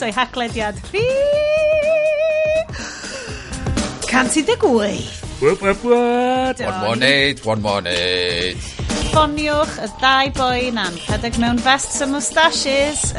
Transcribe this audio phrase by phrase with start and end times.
[0.00, 1.02] croeso i haglediad fi...
[4.08, 5.20] Cant i 118.
[5.40, 6.60] Wop, wop, wop.
[6.60, 8.56] One more night, one more night.
[9.10, 13.10] Ffoniwch y ddau boi na'n rhedeg mewn vests a moustaches.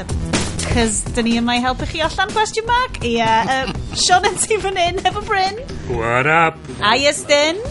[0.72, 3.02] Cys dyn ni yma i helpu chi allan question mark.
[3.04, 3.74] Ie, yeah, um,
[4.06, 5.60] Sean yn ti fan hyn efo Bryn.
[5.92, 6.60] What up?
[6.82, 7.62] A Iestyn.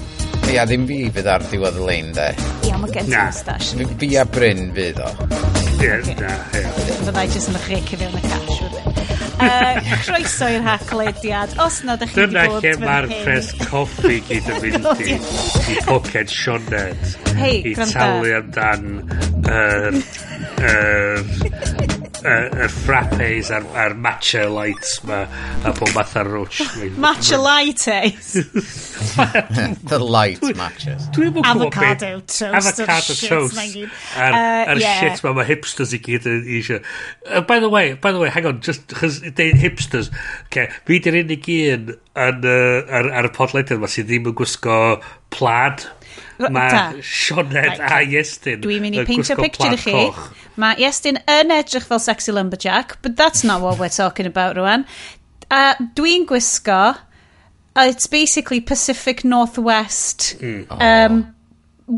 [0.51, 2.31] Ia, ddim fi fydd ar diwedd y lein, de.
[2.69, 3.27] Ia, mae gen ti Na.
[3.31, 3.91] mustache.
[4.03, 5.13] Fi a Bryn fydd o.
[5.81, 6.67] Ie, na, ie.
[7.07, 8.50] Fyddai jyst yn ychrych i fewn y car
[9.41, 11.57] uh, croeso i'r hachlediad.
[11.65, 12.81] Os nad ydych chi wedi bod fan hyn...
[12.81, 15.19] Dyna mae'r pres coffi gyd yn mynd i.
[15.75, 17.17] I poced Sionet.
[17.41, 17.89] Hei, gwranda.
[17.89, 18.91] I talu amdan
[19.51, 20.01] yr...
[20.61, 21.50] Uh, uh,
[22.25, 25.23] y frappes a'r, ar matcha lights ma
[25.65, 26.61] a pob math ar roach
[27.01, 28.33] matcha lightes
[29.89, 31.09] the light matches
[31.45, 33.59] avocado toast avocado toast.
[34.17, 36.83] a'r uh, shit ma mae hipsters i gyd eisiau.
[37.27, 39.21] Uh, by the way by the way hang on just chos
[39.65, 40.11] hipsters
[40.47, 44.37] okay, fi di'r unig un ar, uh, ar, ar y podlediad ma sydd ddim yn
[44.37, 44.79] gwisgo
[45.35, 45.87] plaid.
[46.49, 50.11] Mae Sioned a Iestyn Dwi'n mynd i peintio picture i chi.
[50.61, 54.87] Mae Iestyn yn edrych fel sexy lumberjack, but that's not what we're talking about rwan.
[55.51, 56.95] uh, dwi'n gwisgo,
[57.77, 60.67] uh, it's basically Pacific Northwest mm.
[60.71, 61.23] um,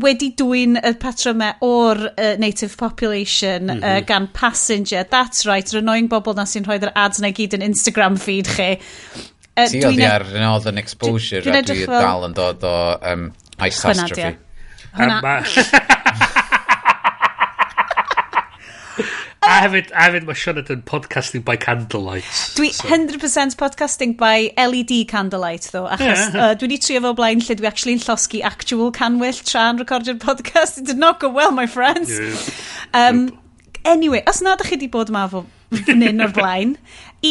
[0.03, 3.99] wedi dwy'n y patrymau o'r uh, native population mm -hmm.
[3.99, 5.05] uh, gan passenger.
[5.09, 8.71] That's right, yr annoying bobl na sy'n rhoi'r ads na gyd yn Instagram feed chi.
[9.53, 12.77] Uh, Ti oedd ar Northern Exposure dwi, dwi a dwi dal yn dod o
[13.13, 13.29] um,
[13.67, 14.37] Ice Astrophy.
[14.93, 15.19] Hwnna.
[19.43, 22.27] a hefyd, a hefyd mae Sionet yn podcasting by candlelight.
[22.57, 22.87] Dwi so.
[22.89, 26.35] 100% podcasting by LED candlelight, ddo, achos yeah.
[26.35, 30.19] uh, dwi wedi trio fo blaen lle dwi actually yn llosgu actual canwyll tra'n recordio'r
[30.23, 30.81] podcast.
[30.81, 32.13] It did not go well, my friends.
[32.19, 32.37] Yeah.
[32.93, 33.25] Um,
[33.83, 35.45] anyway, os nad ydych chi wedi bod yma fo
[35.87, 36.77] fan hyn o'r blaen,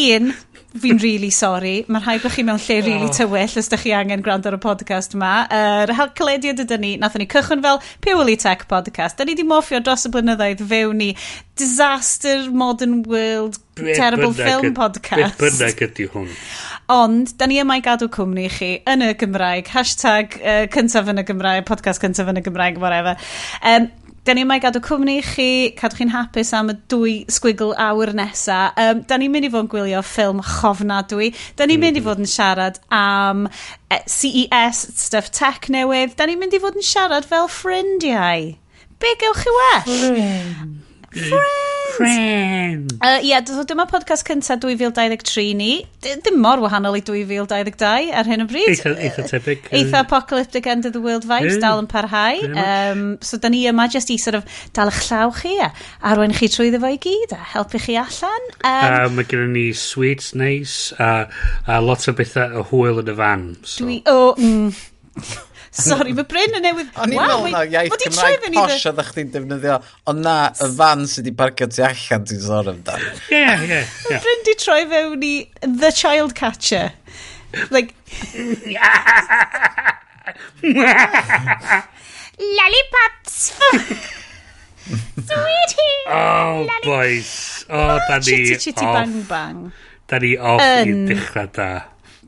[0.03, 0.33] un,
[0.81, 1.83] fi'n really sorry.
[1.87, 4.61] Mae'n rhaid bod chi mewn lle really tywyll os ydych chi angen gwrando ar y
[4.63, 5.33] podcast yma.
[5.53, 9.19] Yr er, calediad ydy ni, nath ni cychwyn fel Purely Tech Podcast.
[9.19, 11.11] Da ni di moffio dros y blynyddoedd fewn ni
[11.59, 15.37] Disaster, Modern World, Be Terrible Film Podcast.
[15.37, 16.29] Be bynnag ydy hwn.
[16.93, 19.69] Ond, da ni yma i gadw cwmni i chi yn y Gymraeg.
[19.75, 23.13] Hashtag uh, cyntaf yn y Gymraeg, podcast cyntaf yn y Gymraeg, whatever.
[23.61, 23.91] Um,
[24.23, 28.13] Da ni'n mai gadw cwmni i chi, cadw chi'n hapus am y dwy sgwigl awr
[28.15, 28.59] nesa.
[28.79, 31.33] Um, da ni'n mynd i fod yn gwylio ffilm chofnadwy.
[31.59, 32.07] Da ni'n mynd i mm-hmm.
[32.07, 33.49] fod yn siarad am
[33.91, 36.15] e, CES, stuff tech newydd.
[36.15, 38.53] Da ni'n mynd i fod yn siarad fel ffrindiau.
[39.03, 39.87] Be gewch chi well?
[39.91, 40.77] Friend.
[41.11, 41.82] Friend.
[41.97, 42.93] Friends!
[43.01, 45.71] Uh, Ie, yeah, dyma podcast cyntaf 2023 ni.
[46.01, 48.71] Dim mor wahanol i 2022 ar hyn o bryd.
[48.71, 49.67] Eitha, eitha tebyg.
[49.77, 51.61] Eitha apocalyptic end of the world vibes, yeah.
[51.61, 52.41] dal yn parhau.
[52.63, 55.69] Um, so da ni yma just i sort of dal eich llaw chi a
[56.09, 58.49] arwain chi trwy ddefo i gyd a helpu chi allan.
[58.63, 61.27] Um, uh, mae gennym ni sweets nice, a,
[61.67, 63.49] a lot o bethau o hwyl yn y fan.
[63.61, 63.85] So.
[63.85, 64.73] Dwi, o, oh, mm.
[65.73, 66.89] Sorry, fy bryn yn newydd...
[67.01, 69.79] O'n i'n meddwl na iaith Cymraeg posh oedd chdi'n defnyddio,
[70.11, 73.13] ond na y fan sydd wedi parcio tu allan ti'n sôn amdano.
[73.33, 74.19] Ie, ie, ie.
[74.21, 76.93] Bryn di troi fewn i The Child Catcher.
[77.73, 77.95] Like...
[82.37, 83.39] Lollipops!
[85.25, 85.97] Sweetie!
[86.11, 87.65] Oh, boys.
[87.69, 88.21] Oh, oh, da ni...
[88.21, 89.65] Chitty chitty bang bang.
[90.07, 91.69] Da ni off i dechrau da.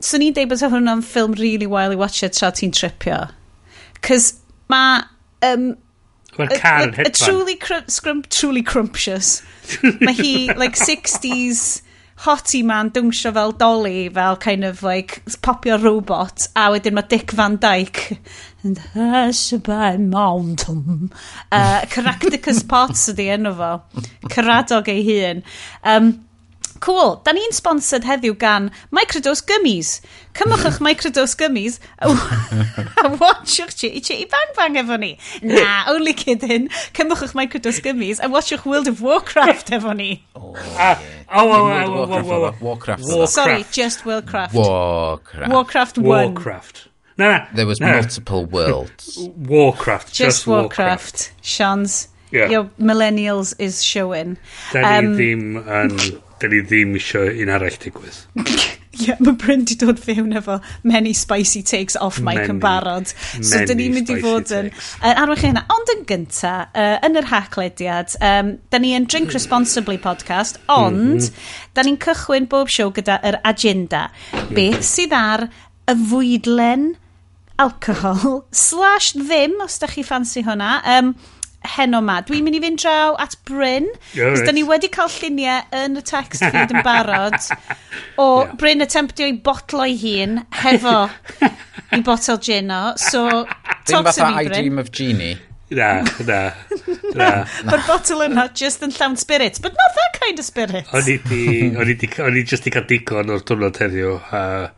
[0.02, 3.26] So ni'n deud bod hwnna'n ffilm really wild i watcha tra ti'n tripio.
[4.06, 4.32] Cys
[4.72, 5.02] mae...
[5.46, 5.74] Um,
[6.36, 7.16] Mae'r car yn hedfan.
[7.16, 7.56] truly,
[7.88, 9.40] scrum, truly crumptious.
[10.02, 11.82] mae hi, like, 60s
[12.24, 17.32] hottie man dwngsio fel dolly, fel kind of like popio robot, a wedyn mae Dick
[17.36, 18.18] Van Dyke
[18.64, 18.80] and
[19.62, 21.12] by mountain
[21.52, 23.72] uh, Caractacus Potts ydi enw fo
[24.32, 25.42] Caradog ei hun
[25.84, 26.12] um,
[26.80, 27.20] Cool.
[27.24, 30.00] Da ni'n sponsored heddiw gan Microdose Gummies.
[30.36, 35.18] Cymwch eich Microdose Gummies a watchwch Chitty Chitty Bang Bang efo ni.
[35.42, 36.68] Na, only kidding.
[36.92, 40.24] Cymwch eich Microdose Gummies a watchwch World of Warcraft efo ni.
[40.34, 41.00] Oh, oh yeah.
[41.32, 43.04] Oh, oh oh, oh, oh, oh, Warcraft.
[43.28, 44.54] Sorry, just Warcraft.
[44.54, 45.52] Warcraft.
[45.52, 46.06] Warcraft 1.
[46.06, 46.88] Warcraft.
[47.16, 47.46] Na, na.
[47.54, 47.92] There was na.
[47.92, 49.18] multiple worlds.
[49.36, 50.08] Warcraft.
[50.08, 50.78] Just, just Warcraft.
[50.78, 51.32] Warcraft.
[51.42, 52.08] Shans.
[52.30, 52.48] Yeah.
[52.48, 54.36] Your millennials is showing.
[54.72, 55.92] Da ni um, ddim yn...
[55.94, 58.18] Um, da ni ddim isio un arall digwydd.
[58.96, 60.54] Ie, yeah, mae Bryn di dod fewn efo
[60.88, 63.10] many spicy takes off mic many, yn barod.
[63.44, 65.66] So, dyn ni'n mynd i fod yn uh, arwch chi hynna.
[65.74, 71.02] Ond yn gynta, uh, yn yr haclediad, um, da ni yn Drink Responsibly podcast, ond
[71.02, 71.48] mm -hmm.
[71.76, 74.06] da ni'n cychwyn bob show gyda'r er agenda.
[74.56, 75.50] Beth sydd ar
[75.92, 76.94] y fwydlen
[77.60, 80.72] alcohol slash ddim, os da chi ffansi hwnna.
[80.96, 81.14] Um,
[81.74, 82.20] heno ma.
[82.26, 83.88] Dwi'n mynd i fynd draw at Bryn.
[84.12, 87.38] Cos da ni wedi cael lluniau yn y text feed yn barod.
[88.20, 88.52] O yeah.
[88.60, 90.94] Bryn attemptio i botlo ei hun hefo
[91.96, 92.94] i botel gin o.
[93.00, 93.44] So,
[93.88, 94.56] talk to me, I Bryn.
[94.60, 95.36] Dream of genie.
[95.68, 96.40] Na, na,
[97.18, 97.28] na.
[97.66, 100.92] Mae'r botol yna just yn llawn spirit, but not that kind of spirit.
[100.94, 101.46] O'n i di,
[101.80, 104.12] o'n i di, o'n i just i cael digon o'r diwrnod heddiw.
[104.30, 104.68] Uh,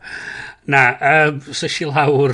[0.73, 2.33] na, um, so si lawr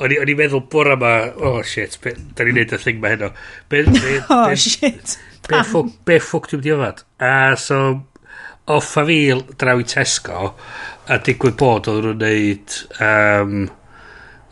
[0.00, 1.14] O'n i'n meddwl bora ma,
[1.44, 3.32] oh shit, be, da ni'n neud y thing ma heno.
[3.68, 5.18] Be, be, oh be, shit.
[5.48, 7.02] Be ffwc, be ffwc dwi'n diofad?
[7.20, 7.80] A so,
[8.70, 9.18] off a fi
[9.60, 10.54] draw i Tesco,
[11.10, 13.56] a digwydd bod oedd nhw'n neud, um,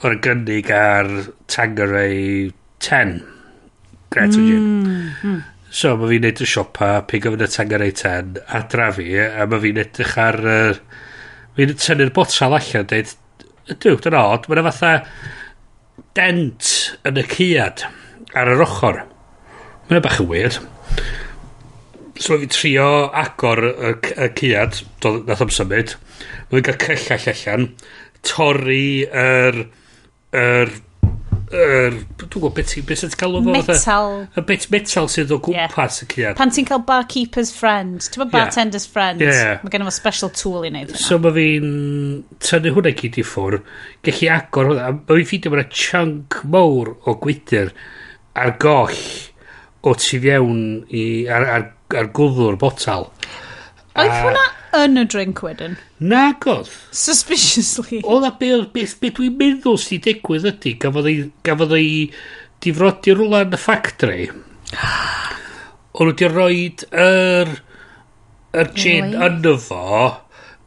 [0.04, 1.08] o'r gynnig ar
[1.50, 2.50] Tangeray
[2.84, 3.14] 10.
[4.12, 4.66] Gret o gin.
[4.66, 5.40] Mm, mm.
[5.68, 9.48] So, mae fi'n neud y siopa, pig o fynd y Tangeray 10, a drafi, a
[9.48, 10.40] mae fi'n edrych ar...
[10.44, 11.02] Uh,
[11.58, 13.16] fi'n tynnu'r botal allan, dweud,
[13.74, 14.92] dwi'n dwi'n od, mae'n fatha
[16.18, 16.72] dent
[17.08, 17.84] yn y ciad
[18.38, 19.04] ar yr ochr.
[19.88, 20.58] Mae'n bach yn weird.
[22.18, 25.94] So fi trio agor y, y ciad, nath am symud.
[26.50, 27.70] Mae'n cael cyllall allan.
[28.26, 29.64] Torri yr...
[29.64, 29.66] Er,
[30.38, 30.76] yr er
[31.52, 34.10] er, dwi'n gwybod beth sy'n beth sy'n galw fo metal.
[34.36, 36.04] Y bit metal sydd o gwmpas yeah.
[36.04, 38.94] y cyad pan ti'n cael barkeeper's friend ti'n bod bartender's yeah.
[38.94, 39.54] friend yeah.
[39.62, 41.72] mae gen fo special tool i wneud so mae fi'n
[42.44, 43.60] tynnu hwnna gyd i ffwr
[44.06, 44.92] gallu agor hwnna.
[44.98, 47.72] Mae fi'n ffeindio mae'n chunk mowr o gwydr
[48.38, 49.02] ar goll
[49.88, 51.66] o tu fiewn i, ar, ar,
[51.96, 53.08] ar gwddw'r botal.
[53.98, 55.76] Oedd hwnna yn y drink wedyn.
[56.00, 56.68] Na godd.
[56.92, 58.02] Suspiciously.
[58.08, 61.90] O na be, be, be dwi'n meddwl sy'n digwydd ydy, gafodd ei, gafodd ei
[62.64, 64.28] difrodi rwla yn y ffactri.
[65.98, 66.62] O'n nhw wedi rhoi
[67.04, 67.52] yr,
[68.60, 70.12] yr gin yno fo,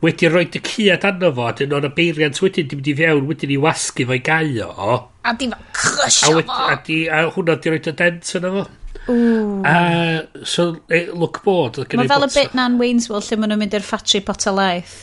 [0.04, 3.26] wedi rhoi dy ciad yno fo, a dyn o'n beiriant wedyn, di mynd i fewn,
[3.30, 5.00] wedyn i wasgu fo'i gael o.
[5.22, 6.58] A di fel crysio fo.
[6.58, 8.70] A, a, di, a hwnna di rhoi dy dent yno fo.
[9.08, 11.82] A, so, e, look bod.
[11.98, 15.00] Mae fel y bit na'n Wainswell lle maen nhw'n mynd i'r ffatri pot o laeth.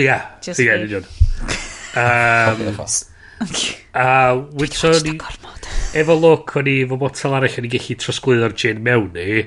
[0.00, 0.18] Ia,
[0.56, 1.08] ia, union.
[1.92, 2.78] Um,
[3.92, 5.18] a wytso ni...
[5.92, 9.42] Efo look, o'n i fo botel arall o'n i gallu trosglwyddo'r gin mewn i.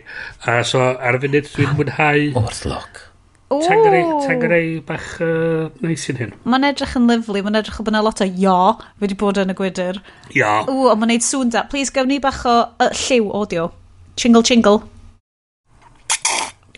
[0.46, 2.28] A so, ar y funud dwi'n mwynhau...
[2.38, 3.02] Wrth look.
[3.50, 6.36] Tangreu bach uh, neis yn hyn.
[6.50, 8.60] Mae'n edrych yn lyflu, mae'n edrych yn bod yna lot o ia
[9.02, 10.02] wedi bod yn y gwydr.
[10.38, 10.52] Ia.
[10.70, 11.66] Ww, ond mae'n neud sŵn da.
[11.72, 13.72] Please, gawn ni bach o uh, lliw audio.
[14.16, 14.84] Chingle chingle.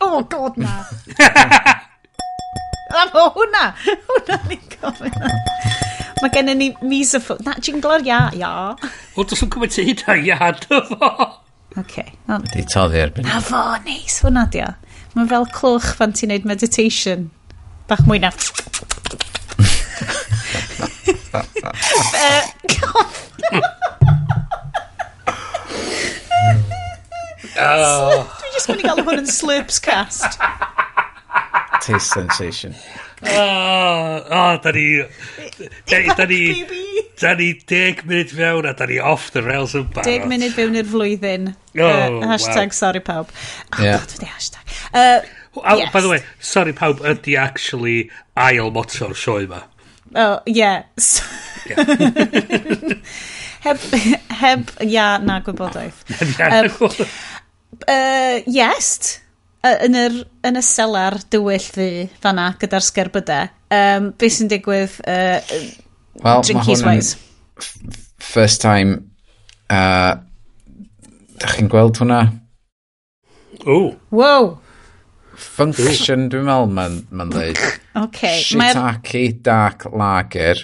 [0.01, 0.83] Oh, god na.
[2.97, 3.63] Am o hwnna.
[3.83, 5.13] Hwnna ni'n gofyn.
[6.21, 7.43] Mae gen ni misophone.
[7.45, 8.51] Na, jingler, ia, ia.
[9.15, 11.09] O, dos yn cymryd hynna, ia, dy fo.
[11.77, 12.05] Oce.
[12.53, 13.27] Di toddi erbyn.
[13.27, 14.71] Na fo, neis, hwnna di o.
[15.13, 17.29] Mae'n fel clwch fan ti'n neud meditation.
[17.91, 18.31] Bach mwy na.
[21.37, 22.43] uh,
[27.57, 28.27] Oh.
[28.41, 30.39] Dwi'n just mynd i gael hwn yn slips cast.
[31.85, 32.75] Taste sensation.
[33.23, 35.03] Oh, oh, da ni...
[35.89, 36.41] Da ni...
[37.17, 40.05] Da ni deg munud fewn a da ni off the rails yn barod.
[40.05, 41.47] Deg munud fewn i'r flwyddyn.
[41.79, 42.77] Oh, uh, hashtag wow.
[42.77, 43.31] sorry pawb.
[43.73, 43.97] Oh, yeah.
[43.97, 44.75] God, wedi hashtag.
[44.93, 45.21] Uh,
[45.57, 45.93] oh, yes.
[45.93, 49.63] By the way, sorry pawb ydy actually ail motor sioe ma.
[50.13, 50.83] Oh, yeah.
[51.65, 51.83] yeah.
[53.65, 53.79] heb,
[54.27, 56.05] heb, ia, na gwybodaeth.
[56.37, 56.69] um,
[57.85, 59.17] uh, iest
[59.67, 60.15] yn yr,
[60.47, 63.51] yn y selar dywyll ddi fanna gyda'r sgerbydau.
[63.73, 65.41] Um, be sy'n digwydd uh,
[66.23, 67.17] well, drinkies wise?
[68.23, 69.11] First time
[69.69, 70.15] uh,
[71.41, 72.21] da chi'n gweld hwnna?
[73.65, 73.95] O!
[74.13, 74.57] Wow!
[75.37, 77.59] Function dwi'n meddwl ma'n ma dweud.
[78.05, 78.41] okay.
[78.41, 80.63] Shiitake dark lager.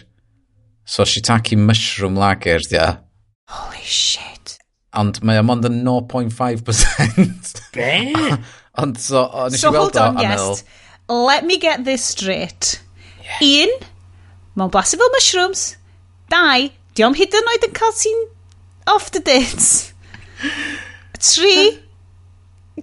[0.86, 3.04] So shiitake mushroom lager, dia.
[3.50, 4.33] Holy shit
[5.00, 7.62] ond mae o mond yn 0.5%.
[7.76, 7.92] Be?
[8.82, 10.38] ond so, o'n so, weld hold on, yes.
[10.38, 11.26] Meddwl...
[11.28, 12.80] Let me get this straight.
[13.24, 13.66] Yeah.
[13.68, 13.74] Un,
[14.60, 15.66] mae'n blasu fel mushrooms.
[16.32, 18.24] Dau, diom hyd yn oed yn cael ti'n
[18.94, 19.94] off the dates.
[21.24, 21.56] Tri,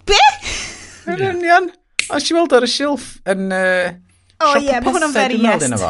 [0.07, 0.21] be?
[1.11, 1.71] Yn union.
[2.11, 3.51] Ond i weld ar y silff yn...
[3.55, 3.93] Uh,
[4.41, 5.85] o ie, mae hwnna'n very yes.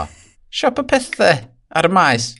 [0.50, 2.32] Siop y pethau ar y maes.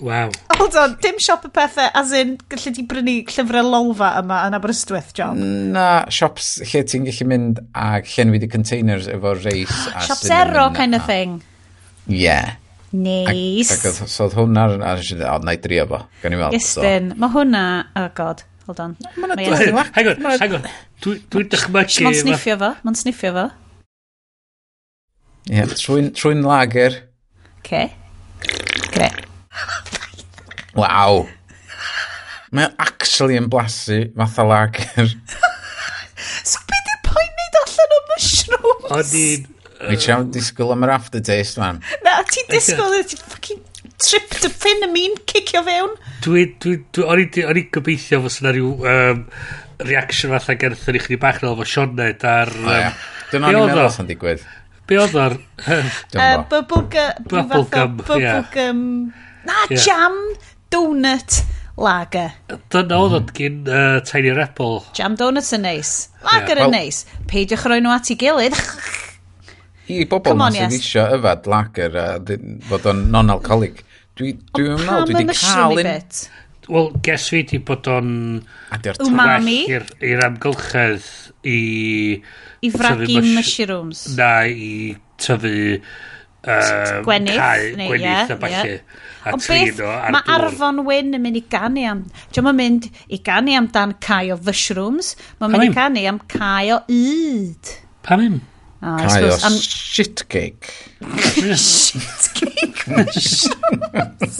[0.00, 0.30] Wow.
[0.58, 4.56] Hold on, dim siop y pethau, as in, gallu di brynu llyfrau lolfa yma yn
[4.58, 5.40] Aberystwyth, John?
[5.74, 9.74] Na, siops lle ti'n gallu mynd a llenwi di containers efo reis.
[9.98, 11.40] a zero ero kind of thing.
[12.06, 12.56] Yeah.
[12.92, 13.72] Neis.
[13.74, 16.40] Ac, ac so oedd hwnna, a nes i o, na i drio fo, gan i
[16.40, 16.56] weld.
[16.56, 17.20] Ysbyn, so.
[17.20, 17.64] mae hwnna,
[18.00, 18.96] oh god, hold on.
[19.18, 20.68] Mae'n dweud, hang on, hang on,
[21.04, 22.06] dwi'n dychmygu.
[22.06, 23.46] Mae'n sniffio fo, mae'n sniffio fo.
[25.48, 25.78] Ie, yeah,
[26.16, 27.02] trwy'n lager.
[27.60, 27.92] Okay.
[28.94, 29.10] Gre.
[30.76, 31.24] Waw.
[32.52, 35.12] Mae o actually yn blasu fatha lager.
[36.50, 38.90] so be di'r pwynt neud allan o mushrooms?
[38.98, 39.48] Odin.
[39.78, 39.88] Uh...
[39.92, 41.80] Mi ti'n disgwyl am yr aftertaste, man.
[42.06, 43.64] Na, ti'n disgwyl, ti'n fucking
[43.98, 45.94] tripped y pin y mi'n cicio fewn.
[46.24, 47.06] Dwi, dwi, dwi,
[47.44, 49.24] o'n i gobeithio fos yna rhyw um,
[49.86, 52.52] reaction fatha gerthyn i chdi bach na fo Sioned ar...
[52.54, 53.06] Um, oh, yeah.
[53.32, 54.44] Dyna ni'n meddwl sy'n digwydd.
[54.88, 55.36] Be oedd o'r...
[56.50, 57.98] Bubblegum.
[58.00, 59.26] Bubblegum, ie.
[59.48, 60.16] Na, jam
[60.72, 61.42] donut
[61.78, 62.32] lager.
[62.72, 64.80] Dyna oedd o'n gyn uh, Tiny Rebel.
[64.98, 65.92] Jam donuts yn neis.
[66.26, 67.04] Lager yeah, yn well, neis.
[67.30, 68.58] Peidiwch roi nhw at ei gilydd.
[69.88, 72.08] I bobl na sydd eisiau yfad lager a
[72.68, 73.84] fod o'n non-alcoholic.
[74.18, 76.02] Dwi, dwi yn meddwl, dwi wedi cael un...
[76.68, 78.10] Wel, ges fi di bod o'n...
[79.06, 79.60] Umami.
[79.72, 81.06] I'r amgylchedd
[81.48, 81.60] i...
[82.60, 84.02] I fragu mushrooms.
[84.18, 85.78] Na, i tyfu
[86.48, 88.52] um, gwenith, cae, neu, gwenith yeah, a falle.
[88.52, 88.98] Yeah.
[89.24, 92.04] A Ond beth, ar mae Arfon Wyn yn mynd i ganu am...
[92.32, 96.72] Ti'n ma'n mynd i ganu amdan cae o fyshrooms, mae'n mynd i ganu am cae
[96.76, 97.74] o yd.
[98.06, 98.40] Pa im?
[98.80, 99.58] Oh, cae o am...
[99.58, 100.72] shit shitcake.
[101.58, 104.36] shitcake mushrooms.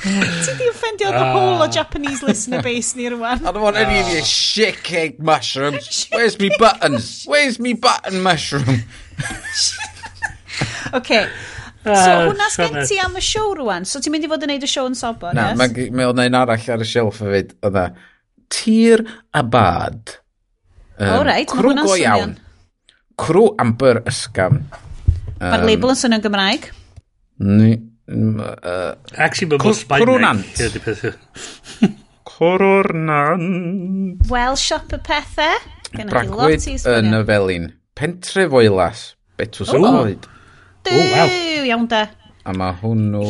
[0.00, 1.32] Ti di offendio the ah.
[1.32, 3.44] whole o Japanese listener base ni rwan.
[3.44, 4.24] I don't want any of your ah.
[4.24, 6.08] shit cake mushrooms.
[6.12, 7.24] Where's me buttons?
[7.26, 8.84] Where's me button mushroom?
[10.98, 11.24] okay.
[11.80, 13.86] So, uh, hwnna sgen ti am y siow rwan?
[13.88, 15.60] So, ti'n mynd i fod yn neud y siow yn sobor, Na, yes?
[15.60, 17.84] mae ma oedd un arall ar y shelf hefyd, oedd e,
[18.52, 19.02] tir
[19.32, 20.16] a bad.
[20.98, 22.04] Um, o, reit, mae hwnna'n swnio'n...
[22.04, 22.34] iawn.
[23.20, 24.60] Crw amber ysgam.
[25.38, 26.68] Um, Mae'r label yn swnio'n Gymraeg?
[27.48, 27.70] Ni...
[28.10, 30.04] Uh, Actually, mae'n mwyn Sbaeneg.
[30.04, 30.46] Cwrwnant.
[32.28, 34.26] Cwrwnant.
[34.28, 35.56] Wel, siop y pethau.
[35.96, 37.70] Bragwyd yn y felin.
[37.98, 39.06] Pentre foelas.
[39.40, 40.29] Betws yn oed.
[40.86, 41.28] Duw, oh, wow.
[41.68, 42.02] iawn de.
[42.48, 43.24] A mae hwnnw...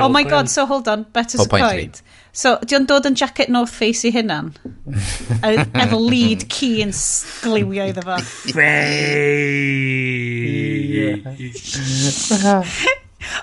[0.00, 1.62] Oh my god, so hold on, better support.
[1.62, 2.00] coed.
[2.32, 4.52] So, di o'n dod yn jacket North Face i hynna'n?
[5.82, 8.16] Efo lead key yn sgliwio iddo fo.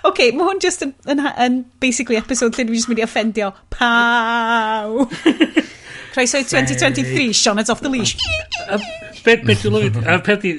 [0.07, 5.05] OK, mae hwn just yn, yn, yn basically episode lle dwi'n mynd i offendio Pow!
[6.13, 8.15] Croeso i 2023, Sean it's off the leash.
[9.25, 9.97] Be dwi'n lwyd?
[10.07, 10.53] A peth i...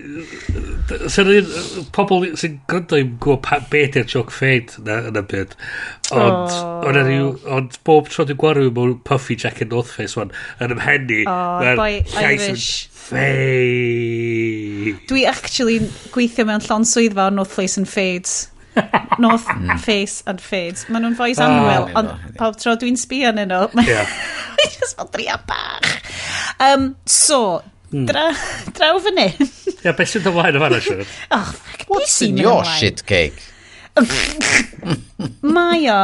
[1.10, 1.46] Sy'n un...
[1.94, 5.50] Pobl sy'n gwrando i'n gwybod beth yw'r joc ffeid yn y byd.
[6.12, 6.50] Ond...
[6.90, 7.38] Ond oh.
[7.56, 10.30] ond bob tro dwi'n gwarw mewn Puffy Jack and North Face one
[10.60, 11.22] yn ymhenni.
[11.30, 12.88] Oh, boi Irish.
[13.00, 14.96] Ffeid.
[15.10, 15.78] Dwi actually
[16.14, 18.32] gweithio mewn llon swyddfa o North Face and Fades.
[19.22, 19.46] North
[19.84, 20.86] Face and Fades.
[20.88, 24.12] Maen nhw'n voice ah, anwyl, ah, ond pawb tro dwi'n sbio yn nhw, mae'n
[24.76, 25.90] just fel dria bach.
[26.60, 28.06] Um, so, hmm.
[28.10, 28.30] dra,
[28.76, 29.50] draw fan hyn.
[29.80, 32.78] Ia, beth sy'n dymlaen o fan yna, Oh, fuck, What's in your ymlaen?
[32.78, 33.42] shit cake?
[35.56, 36.00] mae o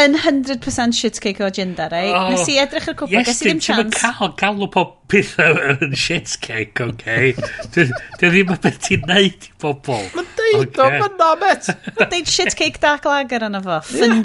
[0.00, 2.10] yn 100% shit cake o agenda, rei?
[2.12, 3.94] Oh, Nes i edrych ar cwpl, yes, ges i ddim chans.
[3.94, 6.96] Yes, cael galw pob pethau yn shit cake, oce?
[6.96, 7.32] Okay?
[7.76, 7.86] Dwi
[8.20, 11.70] ddim yn beth i'n neud i bobl dweud o, fyna met.
[12.12, 13.80] Deud shit cake dark lager yna fo.
[13.86, 14.24] Fung,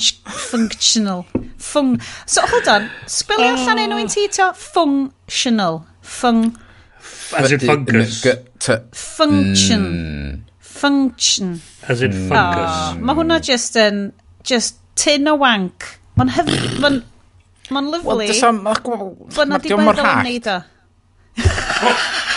[0.50, 1.26] functional.
[1.58, 1.94] Fung.
[2.26, 2.90] So, hold on.
[3.10, 3.56] Sbili oh.
[3.56, 4.52] allan enw i'n ti to?
[4.58, 5.82] Functional.
[6.02, 6.52] Fung.
[7.38, 8.26] As in fungus.
[8.92, 10.46] Function.
[10.60, 11.62] Function.
[11.88, 12.76] As in fungus.
[12.76, 14.12] Ah, Mae hwnna just yn...
[14.44, 15.86] Just tin o wank.
[16.18, 16.78] Mae'n hyfryd.
[16.84, 17.02] Mae'n...
[17.72, 18.18] Mae'n lyflu.
[18.18, 18.52] Wel, dysa...
[18.58, 20.60] Mae'n diwedd o'n neud o.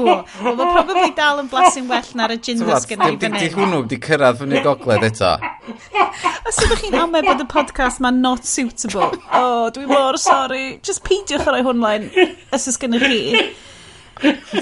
[0.00, 0.24] cwr.
[0.42, 3.40] Wel, mae probably dal yn blasu'n well na'r gin ddysg i ei fyny.
[3.44, 5.32] Di hwnnw wedi cyrraedd fyny gogledd eto.
[6.50, 11.04] Os ydych chi'n amau bod y podcast ma'n not suitable, oh, dwi mor sorry, just
[11.06, 12.08] peidiwch ar ei hwn lain,
[12.50, 13.20] os ys gennych chi.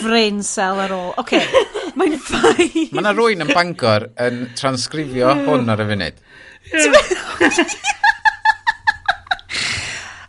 [0.02, 1.12] Brain cell ar ôl.
[1.18, 1.64] Oce, okay.
[1.99, 2.92] mae'n ffain.
[2.92, 6.21] Mae yna rwy'n yn bangor yn transgrifio hwn ar y funud.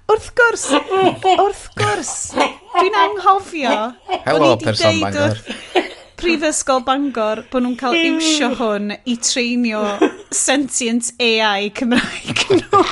[0.10, 2.14] Wrth gwrs, wrth gwrs,
[2.80, 3.76] Dwi'n anghofio.
[4.26, 5.38] Helo, person Bangor.
[6.20, 9.84] Prifysgol Bangor, bod nhw'n cael iwsio hwn i treinio
[10.36, 12.84] sentient AI Cymraeg nhw.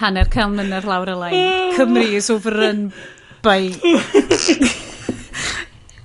[0.00, 1.74] Hanner cael mynd ar lawr y lain.
[1.78, 2.88] Cymru is overrun
[3.42, 3.58] by...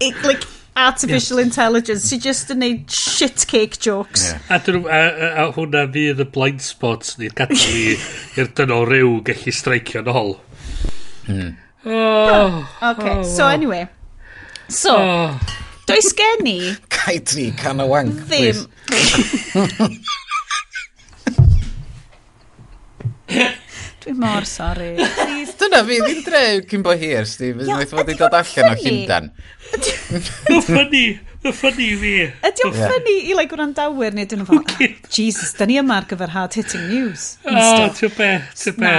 [0.05, 0.43] It, like,
[0.75, 1.47] artificial yes.
[1.47, 4.25] intelligence sy'n just yn neud shit cake jokes.
[4.27, 4.41] Yeah.
[4.51, 7.61] A, dyn, a, a, a hwnna fydd y blind spots ni'r gadw
[8.35, 10.35] i'r dynol ryw gallu streicio ôl.
[11.27, 11.55] Mm.
[11.85, 13.19] Oh, okay.
[13.19, 13.87] oh, so anyway.
[14.67, 15.39] So, oh.
[15.85, 16.75] does gen i...
[16.89, 18.27] Cai tri can o wank, Ddim.
[18.27, 18.67] please.
[24.05, 24.91] Dwi'n mor sori.
[25.59, 27.63] Dyna fi, fi'n dref cyn bo hir, Steve.
[27.65, 29.31] Ydyn ni wedi dod allan o Llundan.
[30.69, 31.05] Mae'n ni
[31.53, 32.13] ffynnu i fi.
[32.49, 35.99] Ydy o'n ffynnu i like gwrandawyr neu dyn nhw fel, ah, Jesus, da ni yma
[36.01, 37.27] ar gyfer hard hitting news.
[37.45, 37.53] O,
[37.99, 38.93] ti'n be, ti'n be.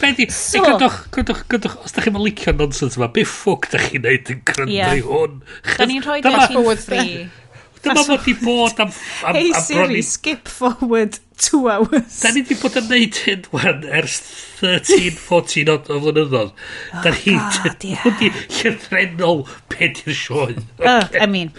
[0.00, 3.82] Be di, so, gwydwch, gwydwch, gwrandwch, os da chi'n licio nonsens yma, be ffwc da
[3.84, 5.40] chi'n neud yn gwrando i hwn?
[5.76, 7.24] Da ni'n rhoi da chi'n ffri.
[7.84, 8.92] Dyma fod i bod am...
[9.28, 10.02] am hey am Siri, broni...
[10.06, 12.20] skip forward two hours.
[12.22, 14.20] Da ni wedi bod yn neud hyn wan ers
[14.60, 16.52] 13, 14 o, o flynyddoedd.
[16.54, 17.36] Oh, da ni
[18.04, 20.56] wedi llythrenol beth i'r sioe.
[20.80, 21.52] Uh, I mean...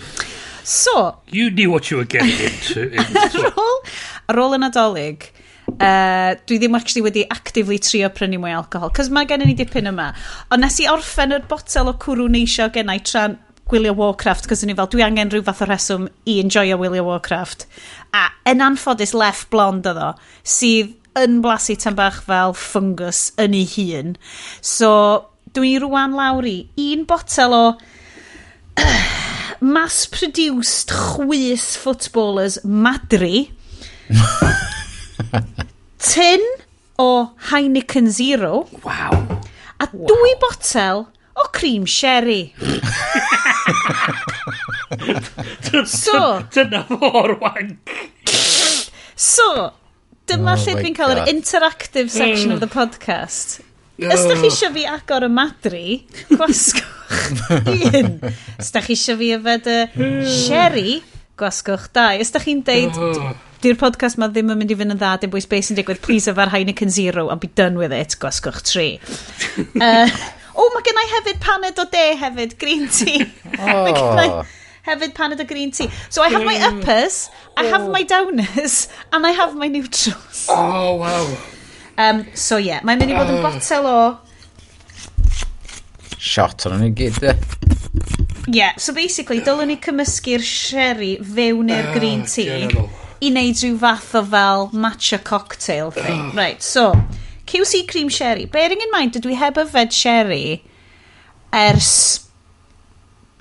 [0.65, 1.19] So...
[1.29, 2.89] You knew what you were getting into.
[2.97, 3.75] ar, ôl,
[4.33, 5.27] ar ôl y Nadolig,
[5.75, 9.57] uh, dwi ddim actually wedi actively trio prynu mwy alcohol, cos mae gen i ni
[9.59, 10.09] dipyn yma.
[10.49, 13.37] Ond nes i orffen yr botel o cwrw neisio gen i tran
[13.69, 17.05] gwylio Warcraft cos o'n i fel dwi angen rhyw fath o reswm i enjoyo wylio
[17.07, 17.65] Warcraft
[18.13, 20.11] a yn anffodus left blond oedd o
[20.55, 24.13] sydd yn blasu tan bach fel fungus yn ei hun
[24.61, 24.91] so
[25.57, 27.63] dwi rwan lawr i un botel o
[29.75, 33.47] mass-produced chwys footballers Madri
[36.11, 36.45] tin
[37.01, 37.09] o
[37.49, 39.41] Heineken Zero wow.
[39.79, 40.39] a dwy wow.
[40.43, 42.53] botel o cream sherry
[45.85, 46.19] So...
[46.55, 47.95] Dyna fo'r wank.
[49.15, 49.71] So,
[50.27, 52.75] dyma oh lle dwi'n cael yr interactive section of the mm.
[52.75, 53.59] podcast.
[53.95, 54.11] Oh.
[54.11, 55.83] Os da chi eisiau fi agor y madri,
[56.27, 58.17] gwasgwch un.
[58.59, 59.77] Os da chi eisiau fi yfed y
[60.27, 60.97] sherry,
[61.39, 62.19] gwasgwch dau.
[62.19, 63.29] Os da chi'n deud, oh.
[63.63, 66.03] di'r podcast ma ddim yn mynd i fynd yn dda, dim bwys beth sy'n digwydd,
[66.03, 68.89] please yfa'r Heineken Zero and be done with it, gwasgwch tri.
[69.87, 70.19] uh,
[70.51, 73.23] o, mae gennau hefyd paned o de hefyd, green tea.
[73.61, 74.43] oh
[74.85, 75.89] hefyd pan ydw green tea.
[76.09, 76.79] So I have my hmm.
[76.79, 77.91] uppers, I have oh.
[77.91, 80.47] my downers, and I have my neutrals.
[80.49, 81.37] Oh, wow.
[81.97, 83.45] Um, so yeah, mae'n mynd i fod yn oh.
[83.45, 83.99] botel o...
[86.19, 87.35] Shot o'n i gyd, e.
[88.51, 92.89] Yeah, so basically, dylwn ni cymysgu'r sherry fewn i'r ah, green tea general.
[93.23, 96.27] i wneud rhyw fath o fel matcha cocktail thing.
[96.27, 96.35] Ah.
[96.37, 96.91] Right, so,
[97.47, 98.45] QC cream sherry.
[98.45, 100.59] Bearing in mind, dydw i heb yfed sherry
[101.55, 102.24] ers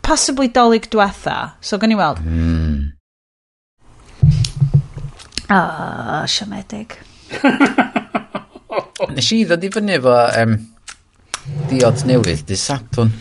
[0.04, 1.54] possibly dolyg diwetha.
[1.60, 2.20] So, gan i weld.
[2.20, 2.92] Mm.
[5.48, 6.96] Ah, oh, siomedig.
[9.14, 10.56] Nes i ddod i fyny efo um,
[11.70, 13.12] diod newydd, di Saturn.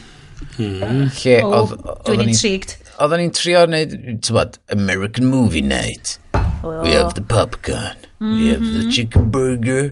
[0.59, 1.09] Mm.
[1.17, 1.73] Lle, oh,
[2.05, 2.77] dwi'n intrigued.
[3.01, 3.93] Oedden ni'n trio wneud,
[4.23, 6.17] tywad, American Movie Night.
[6.63, 6.83] Oh.
[6.83, 7.97] We have the popcorn.
[8.19, 8.39] Mm -hmm.
[8.39, 9.91] We have the chicken burger.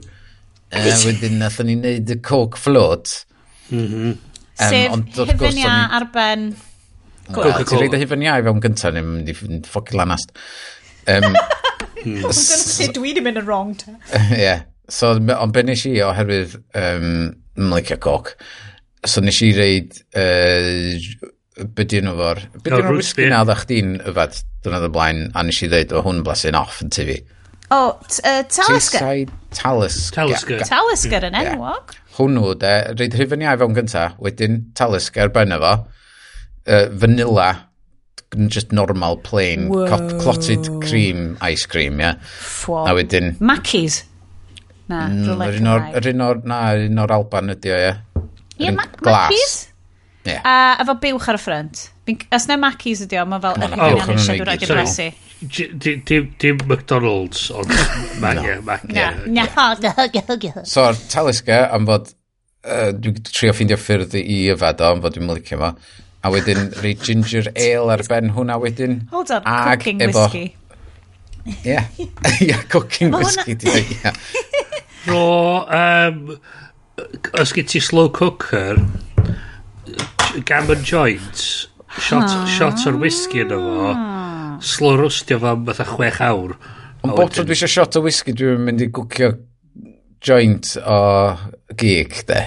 [0.72, 3.26] Uh, wedyn nath ni wneud y coke float.
[3.72, 4.12] Mm -hmm.
[4.62, 6.54] Um, Sef, hyfynia ar ben
[7.36, 7.68] Coca-Cola.
[7.70, 9.36] Ti'n reid y hyfen iau fewn gyntaf, ni'n mynd i
[9.68, 10.34] ffocil anast.
[11.12, 11.34] Um,
[12.06, 13.96] lle dwi wedi mynd yn wrong ta.
[14.38, 14.60] Ie.
[14.92, 17.12] So, ond be nes i oherwydd um,
[17.58, 18.34] yn coc.
[19.08, 22.42] So nes i reid uh, be di nhw fo'r...
[22.60, 25.96] Be di nhw'r whisky na oedd chdi'n yfad dyna y blaen a nes i ddeud
[25.96, 27.18] o hwn blasu'n off yn tyfu.
[27.72, 27.80] O,
[28.52, 29.24] Talisgar.
[29.56, 30.66] Talisgar.
[30.68, 31.96] Talisgar yn enwog.
[32.18, 35.78] Hwnnw, de, reid rhyfen iau fewn gyntaf, wedyn Talisgar ben efo
[36.68, 37.68] uh, vanilla,
[38.48, 42.04] just normal, plain, clot, clotted cream ice cream, ie.
[42.04, 42.16] Yeah.
[42.22, 42.86] Ffwo.
[42.88, 43.36] A wedyn...
[43.40, 44.04] Mackies?
[44.92, 47.80] Na, mm, yr un o'r, yr un o'r, na, yr un o'r Alban ydi o,
[47.80, 48.24] ie.
[48.62, 49.58] Ie, Mackies?
[50.28, 50.38] Ie.
[50.38, 51.84] A efo buwch ar y ffrant.
[52.36, 55.10] Os na Mackies ydi o, mae fel yr un yn eisiau dwi'n agresu.
[55.42, 57.72] Dim McDonald's, ond
[58.24, 59.12] Magia, Magia.
[59.26, 62.12] Na, na, na, So'r talisga am fod,
[62.68, 65.72] uh, dwi'n trio ffeindio ffyrdd i yfad o, am fod dwi'n mylicio fo
[66.22, 69.02] a wedyn rei ginger ale ar ben hwnna wedyn.
[69.12, 70.56] Hold on, ag cooking efo, whisky.
[71.46, 71.86] Ie, yeah.
[72.40, 74.04] yeah, cooking whisky Hwnna...
[74.04, 74.14] yeah.
[75.10, 76.36] Ro, um,
[77.42, 78.78] os gyd ti slow cooker,
[80.46, 81.42] gammon joint,
[81.98, 82.46] shot, ah.
[82.46, 83.96] shot o'r whisky yna fo,
[84.62, 86.54] slow rwstio fo am fatha chwech awr.
[87.02, 89.34] Ond bob tro dwi eisiau shot o whisky, dwi'n mynd i gwcio
[90.22, 91.00] joint o
[91.74, 92.44] gig, de.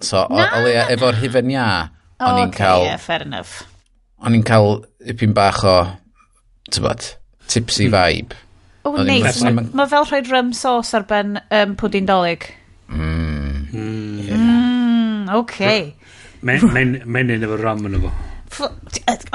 [0.00, 1.66] So, o, o leia, efo'r hufen ia,
[2.20, 2.84] o'n i'n cael...
[2.84, 3.62] yeah, fair enough.
[4.24, 5.76] O'n i'n cael ipyn bach o,
[6.72, 7.06] tybod,
[7.48, 7.96] tipsy hmm.
[7.96, 8.42] vibe.
[8.86, 9.40] O, oh, neis.
[9.42, 12.44] Mae ma fel rhoi rum sauce ar ben um, pwdyn dolyg.
[12.86, 13.66] Mm.
[13.72, 14.36] Mm, yeah.
[14.38, 15.88] mm, okay.
[16.46, 18.12] Mae'n un efo rum yn efo.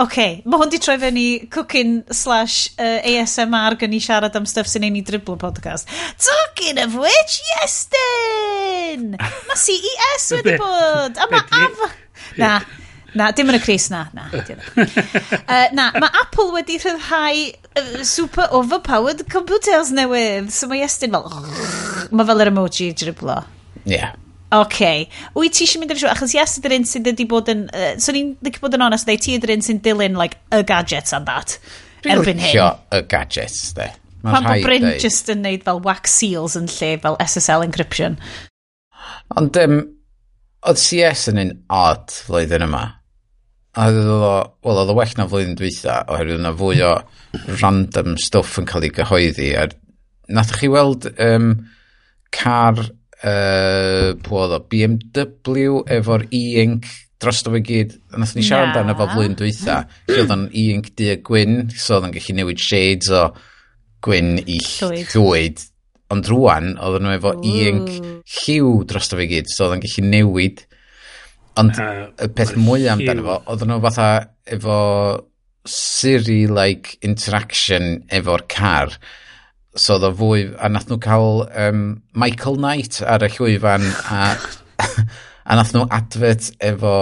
[0.02, 4.70] OK, mae hwn di troi fyny cooking slash uh, ASMR gan i siarad am stuff
[4.72, 5.90] sy'n ei ni driblo podcast.
[6.22, 9.18] Talking of which, Iestyn!
[9.20, 11.20] Mae CES wedi bod!
[11.20, 11.84] A mae af...
[12.40, 12.54] Na,
[13.18, 14.30] na, dim yn y Chris na, na.
[14.34, 20.52] uh, na, mae Apple wedi rhyddhau uh, super overpowered computers newydd.
[20.56, 21.30] So mae Iestyn fel...
[22.16, 23.42] Mae fel yr emoji driblo.
[23.88, 24.16] Yeah.
[24.52, 24.80] Ok,
[25.38, 26.10] Wyt ti eisiau mynd i'r siw?
[26.12, 27.64] Achos yes, ydy'r un sydd wedi bod yn...
[27.72, 31.16] Uh, so ni'n ddic bod yn onest, ti ydy'r un sy'n dilyn, like, y gadgets
[31.16, 31.56] and that.
[32.04, 32.52] Dwi'n erbyn hyn.
[32.92, 33.88] y gadgets, de.
[34.26, 35.02] Pan bod Bryn dweud.
[35.02, 38.20] just yn neud fel wax seals yn lle fel SSL encryption.
[39.40, 39.80] Ond, um,
[40.68, 42.84] oedd CS yn un odd flwyddyn yma.
[43.80, 44.20] A oedd o,
[44.68, 46.96] wel, oedd o well na flwyddyn dwytha, oherwydd yna fwy o
[47.62, 49.54] random stuff yn cael ei gyhoeddi.
[49.56, 49.70] A
[50.36, 51.54] nath chi weld um,
[52.36, 52.84] car
[53.28, 56.90] uh, pw o, BMW efo'r e-ink
[57.22, 57.96] drosto fe gyd.
[58.18, 59.78] Nath ni siarad amdano fo flwyddyn dwytha.
[60.10, 63.28] Lle oedd o'n e-ink di a gwyn, so oedd o'n gallu newid shades o
[64.06, 64.58] gwyn i
[65.14, 65.66] llwyd.
[66.12, 67.92] Ond rwan, oedd nhw efo e-ink
[68.42, 70.66] lliw drosto fe gyd, so oedd o'n gallu newid.
[71.62, 74.14] Ond uh, y peth mwy amdano fo, oedd nhw fatha
[74.58, 74.80] efo
[75.62, 78.96] Siri-like interaction efo'r car
[79.76, 81.84] so oedd o fwy, a nath nhw cael um,
[82.18, 84.36] Michael Knight ar y llwyfan, a,
[85.50, 86.96] a nath nhw adfet efo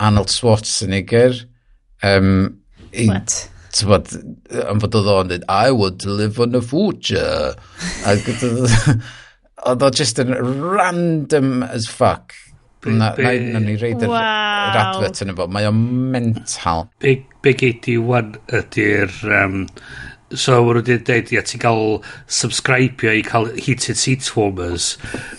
[0.00, 1.44] Arnold Schwarzenegger.
[2.02, 3.36] Um, i, What?
[3.70, 4.10] Tybod,
[4.66, 7.54] am fod oedd o'n dweud, I would live on the future.
[9.60, 12.34] oedd o just yn random as fuck.
[12.86, 14.76] Na, na, na ni reid yr wow.
[14.80, 15.80] adfet yn efo, mae o'n
[16.14, 16.86] mental.
[17.04, 19.66] Be, be gei di wan ydy'r um,
[20.30, 21.96] So mae nhw wedi dweud, ia, ti'n cael
[22.30, 24.92] subscribio i cael heated seat warmers.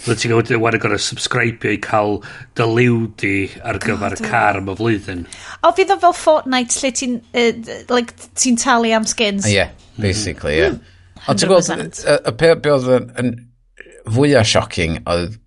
[0.03, 2.17] Mae ti'n gwybod, wedi gorau subscribio i cael
[2.59, 5.23] dylewdi ar gyfer y car am y flwyddyn.
[5.63, 7.51] O, fydd o fel Fortnite lle ti'n uh,
[7.93, 9.47] like, ti talu am skins.
[9.47, 10.65] Ie, Yeah, basically, ie.
[10.65, 10.75] yeah.
[10.75, 11.23] Mm.
[11.27, 13.31] O, ti'n gweld, y peth oedd yn
[14.11, 15.37] fwyaf shocking oedd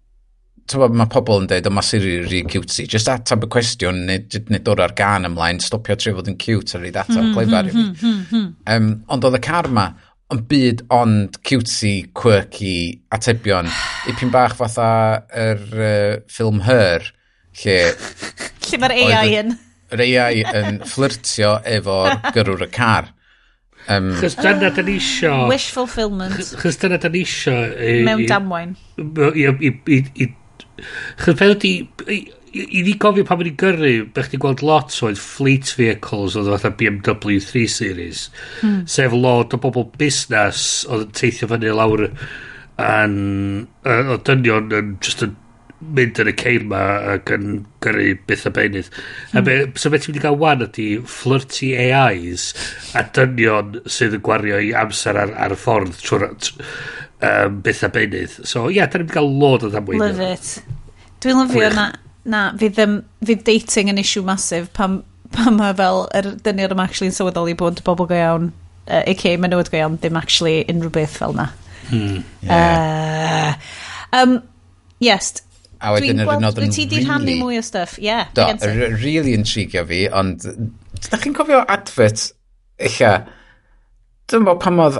[0.64, 2.86] Tywod, mae pobl yn dweud, o, mae Siri rhi cutesy.
[2.88, 6.76] Just atab y cwestiwn, neu, neu dod ar gan ymlaen, stopio trwy fod yn cute
[6.76, 7.82] a rhaid atab mm, clefar i fi.
[7.84, 9.90] Mm, mm, um, ond oedd y car ma,
[10.32, 12.76] yn byd ond cutesy, quirky
[13.12, 13.68] atebion.
[14.10, 14.86] Ipyn bach fatha
[15.36, 17.10] yr uh, ffilm Her,
[17.60, 17.76] lle...
[18.70, 19.52] lle mae'r AI yn.
[19.92, 23.10] Yr AI yn flirtio efo'r gyrwr y car.
[23.84, 25.34] Um, Chos dyna dyn ni isio...
[25.50, 26.40] Wish fulfillment.
[26.62, 27.52] Chos dyna dyn ni isio...
[28.08, 28.72] Mewn damwain.
[28.96, 30.30] I, i, i, i
[31.24, 31.74] Chyd peth ydi,
[32.54, 36.70] i ni gofio pan mae'n gyrru, bych chi'n gweld lot oedd fleet vehicles oedd fatha
[36.78, 38.28] BMW 3 Series,
[38.60, 38.82] Hmm.
[38.86, 42.08] sef lot o bobl busnes oedd yn teithio fyny lawr
[42.84, 43.16] yn,
[43.86, 45.34] o dynion yn just yn
[45.94, 46.80] mynd yn y ceir ma
[47.14, 47.48] ac yn
[47.84, 48.88] gyrru beth a benydd.
[48.88, 49.36] Mm.
[49.38, 52.46] A be, so beth ti'n mynd i gael wan ydy flirty AIs
[52.96, 56.38] a dynion sydd yn gwario i amser ar, ar y ffordd trwy'r
[57.24, 58.38] um, bethau benydd.
[58.46, 60.02] So ie, yeah, da ni'n cael lod o ddamweinio.
[60.04, 60.50] Love it.
[61.24, 61.88] Dwi'n lyfio na,
[62.28, 65.00] na fydd, um, fydd dating yn issue masif pam,
[65.34, 68.50] pam mae fel yr er yma actually yn sylweddoli bod bobl go iawn,
[68.88, 71.48] uh, aka menywod go iawn, ddim actually unrhyw beth fel na.
[71.88, 72.22] Hmm.
[72.42, 73.56] Yeah.
[73.56, 74.38] Uh, um,
[75.04, 75.34] yes,
[75.84, 78.08] A wedyn yr unod yn ti di rhannu mwy o stuff, ie.
[78.08, 78.46] Yeah, Do,
[78.96, 80.46] really intrigio fi, ond...
[81.10, 82.30] Da chi'n cofio advert,
[82.80, 83.02] eich
[84.30, 84.96] Dwi'n bod pan oedd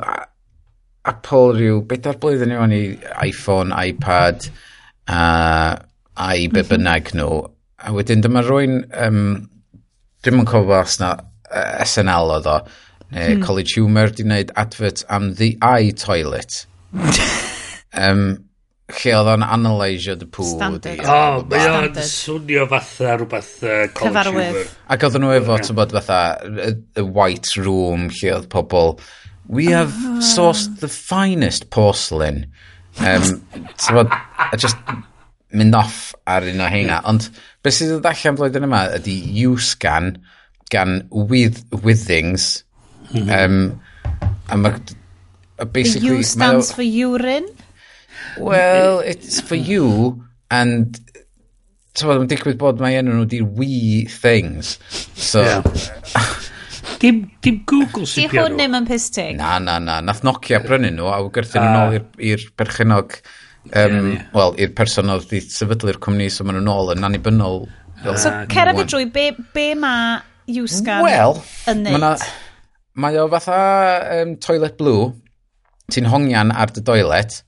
[1.05, 2.85] Apple rhyw bedair blwyddyn i o'n i
[3.27, 4.47] iPhone, iPad
[5.09, 5.21] a,
[6.17, 6.71] a i be mhm.
[6.71, 7.43] bynnag nhw.
[7.85, 9.21] A wedyn dyma rwy'n, um,
[10.25, 12.57] dwi'n yn cofio os na e, uh, SNL oedd o,
[13.13, 13.45] neu hmm.
[13.45, 16.65] College Humor di wneud advert am the eye toilet.
[18.07, 18.25] um,
[18.95, 20.47] lle oedd o'n analysio dy pŵ.
[20.55, 21.05] Standard.
[21.05, 24.73] O, oh, mae o'n swnio fatha rhywbeth uh, e, College Humor.
[24.97, 25.67] Ac oedd nhw efo, yeah.
[25.69, 28.97] ti'n bod fatha, y, y white room lle oedd pobl
[29.47, 30.21] we oh, have uh.
[30.21, 32.53] sourced the finest porcelain.
[32.99, 34.77] Um, so, a just
[35.55, 37.01] mynd off ar un o heina.
[37.11, 37.29] Ond
[37.63, 40.15] beth sydd wedi allan flwyddyn yma ydy U-scan
[40.73, 42.65] gan with, Withings.
[43.13, 43.45] Mm -hmm.
[43.45, 43.81] Um,
[44.49, 44.75] a ma,
[45.59, 46.09] a basically...
[46.09, 47.49] The U stands ma, for urine?
[48.39, 50.99] Well, it's for you and
[51.95, 54.79] so mae'n digwydd bod mae enw nhw di we things.
[55.15, 55.43] So...
[55.43, 55.63] Yeah.
[57.05, 58.33] Dim, dim Google sy'n piano.
[58.33, 59.35] Di hwn ddim yn pistig.
[59.37, 59.99] Na, na, na.
[60.05, 61.89] Nath Nokia brynu nhw a gyrthyn nhw ah.
[61.93, 63.19] nôl i'r berchenog,
[63.69, 67.67] um, yeah, wel, i'r person oedd wedi sefydlu'r cwmni, so maen nhw'n nôl yn annibynnol.
[68.01, 70.23] Uh, so, cerdd fi drwy, be, be mae
[70.65, 71.39] Uscan well,
[71.71, 72.01] yn neud?
[72.01, 72.31] Mae,
[73.05, 73.59] mae o fatha
[74.23, 75.11] um, toilet blue,
[75.93, 77.43] ti'n hongian ar dy doilet,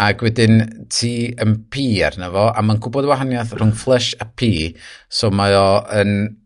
[0.00, 4.70] ac wedyn ti yn pi arno fo, a mae'n gwybod wahaniaeth rhwng flush a pi,
[5.12, 5.66] so mae o
[6.00, 6.39] yn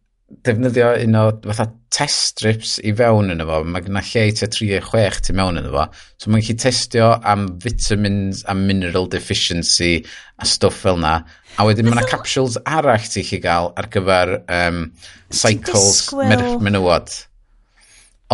[0.44, 4.80] defnyddio un o fatha test strips i fewn yn efo, Mae gyda lle te 3
[4.82, 5.86] 6 ti mewn yn efo.
[6.18, 9.92] So mae'n gallu testio am vitamins a mineral deficiency
[10.38, 11.18] a stwff fel na.
[11.58, 14.86] A wedyn mae yna capsules arall ti chi gael ar gyfer um,
[15.30, 17.14] cycles merch menywod.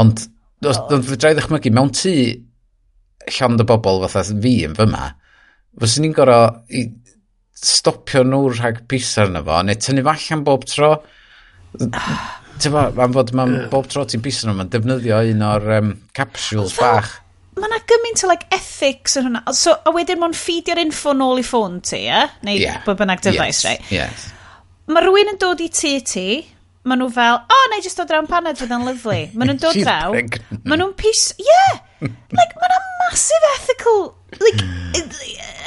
[0.01, 0.71] Ond oh.
[0.73, 1.03] oh.
[1.11, 2.15] fydrai ddechmygu, mewn tŷ
[3.37, 5.11] llond o bobl fatha fi yn fyma,
[5.81, 6.87] fyswn ni'n gorau i
[7.61, 10.95] stopio nhw rhag pisar yna fo, neu tynnu falle'n bob tro,
[11.79, 15.91] Ti'n fawr, am fod mae'n bob tro ti'n busyn nhw, mae'n defnyddio un o'r um,
[16.17, 17.15] capsules bach.
[17.57, 19.55] Mae yna gymaint o like, ethics yn hwnna.
[19.57, 22.15] So, a wedyn mae'n ffidio'r info nôl i ffôn ti, ie?
[22.21, 22.39] Eh?
[22.47, 22.81] Neu yeah.
[22.87, 23.67] bod bynnag device, yes.
[23.67, 23.93] right?
[23.93, 24.31] Yes.
[24.91, 26.27] Mae rhywun yn dod i ti ti,
[26.89, 29.19] mae nhw fel, o, oh, neu jyst dod drawn paned fydd yn lyflu.
[29.35, 30.17] Mae nhw'n dod draw.
[30.17, 31.31] mae nhw'n pis...
[31.41, 31.83] Yeah!
[32.03, 34.03] Like, mae yna massive ethical...
[34.41, 34.65] Like,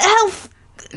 [0.01, 0.49] health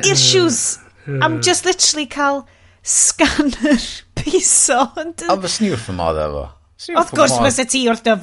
[0.05, 0.79] issues.
[1.07, 2.47] I'm just literally cael
[2.83, 3.79] scanner
[4.27, 4.83] piso.
[4.99, 6.45] Ond fes ni wrth y modd efo.
[6.93, 8.15] Wrth gwrs fes y ti wrth y.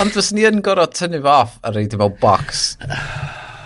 [0.00, 2.62] Ond fes ni yn gorau tynnu fo off a reid i fel box.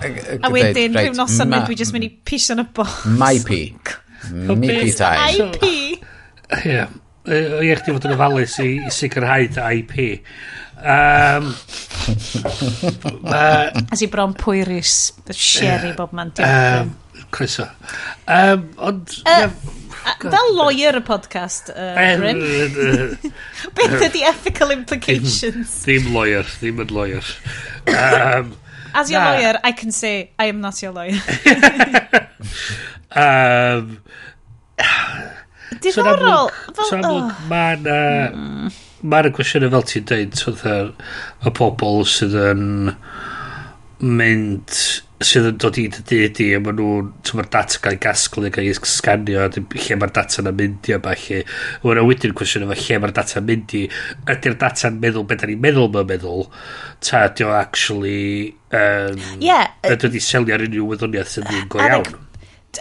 [0.04, 3.04] A wedyn, rhyw noson mynd, dwi just mynd i piso yn y box.
[3.20, 3.70] My pee.
[4.32, 5.20] Mi pee time.
[5.20, 5.96] My pee.
[6.64, 6.84] Ie.
[7.24, 9.94] Ie, chdi fod yn ofalus i, i sicrhau dy IP.
[10.84, 11.46] Um,
[13.24, 16.34] uh, As i bron pwyrus, sherry bob man.
[16.44, 16.92] Um,
[17.34, 17.68] Croeso.
[18.28, 19.22] Um, ond...
[19.26, 19.48] Uh,
[20.18, 20.30] God.
[20.30, 22.40] Fel lawyer y podcast, uh, Bryn.
[23.76, 25.72] Beth ydi ethical implications?
[25.86, 27.24] Ddim, lawyer, ddim yn lawyer.
[27.88, 28.52] Um,
[28.94, 29.32] As your na.
[29.32, 31.16] lawyer, I can say, I am not your lawyer.
[33.16, 33.98] um,
[35.80, 36.50] Diddorol.
[36.74, 37.46] So, so amlwg, oh.
[37.50, 37.88] mae'n...
[37.88, 38.82] Uh, mm.
[39.04, 42.62] Mae'r cwestiynau fel ti'n dweud, so y pobl sydd yn
[44.00, 44.78] mynd
[45.24, 48.00] sydd yn dod i dy dyd i, a maen nhw'n, ti'n ma'r data gael ei
[48.02, 51.40] gasglu, gael ei sganio, a lle mae'r data na'n mynd i, a falle.
[51.84, 53.82] Wna wedyn cwestiwn efo lle mae'r data yn mynd i.
[54.34, 56.44] Ydy'r data'n meddwl beth ni'n meddwl mae'n meddwl,
[57.04, 58.28] ta ydy o actually...
[58.74, 59.72] Um, yeah.
[59.86, 62.20] Ydy wedi selio ar unrhyw wyddoniaeth sy'n ddim go iawn.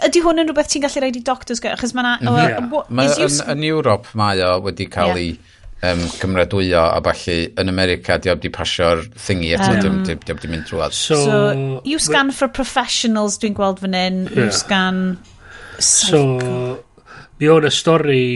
[0.04, 1.78] Ydy hwn yn rhywbeth ti'n gallu rhaid i doctors gael?
[1.78, 2.16] Achos mae'na...
[2.20, 2.72] Mm -hmm.
[2.74, 3.26] uh, yeah.
[3.26, 5.22] Is ma, yn, yn Ewrop mae o wedi cael yeah.
[5.22, 5.53] ei
[5.84, 10.38] um, cymradwyo a falle yn America di diolch di pasio'r thingy eto, um, di di,
[10.40, 10.96] di mynd drwad.
[10.96, 14.46] So, so you scan for professionals dwi'n gweld fan hyn, yeah.
[14.46, 15.04] you scan.
[15.82, 16.20] So,
[17.40, 18.26] mi o'n y stori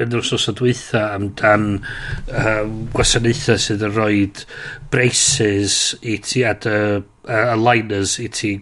[0.00, 4.22] yn yr wrthnos o dwytha amdan um, gwasanaethau sydd yn rhoi
[4.92, 6.78] braces i ti a dy
[7.28, 8.56] uh, aligners i ti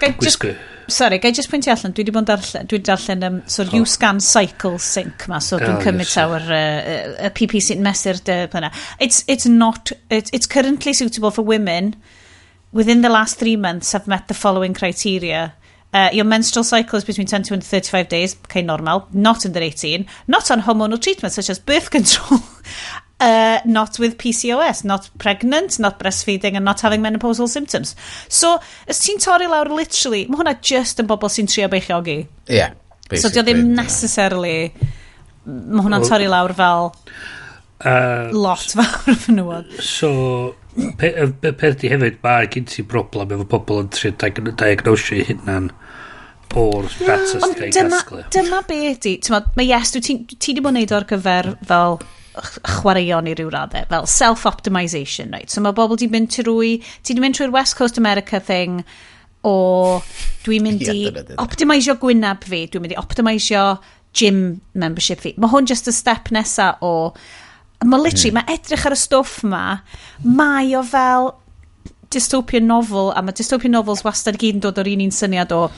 [0.00, 0.52] gwisgo.
[0.52, 3.38] Just sorry, gai just pwyntio allan, dwi wedi bod yn darllen, dwi wedi darllen um,
[3.50, 3.80] so oh.
[3.80, 7.84] U-scan cycle sync ma, so dwi'n oh, cymryd yes, tawr y uh, uh, PP sy'n
[7.84, 8.72] mesur dy yna.
[8.98, 11.94] It's, it's not, it's, it's currently suitable for women
[12.72, 15.54] within the last three months have met the following criteria.
[15.92, 20.06] Uh, your menstrual cycle is between 10 and 35 days, okay, normal, not under 18,
[20.28, 22.38] not on hormonal treatment such as birth control,
[23.20, 27.94] uh, not with PCOS, not pregnant, not breastfeeding and not having menopausal symptoms.
[28.28, 32.22] So, os ti'n torri lawr literally, mae hwnna just yn bobl sy'n trio beichiogi.
[32.48, 32.72] Yeah,
[33.08, 33.20] basically.
[33.20, 34.56] So, o ddim necessarily,
[35.44, 36.90] mae hwnna'n well, torri lawr fel
[37.84, 39.76] uh, lot fawr o fenywod.
[39.84, 40.12] So,
[40.98, 45.70] pe, pe, pe hefyd, mae gen ti broblem efo pobl yn trio diag diagnosio hunan
[46.50, 47.44] o'r status yeah.
[47.46, 48.00] Ond dyma,
[48.34, 52.00] dyma be ydi, mae yes, ti ti di bod yn neud o'r gyfer fel
[52.40, 55.50] chwaraeon i ryw raddau, fel self-optimization, right?
[55.52, 58.80] So mae bobl di mynd trwy, ti di mynd trwy'r West Coast America thing
[59.46, 59.54] o
[60.44, 60.98] dwi'n mynd i
[61.40, 63.64] optimisio gwynab fi, dwi'n mynd i optimisio
[64.16, 65.34] gym membership fi.
[65.38, 67.12] Mae hwn just y step nesa o,
[67.84, 68.40] mae literally, mm.
[68.40, 69.64] mae edrych ar y stwff ma,
[70.24, 71.32] mae o fel
[72.10, 75.68] dystopian novel, a mae dystopian novels wastad gyd yn dod o'r un un syniad o,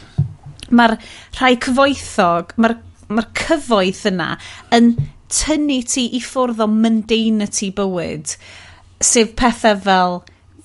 [0.73, 0.97] mae'r
[1.37, 2.79] rhai cyfoethog, mae'r
[3.13, 4.31] mae cyfoeth yna
[4.73, 4.95] yn
[5.33, 8.37] tynnu ti i ffwrdd o mundanity bywyd,
[9.03, 10.19] sef pethau fel,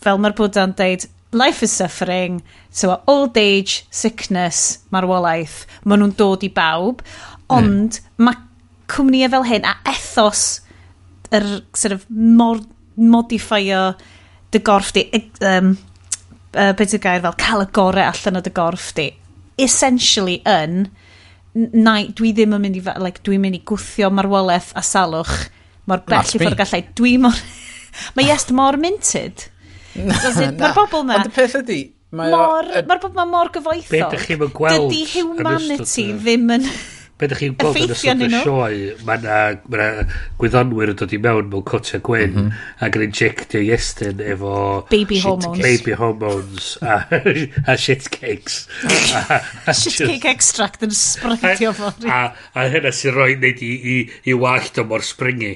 [0.04, 6.46] fel mae'r Bwda'n deud, life is suffering, so old age, sickness, marwolaeth, maen nhw'n dod
[6.46, 7.04] i bawb,
[7.52, 8.28] ond mm.
[8.28, 8.40] mae
[8.92, 10.46] cwmnïau fel hyn a ethos
[11.36, 12.62] yr sort of mor,
[12.98, 13.92] modifio
[14.54, 15.08] dy gorff di,
[15.44, 15.74] um,
[16.56, 19.10] uh, beth yw'r gair fel, cael y gorau allan o dy gorff di,
[19.60, 20.88] essentially yn
[21.58, 25.36] na, dwi ddim yn mynd i, like, dwi'n mynd i gwthio marwolaeth a salwch
[25.90, 26.82] mor bell i ffwrdd gallai.
[26.98, 27.38] Dwi mor...
[28.18, 29.48] mae yes mor minted.
[29.98, 31.22] Mae'r bobl na.
[31.22, 31.80] Ond y peth ydi,
[32.18, 33.90] Mae'r bobl ma mor gyfoethog.
[33.92, 34.94] Be ydych chi'n gweld?
[34.94, 36.70] Dydy humanity ddim yn...
[37.18, 39.38] Be ydych chi'n gweld yn ystod y sioe, mae yna
[39.74, 39.86] ma
[40.38, 42.60] gwyddonwyr yn dod i mewn mewn cotio gwyn mm -hmm.
[42.86, 44.52] ac yn injectio iestyn efo...
[44.92, 45.64] Baby hormones.
[45.66, 47.00] Baby hormones a,
[47.74, 48.68] a shit cakes.
[48.86, 49.40] a,
[49.72, 51.90] a shit cake extract yn spreitio fo.
[52.06, 52.22] A, a,
[52.54, 53.98] a hynna sy'n rhoi wneud i, i,
[54.30, 55.56] i wallt o mor springy.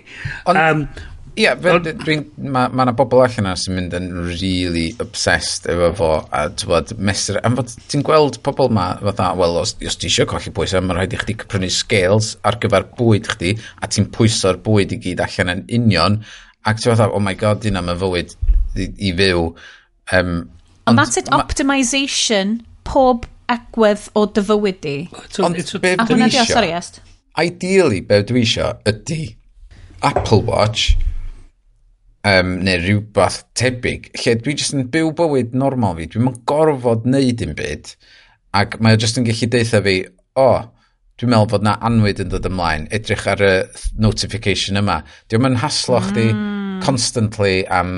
[0.50, 0.88] On, um,
[1.32, 6.10] Ie, yeah, mae ma yna bobl allan yna sy'n mynd yn really obsessed efo fo,
[6.36, 10.28] a ti'n mesur, am fod ti'n gweld pobl ma, fatha, wel, os, os ti eisiau
[10.28, 14.60] colli pwysau, mae'n rhaid i chdi prynu scales ar gyfer bwyd chdi, a ti'n pwyso'r
[14.66, 16.18] bwyd i gyd allan yn union,
[16.68, 18.34] ac ti'n fatha, oh my god, dyna mae fywyd
[18.76, 19.46] i, i fyw.
[20.12, 20.34] Um,
[20.92, 24.98] Ond that's it, optimisation, pob agwedd o dy fywyd di.
[25.48, 26.92] Ond be dwi eisiau,
[27.40, 29.22] ideally, be dwi eisiau ydy
[30.04, 30.98] Apple Watch,
[32.28, 37.44] um, neu rhywbeth tebyg, lle dwi jyst yn byw bywyd normal fi, dwi'n gorfod wneud
[37.46, 37.96] un byd,
[38.58, 39.98] ac mae o jyst yn gallu deitha fi,
[40.38, 40.62] o, oh,
[41.22, 43.52] dwi'n meddwl bod na anwyd yn dod ymlaen, edrych ar y
[44.02, 45.02] notification yma.
[45.30, 46.08] Dwi'n yn haslo mm.
[46.10, 46.26] chdi
[46.86, 47.92] constantly am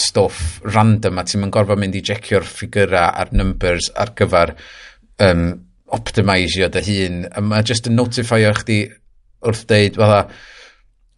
[0.00, 4.54] stwff random a ti'n mynd gorfod mynd i jecio'r ffigurau a'r numbers ar gyfer
[5.26, 5.44] um,
[5.92, 7.20] optimisio dy hun.
[7.50, 8.80] Mae jyst yn notifio chdi
[9.44, 10.22] wrth deud, fatha,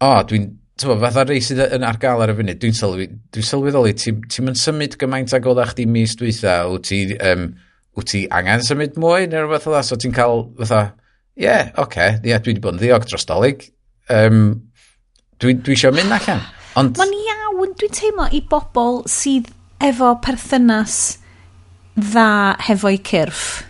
[0.01, 3.05] o, oh, dwi'n Tewa, fatha rei sydd yn ar gael ar y funud, dwi'n sylwi,
[3.31, 7.45] dwi sylweddoli, ti'n ti, ti symud gymaint ag oeddach chdi mis dwytha, wyt ti, um,
[7.95, 10.81] wyt ti angen symud mwy neu rhywbeth oedda, so ti'n cael fatha,
[11.37, 13.63] ie, yeah, oce, okay, yeah, dwi wedi bod yn ddiog dros dolyg,
[14.11, 14.41] um,
[15.39, 16.43] dwi, dwi eisiau mynd allan.
[16.75, 16.99] Ond...
[16.99, 19.47] Mae'n iawn, dwi'n teimlo i bobl sydd
[19.83, 20.97] efo perthynas
[21.95, 22.29] dda
[22.67, 23.61] hefo'i cyrff.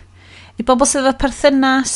[0.58, 1.94] I bobl sydd efo perthynas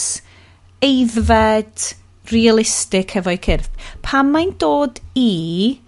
[0.87, 1.97] eiddfed,
[2.33, 3.71] realistic hefo'i cyrff.
[4.07, 5.81] Pan mae'n dod i,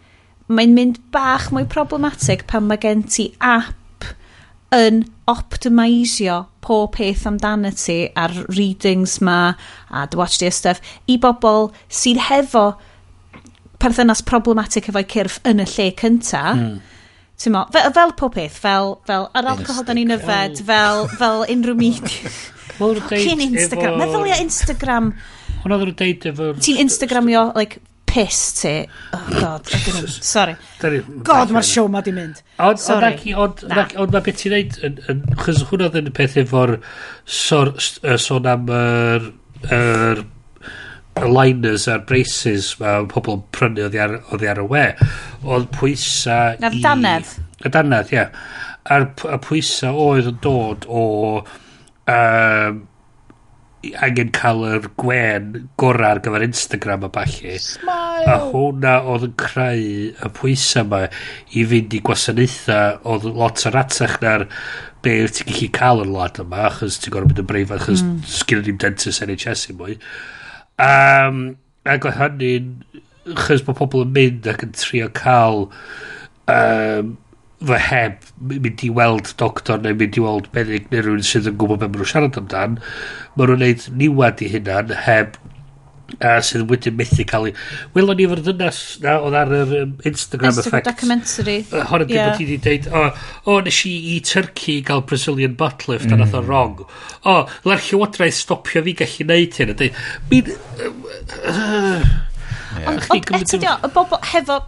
[0.52, 4.08] mae'n mynd bach mwy problematig pan mae gen ti app
[4.72, 9.54] yn optimisio pob peth amdano ti a'r readings ma
[9.90, 12.70] a the watch day stuff i bobl sydd hefo
[13.82, 16.42] perthynas problematic efo'i cyrff yn y lle cynta.
[16.54, 16.80] Mm.
[17.50, 21.74] Mo, fel, fel pob peth, fel, fel yr alcohol da ni'n yfed, fel, fel unrhyw
[21.74, 22.34] media.
[22.78, 25.10] Cyn Instagram, meddylia Instagram
[25.62, 26.52] Hwna ddyn nhw'n deud efo...
[26.62, 27.80] Ti'n Instagramio, like,
[28.12, 28.74] piss ti.
[29.14, 30.10] Oh god, ydyn nhw.
[30.32, 30.56] Sorry.
[31.24, 32.42] God, mae'r show ma di mynd.
[32.62, 34.76] Ond ond mae beth ti'n neud,
[35.44, 36.76] chys hwnna ddyn y peth efo'r
[37.24, 39.30] sôn am yr
[39.72, 40.24] er,
[41.22, 44.00] liners a'r braces mae pobl yn prynu oddi
[44.52, 44.86] ar y we.
[45.44, 46.62] Oedd pwysa i...
[46.62, 47.34] Na'r danedd.
[47.62, 48.28] Y danedd, ie.
[48.92, 49.10] A'r
[49.46, 51.04] pwysa oedd yn dod o...
[52.12, 52.80] Um,
[54.06, 55.48] angen cael yr gwen
[55.80, 57.56] gorau ar gyfer Instagram a balli.
[58.30, 61.02] A hwnna oedd yn creu y pwysau yma
[61.58, 64.46] i fynd i gwasanaethau oedd lot o ratach na'r
[65.02, 68.04] be wyt ti'n gallu cael yn lad yma achos ti'n gorfod mynd yn breifat achos
[68.06, 68.22] mm.
[68.36, 69.98] sgyn ni'n dentist NHS i mwy.
[70.82, 71.42] Um,
[71.88, 72.70] ac oedd hynny'n
[73.34, 75.66] achos bod pobl yn mynd ac yn trio cael
[76.50, 77.16] um,
[77.68, 81.58] fy heb mynd i weld doctor neu mynd i weld meddyg neu rhywun sydd yn
[81.60, 82.76] gwybod beth maen nhw'n siarad amdan,
[83.36, 85.40] maen nhw'n neud niwad i hynna'n heb
[86.20, 87.52] a sydd wedyn methu cael ei...
[87.94, 90.88] Welon ni efo'r dynas na, oedd ar yr um, Instagram Instagram effect.
[90.90, 91.56] documentary.
[91.70, 92.34] Uh, Hwna yeah.
[92.36, 96.16] ti wedi deud o, oh, oh, nes i i Turkey gael Brazilian butt lift mm.
[96.16, 96.50] a nath o mm.
[96.50, 96.82] wrong.
[96.84, 99.72] O, oh, la'r llywodraeth stopio fi gallu neud hyn.
[99.72, 100.42] A dweud, mi...
[100.42, 100.92] Uh,
[101.40, 102.04] uh,
[102.76, 102.92] yeah.
[102.92, 104.60] Ond eto, y bobl hefo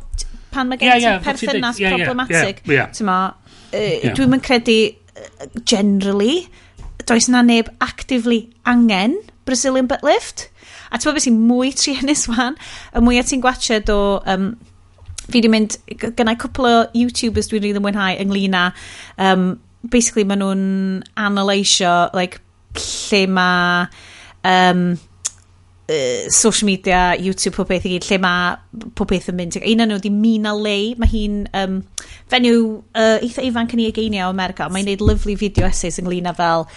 [0.55, 2.63] pan mae gen yeah, yeah, perthynas yeah, problematic.
[2.65, 3.33] Yeah, yeah, yeah.
[3.75, 4.15] Uh, yeah.
[4.15, 4.79] Dwi'n credu,
[5.19, 6.49] uh, generally,
[7.07, 10.49] does na neb actively angen Brazilian butt lift.
[10.91, 12.59] A ti'n beth sy'n mwy triennus wan,
[12.95, 14.01] y mwyaf ti'n gwachod o...
[14.31, 14.55] Um,
[15.25, 18.67] fi di mynd, gynnau cwpl o YouTubers dwi'n rili mwynhau ynglyn â...
[19.19, 19.55] Um,
[19.91, 20.69] basically, maen nhw'n
[21.21, 22.41] analysio like,
[22.79, 23.89] lle mae...
[24.45, 24.95] Um,
[25.89, 29.61] uh, social media, YouTube, pob beth i gyd, lle mae pob beth yn mynd.
[29.61, 31.79] Un o'n nhw di Mina Lei, mae hi'n um,
[32.33, 32.59] fenyw
[32.97, 36.37] uh, eitha ifanc yn ei egeinia o America, mae'n neud lyflu video essays ynglyn â
[36.39, 36.69] fel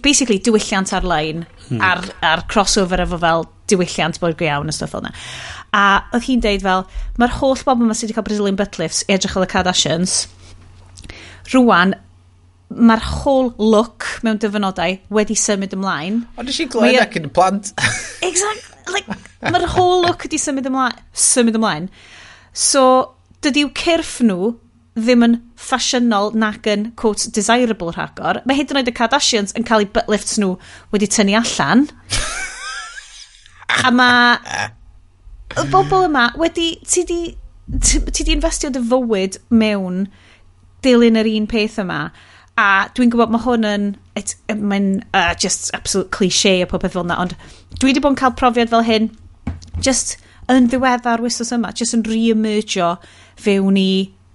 [0.00, 1.82] basically diwylliant ar-lein hmm.
[1.84, 5.12] ar, ar crossover efo fel diwylliant bod iawn a stuff fel yna
[5.76, 6.86] a oedd hi'n deud fel
[7.20, 10.16] mae'r holl bobl yma sydd wedi cael Brazilian butt lifts edrych fel y Kardashians
[11.52, 11.94] rwan
[12.74, 16.24] mae'r whole look mewn dyfynodau wedi symud ymlaen.
[16.36, 17.72] Ond nes i glywed ac yn y plant.
[18.26, 20.98] exact, like, mae'r whole look wedi symud ymlaen.
[21.26, 21.90] Symud ymlaen.
[22.56, 22.82] So,
[23.44, 24.54] dydy'w cyrff nhw
[24.96, 28.40] ddim yn ffasiynol nac yn, quote, desirable rhagor.
[28.48, 30.54] Mae hyd yn oed y Kardashians yn cael eu butt lifts nhw
[30.94, 31.86] wedi tynnu allan.
[33.84, 34.70] a mae...
[35.56, 36.72] Y bobl yma wedi...
[36.88, 37.20] Ti di,
[37.82, 40.06] ti di investio dy fywyd mewn
[40.84, 42.00] dilyn yr un peth yma
[42.56, 43.86] A dwi'n gwybod mae hwn yn...
[44.56, 47.34] Mae'n uh, just absolute cliché a popeth fel yna, ond
[47.76, 49.10] dwi wedi bod yn cael profiad fel hyn,
[49.84, 50.16] just
[50.52, 52.94] yn ddiweddar wythnos yma, just yn re-emergio
[53.42, 53.90] fewn i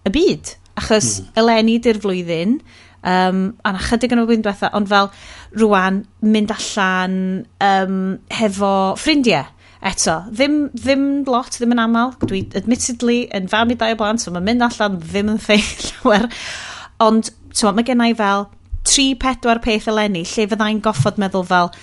[0.06, 0.54] y byd.
[0.78, 1.32] Achos mm.
[1.42, 2.60] eleni di'r flwyddyn,
[3.02, 5.10] um, a na chydig yn y flwyddyn diwetha, ond fel
[5.58, 7.18] rwan mynd allan
[7.64, 7.98] um,
[8.38, 9.50] hefo ffrindiau.
[9.82, 12.12] Eto, ddim, ddim lot, ddim yn aml.
[12.22, 15.66] Dwi admittedly yn fam i dau o blant, so mae'n mynd allan ddim yn thing
[15.88, 16.28] llawer.
[17.02, 18.48] Ond so, mae gennau fel
[18.88, 21.74] tri, pedwar peth eleni lle fyddai'n goffod meddwl fel,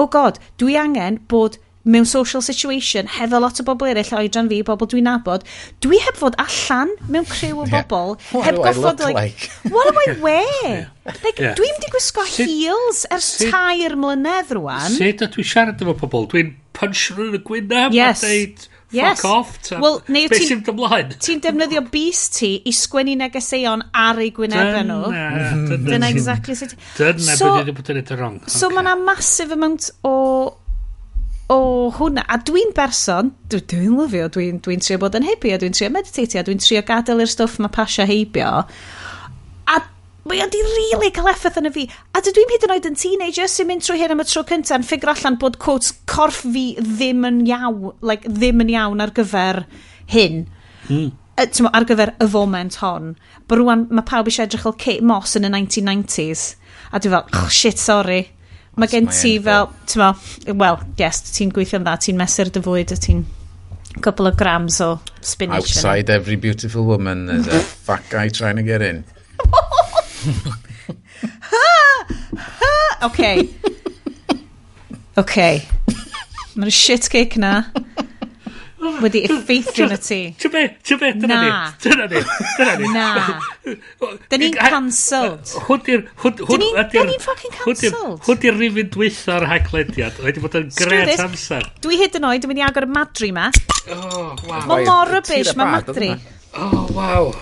[0.00, 4.60] oh god, dwi angen bod mewn social situation hefo lot o bobl eraill oedran fi,
[4.66, 5.46] bobl dwi'n nabod,
[5.84, 8.16] dwi heb fod allan mewn criw o bobl.
[8.34, 8.44] Yeah.
[8.48, 9.72] Heb goffod, like, like?
[9.72, 10.66] what do I wear?
[10.68, 11.14] yeah.
[11.24, 11.54] Like, yeah.
[11.56, 14.92] Dwi'n di gwisgo Sut, heels ers sit, tair mlynedd rwan.
[14.92, 16.28] Sut ydw i siarad efo pobl?
[16.34, 18.24] Dwi'n punch nhw yn y gwynaf yes.
[18.24, 19.20] a deud, Yes.
[19.20, 19.62] Fuck off.
[19.62, 19.78] Ta.
[19.80, 21.12] Well, neu Be sy'n dymlaen?
[21.22, 25.12] Ti'n defnyddio bus ti i sgwennu negeseuon ar eu gwynebau nhw.
[25.86, 26.74] Dyna exactly sut...
[26.98, 28.40] Dyna so, beth bod yn edrych wrong.
[28.50, 28.80] So okay.
[28.80, 30.16] mae yna massive amount o
[31.50, 31.60] o
[31.94, 32.24] hwnna.
[32.30, 36.44] A dwi'n berson, dwi'n dwi lyfio, dwi'n dwi trio bod yn heibio, dwi'n trio meditatio,
[36.46, 38.52] dwi'n trio gadael i'r stwff mae pasio heibio
[40.28, 41.86] mae o'n di really cael effaith yn y fi.
[42.16, 44.44] A dydw i'n hyd yn oed yn teenager sy'n mynd trwy hyn am y tro
[44.48, 49.04] cyntaf yn ffigur allan bod quotes corff fi ddim yn iawn, like, ddim yn iawn
[49.04, 49.64] ar gyfer
[50.12, 50.44] hyn.
[50.88, 51.10] Mm.
[51.40, 53.14] Ar gyfer y foment hon.
[53.48, 56.44] But rwan, mae pawb eisiau edrych fel Kate Moss yn y 1990s.
[56.92, 58.22] A dwi fel, oh, shit, sorry.
[58.76, 60.12] Mae gen ti fel, ti'n ma,
[60.52, 63.24] well, yes, ti'n gweithio am dda, ti'n mesur dy fwyd, ti'n
[64.00, 65.56] couple of grams o spinach.
[65.56, 69.04] Outside every beautiful woman, there's a fat guy trying to get in.
[71.50, 71.66] ha!
[72.60, 72.74] Ha!
[73.10, 73.48] Okay.
[75.18, 75.62] Okay.
[76.56, 77.54] Mae'r shit cake na
[79.00, 80.18] wedi effeithio na ti.
[80.40, 80.62] Ti'n be?
[80.86, 81.10] Ti'n be?
[81.20, 81.50] Dyna ni.
[81.84, 82.22] Dyna ni.
[82.56, 82.90] Dyna ni.
[82.94, 83.06] Na.
[84.32, 85.52] Dyn ni'n cancelled.
[85.66, 86.04] Hwn di'r...
[86.24, 88.20] Dyn ni'n fucking cancelled.
[88.26, 90.20] Hwn di'r rifin dwytha'r haglediad.
[90.24, 91.68] Wedi bod yn gret amser.
[91.84, 93.50] Dwi hyd yn oed yn mynd i agor y madri ma.
[93.90, 94.66] Oh, wow.
[94.70, 96.12] Mae mor rybys, mae madri.
[96.56, 97.32] Oh, wow.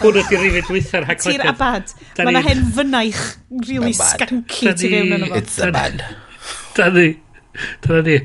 [0.00, 1.34] Hwn ydy'r rifid dwytha'r haglen.
[1.36, 1.90] Ti'n abad.
[2.20, 3.20] Mae yna hen fynaich
[3.68, 5.40] really skanky ti fewn yn efo.
[5.42, 6.00] It's a bad.
[6.76, 7.10] Da ni.
[7.84, 8.16] Da ni.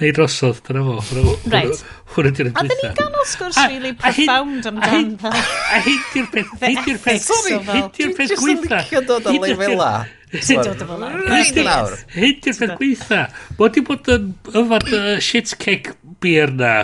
[0.00, 0.96] Neu drosodd, dyna fo.
[1.52, 1.82] Right.
[2.14, 2.62] Hwn ydy'r dwytha.
[2.62, 5.12] A dyn ni'n ganol sgwrs really profound amdan.
[5.28, 7.28] A hyn di'r peth, hyn di'r peth,
[7.68, 8.80] hyn di'r peth gwytha.
[8.88, 9.90] Dwi'n dod o lefela.
[10.32, 11.76] Dod o lefela.
[12.16, 13.20] Hyn di'r peth gweitha.
[13.60, 14.32] Bod i bod yn
[14.64, 14.90] yfad
[15.28, 16.74] shit cake beer na.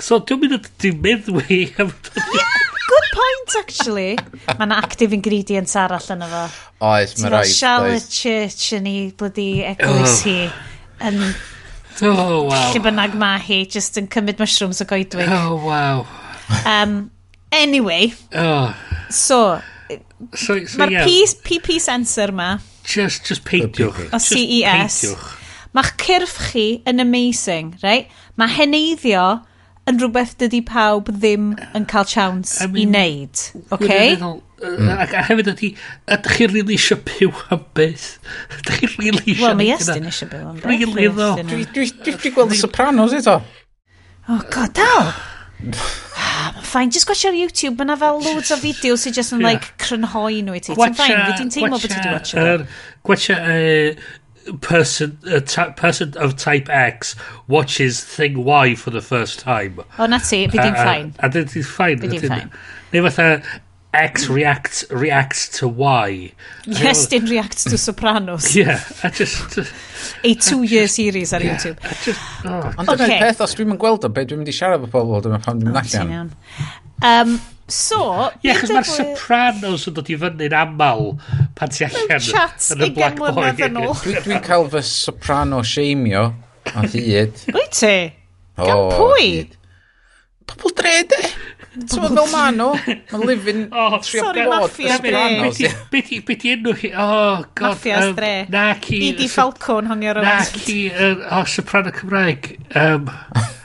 [0.00, 1.92] So, dwi'n mynd at dwi'n meddwi am...
[2.40, 2.48] Ie!
[2.88, 4.10] good point, actually.
[4.48, 6.42] Mae yna active ingredients arall yn efo.
[6.88, 7.54] Oes, mae rhaid.
[7.54, 8.20] Charlotte does.
[8.22, 10.28] Church yn ei blydi eglwys oh.
[10.28, 10.38] hi.
[11.08, 11.20] Yn...
[12.08, 12.70] Oh, wow.
[12.72, 15.28] Lle bynnag mae hi, just yn cymryd mushrooms o goedwig.
[15.28, 16.06] Oh, wow.
[16.66, 17.10] Um,
[17.52, 18.14] anyway.
[18.34, 18.72] Oh.
[19.10, 19.60] So,
[20.34, 21.06] so, so mae'r yeah.
[21.44, 22.56] PP sensor ma.
[22.82, 24.08] Just, just peidiwch.
[24.10, 24.98] O CES.
[25.04, 25.30] peidiwch.
[25.76, 28.10] Mae'ch cyrff chi yn amazing, right?
[28.36, 29.24] Mae heneiddio
[29.90, 33.42] yn rhywbeth dydy pawb ddim yn cael chance I mean, i wneud.
[33.74, 34.14] Okay?
[34.62, 34.90] Mm.
[34.94, 35.72] Ac hefyd ydy,
[36.16, 38.06] ydych chi rili eisiau byw am beth?
[38.60, 39.48] Ydych chi rili eisiau...
[39.48, 40.70] Wel, mae Estyn eisiau byw am beth.
[40.70, 41.32] Really ddo.
[41.50, 43.40] Dwi gweld y Sopranos eto.
[44.30, 45.12] Oh, god, dal!
[46.16, 49.74] Ah, fine, just gwach ar YouTube, mae'na fel loads o fideos sy'n just yn, like,
[49.82, 50.74] crynhoi nhw i ti.
[50.78, 52.46] Ti'n fine, fi di'n teimlo bod ti'n watcha.
[53.06, 53.36] Gwacha
[54.60, 55.40] person uh,
[55.76, 57.16] person of type X
[57.48, 59.80] watches thing Y for the first time.
[59.98, 61.12] O, na ti, fi di'n ffain.
[61.18, 62.00] A dyn ti'n ffain.
[62.00, 62.50] Fi di'n ffain.
[62.92, 63.42] Neu fatha
[63.92, 66.32] X reacts, reacts to Y.
[66.64, 68.56] Yes, dyn reacts to Sopranos.
[68.56, 69.58] yeah, I just...
[70.24, 71.80] A two-year series ar yeah, YouTube.
[72.02, 72.72] Just, oh.
[72.78, 73.18] Ond dyna'r okay.
[73.20, 75.76] peth, os dwi'n gweld o, be dwi'n mynd i siarad o pobl, dyma pan dwi'n
[75.76, 76.32] mynd allan.
[77.04, 77.36] Um,
[77.68, 78.30] So...
[78.42, 81.12] Ie, chos mae'r Sopranos yn dod i fyny'n aml
[81.58, 83.52] pan ti allan yn y Black Boy.
[83.58, 86.26] Dwi'n dwi cael fy Soprano seimio
[86.72, 87.46] a hyd.
[87.54, 87.96] Wyt ti?
[88.58, 89.30] Gan pwy?
[90.50, 91.22] Pobl dre, de.
[91.72, 92.68] Ti'n fel ma nhw?
[93.12, 93.62] Mae'n lifin
[94.04, 95.62] trio bod y Sopranos.
[95.92, 96.92] Be di enw chi?
[96.92, 97.70] Oh, god.
[97.70, 98.34] Maffias dre.
[98.52, 99.00] Na ki...
[99.12, 100.78] Idi Falcon hongi ar y Na ki...
[100.92, 102.52] O, Soprano Cymraeg.
[102.76, 103.08] Um,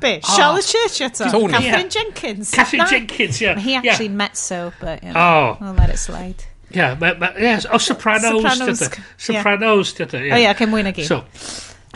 [0.00, 0.20] Be?
[0.24, 0.36] Ah.
[0.36, 1.30] Charlotte Church eto?
[1.30, 1.52] Tony.
[1.52, 1.88] Catherine yeah.
[1.88, 2.50] Jenkins.
[2.50, 2.90] Catherine no.
[2.90, 3.58] Jenkins, yeah.
[3.58, 4.12] He actually yeah.
[4.12, 5.58] met so, but you know, oh.
[5.60, 6.44] we'll let it slide.
[6.70, 8.42] Yeah, ma, ma, yes, o oh, Sopranos.
[8.42, 9.00] Sopranos.
[9.16, 10.20] Sopranos, oh, yeah.
[10.20, 10.32] yeah.
[10.32, 11.06] O oh, yeah, okay, mwy na gyd.
[11.06, 11.24] So,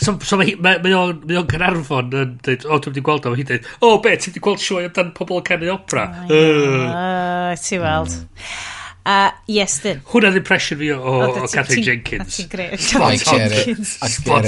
[0.01, 3.27] So, so mae ma, ma o'n, ma o'n Gynarfon yn dweud, o, dwi'n wedi gweld
[3.29, 6.07] o, mae hi'n dweud, o, be, ti wedi gweld sioe amdan pobl yn canu opera?
[6.25, 6.87] Oh, uh.
[6.89, 8.17] uh, ti weld.
[8.17, 8.72] Mm.
[9.05, 10.01] A dyn.
[10.07, 12.37] Hwna ddim pressure fi o, o, o Catherine Jenkins.
[12.37, 12.79] That's great.
[12.79, 13.99] Catherine Jenkins.
[13.99, 14.47] Spot,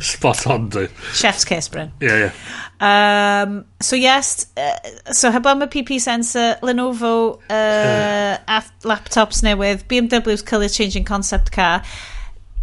[0.00, 0.88] spot on, dwi.
[1.14, 1.92] Chef's kiss, Bryn.
[2.00, 2.32] Yeah, yeah.
[2.80, 8.60] Um, so, yes, uh, so heb am y PP sensor, Lenovo uh, uh.
[8.84, 11.82] laptops newydd, BMW's colour-changing concept car,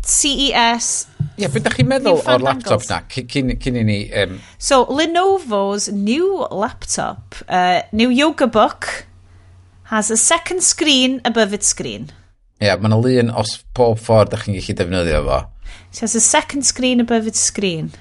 [0.05, 1.07] CES.
[1.36, 3.97] Ie, yeah, beth ydych chi'n meddwl o'r laptop na, cyn i ni...
[4.13, 4.38] Um...
[4.61, 9.07] So, Lenovo's new laptop, uh, new yoga book,
[9.86, 12.09] has a second screen above its screen.
[12.61, 15.39] Ie, yeah, mae yna lun os pob ffordd ydych chi'n gallu defnyddio fo.
[15.91, 17.91] It has a second screen above its screen.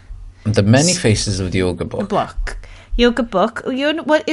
[0.45, 2.09] And the many faces of the yoga book.
[2.09, 2.57] The.
[2.97, 3.62] Yoga book.
[3.66, 3.93] You,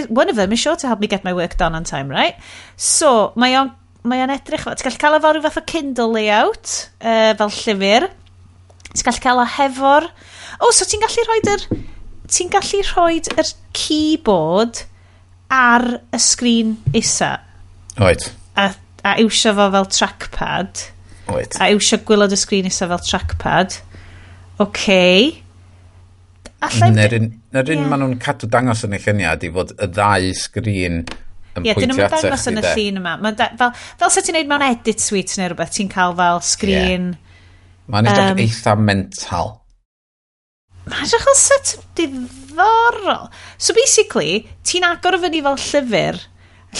[0.09, 2.35] one of them is sure to help me get my work done on time, right?
[2.75, 3.71] So, mae o'n
[4.07, 7.33] mae o'n edrych fel, ti'n gallu cael o fel rhyw fath o Kindle layout, uh,
[7.37, 8.07] fel llyfr.
[8.91, 10.07] Ti'n gallu cael o hefo'r...
[10.61, 11.67] O, oh, so ti'n gallu rhoi yr...
[12.31, 14.85] Ti'n gallu rhoi yr keyboard
[15.51, 17.35] ar y sgrin isa.
[17.99, 18.25] Oed.
[18.55, 18.71] A,
[19.03, 20.83] a iwsio fo fel trackpad.
[21.31, 21.57] Oed.
[21.59, 23.79] A iwsio gwylod y sgrin isa fel trackpad.
[24.61, 24.67] Oce.
[24.67, 25.31] Okay.
[26.61, 27.89] Alla Na'r un, ner un yeah.
[27.89, 31.73] maen nhw'n cadw dangos yn y lluniau i fod y ddau sgrin yn yeah, pwyntio
[31.73, 31.73] atach.
[31.73, 33.15] Ie, dyn nhw'n dangos yn y llun yma.
[33.23, 36.43] Ma da, fel, fel sa ti'n neud mewn edit suite neu rhywbeth, ti'n cael fel
[36.45, 37.09] sgrin...
[37.15, 37.27] Yeah.
[37.91, 39.49] Mae'n edrych um, eitha mental
[40.91, 43.29] mae'n achos set diddorol.
[43.57, 46.19] So basically, ti'n agor fyny fel llyfr,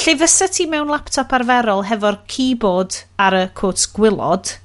[0.02, 4.56] lle fysa ti mewn laptop arferol hefo'r keyboard ar y quotes gwylod,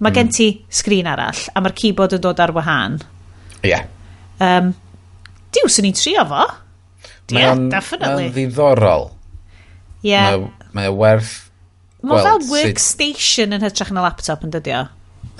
[0.00, 0.16] mae mm.
[0.18, 2.98] gen ti sgrin arall, a mae'r keyboard yn dod ar wahân.
[3.62, 3.70] Ie.
[3.72, 3.88] Yeah.
[4.42, 4.74] Um,
[5.54, 6.44] Diw, sy'n ni'n trio fo.
[7.30, 8.28] Mae yeah, definitely.
[8.28, 9.08] Mae'n ddiddorol.
[10.02, 10.10] Ie.
[10.10, 10.34] Yeah.
[10.42, 11.44] Mae, mae werth
[12.04, 14.84] Mae fel workstation yn hytrach na laptop yn dydio.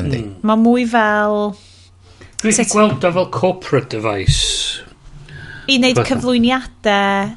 [0.01, 0.23] Yndi.
[0.23, 0.35] Mm.
[0.49, 1.53] Mae mwy fel...
[2.45, 2.69] Dwi'n Sut...
[2.75, 4.83] gweld o fel corporate device.
[5.65, 7.31] I wneud cyflwyniadau.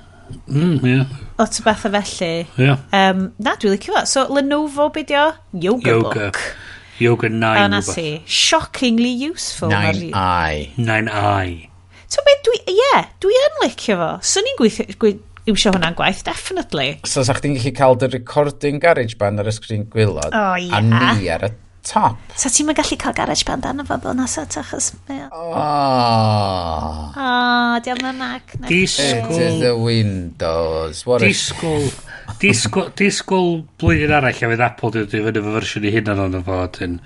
[0.52, 0.96] Mm, ie.
[0.98, 1.14] Yeah.
[1.40, 2.32] Lot o bethau felly.
[2.44, 2.66] Ie.
[2.66, 2.82] Yeah.
[2.92, 4.02] Um, na, dwi'n licio fo.
[4.12, 5.30] So, Lenovo bydio?
[5.56, 6.10] Yoga, Yoga.
[6.12, 6.42] book.
[7.00, 7.62] Yoga 9.
[7.62, 8.08] O, na si.
[8.26, 9.72] Shockingly useful.
[9.72, 10.76] 9i.
[10.76, 11.70] 9i.
[12.12, 12.60] So, beth dwi...
[12.66, 14.10] Ie, yeah, dwi yn licio fo.
[14.28, 15.16] So, ni'n gweithio...
[15.48, 16.98] Iwsio hwnna'n gwaith, definitely.
[17.08, 20.36] So, sa'ch chi'n gallu cael dy recording garage band ar y sgrin gwylod?
[20.36, 20.68] O, oh, ie.
[20.68, 20.84] Yeah.
[20.84, 21.54] A ni ar y
[21.90, 22.18] top.
[22.36, 24.92] So ti'n gallu cael garage band arno fo fel nes at achos...
[25.32, 27.14] Oh.
[27.16, 28.54] Oh, diolch yn Mac.
[28.68, 29.60] Disgwyl.
[29.64, 31.06] The windows.
[31.06, 31.90] What disgwyl.
[32.44, 36.40] disgwyl, disgwyl blwyddyn arall a fydd Apple dwi'n dwi fyny fy fersiwn i hyn ond
[36.48, 37.02] fo dyn.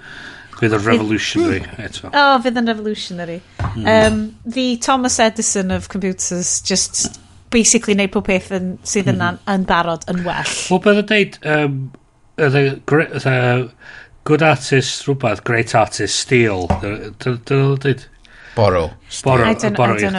[0.62, 1.82] Fydd yn revolutionary hmm.
[1.88, 2.10] eto.
[2.12, 3.40] O, oh, fydd yn revolutionary.
[3.82, 7.20] Um, the Thomas Edison of computers just
[7.52, 9.42] basically neud pob peth yn, sydd yna mm.
[9.54, 10.54] yn barod yn well.
[10.70, 11.80] Wel, beth yn dweud, um,
[12.38, 12.50] the,
[12.88, 13.72] the,
[14.24, 16.68] Good artist, rhywbeth, great artist, steal.
[16.82, 18.04] Dyna nhw'n dweud?
[18.54, 18.92] Borrow.
[19.24, 20.12] Borrow, borrow, ie.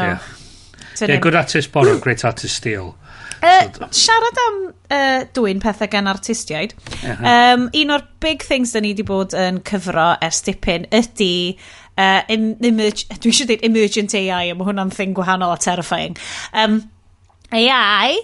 [1.06, 2.96] Yeah, good artist, borrow, great artist, steal.
[3.42, 7.30] Uh, siarad am uh, dwy'n pethau gan artistiaid, uh -huh.
[7.54, 11.56] um, un o'r big things da ni wedi bod yn cyfro ers dipyn ydy
[11.98, 16.14] uh, im, emerge, dwi eisiau dweud emergent AI, a mae hwnna'n thing gwahanol a terrifying.
[16.54, 16.78] Um,
[17.50, 18.14] AI,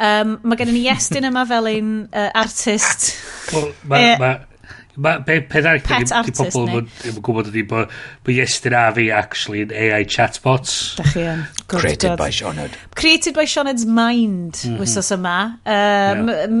[0.00, 3.12] um, mae gen i ni Iestyn yma fel un uh, artist.
[3.52, 4.16] Wel, ma, eh.
[4.16, 4.51] Ma, ma
[4.96, 7.92] Ma, be, peth arall, Pet di, di pobl ddim yn gwybod ydy bod
[8.24, 10.74] bo Iestyn a fi actually yn AI chatbots.
[10.98, 11.46] Da chi yn.
[11.70, 12.20] Created God.
[12.20, 12.76] by Sioned.
[12.98, 14.80] Created by Sioned's mind, mm -hmm.
[14.82, 15.36] wysos yma.
[15.64, 16.58] Um, yeah.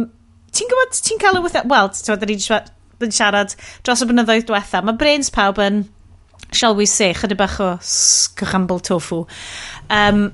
[0.52, 1.68] Ti'n gwybod, ti'n cael y wythnos...
[1.68, 4.80] Wel, ti'n gwybod, da ni'n siarad dros y blynyddoedd diwetha.
[4.84, 5.84] Mae brains pawb yn,
[6.52, 9.26] shall we say, chydig bach o sgwchambl tofu.
[9.92, 10.30] Um,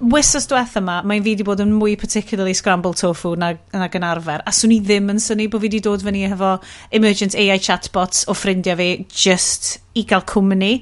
[0.00, 4.06] wisos diwetha yma, mae'n fi wedi bod yn mwy particularly scrambled tofu na, na gan
[4.08, 6.54] arfer, a swn i ddim yn syni bod fi wedi dod fyny efo
[6.96, 10.72] emergent AI chatbots o ffrindiau fi just i gael cwmni.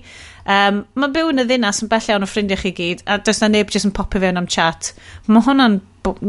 [0.48, 3.42] Um, mae byw yn y ddinas yn bell iawn o ffrindiau chi gyd, a does
[3.42, 4.92] na neb jyst yn popio fewn am chat.
[5.26, 5.80] Mae hwnna'n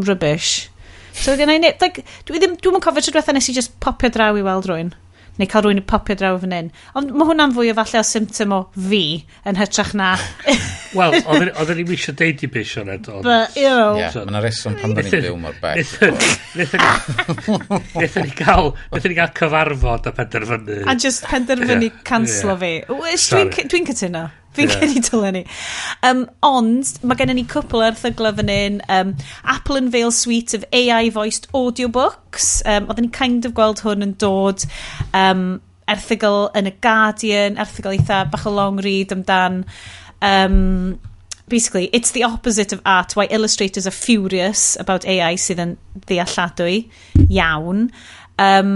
[0.10, 0.70] rubbish.
[1.14, 4.44] So, dwi ddim, dwi ddim yn cofio tro diwetha nes i just popio draw i
[4.46, 4.92] weld rwy'n
[5.40, 6.72] neu cael rhywun i popio draw fan hyn.
[7.00, 9.04] Ond mae hwnna'n fwy o falle o symptom o fi
[9.48, 10.14] yn hytrach na...
[10.98, 13.10] Wel, oedden ni'n eisiau deud i beth Sioned.
[13.60, 15.80] Ie, mae yna reswm pan da ni'n byw mor bell.
[18.00, 20.82] Nethon ni gael, nethon ni gael cyfarfod a penderfynu.
[20.90, 22.74] A just penderfynu canslo fi.
[22.90, 24.28] Dwi'n cytuno.
[24.58, 24.80] Fi'n yeah.
[24.82, 25.44] gen dylen ni.
[26.06, 28.80] Um, ond, mae gennym ni cwpl erthyglau fan hyn.
[28.90, 32.62] Um, Apple Unveil Suite of AI-voiced audiobooks.
[32.66, 34.66] Um, oedden ni kind of gweld hwn yn dod.
[35.14, 39.64] Um, erthygl yn y Guardian, erthygl eitha bach o long read amdan.
[40.22, 41.00] Um,
[41.50, 45.76] basically, it's the opposite of art, why illustrators are furious about AI sydd yn
[46.06, 46.84] ddealladwy
[47.28, 47.90] iawn.
[48.40, 48.74] Um,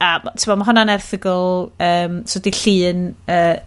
[0.00, 3.58] a, tywa, mae hwnna'n erthygl, um, so di llun uh,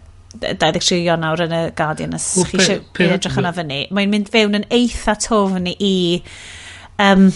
[0.42, 4.66] 23 Ionawr yn y Guardian os chi eisiau edrych yna fyny mae'n mynd fewn yn
[4.74, 5.94] eitha tofn i
[7.02, 7.28] um,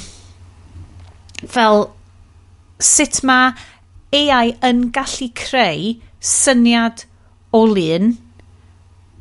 [1.46, 1.86] fel
[2.82, 3.53] sut mae
[4.18, 5.92] AI yn gallu creu
[6.24, 7.05] syniad
[7.55, 8.16] o lun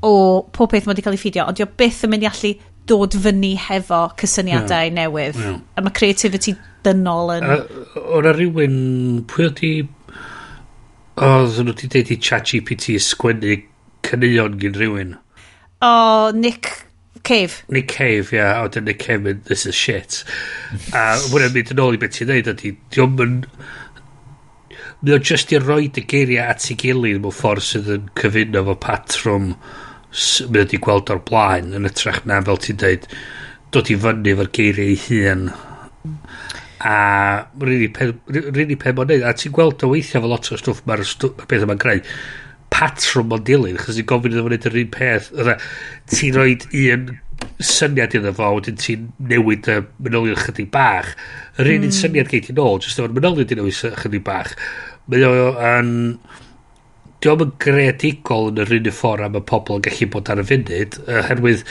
[0.06, 0.14] o
[0.54, 2.54] pob peth mae wedi cael ei ffidio ond dio byth yn mynd i allu
[2.88, 4.96] dod fyny hefo cysyniadau yeah.
[4.96, 5.60] newydd yeah.
[5.76, 6.56] a mae creativity
[6.86, 7.46] dynol yn...
[7.46, 8.78] Uh, O'r rhywun,
[9.28, 9.64] pwy oedd
[11.18, 13.56] Oedd nhw wedi deud i chat GPT sgwennu
[14.06, 15.16] caneuon gyn rhywun.
[15.82, 16.70] O, Nick
[17.24, 17.64] Cave.
[17.70, 18.38] Nick Cave, ia.
[18.38, 18.60] Yeah.
[18.60, 20.24] A wedyn Nick Cave mynd, this is shit.
[20.94, 23.42] a wna'n mynd yn ôl i beth i'n neud, ydy, diolch yn...
[25.02, 28.64] Mae o just i roi dy geiriau at ei gilydd mewn ffordd sydd yn cyfuno
[28.70, 33.06] fo patrwm mae wedi gweld o'r blaen yn ytrach na fel ti'n deud
[33.76, 35.50] dod i fyny efo'r geiriau ei hun
[36.80, 36.98] a
[37.62, 39.24] rili pe, rili pe mo'n neud.
[39.26, 42.02] A ti'n gweld o weithio fel lot o stwff mae'r ma peth yma'n greu.
[42.74, 45.32] Patrwm o'n dilyn chos ti'n gofyn iddo fo wneud yr un peth.
[46.14, 46.58] Ti'n rhoi
[46.94, 47.08] un
[47.64, 51.14] syniad iddo fo wedyn ti'n newid y manylion chydig bach.
[51.58, 51.96] Yr un mm.
[51.98, 54.54] syniad gei ti'n ôl jyst efo'r manylion ti'n newid chydig bach.
[55.08, 55.94] Mae o'n yn
[57.24, 60.46] diolch yn greadigol yn yr un ffordd am y pobl yn gallu bod ar y
[60.52, 61.64] funud oherwydd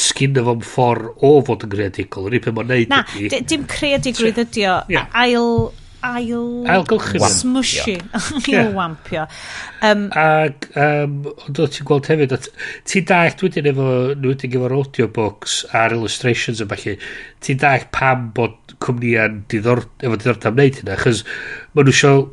[0.00, 2.30] sgyn fo'n ffordd o fod yn greadigol.
[2.30, 3.42] Rwy'n peth mae'n neud Na, ydy.
[3.48, 4.80] dim creadigrwydd ydy o.
[4.92, 5.08] Yeah.
[5.18, 5.70] Ail...
[6.02, 6.64] Ail...
[6.66, 7.20] Ailgylchu.
[7.30, 7.94] Smushy.
[8.50, 9.28] Ail wampio.
[9.86, 12.34] Um, Ac, um, ond o ti'n gweld hefyd,
[12.90, 13.88] ti'n daeth wedyn efo,
[14.24, 16.96] wedyn efo'r audiobooks a'r illustrations yma chi,
[17.44, 21.22] ti'n daeth pam bod cwmnia'n diddor, efo diddordeb wneud hynna, achos
[21.76, 22.24] maen nhw eisiau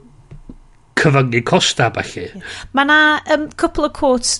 [0.99, 2.27] cyfyngu costa falle.
[2.73, 2.99] Mae yna
[3.35, 4.39] um, cwpl o quotes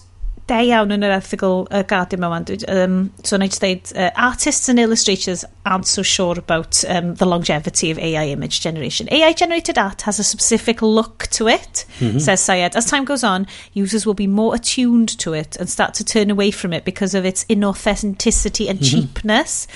[0.49, 2.45] da iawn yn yr erthigol uh, Guardian mewn.
[2.67, 7.13] Um, so na i just dweud, uh, artists and illustrators aren't so sure about um,
[7.15, 9.07] the longevity of AI image generation.
[9.11, 11.85] AI generated art has a specific look to it,
[12.19, 12.75] says Syed.
[12.75, 16.31] As time goes on, users will be more attuned to it and start to turn
[16.31, 19.67] away from it because of its inauthenticity and cheapness.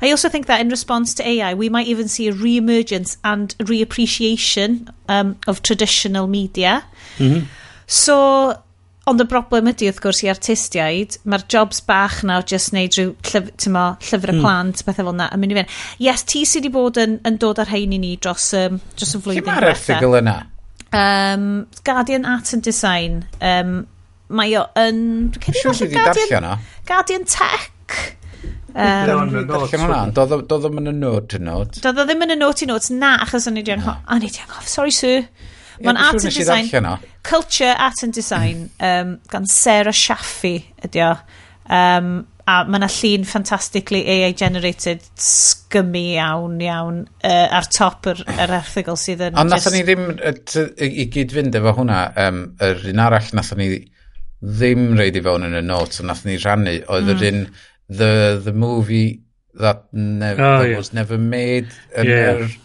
[0.00, 3.54] I also think that in response to AI, we might even see a re-emergence and
[3.58, 6.84] reappreciation um, of traditional media.
[7.86, 8.62] So,
[9.10, 12.94] Ond y broblem ydy, wrth gwrs, i artistiaid, mae'r jobs bach na o just neud
[12.94, 14.44] rhyw llyf, tymo, llyfr y mm.
[14.44, 15.72] plant, pethau fel na, yn mynd i fynd.
[16.06, 19.16] Yes, ti sydd wedi bod yn, yn dod ar hein i ni dros, um, dros
[19.18, 19.42] y flwyddyn.
[19.42, 20.36] Lle mae'r erthigol yna?
[20.94, 21.48] Um,
[21.82, 23.24] Guardian Art and Design.
[23.42, 23.74] Um,
[24.30, 25.02] mae o yn...
[25.50, 26.56] Siwr sydd wedi darllen o?
[26.86, 27.98] Guardian Tech.
[28.72, 31.80] Um, Doedd o'n yn y nod i nod.
[31.82, 32.86] Doedd o ddim yn y nod i nod.
[32.94, 34.70] Na, achos o'n i di anghof.
[34.70, 35.26] Sorry, sir.
[35.80, 36.98] Mae'n art and design.
[37.22, 41.14] Culture, art and design um, gan Sarah Shaffi ydi o.
[41.72, 42.12] Um,
[42.50, 48.54] a mae yna llun fantastically AI generated sgymmu iawn iawn uh, ar top yr, yr
[48.58, 49.38] erthigol sydd yn...
[49.38, 50.08] Ond nathon ni ddim
[50.82, 53.68] i gyd fynd efo hwnna um, yr un arall nathon ni
[54.42, 57.14] ddim reid i fewn yn y notes ond nathon ni rannu, oedd mm.
[57.14, 57.44] yr un
[57.92, 58.12] the,
[58.42, 59.22] the movie
[59.54, 60.76] that, never, oh, that yeah.
[60.76, 62.34] was never made yn yeah.
[62.34, 62.58] yr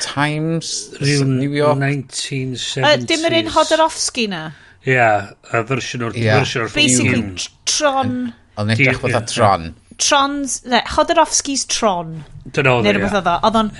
[0.00, 1.78] Times Rhyw New York.
[1.78, 2.84] 1970s.
[2.84, 4.44] Uh, dim yr un Hodorowski na.
[4.84, 6.42] Ia, yeah, fersiwn o'r yeah.
[6.42, 8.14] fersiwn o'r Basically, Tron.
[8.60, 9.72] Ond edrych bod Tron.
[9.96, 12.18] Tron's, ne, Hodorowski's Tron.
[12.44, 13.36] Dyna oedd e, ia.
[13.46, 13.70] Oedd o'n,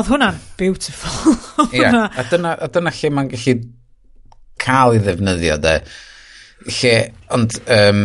[0.00, 1.34] oedd hwnna'n beautiful.
[1.76, 3.56] Ia, a dyna, a dyna lle mae'n gallu
[4.64, 5.74] cael ei ddefnyddio, de.
[6.78, 6.94] Lle,
[7.36, 8.04] ond, um,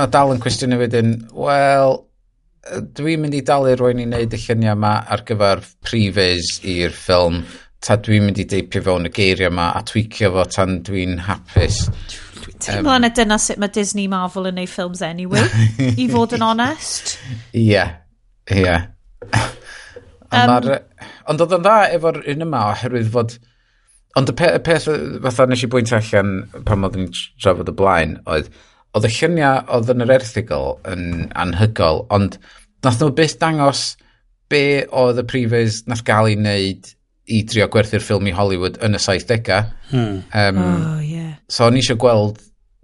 [0.00, 1.98] mae dal yn cwestiwn i wedyn, wel,
[2.68, 7.40] dwi'n mynd i dalu rwy'n i wneud y lluniau yma ar gyfer prifys i'r ffilm
[7.80, 11.86] ta dwi'n mynd i deipio fewn y geiriau yma a tweakio fo tan dwi'n hapus.
[12.40, 15.46] Dwi'n teimlo um, dyna sut mae Disney Marvel yn neud ffilms anyway,
[15.96, 17.16] i fod yn onest.
[17.54, 17.94] Ie, yeah,
[18.52, 18.66] ie.
[18.66, 18.90] Yeah.
[20.30, 20.74] Ond um,
[21.32, 23.38] ond oedd yn dda efo'r un yma oherwydd fod...
[24.18, 24.86] Ond y peth, y peth
[25.22, 26.32] fatha nes i bwynt allan
[26.66, 28.48] pan oedd ni'n trafod y blaen oedd
[28.96, 31.04] oedd y lluniau oedd yn yr erthigol yn
[31.38, 32.38] anhygol, ond
[32.84, 33.84] nath nhw byth dangos
[34.50, 36.94] be oedd y prifys nath gael ei wneud
[37.30, 39.68] i drio gwerthu'r ffilm i Hollywood yn y 70au.
[39.92, 40.22] Hmm.
[40.34, 41.36] Um, oh, yeah.
[41.50, 42.40] So o'n eisiau gweld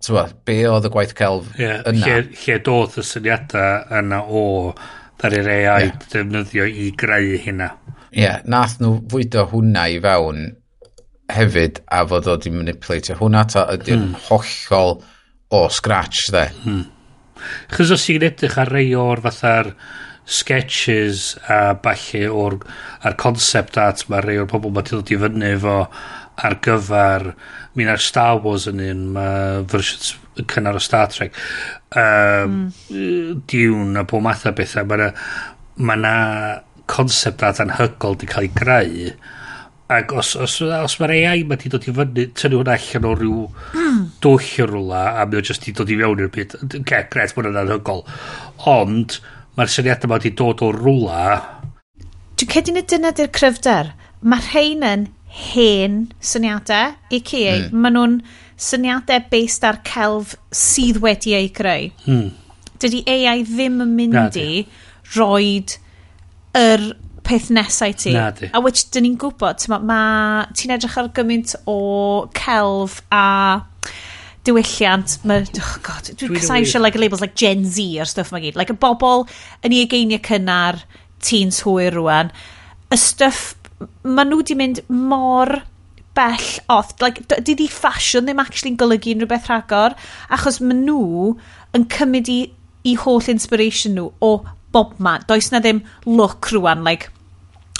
[0.07, 2.05] tywa, be oedd y gwaith celf yeah, yna.
[2.05, 4.45] Lle, lle doedd y syniadau yna o
[5.19, 5.99] ddaru'r AI yeah.
[6.13, 7.73] defnyddio i greu hynna.
[8.13, 10.47] Ie, yeah, nath nhw fwydo hwnna i fewn
[11.33, 14.27] hefyd a fod o di manipulatio hwnna ta ydy'n hmm.
[14.29, 15.01] hollol
[15.55, 16.45] o scratch dde.
[16.65, 16.85] Hmm.
[17.71, 19.73] Chos os i'n edrych ar rei o'r fatha'r
[20.27, 22.59] sketches a balle o'r
[23.07, 25.77] a'r concept art mae rei o'r pobl mae dod i fyny efo
[26.47, 27.29] ar gyfer
[27.79, 30.17] mi'n ar Star Wars yn un mae versions
[30.51, 31.37] cynnar o Star Trek
[31.97, 33.45] um, mm.
[33.49, 35.11] diwn a bob math o bethau mae na,
[35.79, 36.17] ma na
[36.91, 39.15] concept art anhygol di cael ei greu
[39.87, 43.13] Ac os, os, os mae'r AI mae di dod i fyny, tynnu hwnna allan o
[43.15, 43.43] ryw
[43.79, 44.01] mm.
[44.25, 46.57] dwll o rwla, a mae o jyst di dod i fewn i'r byd.
[46.81, 48.03] Ge, gret, mae hwnna'n anhygol.
[48.73, 49.21] Ond,
[49.59, 51.29] mae'r syniad yma di dod o rwla...
[52.37, 53.95] Dwi'n cedi na dyna di'r cryfder.
[54.27, 55.07] Mae rhain yn
[55.37, 57.45] hen syniadau i ci.
[57.47, 57.79] Mm.
[57.85, 58.19] Maen nhw'n
[58.57, 61.91] syniadau based ar celf sydd wedi ei greu.
[62.09, 62.31] Hmm.
[62.83, 64.67] Dydy AI ddim yn mynd i
[65.15, 65.79] roed
[66.57, 66.91] yr
[67.27, 68.15] peth nesau ti.
[68.15, 68.51] Na di.
[68.55, 70.01] A which, dyn ni'n gwybod, ti'n ma,
[70.57, 71.79] ti'n edrych ar gymaint o
[72.37, 73.25] celf a
[74.47, 78.45] diwylliant, ma, oh god, dwi'n casau eisiau like labels like Gen Z a'r stuff mae
[78.45, 78.59] gyd.
[78.59, 79.27] Like y bobl
[79.67, 80.83] yn ei egeiniau cynnar,
[81.25, 82.31] teens hwyr rwan,
[82.93, 83.57] y stuff,
[84.07, 85.59] ma nhw di mynd mor
[86.17, 86.95] bell off.
[87.03, 89.97] Like, di di ffasiwn ddim actually'n golygu unrhyw beth rhagor,
[90.33, 91.35] achos ma nhw
[91.77, 92.39] yn cymryd i,
[92.87, 94.33] i holl inspiration nhw o
[94.73, 95.27] bob man.
[95.29, 97.11] Does na ddim look rwan, like,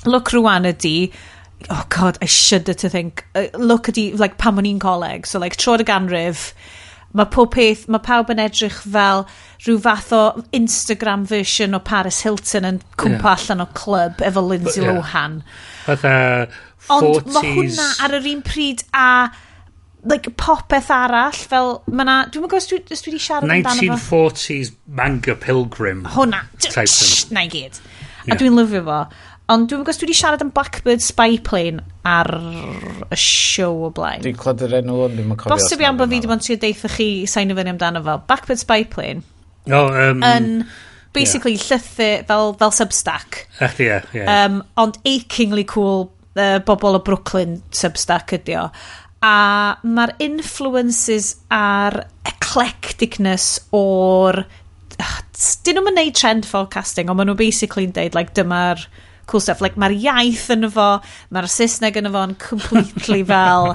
[0.07, 1.13] look rwan ydy,
[1.71, 5.41] oh god, I shudder to think, uh, look ydi, like, pam o'n i'n coleg, so,
[5.43, 6.51] like, troed y ganrif,
[7.17, 9.25] mae pob peth, mae pawb yn edrych fel
[9.65, 10.23] rhyw fath o
[10.57, 13.47] Instagram version o Paris Hilton yn cwmpa yeah.
[13.47, 14.91] allan o clwb efo Lindsay But.
[14.91, 15.41] Lohan.
[15.87, 16.95] Fatha uh, 40s...
[16.97, 19.09] Ond mae hwnna ar yr un pryd a
[20.07, 24.27] like, popeth arall, fel, mae na, dwi'n meddwl os dwi wedi siarad amdano fo.
[24.29, 26.05] 1940s manga pilgrim.
[26.15, 26.45] Hwna,
[27.35, 27.81] na i gyd.
[28.31, 29.01] A dwi'n lyfio fo.
[29.47, 34.25] Ond dwi'n gwybod dwi wedi siarad am Blackbird Spy Plane ar y show o blaen.
[34.25, 35.53] Dwi'n clod yr enw ond dwi'n cofio.
[35.53, 38.17] Bosib iawn bod fi wedi bod yn trio deitha chi sain o fyny amdano fo.
[38.27, 39.23] Blackbird Spy Plane.
[39.71, 40.51] No, um, yn
[41.15, 41.69] basically yeah.
[41.71, 43.45] llythyr fel, fel substack.
[43.61, 44.35] Uh, yeah, yeah.
[44.35, 48.67] Um, ond achingly cool uh, bobl o Brooklyn substack ydi o.
[49.23, 49.37] A
[49.87, 52.03] mae'r influences a'r
[52.35, 54.43] eclecticness o'r...
[54.97, 58.89] Dyn nhw'n mynd trend forecasting, ond maen nhw basically'n deud, like, dyma'r
[59.27, 59.63] cool stuff.
[59.65, 60.89] Like, mae'r iaith yn fo,
[61.35, 63.75] mae'r Saesneg yn fo yn completely fel...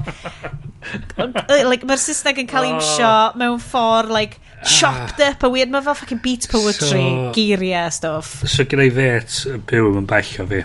[1.67, 3.35] like, mae'r Saesneg yn cael ei oh.
[3.39, 5.31] mewn ffordd, like, chopped ah.
[5.31, 5.73] up a weird.
[5.73, 8.39] Mae fel fucking beat poetry, so, geiriau a stuff.
[8.45, 10.63] So gyda i fet yn byw yn bell o fi.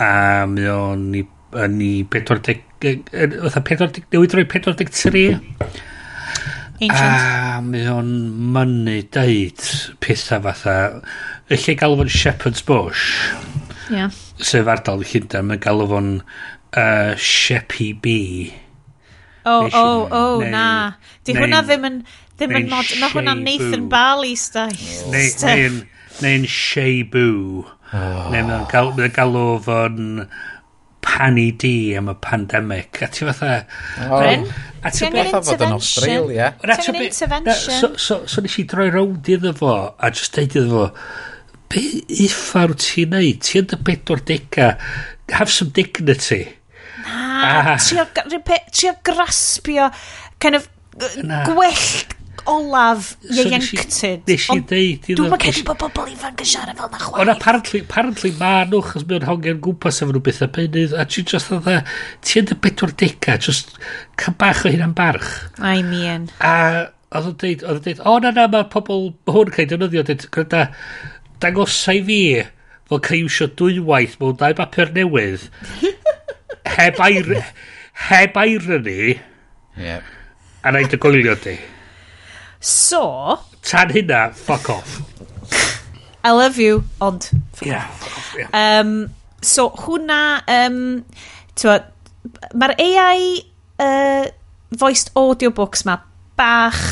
[0.00, 0.10] A
[0.48, 1.26] mi o'n i
[1.60, 2.66] yn i 40...
[2.80, 4.04] Fytha 40...
[4.14, 5.24] Newid roi 43.
[6.80, 6.94] Ancient.
[6.96, 8.12] A mi o'n
[8.54, 9.66] mynnu deud
[10.00, 10.76] pethau fatha...
[11.50, 13.08] Lle gael fo'n Shepherd's Bush.
[13.90, 14.14] Yeah.
[14.38, 18.50] Sef ardal i Llundain, mae'n galw fo'n uh, Sheppy Bee.
[19.44, 20.66] O, o, o, na.
[21.24, 22.02] Di hwnna ddim yn...
[22.38, 22.94] Ddim yn mod...
[23.00, 25.02] Mae hwnna'n Nathan Barley stuff.
[25.12, 25.82] Neu'n
[26.20, 27.66] neu'n Shea Boo.
[27.90, 28.30] Oh.
[28.32, 30.24] Neu mae'n gal, galw fo'n
[31.00, 33.00] Panny D am y pandemic.
[33.02, 33.64] A ti fatha...
[33.98, 34.46] Bryn?
[34.84, 36.52] A ti fatha fod yn Australia.
[36.60, 37.96] Ti'n intervention.
[38.00, 40.86] So nes i droi rownd iddo fo, a just deud iddo fo,
[41.70, 41.84] be
[42.26, 43.42] uffar ti'n neud?
[43.46, 44.72] Ti yn dy bedwar dega.
[45.30, 46.44] Have some dignity.
[47.04, 47.76] Na, ah.
[47.80, 49.88] trio graspio
[50.40, 50.68] kind of
[51.22, 51.44] na.
[51.48, 52.16] gwellt
[52.48, 54.26] olaf ieuenctid.
[54.26, 55.08] Nes i ddeud.
[55.08, 57.22] Dwi'n mynd cedi bod bobl ifanc yn siarad fel na chwaith.
[57.22, 61.06] Ond apparently, apparently ma nhw, chos mewn hongen gwmpas efo nhw beth a peinydd, a
[61.08, 61.80] ti'n just dda,
[62.26, 63.76] ti yn dy bedwar dega, just
[64.20, 65.30] cam bach o hyn am barch.
[65.58, 66.30] I mean.
[66.40, 69.56] A oedd yn deud, oedd yn deud, o na na, mae pobl, mae hwn yn
[69.56, 70.62] cael defnyddio, dweud,
[71.42, 72.20] dangosa i fi
[72.90, 75.48] fel creiwsio dwywaith mewn dau bapur newydd.
[76.76, 77.28] Heb air
[78.08, 79.18] heb irony.
[79.76, 80.16] Yep.
[80.62, 81.54] a neud y goelio di.
[82.60, 83.38] So?
[83.64, 85.00] Tan hynna fuck off.
[86.22, 87.30] I love you ond
[87.64, 88.48] yeah, off, yeah.
[88.52, 91.04] Um, so hwnna um,
[92.52, 93.22] mae'r AI
[93.80, 94.28] uh,
[94.76, 95.96] voiced audiobooks ma
[96.36, 96.82] bach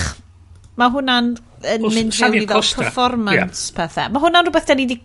[0.81, 1.35] mae hwnna'n
[1.67, 2.83] yn mynd fewn i fel costa.
[2.83, 3.77] performance yeah.
[3.79, 4.13] pethau.
[4.15, 5.01] Mae hwnna'n rhywbeth da ni wedi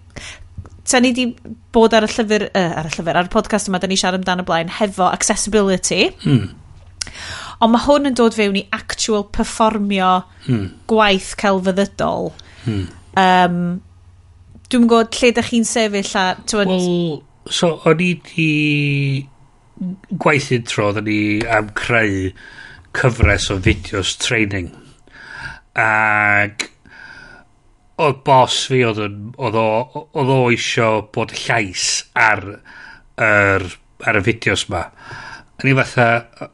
[0.89, 3.79] ta ni wedi bod ar y llyfr, uh, ar y llyfr, ar y podcast yma,
[3.79, 6.09] da ni siarad amdano blaen hefo accessibility.
[6.25, 6.51] Hmm.
[7.63, 10.11] Ond mae hwn yn dod fewn i actual performio
[10.47, 10.69] hmm.
[10.91, 12.31] gwaith celfyddydol.
[12.67, 12.85] Hmm.
[13.19, 13.59] Um,
[14.73, 16.25] Dwi'n gwybod lle da chi'n sefyll a...
[16.57, 18.51] Wel, so o'n i di
[20.23, 22.31] gwaith intro, o'n i am creu
[22.97, 24.71] cyfres o fideos training.
[25.79, 26.69] Ac
[28.01, 29.65] o bos fi oedd yn o,
[30.21, 32.43] o isio bod llais ar,
[33.21, 33.67] yr,
[34.03, 34.87] ar y fideos ma.
[35.53, 36.07] A ni fatha,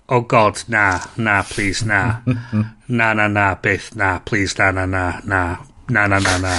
[0.10, 2.20] oh god, na, na, please, na.
[3.00, 5.58] na, na, na, beth, na, please, na, na, na, na,
[5.90, 6.56] na, na, na, na,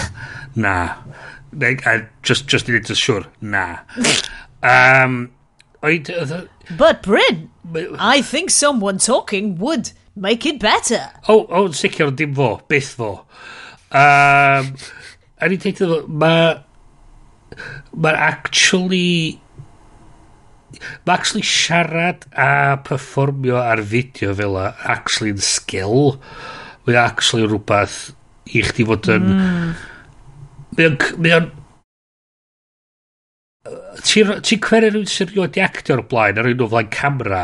[0.57, 0.95] na.
[1.63, 3.81] I just, just need to sure, na.
[4.63, 5.31] Um,
[5.83, 7.51] oed, But Bryn,
[7.99, 11.03] I think someone talking would Make it better.
[11.29, 13.13] O, oh, o'n sicr, dim fo, byth fo.
[13.91, 14.73] Um,
[15.39, 16.59] a ni'n teithio, mae...
[17.95, 19.39] Mae actually...
[21.05, 26.19] Mae actually siarad a performio ar fideo fel a actually yn skill.
[26.87, 28.01] Mae actually rhywbeth
[28.51, 29.31] i chdi fod yn...
[29.31, 29.73] Mm.
[30.81, 31.51] Mae o'n...
[34.07, 37.43] Ti'n ti cweru rhywun sy'n rhywun di actio o'r blaen ar un o flaen camera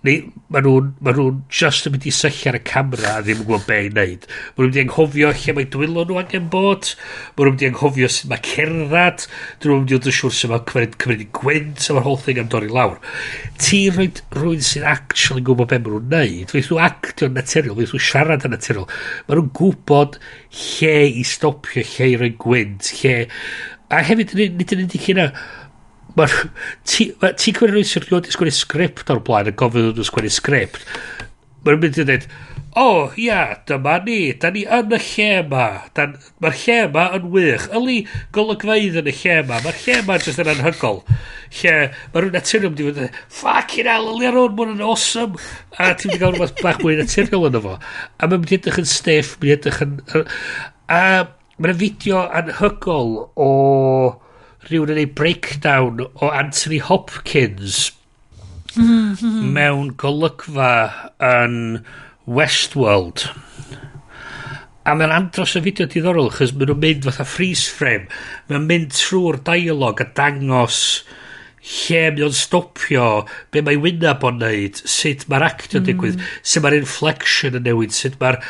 [0.00, 3.42] Neu, ma nhw'n ma nhw just yn mynd i syllu ar y camera a ddim
[3.42, 4.22] yn gwybod be i wneud.
[4.24, 6.88] Ma nhw'n mynd i anghofio lle mae dwylo nhw angen bod.
[7.36, 9.26] Ma nhw'n mynd i anghofio sut mae cerdded.
[9.60, 12.06] Dyn nhw'n mynd i oedd yn siŵr sut mae cymryd, cymryd i gwynt a mae'r
[12.06, 12.96] whole thing am dorri lawr.
[13.60, 16.54] Ti rhoi rhywun sy'n actually gwybod be ma nhw'n wneud.
[16.54, 18.88] Feith nhw actio'n naturiol, feith nhw siarad yn naturiol.
[19.28, 20.16] Ma nhw'n gwybod
[20.62, 23.18] lle i stopio, lle i roi gwynt, lle...
[23.90, 25.24] A hefyd, nid yn unig hynna,
[26.18, 26.36] Mae'r...
[26.90, 30.86] Ti'n cymryd rhywun sy'n rhywun sgwennu sgript o'r blaen yn gofyn nhw'n sgwennu sgript.
[31.66, 32.26] Mae'n mynd i dweud,
[32.70, 35.64] o, oh, ia, dyma ni, da ni yn y lle yma.
[35.98, 37.64] Mae'r lle yma yn wych.
[37.74, 37.96] Yli
[38.36, 39.58] golygfeidd yn y lle yma.
[39.64, 41.00] Mae'r lle yma jyst yn anhygol.
[41.58, 41.74] Lle,
[42.14, 45.42] mae rhywun naturiol wedi bod, ffucking hell, yli ar ôl, mae'n awesome.
[45.74, 47.74] A ti'n mynd i gael rhywbeth bach mwy naturiol yn efo.
[47.76, 49.98] A mae'n mynd i edrych yn stiff, mae'n mynd i edrych yn...
[50.94, 51.02] A
[51.58, 53.50] mae'n fideo anhygol o
[54.68, 57.90] rhywun yn ei breakdown o Anthony Hopkins
[58.76, 59.46] mm -hmm.
[59.56, 60.72] mewn golygfa
[61.18, 61.84] yn
[62.26, 63.30] Westworld.
[64.84, 68.08] A mae'n andros y fideo diddorol, chys maen nhw'n mynd fatha freeze frame.
[68.48, 70.80] Mae'n mynd trwy'r dialog a dangos
[71.60, 73.08] lle mae o'n stopio,
[73.52, 75.88] be mae wynaf o'n neud, sut mae'r actio'n mm.
[75.90, 78.40] digwydd, sut mae'r inflection yn newid, sut mae'r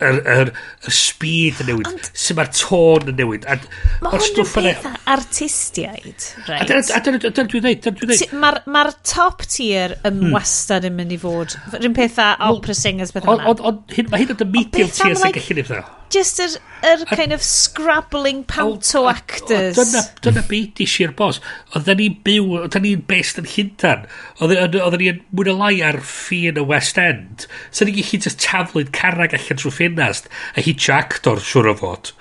[0.00, 0.50] yr, yr,
[0.88, 3.46] y speed yn newid, sut mae'r tôn yn newid.
[3.46, 6.64] Mae hwn yn beth e- artistiaid, right?
[6.64, 8.36] A dyna dwi'n dweud, dyna dwi'n dweud.
[8.42, 10.34] Mae'r ma top tier yn hmm.
[10.36, 11.56] wastad yn mynd i fod.
[11.76, 13.54] Rhywun pethau opera singers, beth yna.
[13.54, 15.80] Ond hyn oedd y medium tier sy'n gallu ni
[16.10, 16.56] just yr,
[16.86, 19.78] yr a, kind of scrabbling panto actors.
[19.78, 21.40] Dyna, dyna beth i Sir Bos.
[21.74, 24.06] Oedden ni'n byw, oedden ni'n best yn Llundan.
[24.42, 27.46] Oedden ni'n mwyn y lai ar ffi yn y West End.
[27.70, 32.12] So ni'n gallu just taflu'n carreg allan trwy ffinast a hitio actor siwr o fod.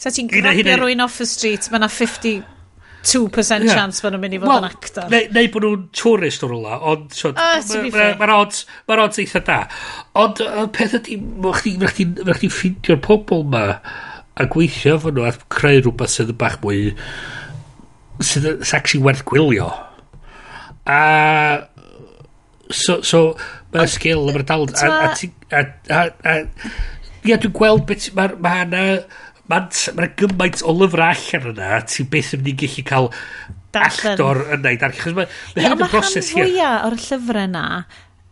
[0.00, 2.40] So ti'n grabio rwy'n off y street, mae yna 50
[3.04, 3.74] 2% yeah.
[3.74, 5.08] chance bod nhw'n mynd i fod well, yn actor.
[5.12, 9.42] Neu, neu bod nhw'n tourist o'r rwla, ond so, uh, mae'r odds, ma odds eitha
[9.46, 9.60] da.
[10.20, 13.64] Ond y peth ydy, mae'ch chdi, ffindio'r pobl ma
[14.40, 16.90] a gweithio fo nhw a creu rhywbeth sydd yn bach mwy
[18.24, 19.70] sydd yn actually werth gwylio.
[20.90, 21.00] A
[22.70, 23.24] so, so
[23.72, 26.36] mae'r sgil, mae'r dal a, a, a, a, a, a, a, a, a, a, a,
[26.36, 26.38] a,
[27.90, 32.44] a, a, a, a, a, mae'n ma gymaint o lyfrau allan yna, ti'n beth yn
[32.44, 33.10] mynd i gallu cael
[33.70, 34.12] Darllen.
[34.12, 35.00] actor yna i darllen.
[35.00, 35.26] Chos mae
[35.56, 36.46] ma hyn yn broses hir.
[36.46, 37.66] Mae o'r llyfrau yna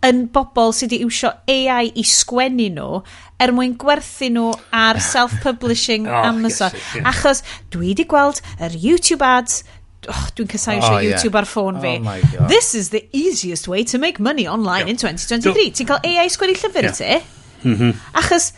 [0.07, 3.01] yn bobl sydd wedi iwsio AI i sgwennu nhw
[3.43, 6.71] er mwyn gwerthu nhw ar self-publishing oh, Amazon.
[6.75, 7.09] Yes, yes.
[7.13, 7.43] Achos
[7.75, 9.65] dwi wedi gweld yr YouTube ads
[10.07, 11.43] oh, dwi'n cysau eisiau oh, YouTube yeah.
[11.43, 11.97] ar ffôn fi.
[12.39, 14.95] Oh This is the easiest way to make money online yeah.
[14.95, 15.75] in 2023.
[15.81, 16.99] Ti'n cael AI sgwennu llyfr yeah.
[17.03, 17.19] ti?
[17.67, 17.95] Mm -hmm.
[18.23, 18.53] Achos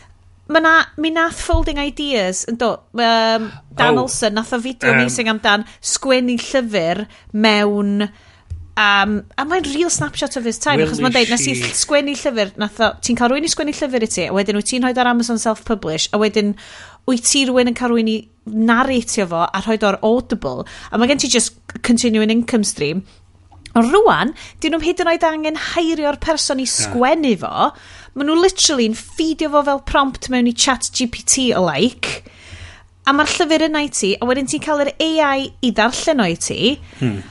[0.49, 3.45] Ma na, mi nath Folding Ideas, yn do, um,
[3.77, 8.09] Dan oh, Olsen, nath o fideo um, amazing amdan sgwennu llyfr mewn...
[8.81, 12.53] Um, a mae'n real snapshot of his time, achos mae'n deud, nes i sgwennu llyfr,
[12.59, 14.95] nath o, ti'n cael rwy'n i sgwennu llyfr i ti, a wedyn wyt ti'n rhoi
[14.95, 16.55] ar Amazon Self-Publish, a wedyn
[17.07, 18.17] wyt ti rwy'n yn cael rwy'n i
[18.47, 23.03] narratio fo a rhoi o'r Audible, a mae gen ti just continuing income stream.
[23.77, 24.33] Ond rwan,
[24.63, 28.97] dyn nhw'n hyd yn oed angen hairio'r person i sgwennu fo, yeah maen nhw literally'n
[28.97, 32.21] ffidio fo fel prompt mewn i chat GPT o like,
[33.07, 36.27] a mae'r llyfr yna i ti, a wedyn ti'n cael yr AI i ddarllen o
[36.29, 37.21] i ti, hmm.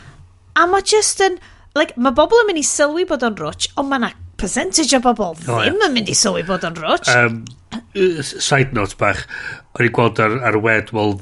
[0.57, 1.39] a mae just yn,
[1.78, 5.03] like, mae bobl yn mynd i sylwi bod o'n rwch, ond mae yna percentage o
[5.05, 5.76] bobl ddim oh, yeah.
[5.89, 7.11] yn mynd i sylwi bod o'n rwch.
[7.12, 7.43] Um,
[8.24, 9.26] side note bach,
[9.76, 11.14] o'n i gweld ar, ar wed, wel,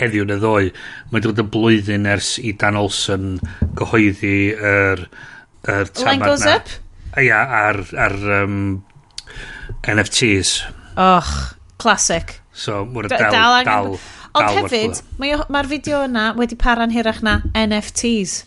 [0.00, 0.72] heddiw neu ddoe,
[1.12, 3.36] mae'n dod yn blwyddyn ers i Dan Olsen
[3.78, 5.06] gyhoeddi yr...
[5.66, 6.68] Er, er Line goes up?
[7.18, 8.58] Ia, ar, ar um,
[9.86, 10.58] NFTs.
[10.96, 11.32] Och,
[11.82, 12.38] classic.
[12.56, 13.96] So, mwyn dal, dal, dal,
[14.36, 18.42] Ond hefyd, mae'r mae fideo yna wedi para'n hirach na NFTs.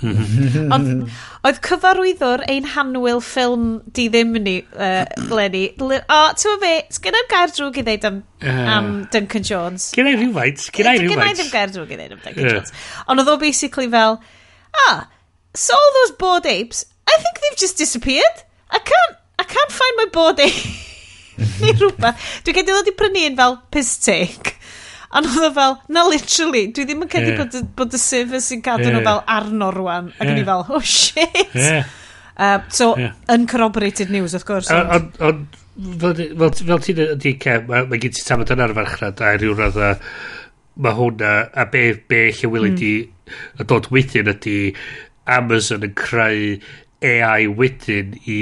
[0.74, 1.06] Ond
[1.46, 5.62] oedd cyfarwyddwr ein hanwyl ffilm di ddim ni, uh, Lenny.
[5.80, 9.88] O, oh, ti'n fe, sgynnau'n gair drwg i ddeud am, uh, am Duncan Jones.
[9.96, 11.14] Gynnau rhywfaint, gynnau rhywfaint.
[11.14, 12.76] Gynnau ddim gair drwg i ddeud am Duncan Jones.
[13.06, 14.20] Ond oedd o basically fel,
[14.84, 15.06] ah,
[15.56, 18.44] so all those bored apes, I think they've just disappeared.
[18.70, 19.19] I can't
[19.50, 20.50] can't find my body.
[21.60, 22.24] Neu rhywbeth.
[22.46, 24.56] Dwi'n cael ddod i prynu un fel piss take.
[25.10, 27.40] A nhw dda fel, na literally, dwi ddim yn cedi yeah.
[27.40, 28.94] bod, bod y sifr sy'n cadw yeah.
[28.94, 30.12] nhw fel arno rwan.
[30.18, 30.42] Ac yeah.
[30.42, 31.40] i fel, oh shit.
[31.56, 31.96] Yeah.
[32.40, 33.16] Uh, so, yeah.
[33.28, 34.70] uncorroborated news, of course.
[34.70, 35.42] Ond, on,
[36.00, 39.94] fel, ti'n ydi Cem, mae ma gen ti tafod yn arfarchnad a rhyw radd a
[40.80, 43.32] mae hwnna, a be, be lle wyl ydi hmm.
[43.32, 43.60] mm.
[43.60, 44.58] a dod wedyn ydi
[45.30, 46.54] Amazon yn creu
[47.02, 48.40] AI wedyn i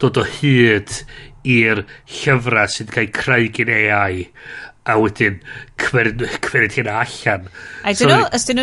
[0.00, 1.02] dod o hyd
[1.48, 1.84] i'r
[2.20, 4.28] llyfrau sydd cael creu gen AI
[4.88, 5.42] a wedyn
[5.80, 7.50] cymryd hynna allan.
[7.84, 8.58] I don't know, ystyn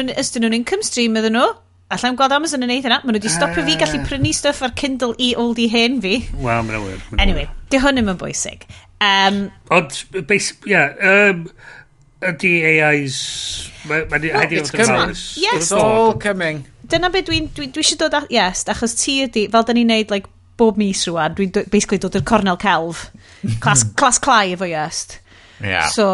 [0.46, 1.52] nhw'n income stream ydyn nhw?
[1.93, 2.98] Alla gweld Amazon yn neud hynna.
[3.04, 4.08] Maen nhw wedi stopio uh, fi gallu ah.
[4.10, 6.18] prynu stuff ar Kindle i old i hen fi.
[6.34, 7.06] Wel, mae'n awyr.
[7.22, 8.66] Anyway, di hwn yn bwysig.
[9.06, 9.43] Um,
[9.76, 11.46] Ond, base, yeah, um,
[12.26, 13.20] ydy AI's...
[13.86, 15.14] Mae'n well, it's coming.
[15.38, 15.54] Yes.
[15.54, 17.50] It's all coming dyna beth dwi'n...
[17.56, 18.32] Dwi, dwi eisiau dod at...
[18.34, 22.16] Yes, achos ti ydi, fel da ni'n neud like, bob mis rwan, dwi'n basically dod
[22.18, 23.08] i'r cornel celf.
[23.64, 25.20] Clas, clas clai oh efo iest.
[25.62, 25.88] Yeah.
[25.92, 26.08] So,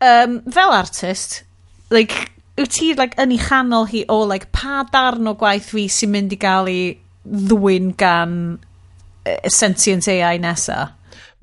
[0.00, 1.42] um, fel artist,
[1.90, 5.86] like, wyt ti like, yn ei chanol hi o like, pa darn o gwaith fi
[5.92, 6.84] sy'n mynd i gael ei
[7.26, 10.92] ddwyn gan uh, sentient AI nesa?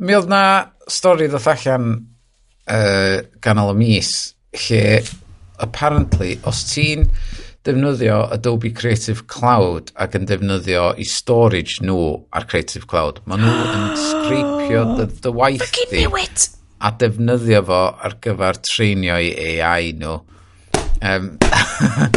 [0.03, 0.43] Mi oedd na
[0.89, 1.91] stori ddoth allan
[2.67, 4.13] uh, ganol y mis
[4.65, 5.03] lle
[5.63, 7.05] apparently os ti'n
[7.63, 13.21] defnyddio Adobe Creative Cloud ac yn defnyddio i storage nhw ar Creative Cloud.
[13.29, 16.05] Maen nhw yn sgripio dy, dy waith di
[16.83, 20.19] a defnyddio fo ar gyfer treinio i AI nhw.
[21.03, 21.33] Um,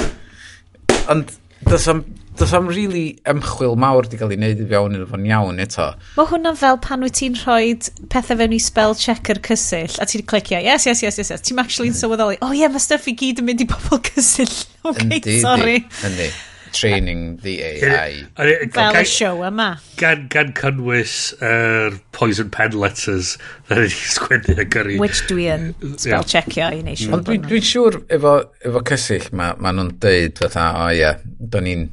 [1.12, 1.30] ond
[1.66, 2.04] does am
[2.36, 5.90] does am really ymchwil mawr di gael ei wneud i fewn iddo fo'n iawn eto.
[6.16, 7.76] Mae hwnna'n fel pan wyt ti'n rhoi
[8.12, 11.46] pethau fewn i spell checker cysill a ti'n clicio, yes, yes, yes, yes, yes.
[11.46, 14.02] Ti'n actually yn sylweddoli, oh ie, yeah, mae stuff i gyd yn mynd i bobl
[14.10, 14.52] cysill.
[14.86, 15.80] OK, sorry.
[16.06, 16.28] Yndi,
[16.76, 18.26] training the AI.
[18.36, 19.68] Fel y show yma.
[20.00, 23.36] Gan, gan cynnwys yr uh, poison pen letters
[23.68, 24.98] that ydy sgwennu y gyrru.
[25.02, 27.16] Which dwi yn spell checkio i neu siwr.
[27.16, 28.36] Ond dwi'n siŵr efo,
[28.68, 31.88] efo cysill ma, ma nhw'n deud fatha, o ie, do'n ni'n...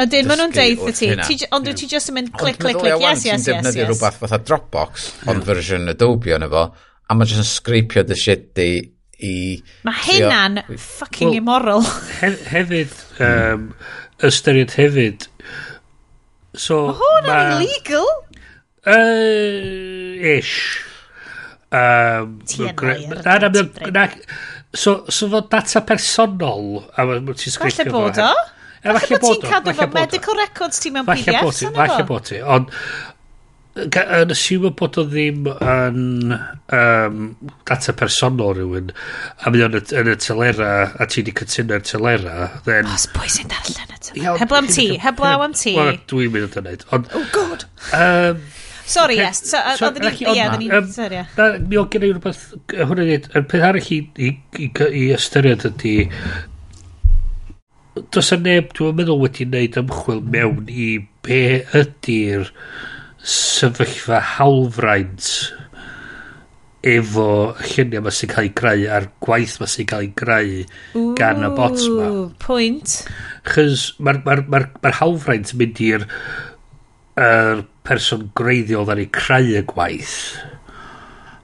[0.00, 1.10] Ydyn, maen nhw'n deud ti.
[1.20, 1.36] ti.
[1.52, 3.50] Ond wyt ti just yn mynd clic, click, clic, yes, yes, yes.
[3.52, 5.92] Ond defnyddio rhywbeth fatha Dropbox, ond fersiwn hmm.
[5.92, 8.68] Adobe o'n efo, a mae just yn sgripio dy shit di
[9.22, 9.34] i...
[9.84, 11.84] Mae hynna'n fucking immoral.
[12.22, 12.94] Hefyd,
[13.26, 13.68] um,
[14.24, 15.26] ystyried hefyd,
[16.56, 16.86] so...
[16.88, 18.08] Mae hwnna'n illegal?
[18.88, 20.56] Uh, ish.
[21.72, 22.72] Um, Ti'n
[23.92, 24.08] na,
[24.72, 27.92] So, so fod data personol a ti'n sgrifio fo.
[27.92, 28.32] Falle bod o?
[28.82, 29.48] E, Falle bod o.
[29.48, 29.94] Falle bod o.
[29.94, 31.80] Medical records ti mewn falle PDFs yna fo.
[31.82, 32.42] Falle bod ti.
[32.42, 32.70] Ond
[33.72, 37.20] yn assume bod o ddim yn um,
[37.68, 42.90] data personol rhywun a mynd yn, yn y telera a ti wedi cytuno'r telera then...
[42.92, 46.58] Os pwy sy'n darllen y telera heblaw am ti heblaw am ti Wel, dwi'n mynd
[46.60, 47.64] yn dweud ond oh god
[47.96, 48.44] um,
[48.92, 49.38] Sorry, yes.
[49.46, 49.56] So,
[49.86, 50.10] oedden ni...
[50.10, 50.68] Ie, oedden ni...
[50.92, 51.44] Sorry, ie.
[51.70, 52.40] Mi o gen i rhywbeth...
[52.74, 55.94] Hwna i dweud, y peth arall i, i, i, i ystyried ydy
[57.92, 60.86] Does y neb, dwi'n meddwl wedi wneud ymchwil mewn i
[61.26, 61.42] be
[61.76, 62.48] ydy'r
[63.22, 65.26] sefyllfa hawlfraint
[66.82, 67.26] efo
[67.62, 70.54] lluniau mae sy'n cael ei greu a'r gwaith mae sy'n cael ei greu
[71.18, 72.08] gan y bots ma.
[72.42, 72.96] Pwynt.
[73.52, 76.06] Chys mae'r ma ma ma, hawlfraint yn mynd i'r
[77.22, 80.16] er person greiddiol dda'n ei creu y gwaith.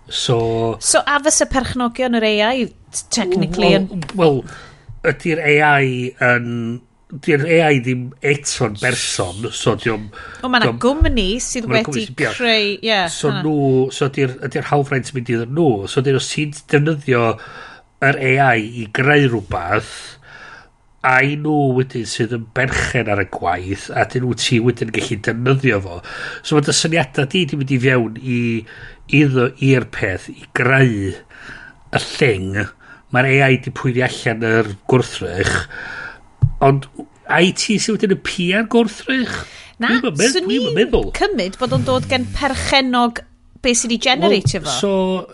[0.09, 0.78] So...
[0.80, 2.68] So a fys y perchnogion yr AI
[3.14, 3.90] technically yn...
[4.16, 4.59] Wel, well,
[5.14, 5.88] ydy'r AI
[6.32, 6.52] yn...
[7.09, 10.11] Ydy'r AI ddim eto'n berson, so diwm...
[10.44, 12.74] O, mae'na gwmni sydd wedi creu...
[12.84, 16.52] Yeah, so nhw, so ydy'r ydy hawfraint sy'n mynd iddyn nhw, so dyn nhw sy'n
[16.68, 17.22] defnyddio
[18.04, 19.94] yr AI i greu rhywbeth,
[21.09, 24.90] a i nhw wedyn sydd yn berchen ar y gwaith a dyn nhw ti wedyn
[24.94, 26.00] gallu defnyddio fo.
[26.42, 28.40] So mae dy syniadau di di mynd i fewn i
[29.20, 32.59] iddo i'r peth i greu y thing
[33.14, 35.54] mae'r AI di pwyni allan yr gwrthrych,
[36.64, 36.90] ond
[37.38, 39.40] IT sydd wedyn y PR gwrthrych?
[39.78, 43.20] Na, swn i'n cymryd bod o'n dod gen perchenog
[43.62, 44.74] be sydd wedi generatio fo.
[44.80, 44.92] So,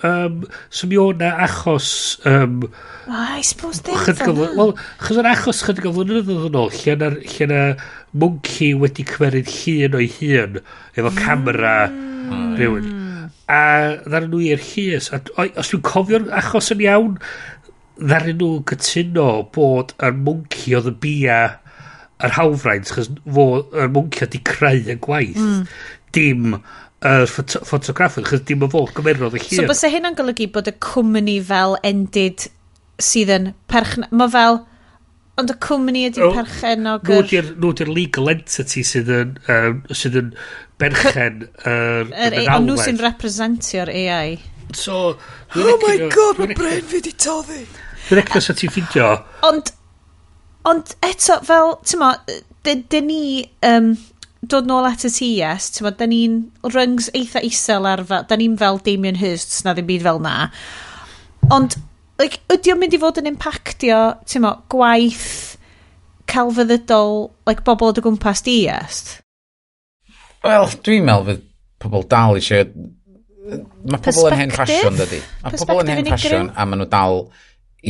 [0.08, 1.88] um, so mi o'na achos...
[2.26, 4.40] Um, oh, I suppose ddim.
[4.56, 7.62] Wel, chos o'n achos chydig o flynyddoedd yn ôl, lle yna, lle yna
[8.24, 10.60] monkey wedi cymeryd hun o'i hun,
[10.94, 11.20] efo mm.
[11.20, 12.54] camera mm.
[12.58, 12.92] rhywun.
[13.44, 13.62] A
[14.06, 15.10] ddaren nhw i'r hys.
[15.12, 15.20] A,
[15.60, 17.18] os dwi'n cofio'r achos yn iawn,
[17.98, 21.42] ddaru nhw gytuno bod yr mwnci oedd y bia
[22.24, 25.62] yr hawfraint, chos fo, yr mwnci oedd i creu y gwaith, mm.
[26.16, 26.58] dim
[27.04, 29.60] yr ffot ffotograffydd, chos dim y fo gymerodd y hir.
[29.60, 32.48] So bys e hyn yn golygu bod y cwmni fel endid
[33.02, 34.10] sydd yn perchna...
[34.14, 34.64] Mae fel...
[35.34, 37.08] Ond y cwmni ydy perchenog...
[37.10, 37.88] Nhw ydy'r er...
[37.90, 40.28] legal entity sydd yn, um, sydd yn
[40.78, 44.36] berchen yr er, er, Ond nhw sy'n representio'r AI.
[44.78, 45.16] So...
[45.58, 47.64] Oh my god, mae brain fi di toddi!
[48.04, 49.12] Dwi'n Direct os ti'n ffindio...
[49.48, 49.70] Ond,
[50.68, 52.10] ond eto, fel, ti'n mo,
[52.66, 53.22] dyn ni...
[53.64, 53.94] Um,
[54.48, 56.38] dod nôl at y TS, ti'n modd, da ni'n
[56.74, 60.34] ryngs eitha isel ar fel, da ni'n fel Damien Hirst, na ddim byd fel na.
[61.54, 61.76] Ond,
[62.20, 65.30] like, ydy o'n mynd i fod yn impactio, ti'n modd, gwaith
[66.30, 69.00] celfyddydol, like, bobl o dy gwmpas TS?
[70.44, 71.48] Wel, dwi'n meddwl fydd
[71.84, 72.68] pobl dal eisiau...
[73.44, 75.18] Mae pobl yn hen ffasiwn, dydy.
[75.44, 77.26] Mae pobl yn hen ffasiwn, a maen nhw dal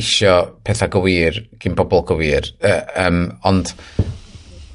[0.00, 0.34] isio
[0.66, 2.50] pethau gywir gyn pobl gywir.
[2.64, 3.74] Uh, um, ond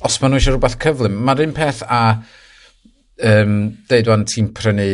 [0.06, 2.02] os maen nhw eisiau rhywbeth cyflym, mae'r un peth a
[3.32, 3.60] um,
[3.92, 4.90] deud wan ti'n prynu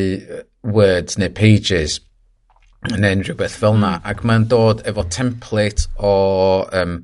[0.66, 2.00] words neu pages
[2.94, 3.96] neu unrhyw beth fel yna.
[4.00, 4.10] Hmm.
[4.12, 6.16] Ac mae'n dod efo template o
[6.82, 7.00] um,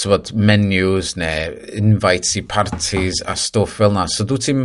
[0.00, 4.06] tywod, menus neu invites i parties a stwff fel yna.
[4.08, 4.64] So dwi ti'n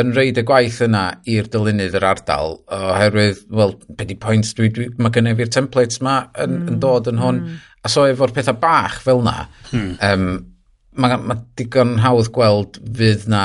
[0.00, 0.16] yn hmm.
[0.16, 4.86] reid y gwaith yna i'r dylunydd yr ardal oherwydd, wel, be di pwynt, dwi, dwi,
[4.96, 6.62] mae gennym fi'r templates ma yn, mm.
[6.62, 6.78] yn hmm.
[6.84, 7.42] dod yn hwn.
[7.42, 7.58] Mm.
[7.82, 9.34] A so efo'r pethau bach fel na,
[9.72, 9.90] mm.
[10.08, 10.24] um,
[11.02, 13.44] mae ma digon hawdd gweld fydd na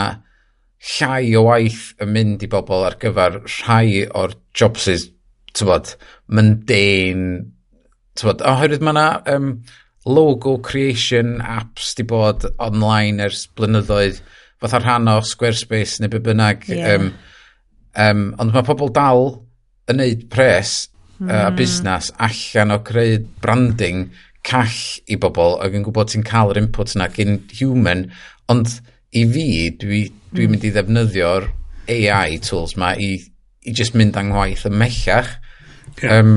[0.93, 5.09] llai o waith yn mynd i bobl ar gyfer rhai o'r jobsys,
[5.57, 5.95] tywod,
[6.31, 7.43] mundane,
[8.19, 9.09] tywod, oherwydd mae yna...
[9.35, 9.51] um,
[10.07, 16.21] logo creation apps di bod online ers blynyddoedd, mm fatha rhan o Squarespace neu be
[16.23, 16.67] bynnag.
[16.69, 16.95] Yeah.
[16.95, 17.11] Um,
[17.97, 19.27] um, ond mae pobl dal
[19.91, 20.87] yn neud pres
[21.19, 21.29] mm.
[21.29, 21.57] uh, a hmm.
[21.59, 24.07] busnes allan o creu branding
[24.47, 24.81] call
[25.11, 28.05] i bobl ac yn gwybod ti'n cael yr input yna gyn human
[28.51, 28.77] ond
[29.15, 29.47] i fi
[29.79, 30.51] dwi'n dwi mm.
[30.53, 31.49] mynd i ddefnyddio'r
[31.87, 33.15] AI tools ma i,
[33.63, 35.33] i just mynd angwaith y mellach
[36.03, 36.19] yeah.
[36.19, 36.33] um,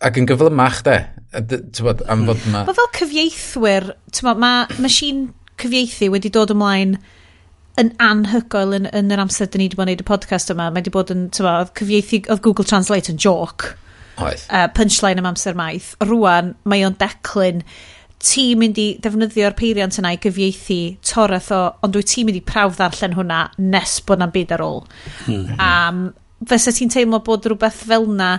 [0.00, 0.96] ac yn gyflymach de.
[1.30, 2.30] Tywod, am hmm.
[2.30, 2.62] fod ma...
[2.66, 3.90] Mae fel cyfieithwyr,
[4.26, 5.28] mae ma machine
[5.60, 6.96] cyfieithu wedi dod ymlaen
[7.80, 10.68] yn anhygoel yn, yn yr amser dyn ni wedi bod yn gwneud y podcast yma.
[10.68, 13.74] Mae wedi bod yn, ti'n oedd cyfieithu, oedd Google Translate yn joke.
[14.20, 14.44] Oedd.
[14.50, 15.94] Uh, punchline am amser maith.
[16.04, 17.64] Rwan, mae o'n declyn
[18.20, 22.42] ti'n mynd i defnyddio'r peiriant yna i gyfieithu torath o, ond dwi ti'n mynd i
[22.44, 23.38] prawf ddarllen hwnna
[23.72, 24.82] nes bod na'n byd ar ôl.
[25.24, 25.54] Hmm.
[25.56, 26.02] Um,
[26.50, 28.34] fysa ti'n teimlo bod rhywbeth fel na,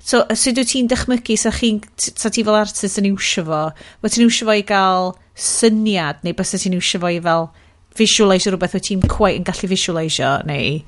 [0.00, 3.62] so sut wyt ti'n dychmygu sa, chi, sa ti fel artist yn iwsio fo?
[4.00, 7.50] Wyt ti'n iwsio fo i gael syniad neu bys ti'n iwsio fo i fel
[7.96, 10.80] visualisio rhywbeth wyt ti'n quite yn gallu visualisio neu...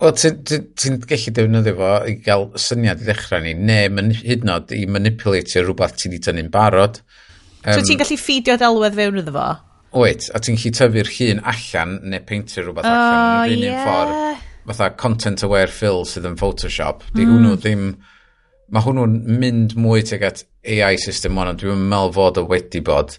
[0.00, 4.12] Wel, ti'n ti, ti gallu defnyddio fo i gael syniad i ddechrau ni, neu man,
[4.16, 7.02] hyd yn oed i manipulatio rhywbeth ti wedi tynnu'n barod.
[7.64, 9.48] Um, so ti'n gallu ffidio delwedd fewn iddo fo?
[10.00, 13.84] Oed, a ti'n gallu tyfu'r llun allan neu peintio rhywbeth oh, allan yn yr yeah.
[13.84, 14.46] ffordd.
[14.70, 17.04] Fatha content aware fill sydd yn Photoshop.
[17.12, 17.34] Di mm.
[17.34, 17.84] hwnnw ddim...
[18.70, 23.16] Mae hwnnw'n mynd mwy tuag at AI system ond dwi'n meddwl fod o wedi bod.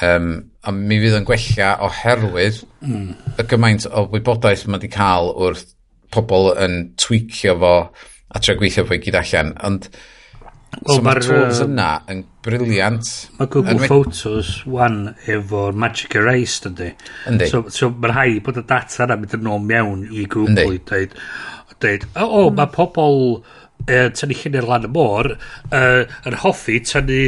[0.00, 0.30] Um,
[0.64, 3.34] a mi fydd yn gwella oherwydd mm.
[3.40, 5.74] y gymaint o wybodaeth mae wedi cael wrth
[6.14, 7.74] pobl yn tweakio fo
[8.30, 9.52] a tre gweithio fo i gyd allan.
[9.66, 13.12] Ond well, so mae'r tools yna yn briliant.
[13.38, 16.92] Mae Google yn Photos wan efo'r Magic Erase, ydy
[17.30, 17.48] Yndi.
[17.50, 20.80] So, so mae'r rhai bod y data yna mynd yn ôl mewn i Google yndi.
[20.80, 21.16] i dweud,
[21.80, 22.60] dweud o, oh, mm.
[22.60, 27.22] mae pobl uh, tynnu llunau lan y môr uh, yn hoffi tynnu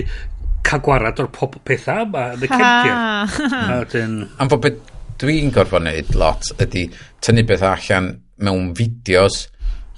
[0.67, 2.99] cael gwarad o'r pob pethau yma yn y cefndir.
[3.63, 4.19] A wedyn...
[4.41, 4.93] Am fod beth
[5.23, 6.89] dwi'n gorfod wneud lot ydy
[7.23, 9.47] tynnu beth allan mewn fideos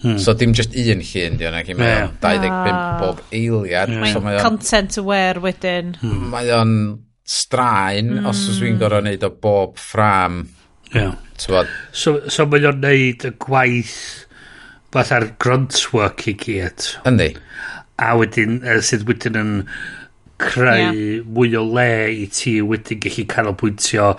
[0.04, 0.18] Hmm.
[0.18, 2.10] So dim just un llun di o'n yeah.
[2.20, 2.98] 25 ah.
[3.00, 3.88] bob eiliad.
[3.88, 4.12] Yeah.
[4.12, 5.94] So mae'n content aware wedyn.
[6.02, 6.26] Hmm.
[6.34, 6.74] Mae o'n
[7.24, 8.26] straen mm.
[8.28, 8.50] os hmm.
[8.52, 10.42] oes fi'n gorfod wneud o bob ffram.
[10.92, 11.16] Yeah.
[11.40, 11.72] Tywod.
[11.96, 13.96] So, so mae o'n wneud y gwaith
[14.92, 16.90] fatha'r grunt work i gyd.
[17.08, 17.32] Yndi.
[18.04, 19.56] A wedyn, uh, sydd wedyn yn
[20.40, 21.26] creu yeah.
[21.26, 24.10] mwy o le i ti wedyn gallu canolbwyntio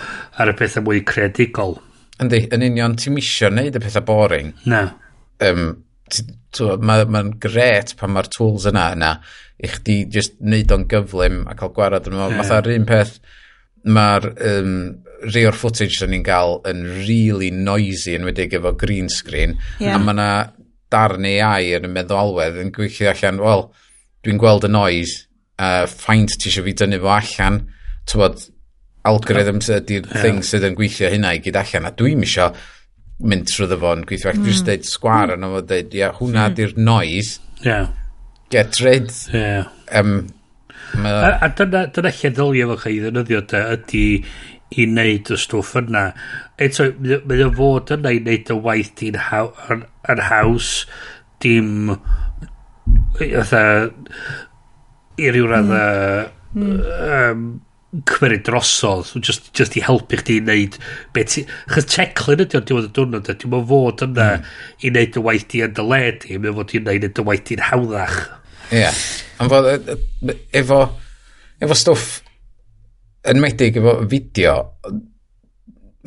[0.42, 1.78] ar y pethau mwy creadigol.
[2.24, 4.54] Yndi, yn union, ti'n misio wneud y pethau boring.
[4.72, 4.86] Na.
[5.44, 5.74] Um,
[6.56, 9.16] mae'n ma, gret pan mae'r tools yna yna
[9.60, 12.38] i chdi just wneud o'n gyflym a cael gwarad yn Yeah.
[12.40, 13.18] Fatha'r un peth,
[13.84, 14.72] mae'r um,
[15.26, 19.96] rhai o'r footage da ni'n gael yn really noisy yn wedi efo green screen yeah.
[19.96, 20.30] a mae yna
[20.94, 23.68] darn AI yn y meddalwedd yn gweithio allan, wel,
[24.26, 25.25] dwi'n gweld y noise
[25.60, 27.60] uh, ffaint ti eisiau fi dynnu fo allan,
[28.10, 28.48] tywod,
[29.06, 30.24] algorithm sydd ydy'r yeah.
[30.24, 32.50] thing sydd yn gweithio hynna i gyd allan, a dwi'n misio
[33.26, 34.48] mynd trwy ddefo yn gweithio, ac mm.
[34.48, 36.58] dwi'n dweud sgwar yn o'n dweud, ia, hwnna mm.
[36.58, 37.94] di'r noes, yeah.
[38.54, 39.14] get rid.
[39.34, 39.70] Yeah.
[39.96, 40.18] Um,
[41.00, 41.14] ma...
[41.14, 44.06] a, a dyna, dyna lle ddylio fo chi ddynyddio te, ydy
[44.76, 46.08] i wneud y stwff yna.
[46.62, 50.72] Eto, mae o fod yna i wneud y waith di'n haws,
[51.44, 51.94] dim...
[53.24, 53.62] Ytha,
[55.22, 55.86] i ryw radda
[56.56, 56.82] mm.
[57.12, 57.46] um,
[58.10, 60.78] cymryd drosodd just, just i helpu chdi i wneud
[61.16, 64.52] beth ti chos teclyn ydy o'n diwedd y diwrnod ydy o'n fod yna mm.
[64.82, 67.48] i wneud y waith di yn dy led i mae'n fod i wneud y waith
[67.50, 68.20] di'n hawddach
[68.74, 69.02] ie yeah.
[69.40, 69.70] ond fod
[70.62, 70.82] efo
[71.64, 72.08] efo stwff
[73.32, 74.58] yn medig efo fideo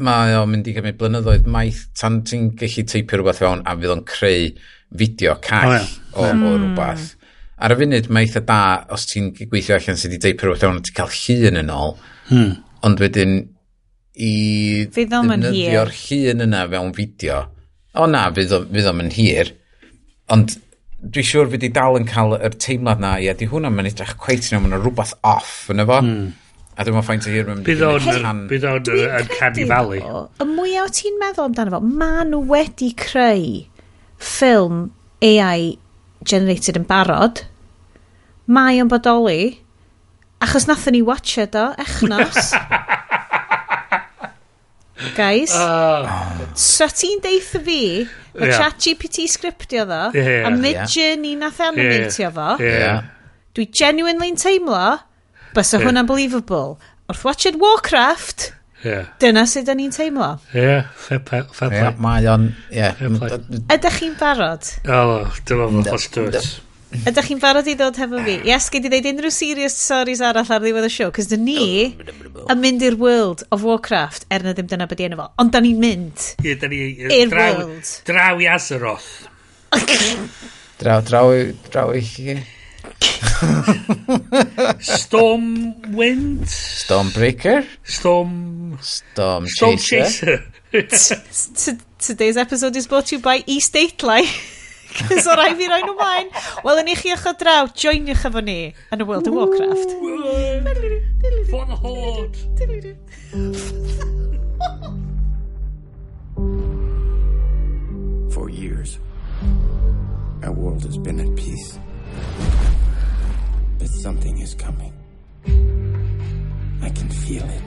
[0.09, 3.95] mae o'n mynd i gymryd blynyddoedd maith tan ti'n gallu teipio rhywbeth fewn a fydd
[3.97, 4.51] o'n creu
[4.99, 5.95] fideo call oh, yeah.
[6.13, 6.45] o, o, mm.
[6.45, 7.15] o rhywbeth
[7.59, 8.61] ar y funud mae eitha da
[8.95, 11.95] os ti'n gweithio allan sydd wedi deipio rhywbeth o'n ti'n cael llun yn ôl.
[12.29, 12.57] Hmm.
[12.87, 13.39] ond wedyn
[14.19, 14.33] i
[14.95, 17.43] ddefnyddio'r llun yna fewn fideo.
[17.99, 19.55] O na fydd o'n yn hir.
[20.35, 20.55] Ond
[20.99, 23.17] dwi'n siŵr fydd i dal yn cael yr teimlad na.
[23.23, 26.29] Ia di hwnna mae'n edrych cweit yn o'n rhywbeth off yn efo hmm.
[26.79, 28.85] A dyma ffaint o hir mewn bydd o'n bydd o'n
[29.19, 29.97] yn canu falu.
[29.99, 33.49] Y mwyaf ti'n meddwl amdano fo, ma nhw wedi creu
[34.23, 34.85] ffilm
[35.27, 35.73] AI
[36.29, 37.43] generated yn barod,
[38.49, 39.59] mae o'n bodoli,
[40.45, 42.53] achos nathon ni watcha do, echnos.
[45.19, 46.07] Guys, uh,
[46.59, 47.83] so ti'n deitha fi,
[48.35, 48.59] mae yeah.
[48.59, 51.43] chat GPT scriptio ddo, yeah, a mid-journey yeah.
[51.45, 52.35] nath animatio yeah.
[52.35, 52.49] fo.
[52.63, 53.03] Yeah.
[53.55, 54.99] Dwi genuinely'n teimlo,
[55.55, 55.87] bys o yeah.
[55.87, 56.79] hwnna'n believable.
[57.09, 58.51] Wrth watched Warcraft,
[58.85, 59.11] Yeah.
[59.19, 60.37] Dyna sut da ni'n teimlo.
[60.55, 61.43] Ie, fair play.
[61.53, 61.93] Fair play.
[62.03, 62.49] Mae o'n...
[62.75, 62.99] Yeah.
[63.75, 64.71] Ydych chi'n barod?
[64.87, 66.27] O, dyma fo, let's do.
[66.89, 68.39] Ydych chi'n barod i ddod hefo fi?
[68.49, 71.65] Yes, gyd i ddeud unrhyw serious stories arall ar ddiwedd y siow, cos dyn ni
[72.49, 75.53] yn mynd i'r World of Warcraft, er na ddim dyna beth i enw fo, ond
[75.53, 76.81] da ni'n mynd yeah, da ni,
[77.19, 77.91] i'r World.
[78.09, 79.11] Draw i Azeroth.
[80.81, 81.35] draw, draw,
[81.69, 82.39] draw i chi.
[84.81, 86.47] Stormwind?
[86.47, 87.65] Stormbreaker?
[87.85, 88.79] Storm...
[88.81, 90.45] Storm Storm Chaser?
[90.73, 91.23] Chaser.
[91.55, 94.23] T- Today's episode is brought to you by East Stately.
[94.89, 96.31] Cys o rai fi roi nhw maen.
[96.65, 99.91] Wel, yn i chi eich o draw, joiniwch efo ni yn y World of Warcraft.
[101.51, 102.37] For the Horde.
[108.33, 108.99] For years,
[110.43, 111.79] our world has been at peace.
[113.89, 114.93] But something is coming.
[116.83, 117.63] I can feel it.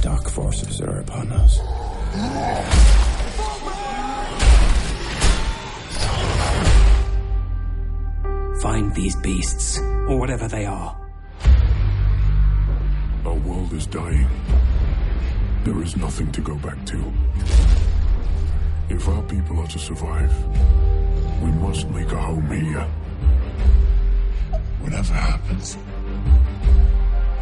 [0.00, 1.58] Dark forces are upon us.
[8.62, 9.78] Find these beasts,
[10.08, 10.96] or whatever they are.
[13.24, 14.28] Our world is dying.
[15.64, 17.12] There is nothing to go back to.
[18.88, 20.32] If our people are to survive,
[21.42, 22.88] we must make a home here.
[24.80, 25.74] Whatever happens,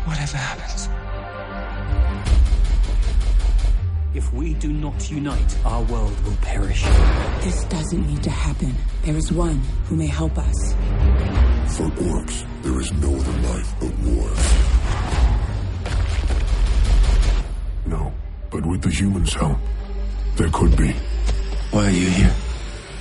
[0.05, 0.89] Whatever happens.
[4.15, 6.83] If we do not unite, our world will perish.
[7.43, 8.75] This doesn't need to happen.
[9.03, 10.75] There is one who may help us.
[11.77, 14.31] for orcs, there is no other life but war.
[17.87, 18.13] No,
[18.51, 19.59] but with the humans' help,
[20.37, 20.95] there could be.
[21.73, 22.35] Why are you here?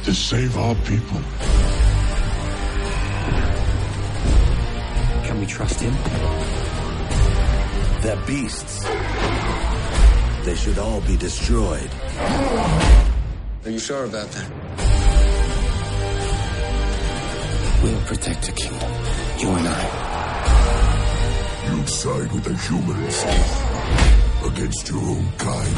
[0.05, 1.21] To save our people.
[5.45, 5.93] We trust him?
[8.01, 8.83] They're beasts.
[10.43, 11.89] They should all be destroyed.
[13.65, 14.49] Are you sure about that?
[17.83, 18.91] We'll protect the kingdom.
[19.39, 19.83] You and I.
[21.69, 23.23] You'd side with the humans
[24.51, 25.75] against your own kind.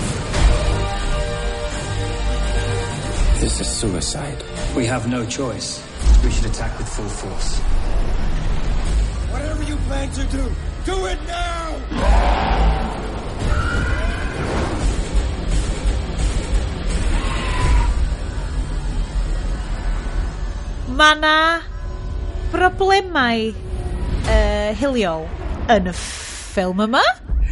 [3.42, 4.44] This is suicide.
[4.76, 5.84] We have no choice.
[6.24, 7.77] We should attack with full force.
[9.88, 10.44] Plan to do,
[10.84, 11.80] do it now!
[20.92, 21.64] Mae na
[22.52, 23.54] broblemau
[24.28, 25.24] uh, hiliol
[25.72, 27.06] yn y ffilm yma.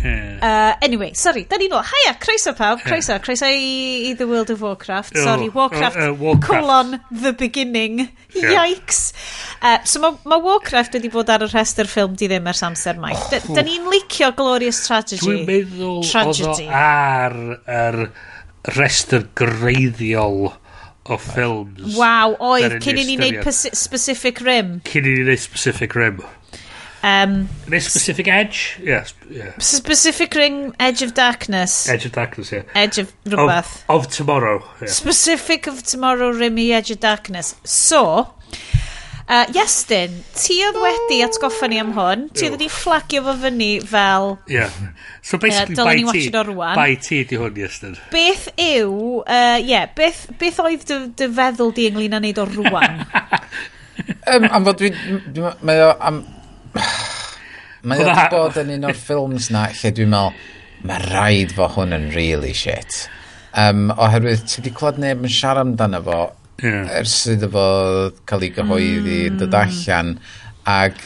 [0.06, 1.84] uh, anyway, sorry, da ni nôl.
[1.86, 5.16] Haia, croeso pawb, croeso, croeso i, i The World of Warcraft.
[5.18, 6.52] Oh, sorry, oh, Warcraft, uh, uh, Warcraft.
[6.52, 8.10] colon, the beginning.
[8.36, 8.66] Yeah.
[8.66, 9.14] Yikes.
[9.62, 13.00] Uh, so mae ma Warcraft wedi bod ar y rhestr ffilm di ddim ers amser
[13.02, 13.14] mai.
[13.16, 15.24] Oh, da, da ni'n licio Glorious Tragedy.
[15.24, 17.40] Dwi'n meddwl oedd ar
[17.80, 18.00] yr
[18.76, 20.52] rhestr greiddiol
[21.06, 21.96] o ffilms.
[22.00, 24.80] Waw, oedd, cyn i ni wneud Pacific Rim.
[24.90, 26.24] Cyn i ni wneud Pacific Rim.
[27.06, 28.80] Um, Neu specific edge?
[28.82, 29.54] Yeah, yeah.
[29.60, 31.88] Specific ring, edge of darkness.
[31.88, 32.64] Edge of darkness, yeah.
[32.74, 33.84] Edge of rhywbeth.
[33.88, 34.64] Of, of tomorrow.
[34.82, 34.88] Yeah.
[34.88, 37.54] Specific of tomorrow, rimi, edge of darkness.
[37.64, 38.34] So,
[39.30, 42.26] uh, Iestyn, ti oedd wedi atgoffa ni am hwn.
[42.34, 44.40] Ti oedd wedi fflagio fo fyny fel...
[44.50, 44.74] Yeah.
[45.22, 46.24] So basically, uh, by ti.
[46.34, 48.00] By ti di hwn, Iestyn.
[48.10, 49.22] Beth yw...
[49.22, 53.06] Uh, yeah, beth, beth oedd dy, dy feddwl di ynglyn â neud o rwan?
[54.26, 54.96] um, am fod dwi...
[55.62, 56.26] Mae o am
[57.86, 60.40] Mae o bod yn un o'r ffilms na lle dwi'n meddwl,
[60.90, 63.06] mae rhaid fo hwn yn really shit.
[63.56, 66.22] Um, oherwydd, ti wedi clod neb yn siarad amdano fo
[66.64, 66.88] yeah.
[67.00, 67.68] ers iddo fo
[68.30, 69.38] cael ei gyhoeddi mm.
[69.42, 70.16] dod allan
[70.70, 71.04] ac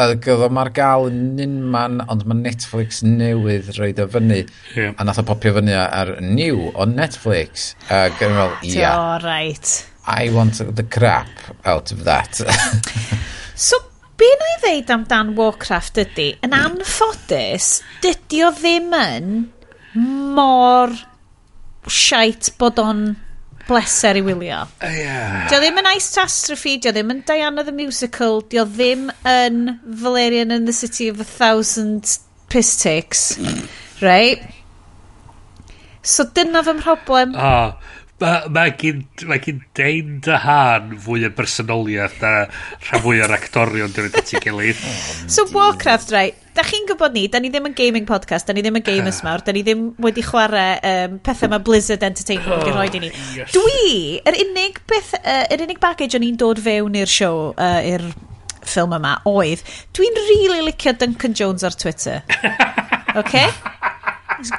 [0.00, 4.40] oedd o mae'r gael yn unman ond mae Netflix newydd roed o fyny
[4.76, 4.94] yeah.
[4.96, 8.94] a nath o popio fyny ar new o Netflix ac yn fel ia
[10.10, 11.30] I want the crap
[11.64, 12.40] out of that
[13.54, 13.78] so
[14.20, 16.68] be na i ddeud amdan Warcraft ydy, yn hmm.
[16.68, 17.72] anffodus,
[18.04, 19.32] dydy o ddim yn
[20.36, 20.94] mor
[21.90, 23.04] siait bod o'n
[23.66, 24.62] bleser i wylio.
[24.82, 25.36] Uh, yeah.
[25.50, 26.12] Dio ddim yn Ice
[26.82, 31.24] dio ddim yn Diana the Musical, dio ddim yn Valerian in the City of a
[31.24, 32.18] Thousand
[32.50, 33.36] Piss Ticks.
[33.36, 33.68] Hmm.
[34.00, 34.42] right?
[36.02, 37.34] So dyna fy mhroblem.
[37.36, 37.76] Oh,
[38.20, 38.98] Mae ma gyn,
[39.30, 44.40] ma gyn Dane Dahan fwy o bersonoliaeth na rhan fwy o'r actorion dyn nhw'n ti
[44.44, 44.80] gilydd.
[44.90, 48.56] Oh, so Warcraft, right, da chi'n gwybod ni, da ni ddim yn gaming podcast, da
[48.56, 52.50] ni ddim yn gamers mawr, da ni ddim wedi chwarae um, pethau mae Blizzard Entertainment
[52.60, 53.12] wedi rhoi i ni.
[53.12, 53.54] Oh, yes.
[53.54, 53.92] Dwi,
[54.28, 58.04] yr unig, beth, uh, yr unig baggage o'n i'n dod fewn i'r siow, uh, i'r
[58.66, 59.62] ffilm yma, oedd,
[59.96, 62.20] dwi'n rili really licio Duncan Jones ar Twitter.
[63.22, 63.46] OK?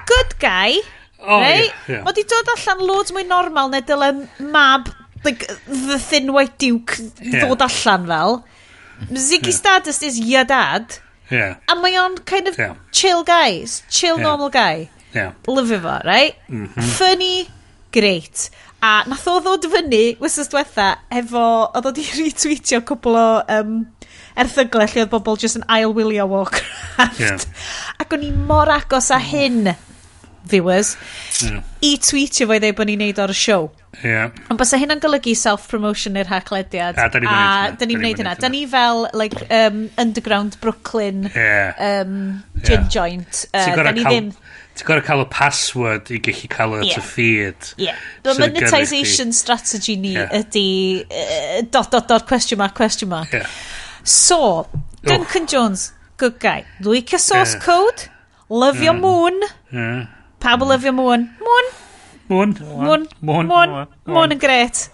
[0.10, 0.82] Good guy.
[1.22, 1.68] O, Rei?
[1.68, 2.02] ie, ie.
[2.06, 4.12] Mae di dod allan loads mwy normal neu dyle
[4.52, 4.88] mab
[5.26, 7.36] like, the thin white duke Ie.
[7.44, 8.40] ddod allan fel.
[9.14, 10.98] Ziggy Stardust is your dad.
[11.32, 12.72] Ie, A mae o'n kind of Ie.
[12.92, 13.62] chill guy.
[13.90, 14.24] Chill Ie.
[14.24, 14.90] normal guy.
[15.14, 15.28] ie.
[15.48, 16.36] Lyfio fo, right?
[16.50, 16.84] Mhm.
[16.98, 17.48] Funny,
[17.94, 18.50] great.
[18.82, 21.46] A nath o ddod fyny, wrthnos diwetha, efo,
[21.78, 23.26] oedd o di retweetio cwbl o
[23.60, 23.76] um,
[24.42, 26.58] erthyglau lle oedd bobl just yn ail wylio walk
[27.22, 27.36] Ie.
[28.02, 29.70] Ac o'n i mor agos a hyn
[30.50, 30.96] viewers,
[31.44, 31.62] yeah.
[31.86, 33.70] i tweetio fo i ddweud bod ni'n neud o'r show siow.
[34.04, 34.32] Yeah.
[34.50, 36.98] Ond bys hynna'n golygu self-promotion i'r hachlediad.
[36.98, 38.36] A, da ni'n gwneud hynna.
[38.40, 41.76] Da ni fel, like, um, underground Brooklyn yeah.
[41.78, 42.90] um, gin yeah.
[42.90, 43.46] joint.
[43.54, 44.32] Uh, da ni ddim...
[44.72, 47.04] Ti'n gorau cael y password i gallu cael y yeah.
[47.04, 47.72] feed.
[47.82, 47.98] Yeah.
[48.24, 50.32] The monetization strategy ni yeah.
[50.40, 53.34] ydy uh, dot, dot, dot, question mark, question mark.
[53.36, 53.50] Yeah.
[54.08, 54.70] So,
[55.04, 55.52] Duncan Oof.
[55.52, 56.64] Jones, good guy.
[56.80, 57.68] Like a source yeah.
[57.68, 58.08] code,
[58.48, 58.88] love mm.
[58.88, 59.44] your moon.
[59.74, 60.08] Yeah.
[60.42, 61.28] Pawb o lyfio mwn.
[61.46, 61.68] Mwn.
[62.32, 62.54] Mwn.
[62.66, 63.04] Mwn.
[63.22, 63.50] Mwn.
[63.52, 63.90] Mwn.
[64.10, 64.88] Mwn yn gret.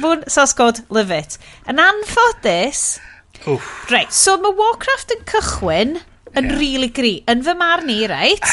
[0.00, 1.36] Mwn, sauce god, love it.
[1.68, 3.02] Yn anffodus...
[3.44, 3.90] Wff.
[3.92, 5.98] Reit, so mae Warcraft yn cychwyn
[6.32, 6.56] yn yeah.
[6.56, 7.18] really gri.
[7.28, 8.48] Yn fy marn i, reit?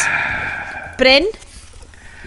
[1.00, 1.30] Bryn?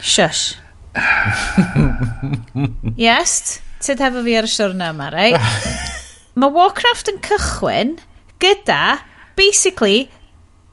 [0.00, 0.54] Shush.
[3.06, 3.58] yes?
[3.84, 5.60] Tyd hefo fi ar y siwrna yma, reit?
[6.40, 7.98] mae Warcraft yn cychwyn
[8.40, 9.02] gyda,
[9.36, 10.06] basically,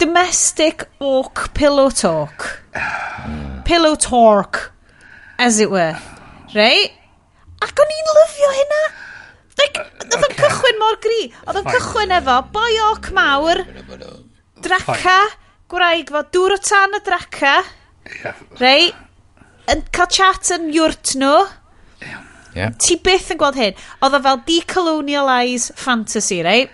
[0.02, 2.64] domestic orc pillow talk.
[3.66, 4.72] pillow talk,
[5.38, 5.96] as it were.
[6.56, 6.92] Right?
[7.62, 8.80] Ac o'n i'n lyfio hynna.
[9.62, 10.40] Like, oedd o'n okay.
[10.42, 11.20] cychwyn mor gri.
[11.46, 13.62] Oedd o'n cychwyn efo boi orc mawr,
[14.66, 15.20] draca,
[15.70, 17.54] gwraig fo, dŵr o tan y draca.
[18.18, 18.44] Yeah.
[18.58, 19.08] Reit?
[19.70, 21.46] Yn cael chat yn iwrt nhw.
[22.58, 22.74] Yeah.
[22.82, 23.78] Ti byth yn gweld hyn.
[24.02, 26.66] Oedd o fel decolonialise fantasy, rei.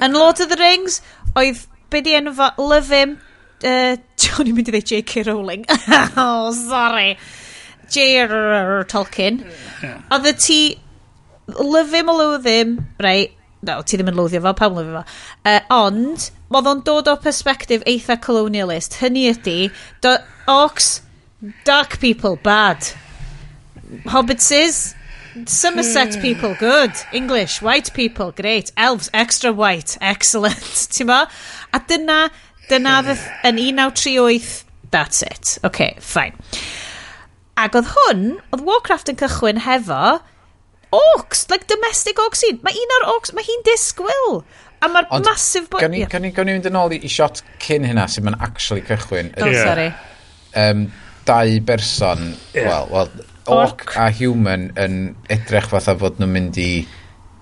[0.00, 1.02] Yn Lord of the Rings,
[1.36, 2.50] oedd be di enw fo?
[2.62, 3.18] Love him.
[3.62, 5.26] Uh, Johnny mynd i ddeud J.K.
[5.28, 5.64] Rowling.
[6.16, 7.16] oh, sorry.
[7.90, 8.84] J.R.R.
[8.90, 9.42] Tolkien.
[9.44, 9.86] Hmm.
[9.86, 10.02] Yeah.
[10.18, 10.60] Oedd ti...
[11.46, 12.78] Love him o love him.
[12.98, 13.32] Right.
[13.66, 15.18] No, ti ddim yn lwyddio fo, pam lwyddio fo.
[15.46, 18.98] Uh, ond, oedd o'n dod o perspektif eitha colonialist.
[19.00, 19.70] Hynny ydy,
[20.04, 20.16] do,
[20.50, 20.90] orcs,
[21.66, 22.90] dark people, bad.
[24.10, 24.96] Hobbitses,
[25.44, 26.20] Somerset hmm.
[26.22, 26.92] people, good.
[27.12, 28.72] English, white people, great.
[28.76, 30.56] Elves, extra white, excellent.
[30.92, 31.26] Ti'n ma?
[31.76, 32.20] A dyna,
[32.70, 35.58] dyna ddyth, yn 1938, that's it.
[35.66, 36.32] OK, fine.
[37.60, 40.18] Ac oedd hwn, oedd Warcraft yn cychwyn hefo
[40.96, 42.60] orcs, like domestic orcs un.
[42.64, 44.40] Mae un o'r orcs, mae hi'n disgwyl.
[44.84, 45.70] A mae'r massive...
[45.72, 48.26] Gawn ni, gawn ni, gawn ni fynd yn ôl i, i shot cyn hynna sy'n
[48.28, 49.32] ma'n actually cychwyn.
[49.40, 49.64] Oh, yeah.
[49.64, 49.88] sorry.
[50.56, 50.86] Um,
[51.28, 52.68] dau berson, yeah.
[52.68, 53.10] well, well,
[53.46, 55.00] orc, orc a human yn
[55.32, 56.70] edrych fatha fod nhw'n mynd i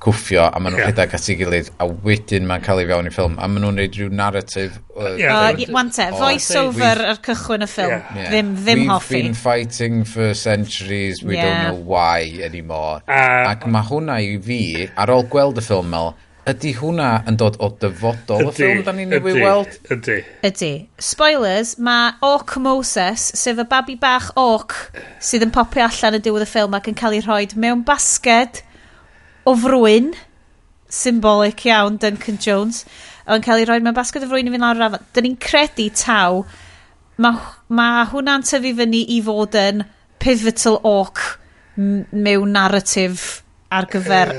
[0.04, 0.90] cwffio a maen nhw'n yeah.
[0.90, 3.78] rhedeg at ei gilydd a wedyn mae'n cael ei fewn i ffilm a maen nhw'n
[3.80, 5.48] neud rhyw narrative uh, yeah.
[5.50, 8.28] uh, wante, voice over ar cychwyn y ffilm yeah.
[8.28, 11.48] ddim, ddim we've hoffi we've been fighting for centuries we yeah.
[11.48, 14.60] don't know why anymore uh, ac mae hwnna i fi
[14.92, 16.14] ar ôl gweld y ffilm mel
[16.44, 19.78] Ydy hwnna yn dod o dyfodol y ffilm da ni'n ei weld?
[19.94, 20.18] Ydy.
[20.44, 20.68] Ydy.
[21.00, 24.74] Spoilers, mae Orc Moses, sef y babi bach orc
[25.24, 28.60] sydd yn popio allan y diwedd y ffilm ac yn cael ei rhoi mewn basged
[29.48, 30.12] o frwyn,
[30.88, 32.84] symbolic iawn, Duncan Jones,
[33.28, 35.06] yn cael ei roi mewn basged o frwyn i fynd ar rafan.
[35.16, 36.42] Dyn ni'n credu taw,
[37.22, 39.84] mae, ma hwnna'n tyfu fyny i fod yn
[40.22, 41.22] pivotal orc
[41.76, 43.42] mewn narratif
[43.74, 44.30] ar gyfer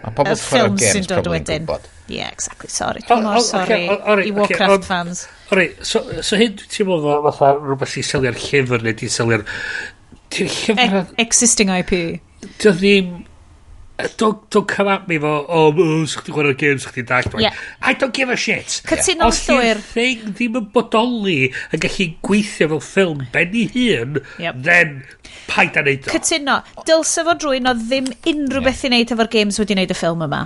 [0.00, 1.66] A pobl sy'n games dod wedyn.
[2.10, 3.02] Yeah, exactly, sorry.
[3.06, 3.82] Dwi'n mor sorry
[4.24, 5.26] i Warcraft fans.
[5.52, 9.44] Ori, so, so hyn dwi'n teimlo fo fatha rhywbeth i selio'r llyfr neu di selio'r...
[11.20, 11.92] Existing IP.
[12.62, 13.12] Dwi'n ddim
[14.16, 17.42] don't, don't come at me fo, o, oh, sych chi'n chwarae'r games, sych chi'n dall.
[17.42, 17.56] Yeah.
[17.82, 18.80] I don't give a shit.
[18.88, 19.40] Cytuno yeah.
[19.46, 19.80] llwyr.
[19.80, 21.38] Os thing ddim yn bodoli
[21.70, 24.60] yn gallu gweithio fel ffilm ben i hun, yep.
[24.66, 25.02] then
[25.50, 26.14] paid a neud o.
[26.14, 26.60] Cytuno.
[26.88, 28.66] Dylse fo drwy no ddim unrhyw yeah.
[28.70, 30.44] beth i neud efo'r games wedi neud y ffilm yma.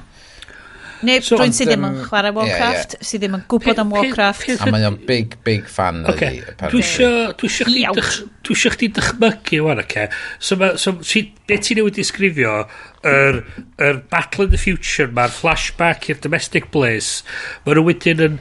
[1.04, 3.08] Neu so, rwy'n sydd ddim yn chwarae Warcraft, yeah, yeah.
[3.10, 4.46] sydd ddim yn gwybod am Warcraft.
[4.46, 6.40] pe- A mae o'n big, big fan okay.
[6.40, 6.70] ydi.
[6.72, 10.06] Dwi eisiau chdi dychmygu wan, oce.
[10.38, 12.60] So, ma, so si, be ti newid disgrifio,
[13.04, 13.42] yr,
[13.82, 17.22] yr Battle in the Future mae'r flashback i'r Domestic Bliss,
[17.66, 18.38] mae nhw wedyn yn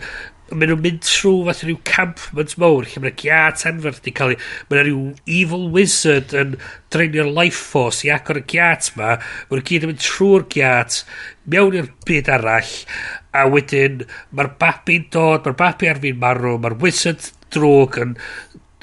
[0.54, 4.40] mae nhw'n mynd trwy fath rhyw campment mawr lle mae'n giat anferth wedi cael ei
[4.70, 5.04] mae'n rhyw
[5.40, 6.56] evil wizard yn
[6.94, 9.16] dreinio'r life force i agor y giat ma.
[9.18, 11.02] Mae'n nhw'n gyd yn mynd trwy'r giat
[11.54, 12.74] mewn i'r byd arall
[13.34, 18.18] a wedyn mae'r babi'n dod mae'r babi ar fi'n marw mae'r wizard drwg yn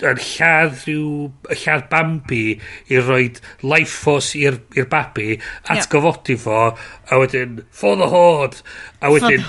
[0.06, 2.44] yn lladd rhyw lladd Bambi
[2.92, 3.26] i roi
[3.66, 5.34] life force i'r babi
[5.74, 6.44] atgofodi yep.
[6.46, 8.62] fo a wedyn for the horde
[9.00, 9.44] a wedyn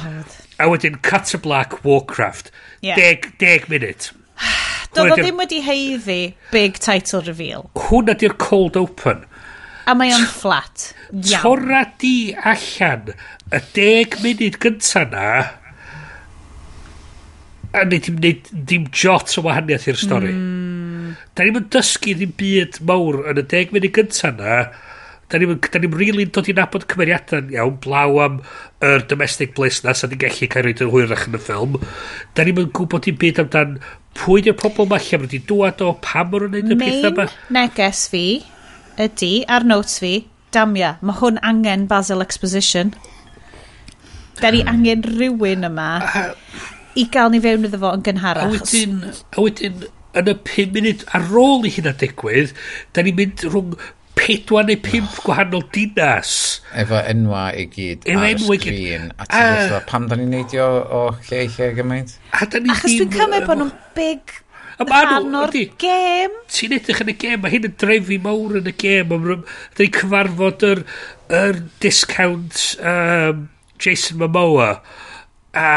[0.61, 2.51] a wedyn Cut to Black Warcraft.
[2.81, 2.99] Yeah.
[2.99, 4.11] Deg, deg munud.
[4.95, 6.21] Doedd o ddim wedi heiddi
[6.51, 7.69] big title reveal.
[7.88, 9.25] Hwna di'r cold open.
[9.89, 10.91] A mae o'n flat.
[11.09, 11.41] Iawn.
[11.41, 13.13] Tora di allan
[13.51, 15.31] y deg munud gynta na
[17.71, 20.31] a wneud dim, wneud dim jot o wahaniaeth i'r stori.
[20.35, 21.17] Mm.
[21.35, 24.57] Da ni'n dysgu ddim byd mawr yn y deg munud gynta na
[25.31, 28.39] da ni'n da ni really dod i nabod cymeriadau iawn, blaw am
[28.83, 31.77] yr domestic bliss na, sa'n ni'n gallu cael rhaid yn hwyrach yn y ffilm.
[32.35, 33.77] Da ni'n gwybod i byd amdan
[34.19, 37.13] pwy di'r pobl ma, lle mae wedi dŵad o, pam maen nhw'n neud y pethau
[37.13, 37.27] yma.
[37.55, 38.25] neges fi
[39.01, 40.13] ydy, ar notes fi,
[40.51, 42.91] damia, mae hwn angen Basil Exposition.
[44.41, 44.73] Da ni hmm.
[44.73, 45.89] angen rhywun yma
[46.99, 48.49] i gael ni fewn iddo fo yn gynharach.
[48.49, 48.99] A wedyn,
[49.31, 49.83] a wedyn,
[50.17, 52.55] yn y 5 munud ar ôl i hynna digwydd,
[52.91, 53.75] da ni'n mynd rhwng
[54.22, 55.23] pedwar neu pump oh.
[55.26, 56.35] gwahanol dinas.
[56.77, 59.10] Efo enwa i gyd Efo ar y sgrin.
[59.18, 59.57] A ti'n ah.
[59.57, 62.15] gwybod pam da ni'n neidio o lle i lle gymaint?
[62.38, 64.39] A da ni Achos dwi'n cymryd bod nhw'n big
[64.81, 66.38] A ma rhan o'r gêm.
[66.49, 69.11] Ti'n edrych yn y gêm, mae hyn yn drefi mawr yn y gêm.
[69.11, 69.43] Dyn
[69.77, 70.81] ni'n cyfarfod yr,
[71.38, 73.43] yr discount um,
[73.81, 74.72] Jason Momoa.
[75.53, 75.68] A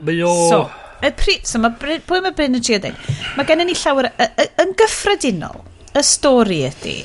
[0.00, 0.32] mae o...
[0.50, 0.60] So,
[1.04, 2.98] y pri, so ma, pwy mae Bryn y Gia dweud?
[3.36, 4.10] Mae gennym ni llawer...
[4.64, 5.62] Yn gyffredinol,
[5.94, 6.96] y stori ydy,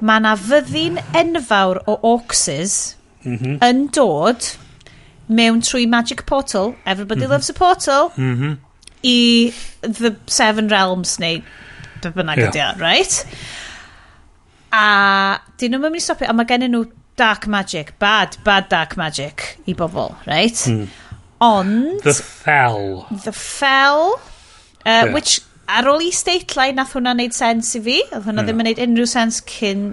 [0.00, 3.56] mae yna fyddin enfawr o Orcses mm -hmm.
[3.68, 4.52] yn dod
[5.30, 7.32] mewn trwy Magic Portal, everybody mm -hmm.
[7.32, 8.56] loves a portal, mm -hmm.
[9.02, 11.42] i the Seven Realms neu
[12.02, 12.48] be bynnag yeah.
[12.48, 13.26] ydy o, right?
[14.72, 16.84] A dyn nhw'n mynd i stopio, a mae gen nhw
[17.20, 20.56] dark magic, bad, bad dark magic i bobl, right?
[20.66, 20.88] Mm.
[21.40, 22.02] Ond...
[22.02, 23.06] The Fell.
[23.24, 24.20] The Fell, uh,
[24.84, 25.12] yeah.
[25.14, 25.40] which
[25.78, 27.98] ar ôl i statlau, nath hwnna wneud sens i fi.
[28.10, 28.48] Oedd hwnna mm.
[28.48, 29.90] ddim yn wneud unrhyw sens cyn...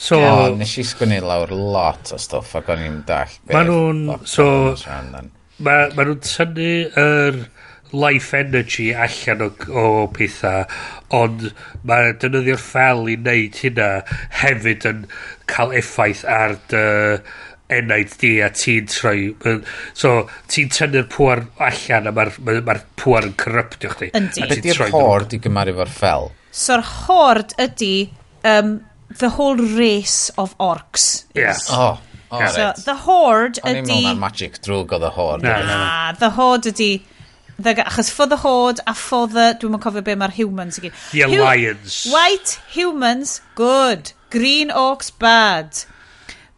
[0.00, 3.34] So, oh, nes i sgwini lawr lot o stwff ac o'n i'n dall.
[3.50, 4.04] Mae nhw'n...
[4.28, 4.46] So,
[4.86, 5.26] mae
[5.60, 6.70] ma, ma nhw'n tynnu
[7.02, 7.42] yr
[7.92, 10.64] life energy allan o, o pethau,
[11.16, 11.50] ond
[11.84, 13.90] mae dynyddio'r ffel i wneud hynna
[14.40, 15.06] hefyd yn
[15.50, 16.88] cael effaith ar dy...
[17.20, 17.46] Uh,
[17.76, 19.30] enaid di a ti'n troi
[19.94, 20.14] so
[20.50, 24.44] ti'n tynnu'r pŵar allan a mae'r ma, ma pŵar yn corruptio chdi Yndi.
[24.44, 26.30] a ti'n troi hord i gymaru fo'r ffel
[26.64, 27.94] so'r hord ydy
[28.44, 28.78] um,
[29.22, 31.98] the whole race of orcs yes oh
[32.32, 32.76] Oh, so, right.
[32.76, 33.66] the horde ydy...
[33.66, 35.42] O'n i'n meddwl na'r magic drwg o the hord.
[35.42, 36.12] Na, na, na.
[36.20, 36.92] the horde ydy...
[37.58, 39.48] The, achos for the horde a for the...
[39.58, 41.00] Dwi'n mwyn cofio be mae'r humans i gyd.
[41.10, 42.04] The alliance.
[42.04, 44.12] Hu white humans, good.
[44.30, 45.82] Green orcs, bad.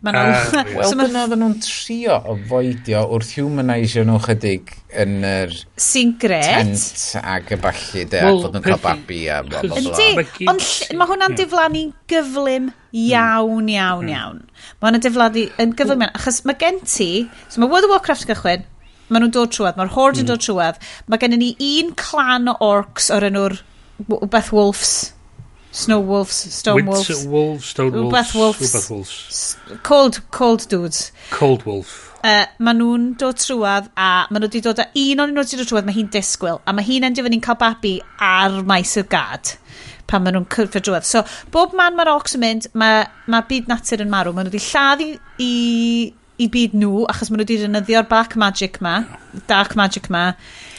[0.03, 0.73] Maen nhw'n...
[0.75, 5.53] Uh, so dyna oedden nhw'n trio o foidio wrth humanisio nhw chydig yn yr...
[5.79, 6.49] Sy'n gret.
[6.49, 9.79] Tent ac y balli, de, well, ac fod nhw'n cael babi a bla bla bla.
[9.79, 10.67] Yndi, ond
[10.99, 12.69] mae hwnna'n diflannu'n gyflym
[13.05, 14.43] iawn, iawn, iawn.
[14.75, 17.11] Mae hwnna'n diflannu yn gyflym iawn, achos mae gen ti...
[17.47, 18.67] So mae World of Warcraft gychwyn,
[19.07, 22.59] mae nhw'n dod trwad, mae'r horde yn dod trwad, mae gen ni un clan o
[22.73, 23.61] orcs o'r enw'r
[24.27, 25.13] Beth Wolves
[25.73, 27.09] Snow Wolves, Stone Wolves.
[27.09, 28.13] Winter Wolves, Stone Wolves.
[28.13, 28.61] Rhywbeth Wolves.
[28.61, 29.57] Rhywbeth Wolves.
[29.83, 31.13] Cold, cold Dudes.
[31.31, 32.13] Cold Wolf.
[32.23, 35.59] Uh, maen nhw'n dod trwad a maen nhw wedi dod â un o'n nhw wedi
[35.59, 39.03] dod trwad mae hi'n disgwyl a mae hi'n endio fyny'n cael babi ar maes y
[39.11, 39.57] gad
[40.07, 41.25] pan maen nhw'n cyrfio drwad so
[41.57, 44.63] bob man mae'r ox yn mynd mae, mae byd natur yn marw maen nhw wedi
[44.69, 45.09] lladd i,
[45.43, 45.53] i,
[46.47, 49.01] i byd nhw achos maen nhw wedi rynyddio black magic ma
[49.51, 50.29] dark magic ma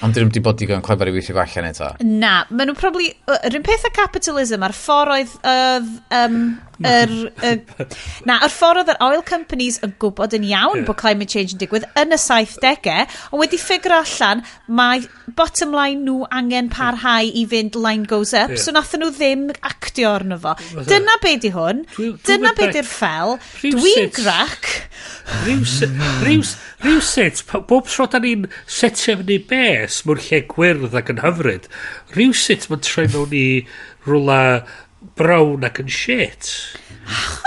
[0.04, 1.94] Ond dyn nhw wedi bod digon clefer i weithio allan eto.
[2.04, 3.14] Na, maen nhw probably...
[3.48, 5.92] Yr un peth â capitalism, a'r ffordd oedd...
[6.12, 6.40] Um,
[6.84, 7.12] yr,
[7.46, 7.86] uh,
[8.28, 10.88] na, yr ffordd oedd yr oil companies yn gwybod yn iawn yeah.
[10.88, 15.04] bod climate change yn digwydd yn y 70au, ond wedi ffigur allan mae
[15.38, 18.62] bottom line nhw angen parhau i fynd line goes up, yeah.
[18.62, 20.56] so nath nhw ddim actio arno fo.
[20.90, 21.86] Dyna be di hwn,
[22.28, 24.72] dyna be di'r ffel, dwi'n grac.
[26.84, 31.68] Rhyw set, bob tro da ni'n setio fyny bes, Yes, lle gwyrdd ac yn hyfryd.
[32.16, 33.46] Rhywsut mae'n troi mewn i
[34.08, 34.40] rwla
[35.20, 36.50] brown ac yn shit.
[37.06, 37.42] Ha!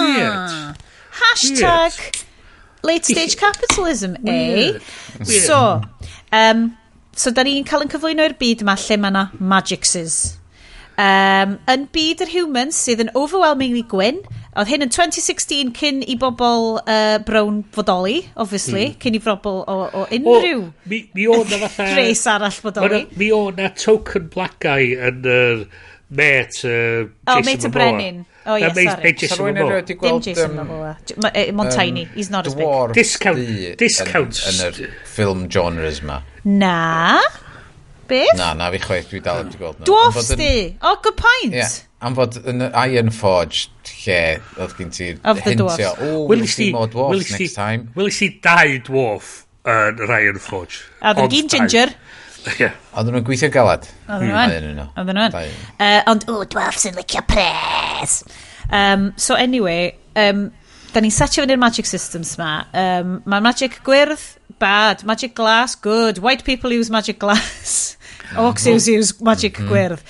[0.00, 0.76] Weird.
[1.20, 2.20] Hashtag Weird.
[2.86, 4.78] late stage capitalism, eh?
[5.18, 5.26] Weird.
[5.26, 5.82] So,
[6.32, 6.76] um,
[7.16, 10.20] so da ni'n cael yn cyflwyno i'r byd yma lle mae yna magicses.
[11.00, 14.20] Um, yn byd yr humans sydd yn overwhelmingly gwyn,
[14.58, 18.96] Oedd hyn yn 2016 cyn i bobl uh, brown fodoli, obviously, mm.
[19.02, 23.04] cyn i bobl o, o unrhyw o, mi, mi o na fatha, res arall fodoli.
[23.06, 27.68] Na, mi o na token black guy yn yr uh, met uh, Jason oh, mate
[27.68, 27.70] Momoa.
[27.70, 28.24] Brenin.
[28.44, 29.12] O, oh, ie, yeah, uh, sorry.
[29.12, 30.24] Jason Sa rwy'n erioed i gweld...
[30.24, 30.96] Dim Jason um, Momoa.
[31.54, 32.66] Montaini, um, he's not as big.
[32.98, 33.38] Discount.
[33.78, 34.42] Discount.
[34.50, 36.18] Yn, yn y film genres ma.
[36.42, 37.20] Na.
[38.10, 38.34] Beth?
[38.34, 39.84] Na, na fi chweith, dwi dal wedi gweld.
[39.86, 40.74] Dwarfs di!
[40.82, 41.54] Oh, good point!
[41.54, 41.70] Yeah.
[42.02, 43.68] Am fod yn Iron Forge,
[44.04, 44.18] lle
[44.56, 47.90] oedd gen ti'r hintio, o, you see more dwarfs next time.
[47.94, 50.84] Will you see dau dwarf yn uh, Ryan Forge.
[51.02, 51.94] A ddyn gyn ginger.
[52.56, 52.72] Yeah.
[52.96, 53.84] Oedden nhw'n gweithio galad.
[54.06, 54.62] Oedden hmm.
[54.78, 54.86] nhw'n.
[54.96, 55.34] Oedden nhw'n.
[55.76, 58.14] Uh, ond, o, dwarfs yn licio pres.
[58.72, 60.46] Um, so anyway, um,
[60.94, 62.62] da ni'n setio fyny'r magic systems ma.
[62.72, 64.24] Um, Mae magic gwyrdd,
[64.62, 65.04] bad.
[65.04, 66.22] Magic glass, good.
[66.24, 67.98] White people use magic glass.
[68.32, 68.78] Orcs mm-hmm.
[68.78, 69.74] use, use magic mm-hmm.
[69.74, 70.00] gwyrdd.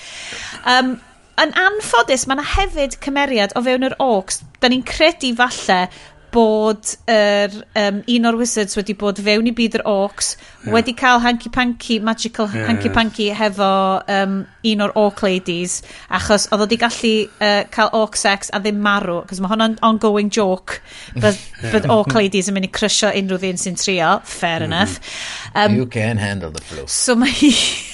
[0.70, 1.00] Um,
[1.42, 4.42] yn anffodus, mae yna hefyd cymeriad o fewn yr orcs.
[4.60, 5.86] Da ni'n credu falle
[6.30, 10.72] bod yr, um, un o'r wizards wedi bod fewn i byd yr orcs, yeah.
[10.74, 13.38] wedi cael Hanky Panky, Magical yeah, Hanky Panky yeah.
[13.40, 13.70] hefo
[14.06, 14.36] um,
[14.70, 15.80] un o'r Orc Ladies,
[16.20, 20.30] achos oedd wedi gallu uh, cael Orc sex a ddim marw, achos mae hwnna'n ongoing
[20.34, 20.78] joke,
[21.16, 21.74] bydd yeah.
[21.74, 24.70] bod Orc Ladies yn mynd i crysio unrhyw ddyn sy'n trio, fair mm -hmm.
[24.70, 25.16] enough.
[25.54, 26.86] Um, you can handle the flu.
[26.86, 27.50] So mae hi...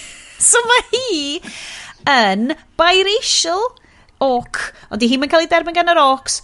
[0.51, 1.41] so mae hi
[2.11, 3.65] yn biracial
[4.23, 4.61] orc.
[4.91, 6.41] Ond di hi'n cael ei derbyn gan yr orcs.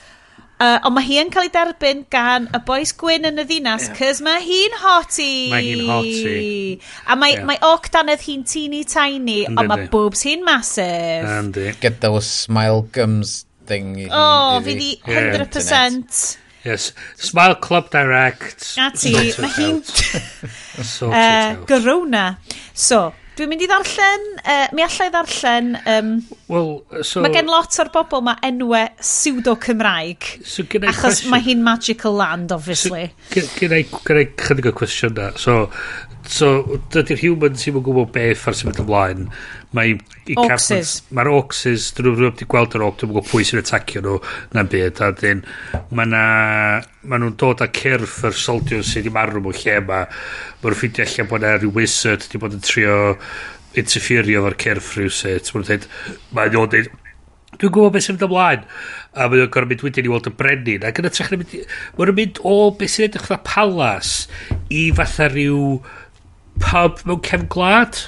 [0.63, 3.89] Uh, ond mae hi yn cael ei derbyn gan y boes gwyn yn y ddinas,
[3.89, 3.97] yeah.
[3.99, 5.33] cys mae hi'n hoti.
[5.51, 6.77] Mae hi'n hoti.
[7.11, 7.47] A mae, yeah.
[7.49, 11.27] mae orc danedd hi'n teeny tiny, ond mae boobs hi'n massive.
[11.27, 11.73] Andy.
[11.83, 14.07] Get those smile gums thing.
[14.13, 16.39] Oh, fi di 100%.
[16.63, 18.63] Yes, Smile Club Direct.
[18.79, 19.81] A ti, mae hi'n...
[21.09, 22.27] uh, Gorona.
[22.71, 26.09] So, Dwi'n mynd i ddarllen, uh, mi allai ddarllen, um,
[26.53, 31.31] well, so, mae gen lot o'r bobl mae enwau pseudo-Cymraeg, so achos question.
[31.33, 33.07] mae hi'n magical land, obviously.
[33.33, 35.31] So, gen i chydig o cwestiwn da.
[35.41, 35.63] So,
[36.29, 39.27] So, dydy'r humans sy'n gwybod beth ar symud ymlaen.
[39.75, 40.03] Mae'r
[40.39, 40.95] orcses.
[41.11, 44.19] Mae'r orcses, dyn nhw'n rhywbeth i gweld yr orc, dyn gwybod pwy sy'n atacio nhw
[44.55, 45.03] na'n byd.
[45.03, 45.43] A dyn,
[45.91, 46.25] mae na,
[47.11, 50.03] ma nhw'n dod â cyrff yr soldion sydd wedi marw mewn lle yma.
[50.07, 52.99] Mae nhw'n ffeindio allan bod na rhyw wizard wedi bod yn trio
[53.83, 55.53] interferio efo'r cyrff rhywsut.
[55.53, 55.89] Mae nhw'n dweud,
[56.39, 56.93] mae nhw'n dweud,
[57.61, 58.63] dwi'n gwybod beth sy'n mynd ymlaen
[59.13, 62.15] a mae o'n gorau mynd wedyn i weld y brenin ac yn y trech mae'n
[62.17, 64.13] mynd o beth sy'n edrych fatha palas
[64.73, 65.59] i fatha rhyw
[66.61, 68.01] pub mewn cefn gwlad.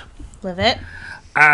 [0.44, 0.82] Love it.
[1.34, 1.48] A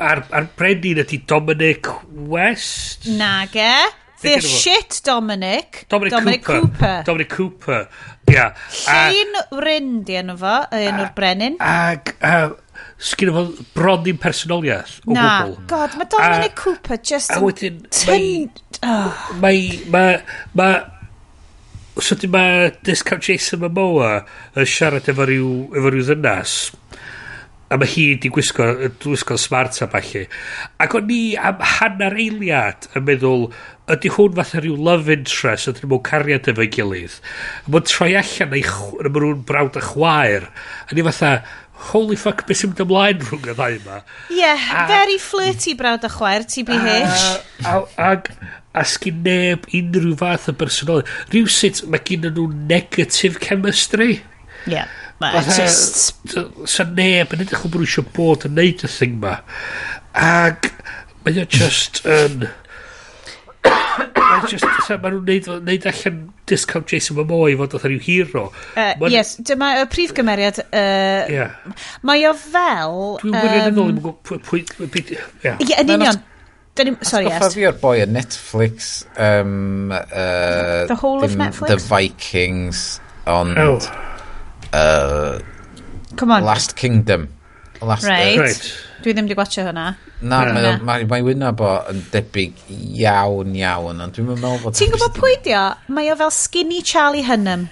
[0.00, 3.08] a'r, ar brenin ydy Dominic West.
[3.20, 3.72] Nage.
[4.20, 5.86] The shit Dominic.
[5.88, 6.66] Dominic, Dominic Cooper.
[6.68, 7.02] Cooper.
[7.06, 7.88] Dominic Cooper.
[8.30, 8.34] Ia.
[8.36, 8.52] Yeah.
[9.10, 11.56] Llein Ryn di enw fo, enw'r brenin.
[11.64, 12.12] Ac
[13.00, 15.56] sgyn efo bron ddim personoliaeth o Na, gwbl.
[15.72, 17.32] god, mae Dominic a, Cooper just...
[17.32, 18.28] A wedyn, mae...
[18.84, 19.24] Oh.
[19.40, 19.80] Mae...
[19.88, 20.78] Mae...
[21.98, 24.20] So di mae discount Jason Momoa
[24.54, 26.58] yn siarad efo rhyw, efo rhyw ddynas
[27.70, 28.66] a mae hi di gwisgo,
[28.98, 30.24] gwisgo smart a falle.
[30.82, 33.46] Ac o'n ni am hanner eiliad yn meddwl,
[33.94, 37.20] ydy hwn fatha rhyw love interest, ydyn nhw'n cariad efo'i gilydd.
[37.20, 40.48] a Mae'n troi allan ei mae nhw'n brawd a chwaer.
[40.90, 41.32] A ni fatha,
[41.92, 44.00] holy fuck, beth sy'n mynd ymlaen rhwng y ddau yma.
[44.34, 47.22] Ie, yeah, very flirty brawd a chwaer, TBH.
[47.70, 48.10] A,
[48.76, 51.02] a sgyn neb unrhyw fath o bersonol.
[51.32, 54.20] Rhywsut mae gen nhw negative chemistry.
[54.70, 54.86] Yeah.
[55.20, 56.14] Mae just...
[56.70, 59.40] Sa neb yn edrych o bod eisiau bod yn neud y thing ma.
[60.14, 60.70] Ac
[61.26, 62.46] mae o just yn...
[63.66, 64.64] Mae just...
[64.86, 68.46] sa Mae nhw'n neud, neud allan discount Jason Momoa i fod oedd rhyw hero.
[68.72, 70.62] Uh, ma yes, dyma y prif gymeriad.
[70.70, 71.58] Uh, yeah.
[72.06, 72.98] Mae o fel...
[73.20, 75.20] Dwi'n um, wirioneddol, dwi'n gwybod pwy...
[75.50, 76.26] Ie, yn union.
[76.80, 77.52] Dyn ni, sorry, yes.
[77.52, 79.02] fi o'r boi o Netflix.
[79.20, 81.68] Um, uh, the whole of Netflix?
[81.68, 82.84] The Vikings,
[83.28, 83.58] ond...
[83.60, 83.76] Oh.
[84.72, 85.40] Uh,
[86.16, 86.44] Come on.
[86.44, 87.28] Last Kingdom.
[87.82, 88.38] Last right.
[88.38, 88.70] Uh, right.
[89.04, 89.84] Dwi ddim wedi gwachio hwnna.
[90.20, 94.76] Na, no, mae ma, ma wyna bo yn debyg iawn, iawn, ond dwi'n meddwl bod...
[94.76, 95.66] Ti'n gwybod pwy di o?
[95.92, 97.68] Mae o fel skinny Charlie Hunnam.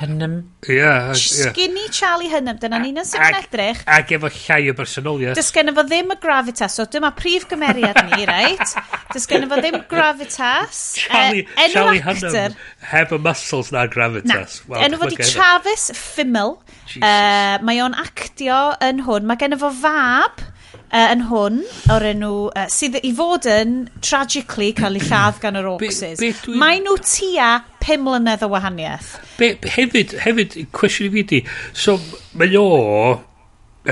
[0.00, 0.34] Hynnym.
[0.68, 0.74] Ie.
[0.76, 1.52] Yeah, yeah.
[1.52, 3.82] Skinny Charlie Hynnym, dyna ni'n yn sy'n edrych.
[3.88, 5.38] Ac efo llai o bersonoliaeth.
[5.38, 8.74] Dys gen efo ddim y gravitas, so dyma prif gymeriad ni, right?
[9.14, 10.82] Dys gen efo ddim gravitas.
[10.98, 12.58] E, Charlie, uh, Charlie Hynnym
[12.92, 14.60] heb y muscles na gravitas.
[14.66, 16.58] Na, wow, enw fod i Travis Fimmel.
[16.96, 19.26] Uh, mae o'n actio yn hwn.
[19.28, 20.44] Mae gen efo fab
[20.90, 21.60] uh, yn hwn
[21.92, 26.20] o'r enw uh, sydd i fod yn tragically cael ei lladd gan yr Orcsys.
[26.22, 26.56] Dwi...
[26.60, 27.52] Mae nhw tua
[27.82, 29.14] pum mlynedd o wahaniaeth.
[29.40, 31.40] Be, hefyd, hefyd, cwestiwn i fi di,
[31.76, 31.98] so
[32.38, 32.66] mae o,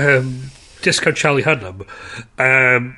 [0.01, 0.35] um,
[0.85, 1.85] discount Charlie Hunnam,
[2.41, 2.93] um,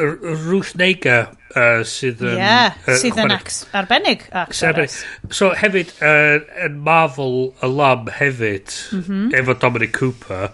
[0.00, 1.18] Ruth Nega
[1.56, 2.38] uh, sydd yn...
[2.38, 5.00] Yeah, uh, sydd yn arbennig actores.
[5.34, 9.26] So hefyd, uh, yn Marvel alum hefyd, mm -hmm.
[9.36, 10.50] efo Dominic Cooper,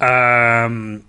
[0.00, 1.02] um,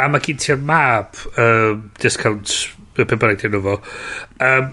[0.00, 2.54] a mae gen ti'r map um, discount
[2.94, 4.70] y pe bynnag dyn nhw fo um,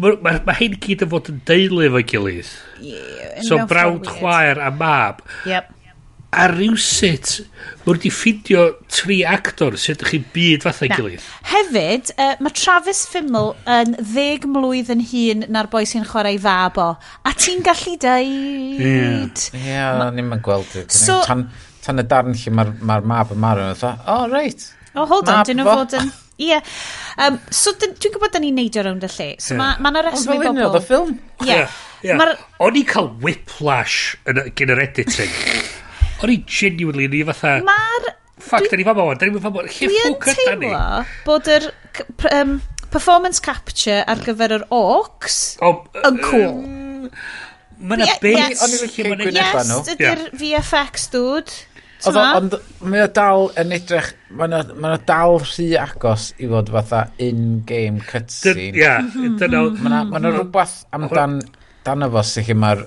[0.00, 2.50] mae ma, ma hyn gyd yn fod yn deulu efo'i gilydd.
[2.80, 5.20] Yeah, so brawd chwaer a mab.
[5.48, 5.71] Yep
[6.32, 7.42] a rhywsit,
[7.84, 11.24] mwyn di ffidio tri actor sydd ydych chi byd fatha'i gilydd.
[11.50, 16.80] Hefyd, uh, mae Travis Fimmel yn ddeg mlwydd yn hun na'r boi sy'n chwarae fab
[16.80, 16.86] o.
[17.28, 18.16] A ti'n gallu deud...
[18.32, 19.50] Ie, yeah.
[19.60, 20.72] yeah, ni'n mynd gweld.
[20.88, 21.50] So, tan,
[21.84, 24.70] tan y darn lle mae'r ma mab yn marw, o, oh, reit.
[24.94, 26.08] O, oh, hold on, dyn nhw fod yn...
[26.42, 26.48] Ie.
[26.48, 26.64] Yeah.
[27.20, 29.28] Um, so, dwi'n gwybod da ni'n neidio rownd y lle.
[29.36, 29.76] So, yeah.
[29.76, 30.48] mae yna reswm i bobl...
[30.48, 31.14] Ond fel un oedd y ffilm.
[31.44, 31.52] Ie.
[31.52, 31.78] Yeah.
[32.02, 32.34] Yeah.
[32.64, 35.36] O'n i cael whiplash yn, gen yr editing.
[36.22, 37.56] O'n i genuinely, ni fatha...
[37.66, 38.12] Ma'r...
[38.42, 39.70] Ffac, da ni fama o'n, da ni fama o'n.
[39.70, 40.68] Lle ffwc da ni?
[40.68, 40.82] teimlo
[41.26, 41.68] bod yr
[42.32, 42.56] um,
[42.92, 46.56] performance capture ar gyfer yr orcs oh, yn cool.
[46.62, 47.10] Mm,
[47.82, 48.62] mae na beth...
[48.62, 51.58] Yes, yes ydy'r VFX, dude.
[52.02, 52.56] Oedd ond
[52.90, 58.70] mae o dal yn edrych, mae o, dal rhy agos i fod fatha in-game cutscene.
[58.78, 58.94] Ia,
[59.38, 59.66] dyna...
[59.70, 60.30] Mae o mm-hmm.
[60.30, 61.42] rhywbeth amdan
[61.82, 62.82] dan efo sy'n lle mae'r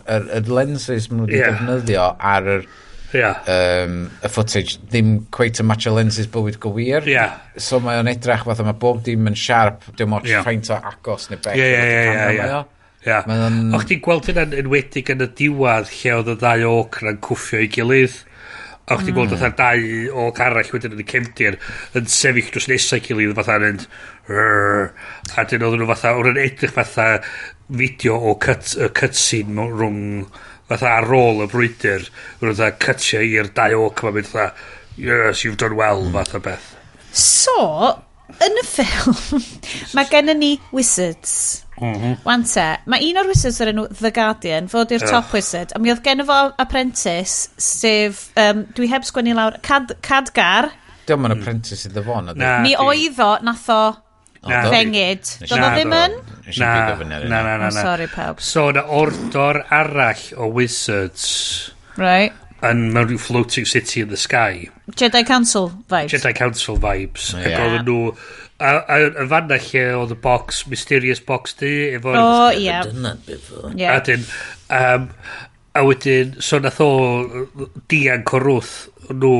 [0.48, 2.68] lenses maen nhw wedi defnyddio ar yr...
[2.68, 2.82] Yeah
[3.14, 3.41] Yeah.
[3.48, 7.06] Um, y footage ddim cweit yn match o lenses bywyd go wir.
[7.07, 7.40] Yeah.
[7.57, 10.45] So mae o'n edrach fatha mae bob dim yn sharp, dim ots yeah.
[10.45, 11.57] faint o agos neu beth.
[11.60, 12.64] Yeah, yeah, yeah, yeah,
[13.06, 13.27] yeah.
[13.30, 13.60] Mae On...
[13.77, 17.61] O'ch ti'n gweld hynna'n enwedig yn y diwad lle oedd y ddau ocr yn cwffio
[17.64, 18.18] i gilydd.
[18.86, 19.45] O'ch ti'n gweld hmm.
[19.48, 21.56] oedd dau oc arall wedyn yn y cefndir
[21.98, 23.88] yn sefyll drws nesau gilydd fatha yn mynd
[24.26, 27.07] a dyn oedd nhw fatha, oedd yn edrych fatha
[27.65, 30.26] fideo o cut, uh, cutscene rhwng
[30.70, 32.08] fatha ar ôl y brwydr,
[32.42, 36.16] wrth fatha cytio i'r dau oc yma, mynd fatha, yes, you've done well, hmm.
[36.18, 36.72] fatha beth.
[37.16, 37.58] So,
[38.44, 39.44] yn y ffilm,
[39.98, 41.64] mae gen ni wizards.
[41.76, 42.16] Mm -hmm.
[42.24, 45.82] Wan te, mae un o'r wizards o'r enw The Guardian, fod i'r top wizard, a
[45.84, 50.72] mi oedd gen fo apprentice, sef, um, dwi heb sgwennu lawr, Cad, Cadgar.
[51.06, 51.44] Diolch mae'n hmm.
[51.44, 52.58] apprentice iddo fo, na.
[52.64, 53.84] Mi oedd o, nath o,
[54.46, 55.26] Na, fengid.
[55.50, 56.16] Doedd o ddim yn?
[56.46, 57.70] Nes i bigo fyny ar Na, na, na, na.
[57.70, 58.42] Oh, sorry, pawb.
[58.42, 61.72] So, na ordor arall o wizards.
[61.98, 62.34] Right.
[62.66, 64.70] Yn mewn rhyw floating city in the sky.
[64.92, 66.14] Jedi Council vibes.
[66.14, 67.34] Jedi Council vibes.
[67.34, 67.50] Yeah.
[67.50, 68.18] Ac oedden nhw...
[68.56, 72.14] A, a, a fanna lle oedd y box, mysterious box di, efo...
[72.16, 72.70] O, oh, ie.
[72.72, 74.24] A dyn,
[74.72, 75.10] um,
[75.76, 76.92] a wedyn, so nath o
[77.92, 79.36] dian corwth nhw.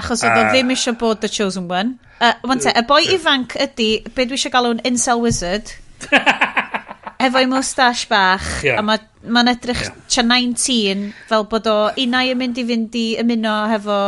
[0.00, 1.98] Achos oedd o ddim eisiau bod The Chosen One.
[2.22, 5.74] Uh, one te, y boi ifanc ydy, be dwi eisiau galw'n incel wizard.
[7.26, 8.80] efo'i mustache bach yeah.
[8.80, 9.98] a mae'n ma, edrych yeah.
[10.10, 14.00] tua 19 fel bod o unau yn mynd i fynd i ymuno hefo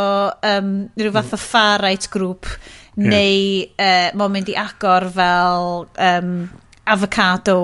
[0.51, 3.15] um, rhyw fath o far right grŵp yeah.
[3.15, 3.39] neu
[3.79, 5.71] uh, mae'n mynd i agor fel
[6.09, 6.35] um,
[6.85, 7.57] avocado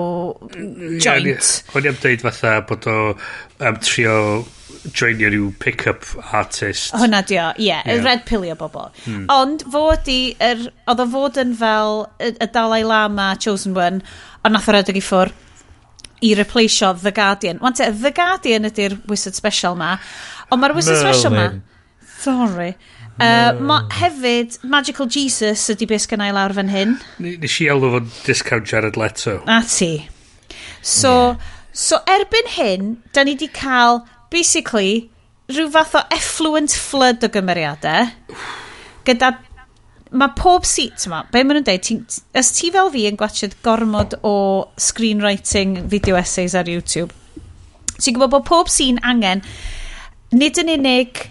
[0.51, 1.27] joint.
[1.27, 4.17] Yeah, Hwn am dweud fatha bod o um, trio
[4.89, 6.95] joinio rhyw pick-up artist.
[6.97, 7.67] Hwna di o, ie.
[7.67, 8.03] Yeah, yeah.
[8.05, 8.89] red pilio bobl.
[9.05, 9.27] Hmm.
[9.33, 14.01] Ond fod i, er, oedd o fod yn fel y, y Dalai Lama Chosen One,
[14.41, 15.33] ond nath o redeg i ffwr
[16.21, 17.59] i replaceio The Guardian.
[17.61, 19.95] Wan te, The Guardian ydy'r Wizard Special ma.
[20.51, 21.13] Ond mae'r Wizard Merlin.
[21.17, 21.45] Special ma...
[22.21, 22.75] Sorry.
[23.17, 23.25] No.
[23.25, 26.95] Uh, ma, hefyd, Magical Jesus ydy beth gynnau lawr fan hyn.
[27.21, 29.39] Nes i elw fo'n discount Jared Leto.
[29.49, 30.07] A ti.
[30.81, 31.51] So, yeah.
[31.73, 35.09] so erbyn hyn, da ni wedi cael basically,
[35.51, 38.11] rhyw fath o effluent flood o gymeriadau.
[39.07, 39.33] Gyda...
[40.11, 41.95] Mae pob seat yma, be maen nhw'n dweud, ti,
[42.35, 44.33] ys ti fel fi yn gwachod gormod o
[44.75, 47.15] screenwriting video essays ar YouTube,
[47.95, 49.39] ti'n gwybod bod pob scene angen
[50.35, 51.21] nid yn unig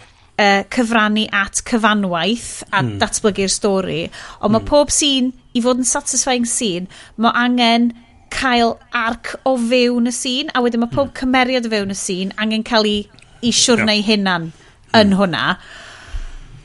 [0.40, 2.94] uh, cyfrannu at cyfanwaith a mm.
[3.02, 4.02] datblygu'r stori,
[4.40, 4.56] ond mm.
[4.56, 6.88] mae pob scene i fod yn satisfying scene,
[7.20, 7.90] mae angen
[8.32, 11.18] cael arc o fewn y sîn, a wedyn mae pob hmm.
[11.20, 13.04] cymeriad o fewn y sîn angen cael ei,
[13.42, 15.16] ei siwrnau hunan yn hmm.
[15.20, 15.44] hwnna.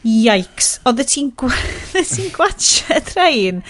[0.05, 0.75] Yikes.
[0.85, 3.63] Oedd ti'n ti gwachio trein.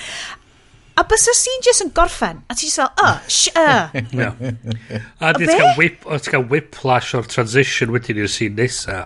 [0.95, 3.91] A bys y sîn jyst yn gorffen, a ti'n fel, oh, sh, uh.
[4.15, 4.29] no.
[5.19, 9.03] A ti'n cael whip, o ti'n cael whiplash o'r transition wedyn i'r sîn nesa.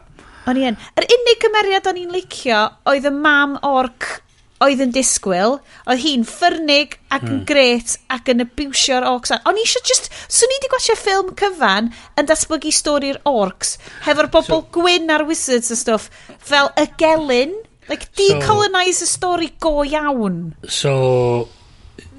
[0.49, 0.77] O'n i yn.
[0.97, 4.19] Yr unig gymeriad o'n i'n licio oedd y mam orc
[4.63, 5.57] oedd yn disgwyl,
[5.87, 7.45] oedd hi'n ffyrnig ac yn hmm.
[7.47, 9.33] gret ac yn abusio'r orcs.
[9.47, 13.77] O'n i eisiau just, swn i wedi gwachio ffilm cyfan yn datblygu stori'r orcs,
[14.07, 16.09] hefo'r bobl so, gwyn ar wizards a stuff,
[16.43, 17.55] fel y gelyn,
[17.91, 20.41] like, decolonise so, y stori go iawn.
[20.67, 20.93] So,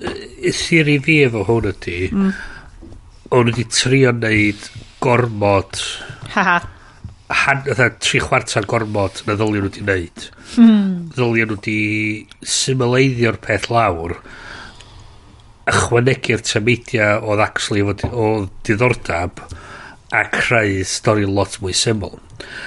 [0.00, 2.34] y theori fi efo hwn ydy, mm.
[3.36, 4.68] o'n wedi trio wneud
[5.04, 5.80] gormod...
[6.32, 6.60] Haha
[7.30, 10.28] han, fatha, tri chwarter gormod na ddylion nhw wedi wneud.
[10.56, 10.86] Hmm.
[11.14, 11.78] Ddylion nhw wedi
[12.58, 14.16] symleiddio'r peth lawr,
[15.70, 18.30] ychwanegu'r tamidia oedd actually o
[18.66, 19.44] diddordab,
[20.10, 22.18] a creu stori lot mwy syml.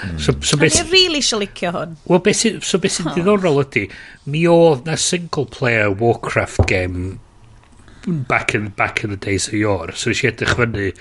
[0.06, 0.20] Mm.
[0.22, 0.78] So, so beth...
[0.80, 1.98] O'n really eisiau licio hwn.
[2.08, 3.90] Wel, beth sy'n so be sy diddorol ydy,
[4.32, 7.20] mi oedd na single player Warcraft game
[8.30, 10.94] back in, back in the days of yore, so eisiau edrych fyny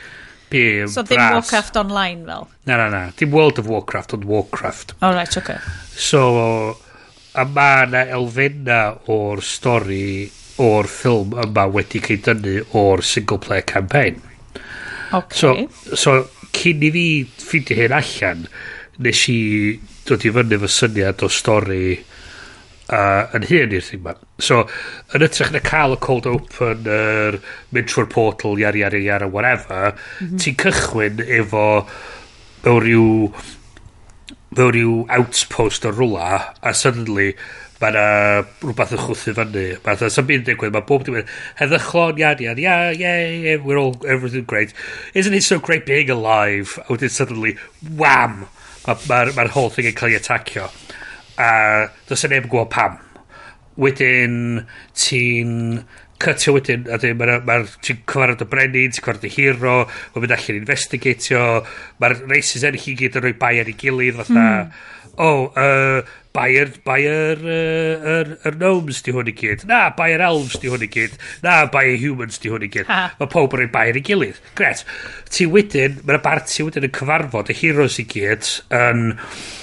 [0.52, 1.38] Byw, So ddim bras.
[1.38, 2.48] Warcraft online fel?
[2.68, 3.02] Na, na, na.
[3.16, 4.94] Dim World of Warcraft, ond Warcraft.
[5.00, 5.58] O, oh, right, okay.
[5.96, 6.22] So,
[7.34, 10.28] a mae na elfenna o'r stori
[10.62, 14.20] o'r ffilm yma wedi cael dynnu o'r single player campaign.
[15.12, 15.38] Okay.
[15.38, 16.16] So, so
[16.52, 18.46] cyn i fi ffindio hyn allan,
[19.02, 19.40] nes i
[20.08, 21.84] dod i fyny fy syniad o stori
[22.90, 24.14] uh, yn hyn i'r thing ma.
[24.42, 24.64] So,
[25.14, 27.40] yn ytrach na cael y cold open, yr er,
[27.74, 30.42] mynd trwy'r portal, yari, yari, yari, whatever, mm -hmm.
[30.42, 31.66] ti'n cychwyn efo
[32.64, 33.08] mewn rhyw
[34.52, 36.30] mewn rhyw outpost o rwla,
[36.62, 37.32] a suddenly
[37.82, 38.06] mae yna
[38.62, 39.64] rhywbeth yn chwthu fyny.
[39.82, 43.22] Mae yna sy'n byd yn digwydd, mae bob dim yn heddychlon, iad iad yeah, yeah,
[43.26, 44.74] yeah, we're all, everything great.
[45.14, 46.78] Isn't it so great being alive?
[46.86, 48.46] A wedyn suddenly, wham!
[48.82, 50.68] Mae'r ma, ma, ma whole thing yn cael ei atacio
[51.42, 51.50] a
[52.08, 53.00] does e neb yn gwybod pam.
[53.82, 54.38] Wedyn,
[54.98, 55.52] ti'n
[56.22, 59.76] cytio wedyn, a dyn, ma, ma, ti'n cyfarfod y brenin, ti'n cyfarfod y hero,
[60.14, 61.44] mae'n mynd allan investigatio,
[62.02, 65.16] mae'r races ennill i gyd yn rhoi Bayern i gilydd, fatha, mm.
[65.24, 70.26] oh, uh, Bayern, Bayern, yr uh, er, er gnomes di hwn i gyd, na, Bayern
[70.28, 73.64] elves di hwn i gyd, na, Bayern humans di hwn i gyd, mae pob yn
[73.64, 74.84] rhoi Bayern i gilydd, gret.
[75.32, 79.10] Ti wedyn, mae'r barti wedyn yn cyfarfod y heroes i gyd, yn...
[79.16, 79.60] Um,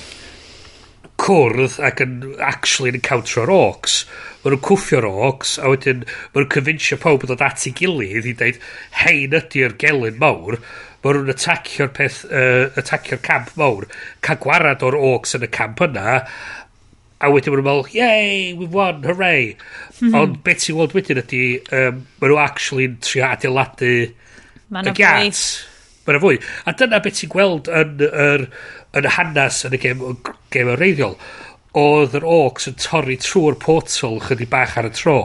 [1.20, 4.04] cwrdd ac yn actually yn encountero orcs.
[4.42, 8.30] Maen nhw'n cwffio'r orcs, a wedyn maen nhw'n confincio pawb yn dod at ei gilydd
[8.30, 8.62] i ddeud,
[9.02, 10.60] hein ydy'r gelyn mawr,
[11.04, 13.90] maen nhw'n atacio'r peth, uh, atacio'r camp mawr,
[14.26, 16.20] cael gwarad o'r orcs yn y camp yna,
[17.20, 19.52] a wedyn maen nhw'n meddwl, yay, we've won, hooray.
[20.00, 20.20] Mm -hmm.
[20.22, 21.44] Ond beth sy'n weld wedyn ydy,
[21.76, 25.44] um, maen nhw actually'n trio adeiladu y giat.
[26.08, 26.40] Maen nhw fwy.
[26.64, 28.48] A dyna beth ti'n gweld yn yr...
[28.48, 28.52] Er,
[28.98, 30.02] yn hanes yn y gem,
[30.54, 31.18] gêm reiddiol,
[31.78, 35.20] oedd yr orcs yn torri trwy'r portal chydig bach ar y tro,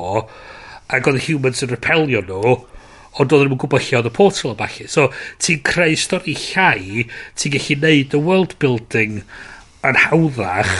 [0.92, 2.56] ac oedd y humans yn repelio nhw,
[3.20, 4.88] ond oedd nhw'n gwybod lle oedd y portal yn bachu.
[4.90, 5.08] So,
[5.40, 7.06] ti'n creu stori llai,
[7.38, 9.22] ti'n gallu neud y world building
[9.84, 10.76] yn hawddach,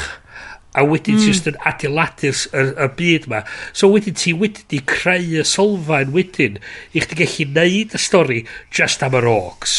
[0.75, 1.43] a wedyn mm.
[1.47, 3.43] ti'n adeiladu'r y, y byd yma.
[3.73, 6.59] So wedyn ti wedyn di creu y solfaen wedyn
[6.93, 8.41] i chdi gallu neud y stori
[8.75, 9.77] just am yr orcs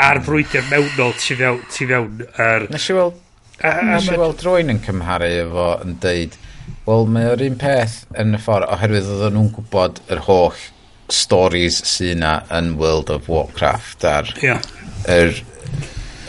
[0.00, 2.66] a'r brwydr mewnol ti fewn, ti fewn yr...
[2.72, 3.20] Nes i weld,
[3.62, 6.38] nes i weld rwy'n yn cymharu efo yn deud,
[6.88, 10.64] wel, mae o'r un peth yn y ffordd, oherwydd oedden nhw'n gwybod yr holl
[11.12, 14.62] stories sy'n na yn World of Warcraft a'r yeah.
[15.10, 15.36] er,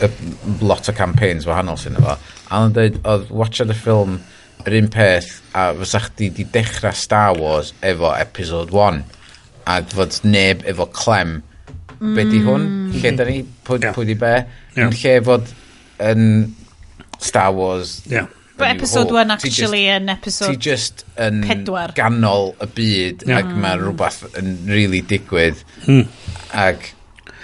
[0.04, 0.16] er,
[0.60, 2.16] lot o campaigns wahanol sy'n efo.
[2.46, 4.20] A nhw'n dweud, oedd watchad y ffilm
[4.66, 9.02] yr un peth a fysa chdi di dechrau Star Wars efo episode 1
[9.66, 11.40] a fod neb efo clem
[11.98, 12.14] mm.
[12.16, 12.96] be di hwn, mm.
[13.02, 13.96] lle da ni, pwy, yeah.
[13.96, 14.32] pwy di be,
[14.76, 14.86] yeah.
[14.86, 15.52] yn lle fod
[16.06, 16.26] yn
[17.18, 18.02] Star Wars.
[18.10, 18.26] Yeah.
[18.56, 21.92] But episode 1 actually yn episode Ti just yn pedwar.
[21.96, 23.42] ganol y byd yeah.
[23.42, 26.06] ac mae rhywbeth yn really digwydd mm.
[26.56, 26.94] ac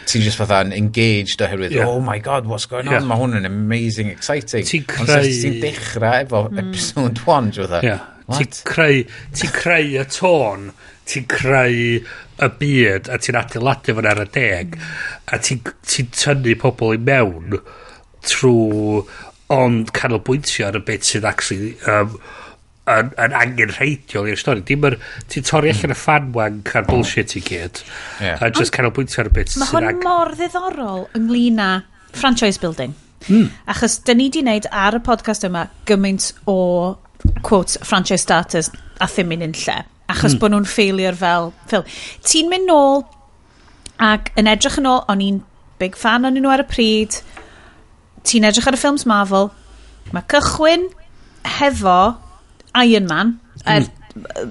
[0.08, 1.88] ti just fatha yn engaged oherwydd yeah.
[1.88, 3.04] oh my god what's going on yeah.
[3.04, 6.62] mae hwn yn amazing exciting ti'n creu ti'n dechrau efo mm.
[6.64, 7.52] episode 1
[8.32, 9.04] ti'n creu
[9.36, 10.70] ti creu y tôn
[11.12, 11.78] ti'n creu
[12.42, 14.78] y byd a ti'n adeiladu fan ar y deg
[15.32, 17.58] a ti'n ti tynnu pobl i mewn
[18.28, 19.02] trwy
[19.52, 22.16] ond canolbwyntio ar y beth sydd actually um,
[22.90, 24.64] yn, yn angen reidiol i'r stori.
[24.66, 24.96] Dim yr...
[25.30, 27.82] Ti'n torri allan y fanwank a'r bullshit i gyd.
[28.20, 28.42] Yeah.
[28.42, 29.54] A just canolbwyntio ar y bit.
[29.60, 30.02] Mae hwn ag...
[30.06, 31.70] mor ddiddorol ynglyn â
[32.16, 32.96] franchise building.
[33.28, 33.52] Mm.
[33.70, 36.58] Achos dyn ni wedi wneud ar y podcast yma gymaint o
[37.46, 39.78] quotes franchise starters a ddim yn lle
[40.12, 40.40] achos mm.
[40.42, 41.88] bod nhw'n failure fel ffilm.
[42.28, 43.02] Ti'n mynd nôl
[44.02, 45.40] ac yn edrych yn ôl, o'n i'n
[45.80, 47.18] big fan o'n nhw ar y pryd.
[48.28, 49.50] Ti'n edrych ar y ffilms Marvel.
[50.12, 50.88] Mae cychwyn
[51.58, 51.98] hefo
[52.82, 53.36] Iron Man.
[53.62, 53.68] Mm.
[53.74, 53.98] Er, hmm.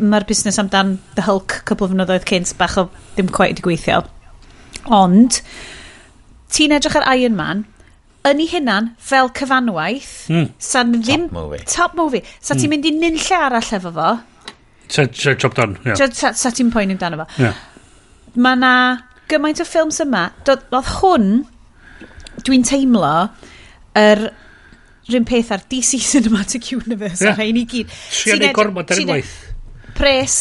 [0.09, 4.01] Mae'r busnes amdan The Hulk cwbl o fynyddoedd cynt bach o ddim quite wedi gweithio.
[4.89, 5.37] Ond,
[6.49, 7.67] ti'n edrych ar Iron Man,
[8.27, 10.49] yn ei hunan fel cyfanwaith mm.
[10.61, 12.21] sa'n ddim top movie, top movie.
[12.39, 12.59] sa mm.
[12.59, 12.73] ti'n hmm.
[12.75, 14.09] mynd i nunlle arall efo fo
[14.91, 15.79] Job done.
[15.85, 16.33] Yeah.
[16.33, 17.41] Setting poen amdano fo.
[17.41, 17.57] Yeah.
[18.35, 18.73] Mae na
[19.31, 20.27] gymaint o ffilms yma.
[20.47, 21.27] Oedd hwn,
[22.45, 23.13] dwi'n teimlo,
[23.97, 24.31] yr er,
[25.09, 27.33] rhywun peth ar DC Cinematic Universe yeah.
[27.33, 27.91] a rhain i gyd.
[28.11, 29.33] Tria neu gormod ar unwaith.
[29.97, 30.37] Pres,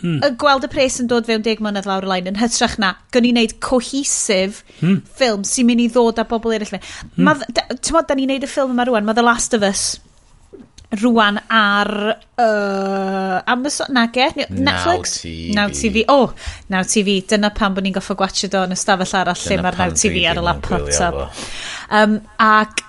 [0.00, 0.20] hmm.
[0.24, 2.94] y gweld y pres yn dod fewn deg mlynedd lawr y lain yn hytrach na,
[3.14, 5.02] gyn ni wneud cohesif hmm.
[5.16, 6.80] ffilm sy'n mynd i ddod â bobl eraill.
[7.16, 7.44] Hmm.
[7.52, 9.94] Ti'n modd, da ni'n neud y ffilm yma rwan, mae The Last of Us
[11.00, 14.30] rwan ar uh, Amazon, na ge?
[14.48, 15.24] Netflix?
[15.24, 15.54] Now TV.
[15.54, 16.04] Now TV.
[16.08, 16.34] O, oh,
[16.68, 17.20] Now TV.
[17.28, 20.40] Dyna pan bod ni'n goffa gwachio do yn ystafell arall lle mae'r Now TV ar
[20.40, 21.40] y laptop.
[21.90, 22.84] Um, ac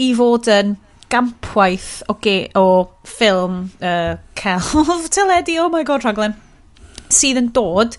[0.00, 0.76] i fod yn
[1.10, 6.36] gampwaith o, ge, o ffilm uh, celf teledu, oh my god, rhaglen,
[7.10, 7.98] sydd yn dod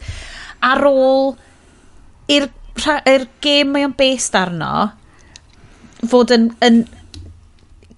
[0.64, 1.34] ar ôl
[2.32, 2.48] i'r
[3.06, 4.92] er gêm mae o'n based arno
[6.10, 6.86] fod yn, yn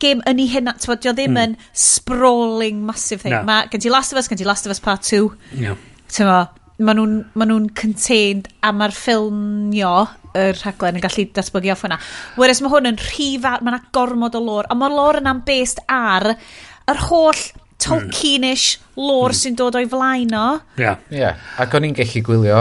[0.04, 1.44] gêm yn ei hynna, ti'n bod, ddim mm.
[1.46, 1.56] yn
[1.86, 3.36] sprawling massive thing.
[3.36, 3.46] No.
[3.48, 5.24] Mae gen ti Last of Us, gen ti Last of Us Part 2.
[5.60, 5.80] Yeah.
[6.12, 9.96] Ti'n bod, maen nhw'n ma nhw contained a mae'r ffilmio
[10.34, 12.00] y rhaglen yn gallu datblygu off hwnna.
[12.40, 15.44] Whereas mae hwn yn rhif ar, mae yna gormod o lor, a mae'r lor yna'n
[15.48, 17.44] based ar yr holl
[17.84, 19.02] Tolkienish hmm.
[19.04, 19.38] lor mm.
[19.40, 20.48] sy'n dod o'i flaen o.
[20.78, 20.86] Ie.
[20.86, 21.00] Yeah.
[21.14, 21.48] Yeah.
[21.62, 22.60] Ac o'n i'n gallu gwylio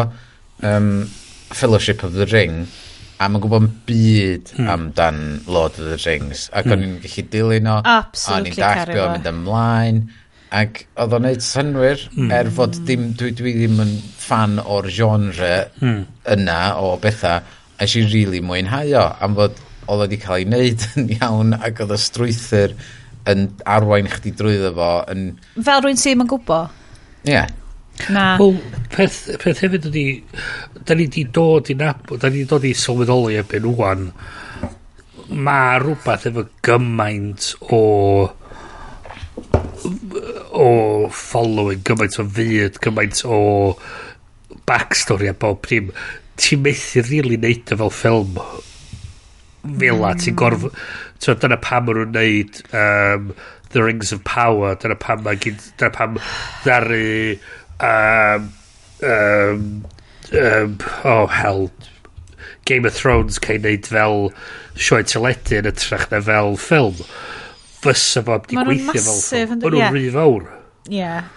[0.67, 0.89] um,
[1.53, 2.67] Fellowship of the Ring,
[3.19, 4.69] a mae'n gwybod byd hmm.
[4.73, 6.75] amdan Lord of the Rings ac hmm.
[6.75, 10.03] o'n i'n gallu dilyn o o'n i'n dall be o'n mynd ymlaen
[10.53, 12.33] ac oedd o'n neud synwyr hmm.
[12.35, 16.03] er fod dim, dwi, dwi ddim yn fan o'r genre hmm.
[16.35, 20.49] yna o bethau a eisiau rili really mwynhau o am fod oedd wedi cael ei
[20.49, 22.77] wneud yn iawn ac oedd y strwythyr
[23.33, 25.27] yn arwain chdi drwyddo fo yn...
[25.63, 26.79] Fel rwy'n sy'n yn gwybod?
[27.23, 27.35] Ie.
[27.35, 27.51] Yeah.
[28.13, 28.37] Na.
[28.41, 28.57] Wel,
[28.93, 30.07] peth, peth hefyd ydi,
[30.87, 34.09] da ni di dod i nabod, da ni di dod i sylweddoli ebyn wwan,
[35.33, 37.83] mae rhywbeth efo gymaint o
[40.53, 40.67] o
[41.13, 43.39] following, gymaint o fyd, gymaint o
[44.69, 45.93] backstory a bob dim.
[46.41, 48.37] Ti'n methu rili really neud o fel ffilm
[49.63, 50.21] fel a mm.
[50.23, 50.69] ti'n gorf...
[51.23, 53.29] So, dyna pam maen nhw'n neud um,
[53.71, 55.61] The Rings of Power, dyna pam mae gyd...
[55.79, 56.19] Dyna pam
[56.65, 57.39] ddaru
[57.83, 58.49] um,
[59.03, 59.67] um,
[60.33, 61.71] um, oh hell
[62.65, 64.29] Game of Thrones cael neud fel
[64.79, 67.03] sioe teledu yn ytrach na fel ffilm
[67.83, 70.51] fysa fo wedi gweithio fel ffilm maen nhw'n rhy fawr
[70.91, 71.31] yeah.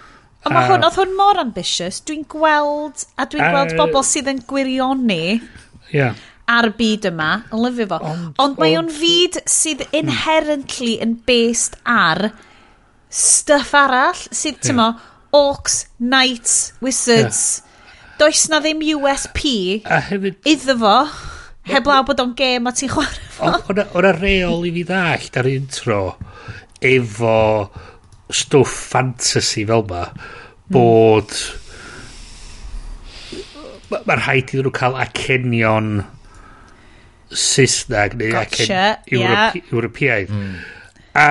[0.46, 2.00] Ond mae hwn, oedd hwn mor ambitious.
[2.06, 5.40] Dwi'n gweld, a dwi'n uh, gweld bobl sydd yn gwirioni
[5.90, 6.14] yeah.
[6.52, 7.98] ar byd yma, yn lyfio fo.
[8.12, 10.04] Ond, ond mae o'n fyd sydd hmm.
[10.04, 12.28] inherently yn based ar
[13.10, 14.68] stuff arall, sydd, yeah.
[14.68, 14.88] tymo,
[15.36, 17.62] Orcs, Knights, Wizards.
[17.62, 17.72] Yeah.
[18.18, 19.42] Does na ddim USP
[19.84, 20.96] a hefyd, iddo fo,
[21.68, 23.52] heblaw bod o'n gêm a ti'n chwarae fo.
[24.00, 26.00] O'na reol i fi ddallt ar intro
[26.86, 27.36] efo
[28.32, 30.74] stwff fantasy fel ma hmm.
[30.74, 31.36] bod
[33.36, 34.04] mm.
[34.08, 35.96] mae'r rhaid iddyn nhw cael acenion
[37.36, 39.56] Saesneg neu gotcha, acen yeah.
[39.74, 40.32] Europeaidd.
[40.32, 40.56] Mm.
[41.20, 41.28] A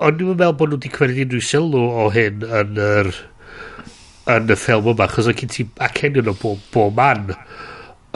[0.00, 3.10] Ond dwi'n meddwl bod nhw wedi cymryd unrhyw sylw o hyn yn yr
[4.30, 7.30] yn y ffilm yma, chos o'n cyn ti acenion o bob, bob man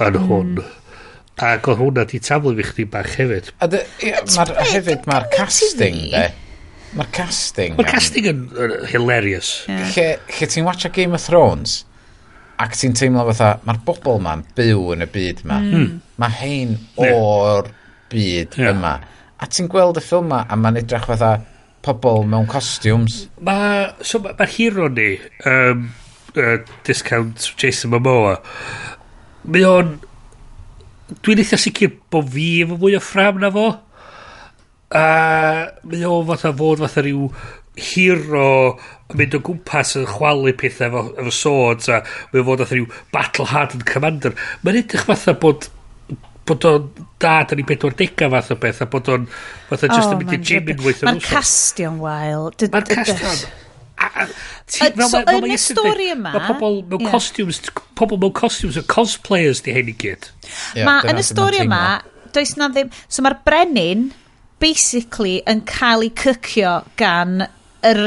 [0.05, 0.57] yn hwn.
[0.59, 0.73] Mm.
[1.45, 3.51] Ac oedd hwnna di taflu fi chdi bach hefyd.
[3.65, 6.27] A dy, ia, mar, hefyd mae'r casting, de.
[6.95, 7.75] Mae'r casting...
[7.79, 9.55] Mae'r casting yn, yn hilarious.
[9.69, 9.89] Yeah.
[9.97, 10.07] Lle,
[10.39, 11.81] lle ti'n watcha Game of Thrones,
[12.63, 15.51] ac ti'n teimlo fatha, mae'r bobl ma'n byw yn y byd hmm.
[15.51, 15.59] ma.
[15.65, 15.99] Mm.
[16.23, 17.73] Mae hein o'r
[18.15, 18.71] byd yeah.
[18.71, 19.01] yma.
[19.43, 21.35] A ti'n gweld y ffilm ma, a mae'n edrych fatha,
[21.85, 23.25] pobl mewn costumes.
[23.45, 25.13] Mae so ma, ma hero ni,
[25.47, 25.87] um,
[26.37, 28.39] uh, discount Jason Momoa,
[29.45, 29.95] mae o'n...
[31.25, 33.67] Dwi'n eitha sicr bod fi efo mwy o ffram na fo.
[34.97, 35.05] A
[35.85, 37.29] mae o fatha fod fatha rhyw
[37.77, 38.49] hero
[39.11, 42.01] yn mynd o gwmpas yn chwalu pethau efo, efo swords a
[42.33, 44.33] mae o fod fatha rhyw battle hardened commander.
[44.65, 45.69] Mae'n edrych fatha bod
[46.49, 46.89] bod o'n
[47.23, 49.29] dad yn ei bedwar dega fath o beth a bod o'n
[49.69, 52.51] fath o just yn mynd i gym unwaith yn Mae'n castio'n wael.
[52.65, 53.45] Mae'n castio'n.
[54.81, 56.35] Yn y stori yma...
[56.35, 57.61] Mae pobl mewn costumes,
[57.99, 60.29] pobl mewn costumes yn cosplayers di hyn i gyd.
[60.85, 61.85] Mae yn y stori yma,
[62.35, 62.93] does na ddim...
[63.09, 64.11] So mae'r brenin
[64.63, 67.47] basically yn cael ei cycio gan
[67.85, 68.03] yr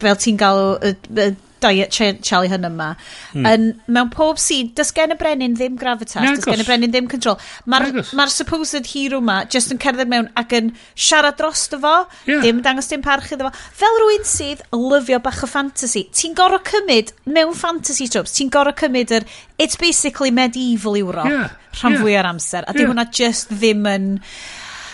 [0.00, 1.30] fel ti'n galw y, y
[1.62, 1.92] diet
[2.22, 2.88] Charlie Hunnam yma,
[3.32, 3.46] hmm.
[3.50, 6.40] yn, mewn pob sîn, does gen y brenin ddim gravitas, Nagos.
[6.40, 7.38] does gen y brenin ddim control.
[7.70, 11.94] Mae'r ma supposed hero yma just yn cerdded mewn ac yn siarad dros fo,
[12.26, 12.40] yeah.
[12.44, 13.68] dim dangos dim parch iddo fo.
[13.82, 18.76] Fel rwy'n sydd lyfio bach o fantasy, ti'n gorau cymryd mewn fantasy tropes, ti'n gorau
[18.76, 19.28] cymryd yr
[19.60, 21.52] it's basically medieval Europe yeah.
[21.82, 22.02] rhan yeah.
[22.02, 24.10] fwy ar amser, a dim di hwnna just ddim yn...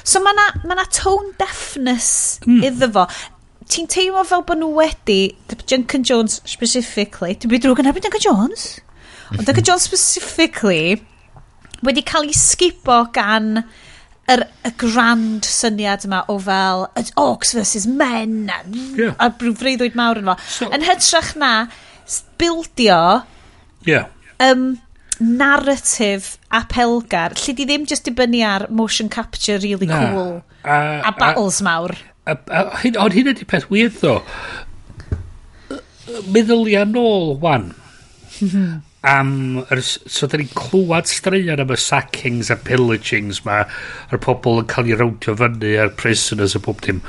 [0.07, 2.61] So mae na, ma na tone deafness mm.
[2.69, 3.07] iddo fo
[3.73, 5.21] ti'n teimlo fel bod nhw wedi,
[5.67, 8.69] Duncan Jones specifically, dwi'n byd drwg yn erbyn Duncan Jones,
[9.35, 11.01] ond Duncan Jones specifically,
[11.87, 13.65] wedi cael ei sgipo gan
[14.33, 16.87] yr, y grand syniad yma o fel
[17.21, 18.63] ox versus men a,
[18.99, 19.15] yeah.
[19.23, 20.37] a brwfreiddwyd mawr yn fo.
[20.59, 21.53] So, yn hytrach na,
[22.41, 23.01] bildio
[23.87, 24.11] yeah.
[24.43, 24.77] um,
[25.21, 30.35] narrative apelgar, lle di ddim just dibynnu ar motion capture really na, cool
[30.65, 30.77] a,
[31.07, 31.97] a battles a, mawr
[32.27, 34.19] a, a, hyn, ond hyn ydy peth wir ddo.
[36.35, 37.73] Meddylia nôl, wan.
[39.07, 43.63] am, yr, so da ni'n clywed straeon am y sackings a pillagings ma,
[44.11, 47.03] a'r pobl yn cael ei rawdio fyny a'r prisoners a pob dim.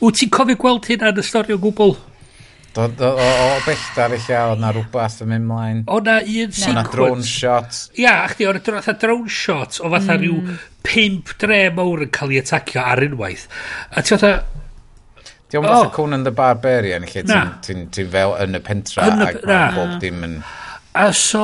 [0.00, 1.96] Wyt ti'n cofio gweld hyn yn y stori o gwbl?
[2.74, 5.82] Do, do, o, o belltar eich oedd na rhywbeth yn mynd mlaen.
[5.90, 6.70] O na un sequence.
[6.70, 7.80] O na drone shot.
[7.98, 10.22] Ia, a chdi, o'n fatha drone shot o fatha mm.
[10.22, 13.48] rhyw pimp dre mawr yn cael ei atacio ar unwaith.
[13.90, 14.34] A ti fatha,
[15.50, 19.40] Di o'n fath Conan the Barbarian lle ti'n ti, ti fel yn y pentra ac
[19.42, 20.36] mae bob dim yn...
[20.94, 21.42] A so,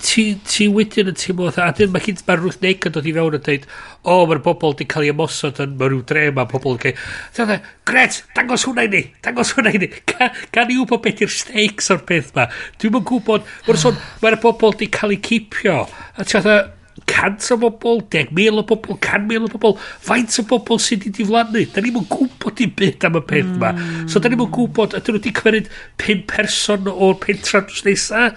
[0.00, 3.08] ti, ti wedyn yn teimlo fatha, a dyn mae cyn mae rwth neg yn dod
[3.08, 3.66] i fewn yn dweud,
[4.02, 6.82] o, oh, mae'r bobl wedi cael ei ymosod yn mae rhyw dre mae pobl yn
[6.84, 7.00] cael...
[7.36, 11.02] Ti'n dweud, gret, dangos hwnna i ni, dangos hwnna i ni, Ca, gan i wybod
[11.04, 12.48] beth yw'r stakes o'r peth ma.
[12.80, 15.82] Dwi'n mynd gwybod, mae'r sôn, mae'r bobl wedi cael ei cipio.
[16.16, 16.78] A ti'n dweud,
[17.08, 21.06] cant o bobl, deg mil o bobl, can mil o bobl, faint o bobl sydd
[21.06, 21.64] wedi diflannu.
[21.72, 23.72] Da ni'n gwybod i beth am y peth ma
[24.10, 25.70] So da ni'n gwybod, ydyn nhw wedi cymryd
[26.00, 28.30] pum person o'r pentra drws nesa,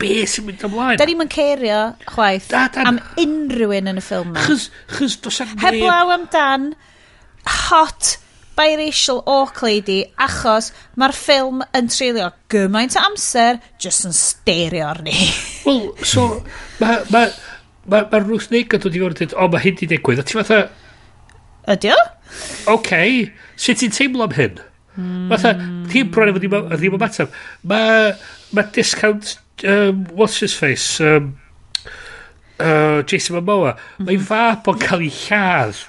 [0.00, 0.98] be sy'n mynd ymlaen.
[1.00, 4.46] Da ni'n cerio chwaith da, da, am unrhyw un yn y ffilm yma.
[4.46, 6.72] Chys, chys dos am Heblaw amdan
[7.46, 8.16] hot
[8.58, 10.70] biracial orc lady achos
[11.00, 15.16] mae'r ffilm yn treulio gymaint o amser just yn sterio arni.
[15.66, 16.28] Wel, so,
[16.82, 17.26] mae ma,
[17.86, 20.22] ma, ma Ruth Naked wedi fod yn dweud, o, mae hyn di digwydd.
[20.22, 20.64] A ti fatha...
[21.70, 22.00] Ydy o?
[22.00, 22.16] Oce,
[22.70, 24.58] Okay, sut ti'n teimlo am hyn?
[24.96, 25.28] Mm.
[25.32, 25.84] Fatha, hmm.
[25.90, 27.32] ti'n bron efo ddim ymateb.
[27.70, 28.12] Mae
[28.56, 31.00] ma discount um, what's his face?
[31.00, 31.38] Um,
[32.58, 33.76] uh, Jason Momoa.
[33.98, 34.06] Mhm.
[34.06, 35.86] Mae'n fab o'n cael ei lladd.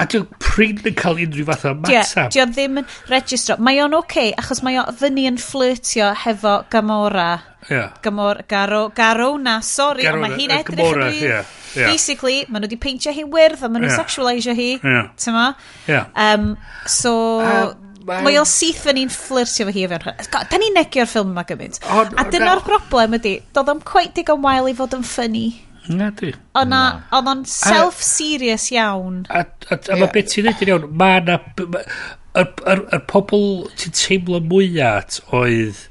[0.00, 2.30] A dwi'n pryd yn cael unrhyw fath o matab.
[2.32, 3.58] Dio ddim yn registro.
[3.62, 7.30] Mae o'n oce, okay, achos mae o fyny yn flirtio hefo Gamora.
[7.70, 7.92] Yeah.
[8.02, 10.08] Gamor, garo, garo na, sorry.
[10.10, 11.92] ond mae hi'n edrych Gamora, yn yeah, yeah.
[11.92, 14.00] Basically, mae nhw wedi peintio hi wyrdd, a mae nhw'n yeah.
[14.00, 14.70] sexualisio hi.
[14.80, 15.12] Yeah.
[15.20, 15.46] Tyma?
[15.86, 16.10] Yeah.
[16.16, 16.56] Um,
[16.90, 17.14] so...
[17.44, 20.30] Um, Mae ma o syth yn un fflirtio fo hi fewn hwn.
[20.50, 21.80] Da ni'n negio'r ffilm yma gymaint.
[21.86, 25.46] A dyna'r broblem ydy, doedd o'n quite digon wael i fod yn ffynnu.
[25.90, 26.30] Na di.
[26.58, 29.24] Oedd o'n self-serious iawn.
[29.30, 31.38] A, a, a, mae beth ti'n neud yn iawn, mae na...
[32.32, 35.82] Yr, yr, yr pobl ti'n teimlo mwyat oedd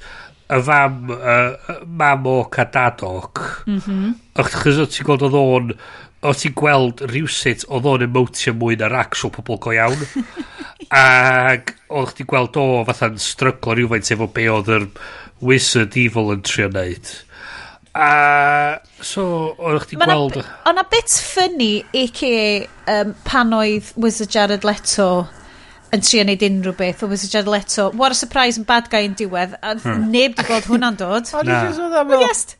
[0.51, 2.29] y fam, uh, mam mhm.
[2.31, 4.15] o Cadadoc, mm -hmm.
[4.41, 5.69] achos ti'n gweld oedd o'n
[6.21, 10.05] o ti'n gweld rhywsit oedd o'n emotio mwy na'r actual pobl go iawn.
[11.01, 14.87] Ac oedd ti'n gweld o fatha'n stryglo rhywfaint efo be oedd yr
[15.41, 17.11] wizard evil yn trio neud
[17.91, 19.23] a so
[19.59, 22.31] oedd ti'n gweld o na bit ffynnu i ci
[22.87, 25.27] um, pan oedd Wizard Jared Leto
[25.91, 27.89] yn trio neud unrhyw beth o Wizard Leto.
[27.91, 29.57] What a surprise yn bad guy yn diwedd.
[29.59, 30.05] A hmm.
[30.13, 31.31] neb di gweld hwnna'n dod.
[31.35, 32.13] Ond i just oedd am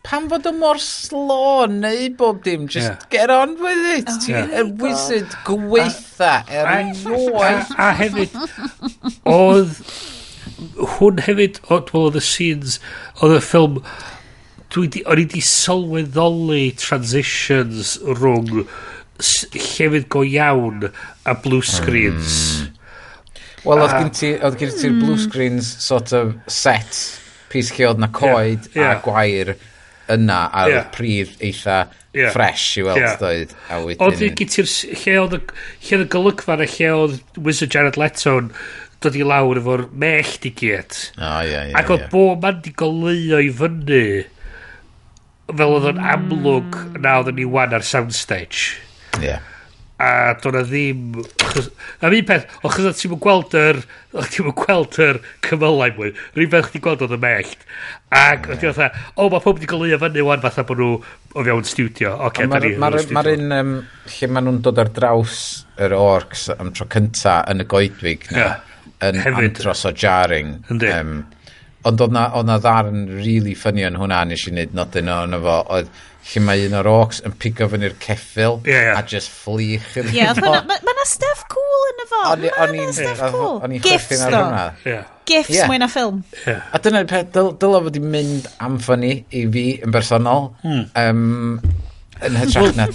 [0.07, 2.97] pan fod o mor slo neu bob dim, just yeah.
[3.13, 4.11] get on with it.
[4.11, 4.51] Oh, yeah.
[4.59, 7.31] Y wizard gweitha erioed.
[7.39, 7.53] A
[7.87, 8.35] a hefyd,
[9.31, 9.79] oedd
[10.97, 12.81] hwn hefyd, oedd y scenes,
[13.21, 13.79] oedd y ffilm,
[14.75, 18.65] dwi di, o'n i di sylweddoli transitions rhwng
[19.21, 20.89] llefydd go iawn
[21.23, 22.35] a blue screens.
[22.59, 22.77] Mm
[23.63, 23.97] Wel, oedd ah.
[23.99, 25.25] gen ti, oedd gen ti'r blue hmm.
[25.27, 27.01] screens sort of set
[27.51, 28.93] pys lle oedd na coed yeah, yeah.
[28.95, 29.55] a gwair
[30.11, 30.87] yna ar yeah.
[30.93, 31.83] prif eitha
[32.13, 32.31] yeah.
[32.33, 33.17] fresh i weld yeah.
[33.19, 33.55] doedd.
[33.69, 34.03] A wedyn...
[34.05, 34.69] Oedd gen ti'r
[35.03, 38.51] lle oedd y golygfa na lle oedd Wizard Jared Leto'n
[39.01, 40.97] dod i lawr efo'r mell di gyd.
[41.17, 41.71] O, oh, ie, yeah, ie.
[41.71, 42.11] Yeah, Ac oedd yeah.
[42.13, 44.03] bo man di goleuo i fyny
[45.51, 48.77] fel oedd yn amlwg na oedd ni wan ar soundstage.
[49.19, 49.31] Ie.
[49.31, 49.47] Yeah
[50.01, 51.23] a doedd na ddim...
[51.45, 51.69] Achos,
[52.01, 53.81] a mi peth, achos oedd ti'n gweld yr...
[54.11, 56.13] O ti'n gweld yr cymylau mwy.
[56.35, 57.65] Rwy'n beth chdi gweld oedd y mellt.
[58.17, 61.45] Ac oedd ti'n fatha, o, mae pob wedi golygu fyny wan fatha bod nhw o
[61.47, 62.15] fewn studio.
[62.29, 63.75] Okay, Mae'r ma, ma, un um,
[64.15, 65.37] lle maen nhw'n dod ar draws
[65.81, 68.41] yr orcs am tro cynta yn y goedwig na.
[68.41, 68.59] Yeah.
[69.01, 69.47] Yn Hefyd.
[69.47, 70.57] andros o jarring.
[70.69, 70.91] Yndi.
[70.93, 71.21] Um,
[71.89, 75.31] Ond oedd na, oedd na ddarn really ffynnu yn hwnna nes i wneud nodyn o'n
[75.31, 75.59] yna fo.
[75.77, 75.91] Oedd
[76.31, 78.99] lle mae un o'r orcs yn pigo fyny'r ceffil yeah, yeah.
[78.99, 79.87] a just fflich.
[79.97, 82.21] Ie, yeah, mae ma, ma na stuff cool yn y fo.
[82.35, 83.57] O'n i'n stuff cool.
[83.65, 84.65] O'n i'n chwerthin ar hwnna.
[84.85, 85.07] Yeah.
[85.31, 85.71] Gifts yeah.
[85.71, 86.21] mwy na ffilm.
[86.45, 86.67] Yeah.
[86.69, 90.51] A dyna'r peth, dyla fod i mynd am ffynnu i fi yn bersonol.
[90.61, 90.85] Hmm.
[91.01, 91.81] Um,
[92.21, 92.87] yn hytrach na...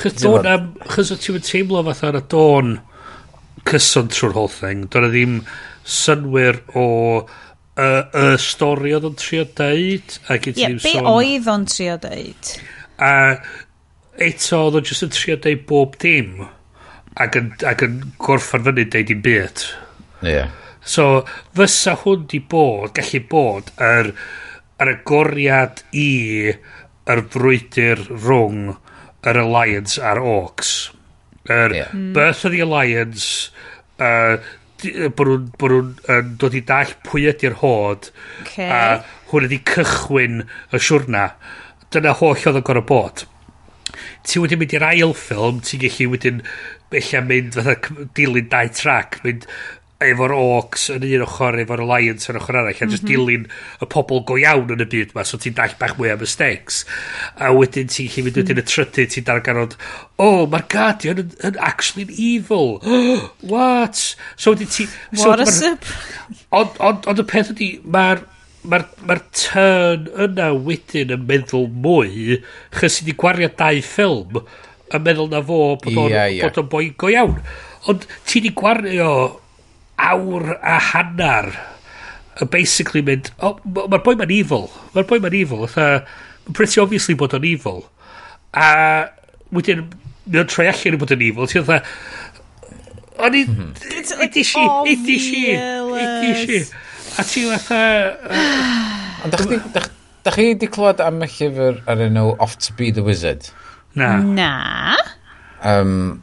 [0.00, 0.68] Chydon am...
[0.90, 2.74] Chydon ti'n teimlo fatha y dôn
[3.70, 4.88] cyson trwy'r whole thing.
[4.90, 5.38] Doedd ddim
[5.86, 6.88] synwyr o
[7.74, 12.52] y, y stori oedd o'n trio deud ac it's yeah, be oedd o'n trio deud
[13.02, 13.14] a
[14.28, 16.44] eto oedd o'n just yn trio deud bob dim
[17.20, 19.66] ac yn, ac yn gorffan fyny deud i'n byd
[20.26, 20.54] yeah.
[20.80, 21.24] so
[21.58, 24.14] fysa hwn di bod gallu bod yr
[24.82, 26.10] yr agoriad i
[27.10, 28.74] yr frwydr rhwng
[29.28, 30.74] yr Alliance a'r Orcs
[31.50, 31.90] yr yeah.
[31.92, 32.12] Hmm.
[32.16, 33.50] Birth of the Alliance
[33.98, 34.38] uh,
[34.82, 35.82] bod nhw'n bo nhw
[36.16, 38.10] yn dod i dall pwy ydy'r hod
[38.42, 38.68] okay.
[38.68, 38.80] a
[39.30, 41.28] hwn ydi cychwyn y siwrna
[41.94, 43.24] dyna holl oedd yn gorau bod
[44.26, 46.42] ti wedi mynd i'r ail ffilm ti'n gallu wedyn
[46.94, 47.76] eich mynd fatha
[48.16, 49.46] dilyn dau track mynd
[50.02, 53.12] efo'r orcs yn un ochr efo'r Alliance yn ochr arall a just mm -hmm.
[53.12, 53.44] dilyn
[53.84, 56.82] y pobl go iawn yn y byd ma so ti'n dall bach mwy am mistakes.
[57.38, 58.70] a wedyn ti'n chi fynd wedyn y hmm.
[58.72, 59.76] trydydd ti'n darganod
[60.18, 64.02] oh, mae'r Guardian yn, yn actually evil oh, what
[64.36, 65.86] so wedyn ti so what a sip
[66.50, 68.24] ond on, on, y peth ydy, mae'r
[68.64, 72.40] mae'r ma turn yna wedyn yn meddwl mwy
[72.74, 74.42] chys i wedi gwario dau ffilm
[74.94, 76.60] yn meddwl na fo bod o'n yeah, yeah.
[76.72, 77.38] boi go iawn
[77.90, 79.10] ond ti wedi gwario
[80.00, 81.52] awr a hannar
[82.42, 84.68] yn basically mynd, oh, mae'r boi ma'n evil.
[84.94, 85.64] Mae'r boi ma'n evil.
[85.68, 85.88] Otha,
[86.46, 87.84] mae'n pretty obviously bod o'n evil.
[88.58, 88.66] A
[89.54, 89.86] wedyn,
[90.26, 91.50] mae o'n troi allan i bod yn evil.
[91.50, 91.80] Ti'n otha,
[93.22, 93.44] o'n i,
[94.26, 96.62] idi si, idi si, idi si.
[97.14, 97.82] A ti fatha...
[99.24, 99.36] Ond
[100.24, 103.46] da chi wedi clywed am y llyfr ar enw Off to be the Wizard?
[103.94, 104.16] Na.
[104.18, 104.96] Na.
[105.62, 106.22] Um,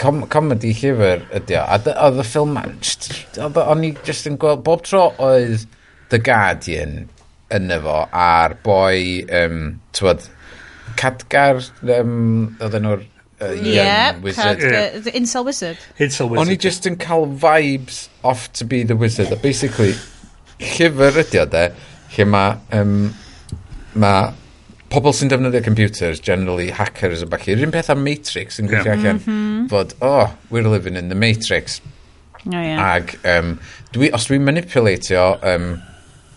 [0.00, 1.62] com comedy llyfr ydi o.
[1.64, 5.66] A oedd y ffilm, o'n i just yn gweld, bob tro oedd
[6.12, 7.06] The Guardian
[7.52, 9.64] yn efo a'r boi, um,
[9.96, 10.28] tywod,
[11.00, 11.62] Cadgar,
[11.98, 13.04] um, oedd enw'r
[13.42, 14.60] uh, yeah, wizard.
[14.60, 14.98] Yeah.
[14.98, 15.78] The incel wizard.
[15.98, 16.46] Incel wizard.
[16.46, 19.32] O'n i just yn cael vibes off to be the wizard.
[19.32, 19.94] A basically,
[20.60, 21.66] llyfr ydi o de,
[22.16, 22.96] lle mae um,
[23.94, 24.14] ma
[24.92, 28.92] pobl sy'n defnyddio computers, generally hackers a bachu, yr un peth am Matrix yn gweithio
[28.92, 28.98] yeah.
[28.98, 29.62] allan, mhm.
[29.72, 31.80] fod, oh, we're living in the Matrix.
[32.44, 32.82] Oh, yeah.
[32.96, 33.54] Ag, um,
[33.94, 35.70] dwi, os dwi'n manipulatio um,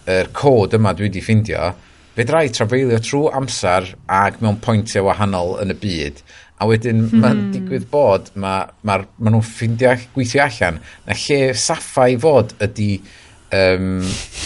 [0.07, 1.73] er cod yma dwi wedi ffindio,
[2.15, 3.91] fe drai trafeilio trwy amser
[4.21, 6.23] ag mewn pwyntiau wahanol yn y byd.
[6.55, 7.19] A wedyn mm.
[7.19, 12.15] mae'n digwydd bod, mae ma, ma, ma nhw'n ffindio gweithio allan, na lle saffa i
[12.23, 12.93] fod ydy
[13.53, 14.01] um,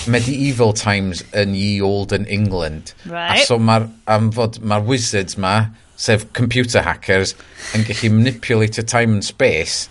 [0.07, 2.93] medieval times yn ye olden England.
[3.05, 3.43] Right.
[3.43, 5.69] A so mae'r am fod mae'r wizards ma,
[5.99, 7.35] sef computer hackers,
[7.75, 9.89] yn gallu manipulate time and space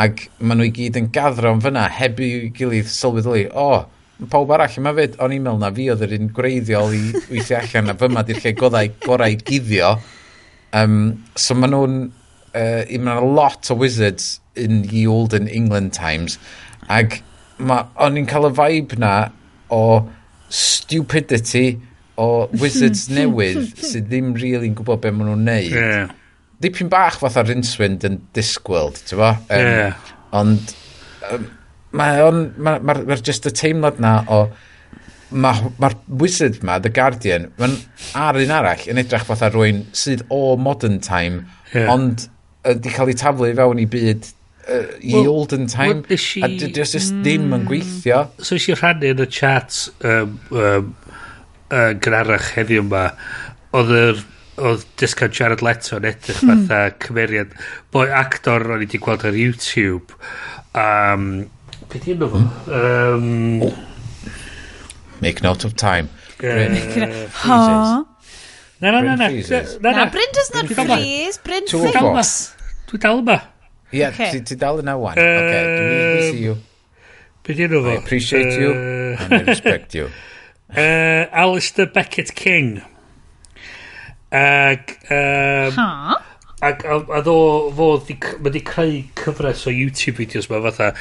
[0.00, 4.26] ac maen nhw i gyd yn gaddro yn fyna heb i gilydd sylweddoli, o, oh,
[4.32, 7.92] pawb arall yma fyd, o'n e-mail na fi oedd yr un greiddiol i weithio allan
[7.92, 9.96] a fyma di'r lle goddau gorau guddio.
[10.72, 10.96] Um,
[11.36, 11.98] so maen nhw'n,
[12.56, 16.38] uh, maen lot o wizards in ye olden England times
[16.92, 17.20] ac
[17.62, 19.14] ma, o'n i'n cael y vibe na
[19.72, 19.82] o
[20.52, 21.78] stupidity
[22.20, 25.76] o wizards newydd sydd ddim really'n gwybod be maen nhw'n neud.
[25.76, 26.12] Yeah.
[26.62, 29.32] Dipyn bach fatha Rinswind yn Discworld, ti'n fo?
[29.48, 30.12] Um, yeah.
[30.38, 30.74] Ond
[31.30, 31.48] um,
[31.96, 34.44] mae'r ma, ma, ma, ma just y teimlad na o
[35.32, 35.90] mae'r ma,
[36.20, 37.78] wizard ma, The Guardian, mae'n
[38.18, 41.90] ar un arall yn edrych fatha rwy'n sydd o modern time, yeah.
[41.92, 42.28] ond
[42.66, 44.28] wedi cael ei taflu fewn i byd
[44.68, 47.68] uh, yield well, olden time she, a just, just ddim yn mm.
[47.70, 48.26] gweithio?
[48.38, 50.92] So eisiau rhannu yn y chat um, um,
[51.72, 53.08] uh, gynharach heddiw yma
[53.78, 54.22] oedd yr
[54.62, 56.66] oedd discount Jared Leto yn edrych hmm.
[56.68, 57.54] fatha cymeriad
[57.94, 60.12] boi actor o'n i wedi gweld ar YouTube
[60.76, 61.46] um,
[61.92, 62.42] beth i'n fo?
[62.68, 63.62] Um,
[65.24, 66.10] make note of time.
[66.38, 68.04] Bryn, uh, ha
[68.82, 69.28] na na na na.
[69.28, 72.36] Na Bryn does not freeze Bryn thinks
[72.90, 73.40] dwi dal yma.
[73.92, 74.30] Ie, okay.
[74.32, 75.18] ti, ti dal yna wan.
[75.18, 76.56] Um, okay, dwi'n see you.
[77.42, 77.90] Be fo?
[77.90, 78.70] I appreciate uh, you
[79.18, 80.10] and I respect you.
[80.72, 82.80] Uh, Alistair Beckett King.
[84.32, 84.96] Ag...
[85.10, 86.24] Uh, um, ha?
[86.62, 87.34] Ac a, a ddo,
[87.74, 90.92] fo, di, mae di creu cyfres o YouTube videos ma fatha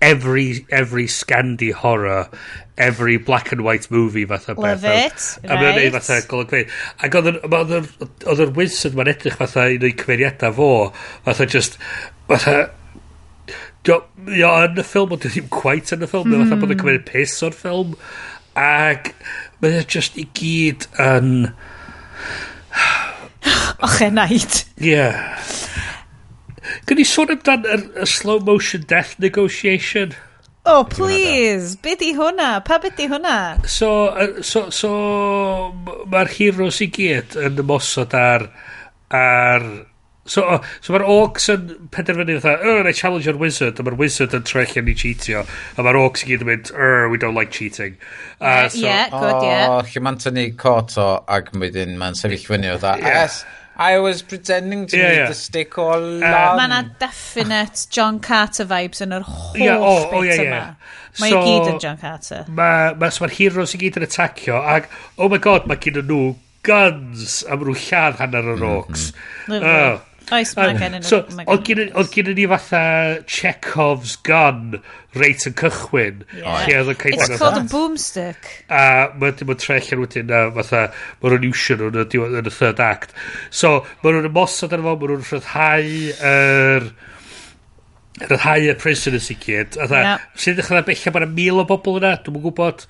[0.00, 2.30] every, every Scandi horror,
[2.78, 5.38] every black and white movie fatha Love beth.
[5.42, 5.60] it, a, right.
[5.60, 6.72] Mae'n neud fatha golygfeir.
[7.04, 10.70] Ac oedd yr wizard ma'n edrych fatha un o'i cymeriadau fo,
[11.28, 11.76] fatha just,
[12.30, 12.56] fatha,
[13.84, 16.42] Dio, yn y ffilm, ond ddim quite yn y ffilm, mm.
[16.46, 16.82] fatha bod yn hmm.
[16.82, 17.94] cymryd piss o'r ffilm,
[18.56, 19.14] ac
[19.60, 21.30] mae'n just i gyd yn...
[21.52, 23.09] Um,
[23.86, 24.64] Ochenaid.
[24.80, 24.90] Ie.
[24.92, 25.38] Yeah.
[26.86, 30.14] Gwn i sôn amdan y, y slow motion death negotiation.
[30.66, 31.76] Oh, please.
[31.80, 32.60] Be di hwnna?
[32.64, 33.36] Pa be di hwnna?
[33.64, 33.90] So,
[34.44, 34.90] so, so
[36.12, 38.50] mae'r heroes i gyd yn ymosod ar,
[39.08, 39.64] ar
[40.30, 43.86] So, o, so mae'r Orcs yn penderfynu fatha, oh, er, neu challenge o'r Wizard, a
[43.86, 47.08] mae'r Wizard yn trech yn i cheatio, a mae'r Orcs i gyd yn mynd, er,
[47.10, 47.96] we don't like cheating.
[48.38, 49.64] Uh, so, yeah, good, yeah.
[49.66, 53.00] O, lle mae'n tynnu cot o ag mwydyn, mae'n sefyll fyny o dda.
[53.02, 53.42] Yes,
[53.80, 55.28] I was pretending to yeah, yeah.
[55.28, 56.22] the stick all along.
[56.22, 60.42] Um, Mae yna definite John Carter vibes yn yr holl yeah, oh, bit oh, yeah,
[60.44, 60.60] yma.
[61.22, 62.44] Mae so, gyd yn John Carter.
[62.60, 64.86] Mae'r ma, so ma heroes i gyd yn atacio, ac,
[65.18, 66.36] oh my god, mae gyda nhw
[66.66, 68.76] guns am rhyw lladd hanner yr mhm.
[68.76, 69.08] orcs.
[69.48, 69.96] Mm -hmm.
[69.96, 71.02] uh, Oes, mae gen i...
[71.06, 72.82] So, oedd gen i ni fatha
[73.26, 74.80] Chekhov's gun
[75.18, 76.24] reit yn cychwyn.
[76.38, 76.64] Yeah.
[76.64, 77.18] Lle oedd yn cael...
[77.18, 78.50] It's called a boomstick.
[78.70, 80.86] A mae'n ma trellian wedyn na fatha,
[81.20, 81.92] mae nhw'n iwsio nhw
[82.40, 83.14] yn y third act.
[83.50, 85.94] So, mae nhw'n ymosod arno fo, mae nhw'n rhyddhau
[86.34, 86.90] yr...
[86.90, 86.92] Er,
[88.20, 89.78] Rhyddhau y prisoners i gyd.
[89.80, 90.24] Yep.
[90.42, 92.82] Sy'n dechrau bella bod yna mil o bobl yna, dwi'n gwybod.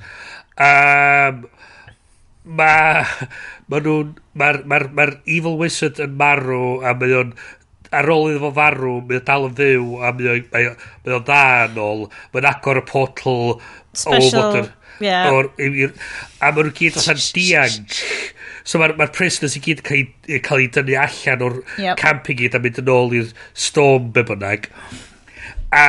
[0.59, 1.45] Um,
[2.45, 2.75] ma,
[3.69, 7.35] ma nhw'n, mae'r ma, ma, ma Evil Wizard yn marw a mae o'n
[7.91, 10.69] ar ôl iddo fo farw, mae o dal yn fyw a mae o'n mae
[11.07, 12.05] mae o dda yn ôl
[12.35, 13.57] mae'n agor y portal
[13.91, 14.67] Special, o,
[15.03, 15.33] yeah.
[15.35, 17.81] Or, a mae nhw gyd allan diang.
[18.63, 20.07] so mae'r ma prisoners i gyd cael,
[20.47, 21.99] cael ei dynnu allan o'r yep.
[21.99, 23.33] camp i gyd a mynd yn ôl i'r
[23.67, 24.69] storm be bynnag
[25.75, 25.87] a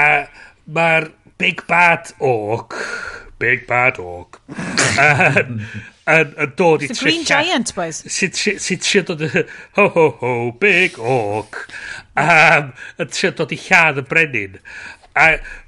[0.65, 1.11] mae'r
[1.41, 2.77] Big Bad Orc
[3.41, 4.41] Big Bad Orc
[5.41, 5.61] yn,
[6.09, 8.01] yn, yn dod i The Green Giant, boys.
[8.09, 9.23] Sy'n trio dod...
[9.77, 11.65] Ho, ho, ho, big orc.
[12.19, 12.71] Um,
[13.01, 14.57] yn trio dod i lladd y brenin.
[15.15, 15.27] A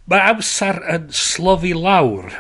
[0.10, 2.32] mae amser yn slofi lawr.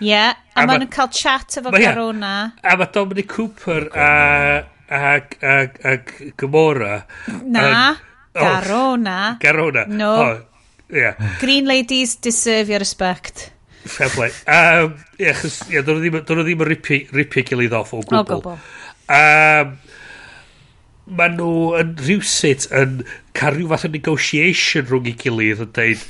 [0.00, 2.34] Ie, yeah, a, a maen nhw'n cael chat efo ma, Corona.
[2.62, 4.10] A mae Dominic Cooper a,
[4.88, 5.54] a, a,
[5.92, 5.96] a,
[6.40, 6.98] Gymora...
[7.44, 7.94] Na,
[8.34, 9.18] Garona.
[9.36, 9.86] Oh, Garona.
[9.88, 10.14] No.
[10.24, 13.53] Oh, green ladies deserve your respect.
[13.84, 14.30] Fair play.
[14.48, 18.40] Um, ie, chys, ie, dyn nhw ddim yn ripio gilydd off o gwbl.
[18.54, 18.56] O,
[19.18, 19.74] um,
[21.04, 23.02] Mae nhw yn rhywsit yn
[23.36, 26.04] cael rhyw fath o negotiation rhwng i gilydd yn deud,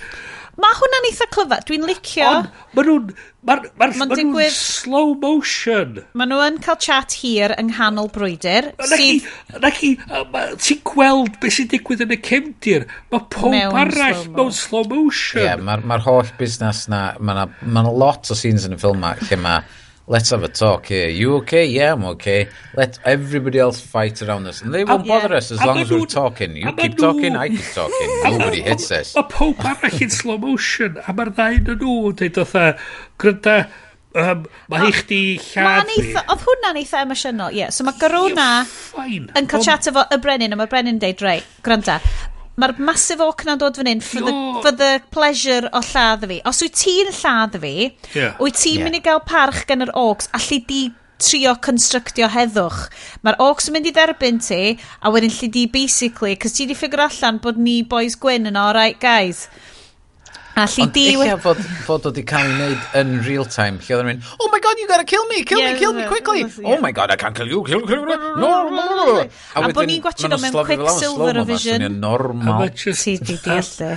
[0.60, 1.62] Mae hwnna'n eitha clyfar.
[1.68, 2.26] Dwi'n licio...
[2.30, 3.14] Ond, mae nhw'n...
[3.44, 4.54] Mae'n ma, ma, ma digwydd...
[4.54, 5.98] slow motion.
[6.16, 8.70] Mae nhw yn cael chat hir yng nghanol brwydr.
[8.92, 9.26] Sydd...
[9.62, 9.94] Nac i...
[9.98, 12.88] Ti'n gweld beth sy'n digwydd yn y cefndir?
[13.12, 15.42] Mae pob arall mewn slow motion.
[15.42, 17.06] Ie, yeah, mae'r ma holl busnes na...
[17.18, 19.64] Mae yna ma lot o scenes yn y ffilm ma lle mae
[20.06, 21.08] let's have a talk here.
[21.08, 21.66] You okay?
[21.66, 22.48] Yeah, I'm okay.
[22.74, 24.62] Let everybody else fight around us.
[24.62, 25.20] And they won't yeah.
[25.20, 26.56] bother us as long as we're talking.
[26.56, 28.20] You keep talking, I keep talking.
[28.24, 29.14] Nobody hits us.
[29.14, 32.84] Mae pob arall in slow motion, a mae'r ddau yn nhw dweud oedd
[33.20, 33.56] grynda,
[34.20, 36.12] um, mae eich di lladd fi.
[36.20, 37.66] Oedd hwnna'n eitha e emosiynol, ie.
[37.74, 38.48] So mae Garona
[39.40, 42.00] yn cael chat efo y Brenin, a mae'r Brenin yn deud, rei, grynda,
[42.60, 46.40] Mae'r masif oc na'n dod fan hyn for, the, for the pleasure o lladd fi.
[46.46, 47.74] Os wyt ti'n lladd fi,
[48.14, 48.36] yeah.
[48.38, 48.84] wyt ti'n yeah.
[48.86, 50.84] mynd i gael parch gan yr ocs, allu di
[51.24, 52.88] trio constructio heddwch.
[53.26, 54.62] Mae'r orcs yn mynd i dderbyn ti,
[55.02, 58.60] a wedyn lle di basically, cos ti di ffigur allan bod ni boys gwyn yn
[58.60, 59.48] all right guys.
[60.54, 61.04] Alli di...
[61.10, 64.50] eich fod, fod wedi cael ei wneud yn real time, lle oedd yn mynd, oh
[64.52, 66.44] my god, you gotta kill me, kill yeah, me, kill me quickly.
[66.44, 66.68] Yeah.
[66.70, 68.14] Oh my god, I can't kill you, kill me, kill me.
[68.38, 69.16] No, no, no.
[69.24, 71.82] A, a bod ni'n gwachio nhw mewn quick silver o vision.
[71.98, 72.68] normal.
[72.70, 73.90] Ti di allu.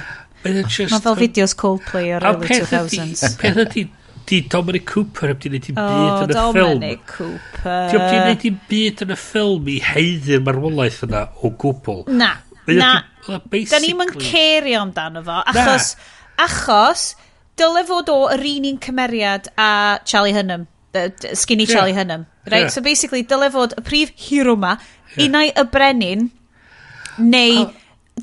[0.47, 3.37] Mae fel fideos Coldplay o'r early 2000s.
[3.41, 3.85] Peth ydi,
[4.27, 6.57] di Dominic Cooper heb di wneud i'n byd yn y ffilm.
[6.57, 7.87] Dominic Cooper.
[7.91, 12.05] Di heb di wneud i'n byd yn y ffilm i heiddi'r marwolaeth yna o gwbl.
[12.17, 12.33] Na,
[12.73, 12.93] na.
[13.27, 15.93] Da ni'n mynd cerio amdano fo, achos...
[15.93, 17.15] Na Achos,
[17.57, 20.67] dyle fod o yr un un cymeriad a Charlie Hunnam.
[20.93, 21.73] Uh, skinny yeah.
[21.73, 22.27] Charlie Hunnam.
[22.49, 22.67] Right?
[22.67, 22.73] Yeah.
[22.73, 24.77] So basically, dyle fod y prif hero ma,
[25.15, 25.27] yeah.
[25.27, 26.31] unai y brenin,
[27.17, 27.65] neu...
[27.65, 27.73] Oh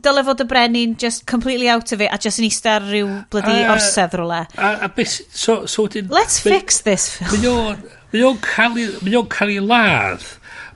[0.03, 3.11] dyle fod y brenin just completely out of it a just yn eistedd ar ryw
[3.33, 4.41] blydi uh, orsedd rhywle.
[4.59, 7.79] A, a beth, so, so dyn, Let's be, fix this film.
[8.15, 10.27] Mae o'n cael ei ladd.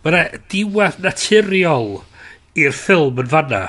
[0.05, 1.91] Mae yna diwad naturiol
[2.59, 3.65] i'r ffilm yn fanna.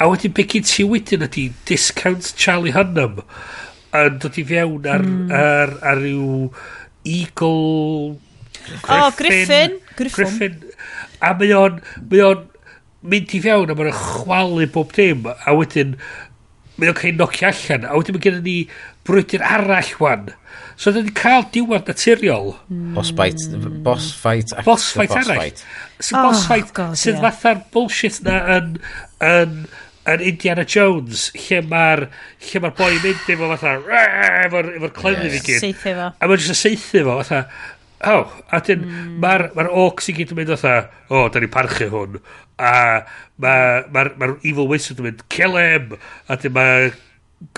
[0.00, 3.20] A wedyn be gyd ti wedyn ydy discount Charlie Hunnam
[3.96, 5.32] yn dod i fewn ar, mm.
[5.36, 6.48] ar, ar ryw
[7.04, 8.18] eagle...
[8.62, 9.76] Griffin, oh, Griffin.
[9.98, 10.30] Griffin.
[10.30, 10.58] Griffin.
[11.20, 12.46] A mae o'n, mae o'n
[13.02, 15.96] mynd i fewn a mae'n chwalu bob dim a wedyn
[16.78, 18.56] mae o'n cael ei nocio allan a wedyn mae gennym ni
[19.06, 20.30] brwydyr arall wan
[20.82, 22.56] So dyn ni'n e cael diwedd naturiol.
[22.66, 22.96] Mm.
[22.96, 23.44] Boss fight.
[23.86, 24.54] Boss fight.
[24.66, 25.42] Boss fight boss arall.
[25.44, 25.62] Fight.
[26.00, 27.28] So oh, boss fight God, sydd yeah.
[27.28, 28.72] fatha'r bullshit na yn,
[29.28, 29.60] yn,
[30.10, 32.08] yn Indiana Jones lle mae'r
[32.48, 33.76] lle mae'r boi mynd efo fatha
[34.48, 35.36] efo'r efo clefnu yes.
[35.36, 35.62] fi gyd.
[35.68, 36.08] Seithi fo.
[36.10, 37.44] A mae'n jyst yn seithi fo fatha
[38.10, 39.16] oh, a dyn mm.
[39.22, 40.74] mae'r ma orcs i gyd yn mynd fatha
[41.06, 42.18] o, oh, da ni parchu hwn
[42.58, 42.74] a
[43.42, 45.94] mae'r ma, ma, ma evil wizard yn mynd kill him
[46.26, 46.90] a dyn mae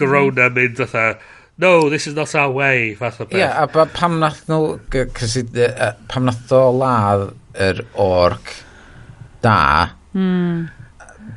[0.00, 1.14] Gorona yn mynd fatha
[1.56, 3.34] no, this is not our way, fath o beth.
[3.34, 8.54] Ie, yeah, a ba, pam nath nhw, uh, pam nath o ladd yr orc
[9.44, 10.64] da, mm.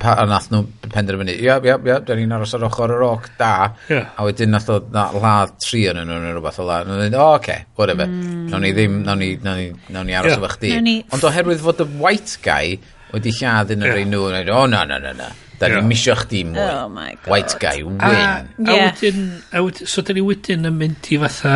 [0.02, 3.30] pa, a nath nhw penderfynu, ie, ie, ie, da ni'n aros ar ochr yr orc
[3.38, 3.53] da,
[3.91, 4.10] yeah.
[4.18, 7.18] a wedyn nath o na, ladd tri yn nhw neu rhywbeth o ladd, a dweud,
[7.22, 8.45] o, oce, whatever, mm.
[8.52, 10.41] nawn ni ddim, nawn ni, nawn ni, nawn ni aros yeah.
[10.41, 10.77] efo chdi.
[10.81, 10.99] Ni...
[11.14, 12.77] Ond oherwydd fod y white guy
[13.14, 14.07] wedi lladd yn yr yeah.
[14.07, 15.35] un nhw, o, na, na, na, na.
[15.57, 16.61] Da ni'n misio chdi mwy.
[16.61, 17.29] Oh my god.
[17.31, 17.97] White guy, win.
[18.03, 18.11] A,
[18.45, 21.55] a wedyn, a wedyn, so da ni wedyn yn mynd i fatha...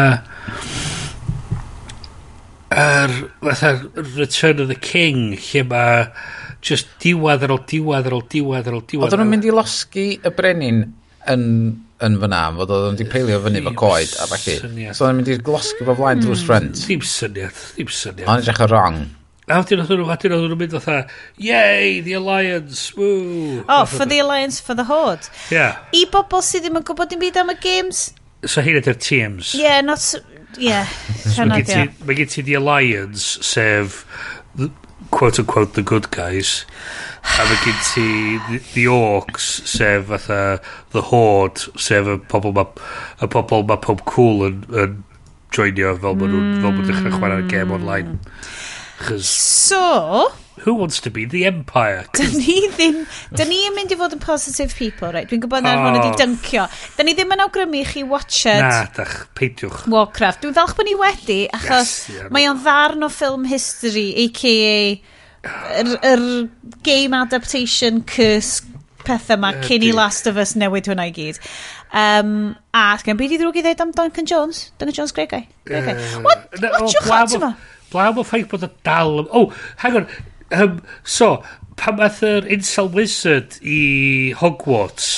[2.71, 3.13] Yr
[3.43, 3.73] fatha
[4.15, 6.07] Return of the King, lle mae
[6.65, 9.09] just diwad ar ôl diwad ar ôl diwad ar ôl diwad.
[9.09, 10.83] Oedden nhw'n mynd i losgi y brenin
[11.29, 11.47] yn
[12.01, 14.55] yn fyna, fod oedden o'n di peilio fyny fo coed a falle.
[14.57, 16.77] So oedden nhw'n mynd i'r glosgi fo flaen drwy'r mm, ffrind.
[16.81, 18.29] Ddim syniad, ddim syniad.
[18.29, 19.01] Ond edrych yn wrong.
[19.51, 20.97] A wedyn oedd nhw, wedyn oedd nhw'n mynd fatha,
[21.41, 23.65] yay, the alliance, woo.
[23.67, 25.27] Oh, for the alliance, for the horde.
[25.51, 25.81] Yeah.
[25.91, 28.05] I bobl sydd ddim yn gwybod dim byd am y games?
[28.45, 29.55] So hyn ydy'r teams.
[29.57, 30.05] Yeah, not...
[30.59, 30.87] Yeah,
[31.37, 34.01] rhan so, Mae gen ti the alliance, sef,
[35.11, 36.65] quote-unquote, the good guys.
[37.23, 38.07] A mae gen ti
[38.47, 40.59] the, the orcs, sef fatha
[40.91, 42.67] the horde, sef y pobl mae
[43.23, 44.99] y pobl ma pob cool yn, yn
[45.55, 48.17] joinio fel maen nhw'n fel maen nhw'n dechrau chwarae'r game online.
[48.17, 48.69] Mm.
[49.01, 49.27] Chos...
[49.27, 50.31] So...
[50.61, 52.05] Who wants to be the empire?
[52.17, 52.97] Dyn ni ddim...
[53.33, 55.25] Dyn ni yn mynd i fod yn positive people, right?
[55.29, 56.67] Dwi'n gwybod na hwn wedi dyncio.
[56.97, 58.61] Dyn ni ddim yn awgrymu chi watched...
[58.61, 59.87] Na, dach, peidiwch.
[59.89, 60.43] Warcraft.
[60.43, 64.75] Dwi'n falch bod ni wedi, achos yes, yeah, mae o'n ddarn o film history, a.k.a.
[65.81, 66.27] yr, yr
[66.85, 68.61] game adaptation curse
[69.01, 71.41] pethau yma cyn i Last of Us newid hwnna i gyd.
[71.89, 74.67] Um, a, sgan byd i ddrwg i ddweud am Duncan Jones?
[74.77, 75.41] Duncan Jones great Uh,
[76.21, 76.49] What?
[76.59, 76.61] What?
[76.61, 77.05] What?
[77.07, 77.39] What?
[77.41, 77.70] What?
[77.91, 79.25] Blaw mae'n ffaith bod o dal...
[79.31, 79.49] Oh,
[79.83, 80.07] hang on.
[80.51, 81.33] Um, so,
[81.79, 83.81] pan math yr Insel Wizard i
[84.39, 85.11] Hogwarts...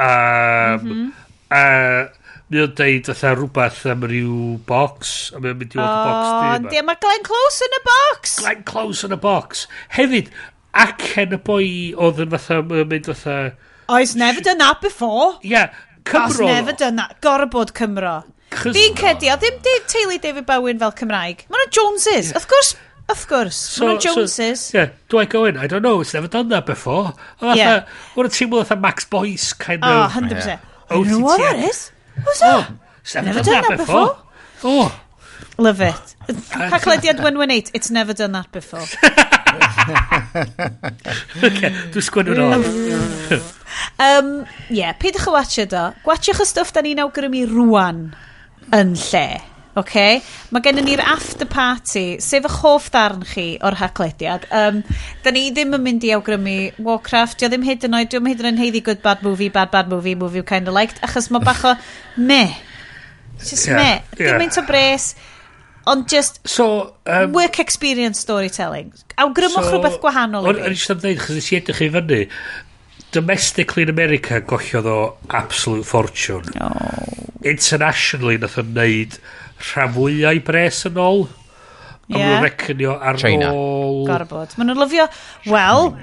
[0.00, 1.08] Um, mm -hmm.
[1.52, 2.08] uh,
[2.50, 6.64] Mae o'n deud fatha rhywbeth am ryw box, a mae'n mynd i fod y box
[6.64, 6.86] di yma.
[6.88, 8.32] Mae Glenn Close yn y box!
[8.40, 9.60] Glenn Close yn y box.
[9.94, 10.32] Hefyd,
[10.84, 13.36] acen y boi oedd yn fatha, mae'n mynd fatha...
[13.86, 15.38] Oh, he's never done that before.
[15.46, 15.70] Yeah,
[16.02, 16.42] Cymro.
[16.42, 17.20] I've never done that.
[17.22, 18.16] Gorau bod Cymro.
[18.50, 19.58] Fi'n cedi, o ddim
[19.90, 21.44] teulu David Bowen fel Cymraeg.
[21.48, 22.30] Mae nhw'n Joneses.
[22.32, 22.40] Yeah.
[22.40, 22.76] Of course,
[23.10, 24.60] Of course, so, Ron Joneses.
[24.60, 25.56] So, yeah, go in?
[25.56, 27.12] I don't know, it's never done that before.
[27.42, 27.86] Oh, yeah.
[28.14, 30.16] What a team with a Max Boyce kind oh, of...
[30.16, 30.30] Oh, 100%.
[30.30, 30.60] Yeah.
[30.88, 31.90] I don't know what that is.
[32.22, 32.70] What's that?
[32.70, 34.14] Oh, it's never, never done, done that, before.
[34.54, 34.92] before.
[34.92, 35.00] Oh.
[35.58, 35.94] Love it.
[36.28, 36.34] Uh,
[36.70, 38.78] Cachlediad 118, it's never done that before.
[41.42, 43.42] okay, dwi'n sgwyn nhw.
[43.98, 45.82] um, yeah, peidwch y watcha do.
[46.06, 47.98] Gwatchwch y stwff da ni'n awgrymu rwan
[48.76, 49.28] yn lle.
[49.78, 50.18] Okay?
[50.50, 54.46] Mae gennym ni'r after party, sef eich hoff darn chi o'r haclediad.
[54.50, 54.80] Um,
[55.24, 58.42] da ni ddim yn mynd i awgrymu Warcraft, dio ddim hyd yn oed, diolch hyd
[58.42, 61.30] yn oed heiddi good bad movie, bad bad movie, movie you kind of liked, achos
[61.30, 61.76] mae bach o
[62.18, 62.56] meh.
[63.38, 64.00] Just yeah, meh.
[64.18, 64.34] Yeah.
[64.34, 65.12] Dim mynd o bres,
[65.90, 68.90] ond just so, um, work experience storytelling.
[69.22, 70.66] Awgrymwch so, rhywbeth gwahanol i fi.
[70.66, 72.20] O'n eisiau ddweud, chos nes i edrych i fyny,
[73.12, 76.46] domestically in America gollodd o absolute fortune.
[76.60, 77.28] Oh.
[77.42, 79.18] Internationally nath o'n neud
[79.70, 81.26] rhan fwyau bres yn ôl.
[82.10, 82.16] Yeah.
[82.16, 83.52] A maen recanio ar China.
[83.54, 84.02] ôl...
[84.08, 84.56] Gorbod.
[84.58, 85.06] Maen nhw'n lyfio...
[85.50, 85.94] Wel...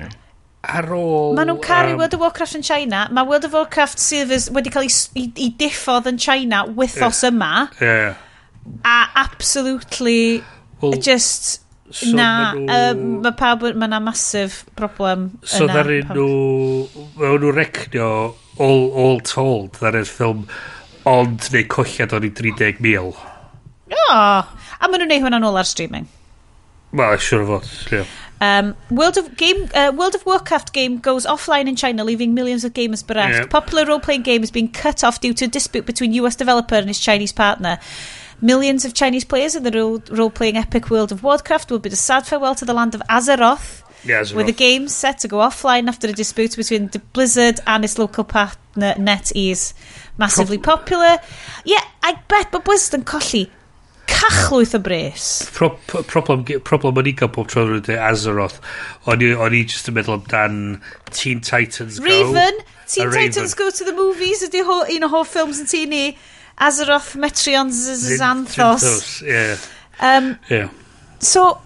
[0.67, 1.35] Ar ôl...
[1.37, 3.05] Maen nhw'n caru um, World of Warcraft yn China.
[3.11, 7.33] Mae World of Warcraft servers wedi cael ei, ei diffodd yn China wythos yeah.
[7.33, 7.53] yma.
[7.83, 8.23] Yeah.
[8.83, 10.43] A absolutely...
[10.79, 15.71] Well, just So na, mae um, ma pawb, mae yna masif broblem so yna.
[15.71, 18.09] So ddarin nhw, mae nhw recnio
[18.59, 20.45] all, all told, ddari'r ffilm
[21.07, 23.25] ond neu colliad o'n i 30,000.
[23.87, 24.47] O, oh,
[24.77, 26.09] a maen nhw'n neud hwnna'n ôl ar streaming.
[26.97, 28.15] Wel, siwr o fod, yeah.
[28.39, 32.63] Um, World, of game, uh, World of Warcraft game goes offline in China, leaving millions
[32.63, 33.33] of gamers bereft.
[33.33, 33.45] Yeah.
[33.47, 36.87] Popular role-playing game has been cut off due to a dispute between US developer and
[36.87, 37.79] his Chinese partner.
[38.39, 39.71] Millions of Chinese players in the
[40.11, 43.81] role-playing epic World of Warcraft will bid a sad farewell to the land of Azeroth,
[44.03, 44.35] yeah, Azeroth.
[44.35, 47.97] with the game set to go offline after a dispute between the Blizzard and its
[47.97, 49.73] local partner NetEase.
[50.17, 51.17] Massively Pro popular.
[51.65, 53.49] Yeah, I bet but Blizzard yn colli
[54.07, 55.49] cachlwyth o bres.
[55.53, 58.61] Pro problem, problem o'n i gael pob tro yn Azeroth.
[59.09, 60.57] O'n i just yn meddwl amdan
[61.11, 62.05] Teen Titans Go.
[62.05, 62.63] Raven!
[62.87, 63.53] Teen Titans Raven.
[63.57, 66.03] Go to the Movies ydy un o hoff ffilms yn tu ni.
[66.59, 69.21] Azeroth, Metreon, Xanthos.
[69.21, 69.57] Ie,
[69.99, 70.69] Um, ie.
[71.19, 71.59] so,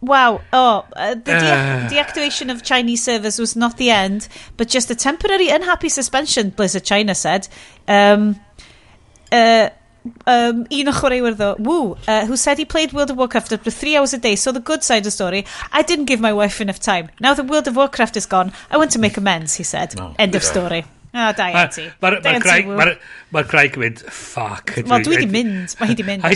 [0.00, 1.88] wow, oh, uh, the de Uh.
[1.88, 6.84] deactivation of Chinese servers was not the end, but just a temporary unhappy suspension, Blizzard
[6.84, 7.48] China said.
[7.88, 8.40] Um,
[9.32, 9.68] uh,
[10.26, 13.64] um, un o chwaraewyr ddo, Woo, uh, who said he played World of Warcraft up
[13.64, 14.36] to three hours a day.
[14.36, 17.08] So the good side of the story, I didn't give my wife enough time.
[17.20, 19.94] Now that World of Warcraft is gone, I want to make amends, he said.
[20.18, 20.84] End of story.
[21.16, 21.84] O, da iawn ti.
[22.02, 22.86] Mae'r Craig ma
[23.32, 24.74] ma yn mynd, ffac.
[24.84, 25.72] Wel, dwi wedi mynd.
[25.78, 26.26] Mae hi wedi mynd.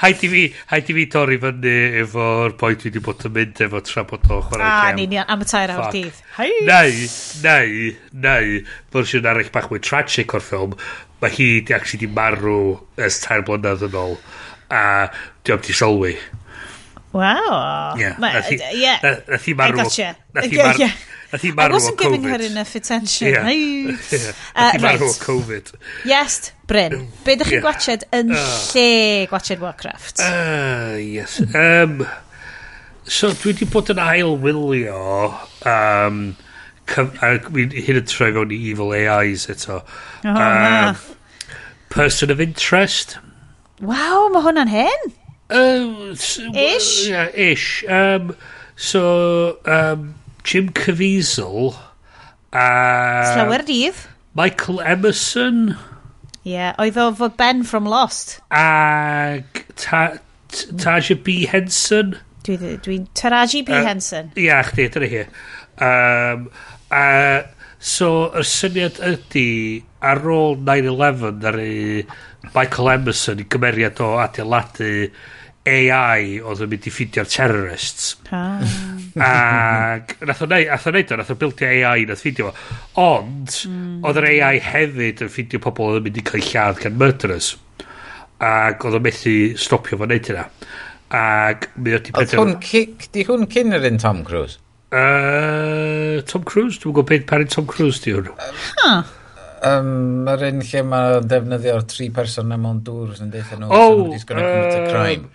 [0.00, 0.42] Haid i fi,
[0.72, 4.26] haid i fi torri fyny efo'r pwynt dwi wedi bod yn mynd efo tra bod
[4.26, 4.90] o chwarae ah, cam.
[4.90, 6.20] A, ni'n am y tair awr dydd.
[6.66, 7.00] Neu,
[7.46, 7.88] neu,
[8.26, 8.60] neu,
[8.94, 10.76] fersiwn arall bach mwy tragic o'r ffilm,
[11.22, 12.60] mae hi di actually di marw
[13.06, 14.18] ys tair blynedd yn ôl,
[14.74, 14.84] a
[15.46, 16.16] diolch di sylwi.
[17.14, 17.94] Waw.
[18.02, 18.10] Ie.
[18.18, 19.78] Nath hi marw.
[19.78, 20.14] I gotcha.
[20.34, 20.94] Nath hi marw.
[21.34, 21.70] Nath hi marw o Covid.
[21.70, 23.28] I wasn't giving her enough attention.
[23.28, 23.50] Yeah.
[23.50, 23.90] yeah.
[23.90, 24.12] Nath
[24.54, 25.72] hi uh, marw o Covid.
[26.06, 27.08] Yes, Bryn.
[27.24, 27.64] Be ydych chi'n yeah.
[27.64, 28.44] gwachod yn uh.
[28.70, 28.86] lle
[29.32, 30.22] gwachod Warcraft?
[30.22, 31.40] Uh, yes.
[31.50, 32.06] Um,
[33.02, 35.34] so, dwi wedi bod yn ail wylio...
[35.66, 36.24] um,
[36.94, 39.82] hyn yn troi fewn i evil AIs eto.
[40.22, 40.98] Oh, um,
[41.90, 43.18] person of interest.
[43.82, 45.08] Waw, mae hwnna'n hen?
[45.50, 47.08] Uh, ish?
[47.08, 47.82] Yeah, ish.
[47.88, 48.36] Um,
[48.76, 50.12] so, um,
[50.44, 51.74] Jim Caviezel
[52.54, 53.32] a...
[53.34, 53.96] Slawer dydd.
[54.34, 55.74] Michael Emerson.
[56.44, 58.36] Ie, yeah, oedd o fod Ben from Lost.
[58.54, 60.04] Ag ta,
[60.52, 61.44] Taja B.
[61.50, 62.14] Henson.
[62.44, 63.72] Dwi'n dwi, Taraji B.
[63.72, 64.30] Uh, Henson.
[64.38, 65.22] Ia, chdi, dyna hi.
[65.82, 66.48] Um,
[66.92, 67.04] a,
[67.80, 69.48] so, y syniad ydy,
[70.04, 71.58] ar ôl 9-11, ar
[72.52, 74.92] Michael Emerson i gymeriad o adeiladu
[75.64, 78.10] AI oedd yn mynd i ffidio'r terrorists.
[78.28, 78.60] Ah.
[79.24, 82.80] Ac nath o neud, nath o neud o, nath o bildio AI, nath ffidio fo.
[83.00, 84.02] Ond, mm.
[84.04, 87.54] oedd yr AI hefyd yn ffidio pobl oedd yn mynd i cael lladd gan murderers.
[88.44, 90.44] Ac oedd o methu stopio fo neud hynna.
[91.16, 92.58] Ac mi oedd i penderfynu...
[92.60, 94.60] Oedd di hwn cyn yr un Tom Cruise?
[94.94, 96.76] Uh, Tom Cruise?
[96.82, 98.28] Dwi'n gwybod beth parin Tom Cruise di hwn.
[99.64, 103.98] Um, yr un lle mae defnyddio'r tri person mewn dŵr sy'n deitha nhw, oh, so
[104.02, 105.28] nobody's gonna commit a crime.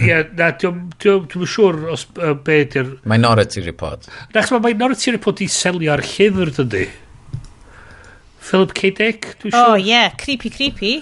[0.00, 2.94] Ie, na, dwi'n siŵr os uh, be di'r...
[3.08, 4.08] Minority Report.
[4.32, 6.86] Na, chwa, Minority Report i selio ar llyfr, dydy.
[8.48, 8.94] Philip K.
[8.96, 9.60] Dick, dwi'n siŵr.
[9.60, 10.16] O, oh, ie, yeah.
[10.16, 10.94] creepy, creepy.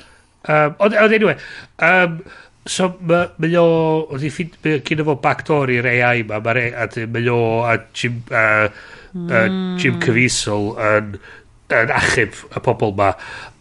[0.50, 1.36] Um, ond, ond, anyway,
[1.82, 2.18] um,
[2.66, 3.70] so mae ma o,
[4.14, 8.66] oedd i ffid, mae gyda fo backdoor i'r AI ma, mae o, a Jim, uh,
[8.66, 9.46] uh,
[9.78, 10.02] Jim hmm.
[10.02, 11.16] Caviezel yn
[11.74, 13.10] yn achub y pobl ma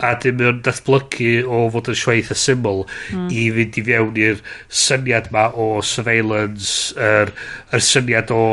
[0.06, 3.30] a dim yn datblygu o fod yn sioeith y syml mm.
[3.34, 4.42] i fynd i fewn i'r
[4.84, 7.34] syniad ma o surveillance yr,
[7.74, 8.44] yr syniad o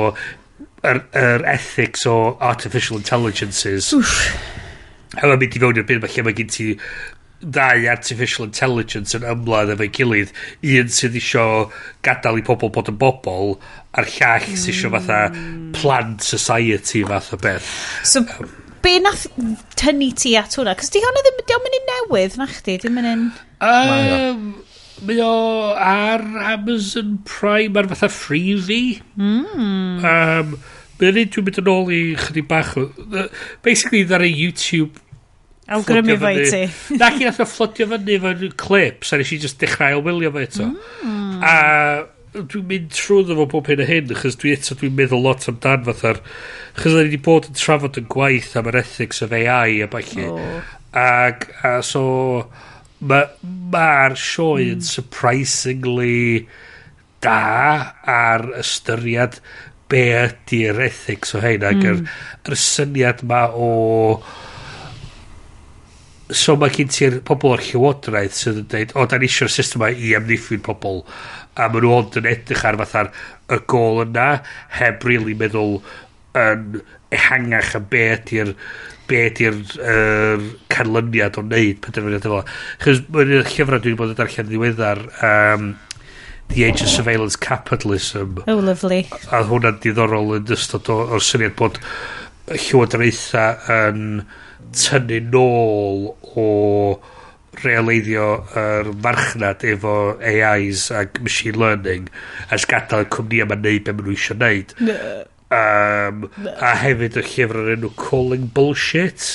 [0.83, 3.93] yr, yr ethics o artificial intelligences.
[5.21, 6.71] A mae'n mynd i fewn i'r byd mae lle mae gen ti
[7.43, 10.33] ddau artificial intelligence yn ymladd efo'i gilydd.
[10.79, 11.45] Un sydd isio
[12.07, 13.57] gadael i pobl bod yn bobl
[13.99, 15.71] a'r llall sydd isio fatha hmm.
[15.77, 17.71] plant society fath o beth.
[18.09, 19.27] So um, be nath
[19.79, 20.77] tynnu ti at hwnna?
[20.79, 22.79] Cos di hwnna ddim, di o'n mynd i newydd, na chdi?
[22.83, 23.25] Di mynd in...
[23.63, 24.45] Um,
[25.03, 25.33] Mae o
[25.83, 26.23] ar
[26.53, 29.01] Amazon Prime ar fatha freebie.
[29.19, 30.03] Mm.
[30.03, 30.59] Um,
[31.01, 32.77] Mae'n un dwi'n mynd yn ôl i chyddi bach.
[33.67, 35.01] Basically, ddar ei YouTube
[35.73, 36.63] Awgrymu fo i ti.
[37.01, 40.33] Na chi nath o fflodio fyny fo'n clips a nes i just dechrau o wylio
[40.35, 40.69] fo eto.
[41.07, 41.39] Mm.
[41.47, 41.55] A
[42.33, 45.87] dwi'n mynd trwy fo bob hyn a hyn, achos dwi eto dwi'n meddwl lot amdan
[45.89, 46.21] fatha'r...
[46.73, 50.29] Achos ni wedi bod yn trafod yn gwaith am yr ethics of AI a falle.
[50.33, 50.63] Oh.
[50.97, 52.05] Ac, a so,
[53.03, 53.35] mae'r
[53.75, 54.87] ma, sioe yn mm.
[54.89, 56.47] surprisingly
[57.23, 59.39] da ar ystyried
[59.93, 61.91] be ydy'r ethics o hyn ac mm.
[61.91, 62.49] yr, hmm.
[62.49, 63.69] yr syniad ma o
[66.33, 69.83] so mae gen ti'r pobl o'r llywodraeth sydd yn dweud o da ni eisiau'r system
[69.85, 71.03] ma i amddiffyn pobl
[71.57, 73.13] a maen nhw ond yn edrych ar fatha'r
[73.53, 74.29] y gol yna
[74.79, 75.81] heb really meddwl
[76.39, 76.81] yn
[77.13, 78.55] ehangach a be ydy'r
[79.11, 82.43] be ydy'r er, canlyniad o wneud penderfyniad efo.
[82.83, 85.73] Chos mae'n un llyfrau dwi'n bod yn darllen ddiweddar um,
[86.53, 88.41] The Age of Surveillance Capitalism.
[88.47, 89.07] Oh, lovely.
[89.11, 91.81] A, a hwnna'n diddorol yn ystod o'r syniad bod
[92.53, 94.23] llywodraethau yn
[94.77, 96.47] tynnu nôl o
[97.61, 98.27] realeiddio
[98.57, 102.09] yr marchnad efo AIs ac machine learning
[102.49, 104.75] a sgadael y cwmni ma'n neud beth maen nhw eisiau neud.
[105.53, 106.27] Um,
[106.57, 109.27] a hefyd y llyfr yr enw Calling Bullshit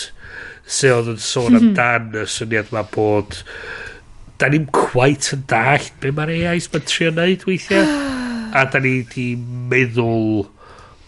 [0.65, 2.23] sydd oedd yn sôn amdan hmm.
[2.23, 3.38] y syniad ma bod
[4.41, 7.85] da ni'n quite yn dall be mae'r AIs ma'n trio neud weithiau
[8.57, 9.30] a da ni di
[9.72, 10.48] meddwl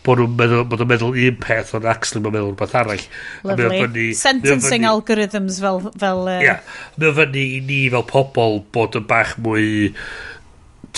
[0.06, 3.06] bod nhw'n meddwl, bod nhw'n meddwl un peth, ond actually mae'n meddwl rhywbeth arall.
[3.50, 3.82] Lovely.
[3.84, 5.84] Fyny, Sentencing fyny, algorithms fel...
[6.00, 6.40] fel uh...
[6.46, 6.64] yeah,
[7.02, 9.70] mae fyny i ni fel pobl bod yn bach mwy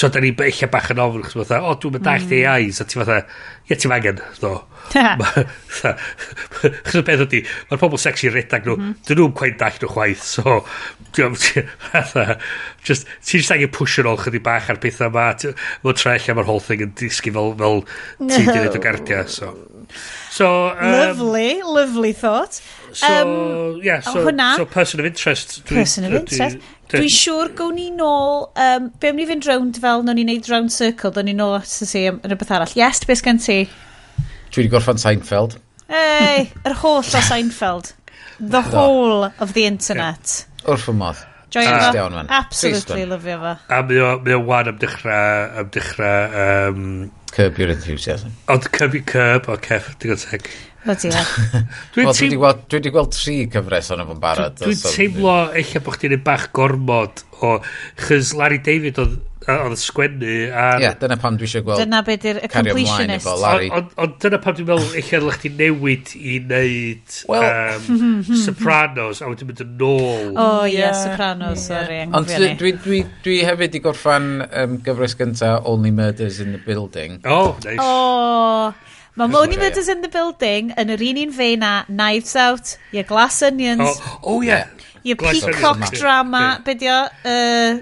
[0.02, 2.40] So, da ni eich bach yn ofn, chos fatha, o, dwi'n mynd dallt mm.
[2.50, 3.20] AI, so ti fatha,
[3.68, 4.56] ie, ti'n angen, do.
[5.78, 8.96] Chos y beth ydy, mae'r pobl sexy redag nhw, mhm.
[9.06, 10.56] dyn nhw'n cwain dallt nhw chwaith, so,
[11.92, 12.40] fatha,
[12.82, 15.28] just, ti'n just angen push yn ôl chydig bach ar pethau yma,
[15.86, 17.86] mae'n trell am yr whole thing yn disgu fel, fel
[18.26, 19.54] ti'n dweud o gardia, so.
[20.32, 22.62] So, um, lovely, lovely thought.
[22.94, 25.64] So, um, yeah, oh, so, hwnna, so person of interest.
[25.66, 26.58] Dwi, person of interest.
[26.92, 30.26] Dwi'n dwi siŵr gawn ni nôl, um, be am ni fynd round fel, no'n ni
[30.28, 32.76] wneud round circle, do'n ni nôl at y si yn y arall.
[32.76, 33.64] Yes, beth gen ti?
[34.52, 35.58] Dwi wedi gorffan Seinfeld.
[35.88, 37.94] Ei, yr holl o Seinfeld.
[38.42, 40.34] The whole of the internet.
[40.34, 40.72] Yeah.
[40.72, 41.28] Wrth fy modd.
[41.52, 42.26] Joio uh, fo.
[42.28, 43.56] Absolutely lyfio fo.
[43.70, 46.38] A mae o wan am dechrau, am dechrau
[46.72, 46.86] um,
[47.32, 48.36] Curb your enthusiasm.
[48.52, 50.50] Ond curb your curb, o cef, digon teg.
[50.84, 51.34] O diolch.
[51.96, 52.40] Dwi'n teimlo...
[52.42, 54.58] Well, dwi wedi gweld tri cyfres o'n efo'n barod.
[54.60, 57.60] Dwi'n teimlo eich bod chdi'n bach gormod o...
[58.02, 59.20] Chys Larry David oedd
[59.50, 60.66] oedd sgwennu a...
[60.78, 61.82] Ie, yeah, dyna pam dwi eisiau gweld...
[61.82, 63.26] Dyna be di'r completionist.
[63.26, 69.24] Ond on, dyna pam dwi'n meddwl eich ar chi newid i wneud well, um, Sopranos
[69.24, 70.30] a wedyn mynd yn ôl.
[70.36, 71.66] O oh, ie, yeah, Sopranos, yeah.
[71.66, 72.00] sorry.
[72.06, 76.62] Ond dwi, dwi, dwi, dwi hefyd i gorffan um, gyfres gynta Only Murders in the
[76.62, 77.20] Building.
[77.26, 77.82] Oh, nice.
[77.82, 78.74] Oh,
[79.18, 83.10] Mae Only Murders in the Building yn yr un un fe na Knives Out, your
[83.10, 83.84] Glass Onions.
[83.90, 84.70] Oh, oh yeah.
[85.04, 86.88] Your Glass Peacock Drama, be di?
[86.88, 87.82] Uh,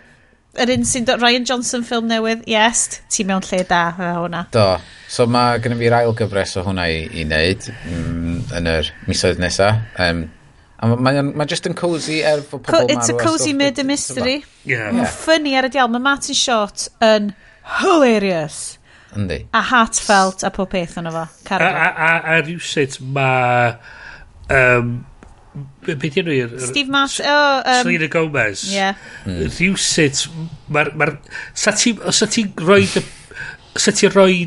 [0.58, 4.46] yr un sy'n dod Ryan Johnson ffilm newydd, yes, ti mewn lle da fe hwnna.
[4.54, 4.66] Do,
[5.12, 8.90] so mae gen i fi'r ail gyfres o hwnna i, i wneud mm, yn yr
[9.10, 9.70] misoedd nesa.
[10.02, 10.26] Um,
[10.80, 12.96] a mae ma, ma just yn cozy er fod pobl marw.
[12.96, 14.40] It's a cozy murder mystery.
[14.64, 14.90] Yeah.
[14.96, 15.14] yeah.
[15.14, 17.34] ffynnu ar y dial, mae Martin Short yn
[17.80, 18.80] hilarious.
[19.18, 19.44] Yndi.
[19.58, 21.28] A heartfelt a pob peth yna fo.
[21.56, 23.78] A, a, a, a rhywsut mae...
[24.50, 25.00] Um,
[25.86, 27.20] Be, be di enw Steve Marsh.
[27.24, 28.66] Oh, um, Selena Gomez.
[28.74, 29.00] Yeah.
[29.26, 29.46] Mm.
[29.48, 30.26] Rhywsit.
[30.72, 30.94] Mae'r...
[31.00, 31.12] Ma
[31.54, 32.02] sa ti'n
[32.34, 32.84] ti rhoi...
[33.78, 34.44] Sa ti'n rhoi...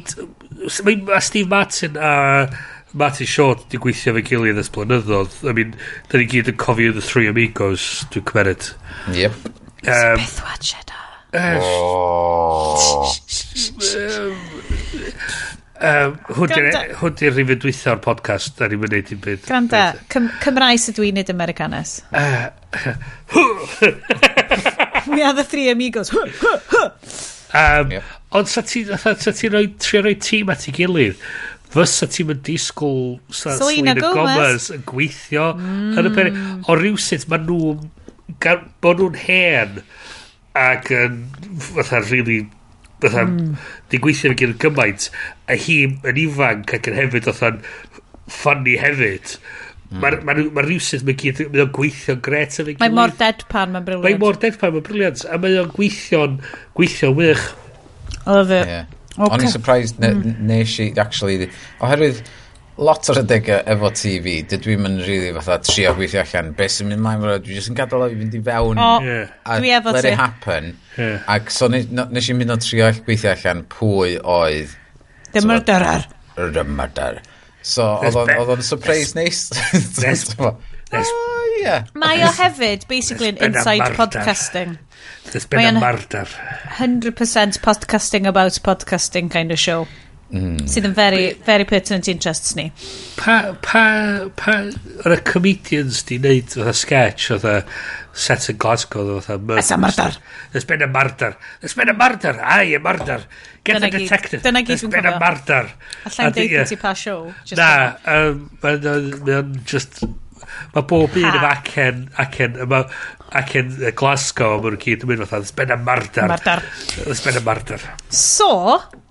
[0.87, 2.13] Mae Steve Martin a...
[2.93, 5.39] Martin Short di gweithio fe gilydd ys blynyddoedd.
[5.49, 5.71] I mean,
[6.13, 8.67] da ni gyd yn cofio The Three Amigos, dwi'n cymeriad.
[9.17, 9.39] Yep.
[9.89, 10.99] Um, Beth wad sieda.
[11.33, 13.09] Oh.
[15.83, 19.41] Um, hwn di'r rhywun dwytha o'r podcast da ni'n mynd i'n byd.
[19.49, 19.81] Granda,
[20.13, 22.53] Cym Cymraeg sydd dwi'n neud Americanes uh,
[25.13, 26.15] We are the three amigos.
[26.15, 28.07] Um, yeah.
[28.33, 31.19] Ond sa ti'n ti roi, trio roi tîm at ei gilydd?
[31.73, 34.71] Fysa ti'n mynd disgwyl Selena Gomez.
[34.77, 35.99] Yn gweithio mm.
[35.99, 36.33] yn y peri
[36.69, 37.83] O rhywsyd mae nhw'n
[38.39, 39.83] Mae nhw'n hen
[40.63, 41.23] Ac yn
[41.73, 42.45] Fatha really
[43.03, 43.57] Fytha, mm.
[43.91, 45.09] di gweithio fe gyda'n gymaint,
[45.51, 47.61] a hi yn ifanc ac yn hefyd oedd
[48.33, 49.37] ffynnu hefyd.
[49.93, 50.29] Mae'r mm.
[50.29, 52.85] ma, ma, ma rhywsyd mae'n gyd, mae o'n gweithio'n gret yn ei gilydd.
[52.85, 54.07] Mae mor deadpan, mae'n briliant.
[54.07, 55.25] Mae mor deadpan, mae'n briliant.
[55.29, 56.39] A mae'n gweithio'n
[56.79, 57.49] gweithio'n wych.
[58.23, 58.61] Oedd love.
[58.71, 58.87] Yeah.
[59.13, 59.29] Okay.
[59.29, 60.39] O'n i'n surprised mm.
[60.49, 61.51] nes i, actually,
[61.85, 62.23] oherwydd,
[62.81, 66.77] lot o'r adegau e efo TV, dydw i'n mynd rili fatha trio gweithio allan, beth
[66.77, 69.35] sy'n mynd mlaen fyrra, dwi jyst yn gadael o i fynd i fewn oh, yeah.
[69.45, 69.91] a yeah.
[69.93, 70.73] let it happen.
[70.97, 71.27] Yeah.
[71.35, 74.73] Ac so nes, nes i'n mynd o trio gweithio allan pwy oedd...
[75.37, 76.09] The murderer.
[76.37, 77.21] The murderer.
[77.63, 78.17] So, oedd
[78.57, 79.49] o'n surprise neis.
[81.63, 81.85] Yeah.
[81.95, 84.79] Mae o hefyd, basically, an inside podcasting.
[85.31, 86.27] There's been Mae a murder.
[86.75, 89.87] 100% podcasting about podcasting kind of show.
[90.33, 90.63] Mm.
[90.65, 92.71] Sydd yn very, very pertinent interests ni.
[93.19, 93.83] Pa, pa,
[94.39, 94.55] pa,
[95.05, 97.59] yr y comedians di wneud fatha sketch fatha
[98.17, 99.61] set yn Glasgow fatha murder.
[99.61, 100.17] Asa murder.
[100.55, 101.35] There's been a murder.
[101.61, 102.39] There's been a murder.
[102.41, 103.21] Ai, a murder.
[103.63, 104.43] Get dyna the detective.
[104.47, 104.89] Dyna gyd dwi'n cofio.
[104.89, 105.63] There's been a murder.
[106.09, 107.21] A i'n deud ti pa show.
[107.61, 107.71] Na,
[108.65, 110.01] mae'n just
[110.75, 112.83] Mae bob un efo acen, acen, yma,
[113.39, 116.29] acen Glasgow, maen nhw'n gyd yn mynd fatha, ysben am mardar.
[116.33, 116.65] Mardar.
[117.13, 117.87] Ysben am mardar.
[118.09, 118.53] So,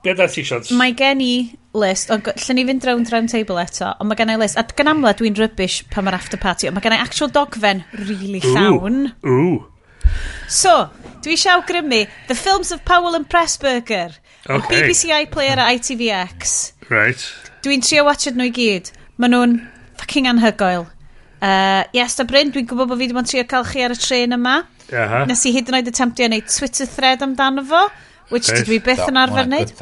[0.01, 0.65] Be da ti, Sian?
[0.79, 1.33] mae gen i
[1.77, 4.65] list, o, lle ni fynd round round table eto, ond mae gen i list, a
[4.77, 8.41] gan amla dwi'n rybys pan mae'r after party, ond mae gen i actual dogfen really
[8.43, 9.11] llawn.
[9.27, 9.61] Ooh.
[10.51, 10.89] So,
[11.23, 14.17] dwi eisiau awgrymu, The Films of Powell and Pressburger
[14.49, 14.81] okay.
[14.81, 17.21] BBC iPlayer a ITVX Right
[17.61, 18.89] Dwi'n trio watchad nhw i gyd
[19.21, 19.55] Maen nhw'n
[20.01, 20.87] fucking anhygoel
[21.41, 23.95] Uh, yes, da Bryn, dwi'n gwybod bod fi wedi bod yn trio cael chi ar
[23.95, 24.59] y tren yma.
[24.91, 25.25] Uh -huh.
[25.25, 27.87] Nes i hyd yn oed attemptio wneud Twitter thread amdano fo,
[28.29, 28.61] which Reit.
[28.61, 29.73] dydw i byth yn arfer wneud.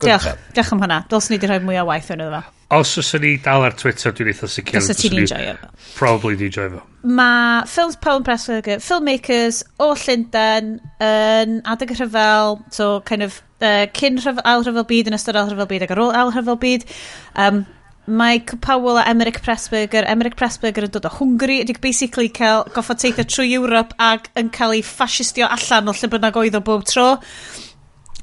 [0.00, 1.02] Diolch, diolch am hwnna.
[1.10, 2.54] Dylswn i wedi rhoi mwy o waith yn iddo fo.
[2.70, 4.78] Os oes ni dal ar Twitter, dwi'n eitha sicr.
[4.78, 5.72] Os ti'n enjoy fo.
[5.96, 6.84] Probably di enjoy fo.
[7.02, 13.88] Mae films Paul and Pressburger, filmmakers o Llundain, yn adeg rhyfel, so kind of uh,
[13.98, 16.60] cyn rhyfel, ail rhyfel byd, yn ystod ail rhyfel byd ac ar ôl ail rhyfel
[16.62, 16.86] byd.
[17.34, 17.64] Um,
[18.06, 20.02] Mike Powell a Emmerich Pressburger.
[20.02, 21.60] Er Emmerich Pressburger yn dod o Hwngari.
[21.64, 26.10] Ydy basically cael goffa teithio trwy Europe ac yn cael ei ffasistio allan o lle
[26.12, 27.08] bynnag oedd o bob tro.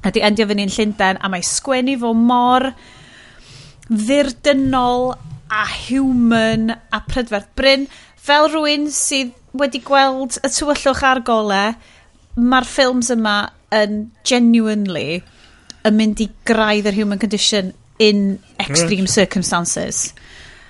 [0.03, 2.71] A di endio fyny'n Llundain a mae sgwennu fo mor
[3.87, 5.13] ddirdynol
[5.49, 7.87] a human a prydferth bryn.
[8.17, 11.63] Fel rhywun sydd wedi gweld y tywyllwch ar gole,
[12.37, 13.37] mae'r ffilms yma
[13.73, 15.21] yn genuinely
[15.87, 19.09] yn mynd i graidd yr human condition in extreme right.
[19.09, 20.13] circumstances.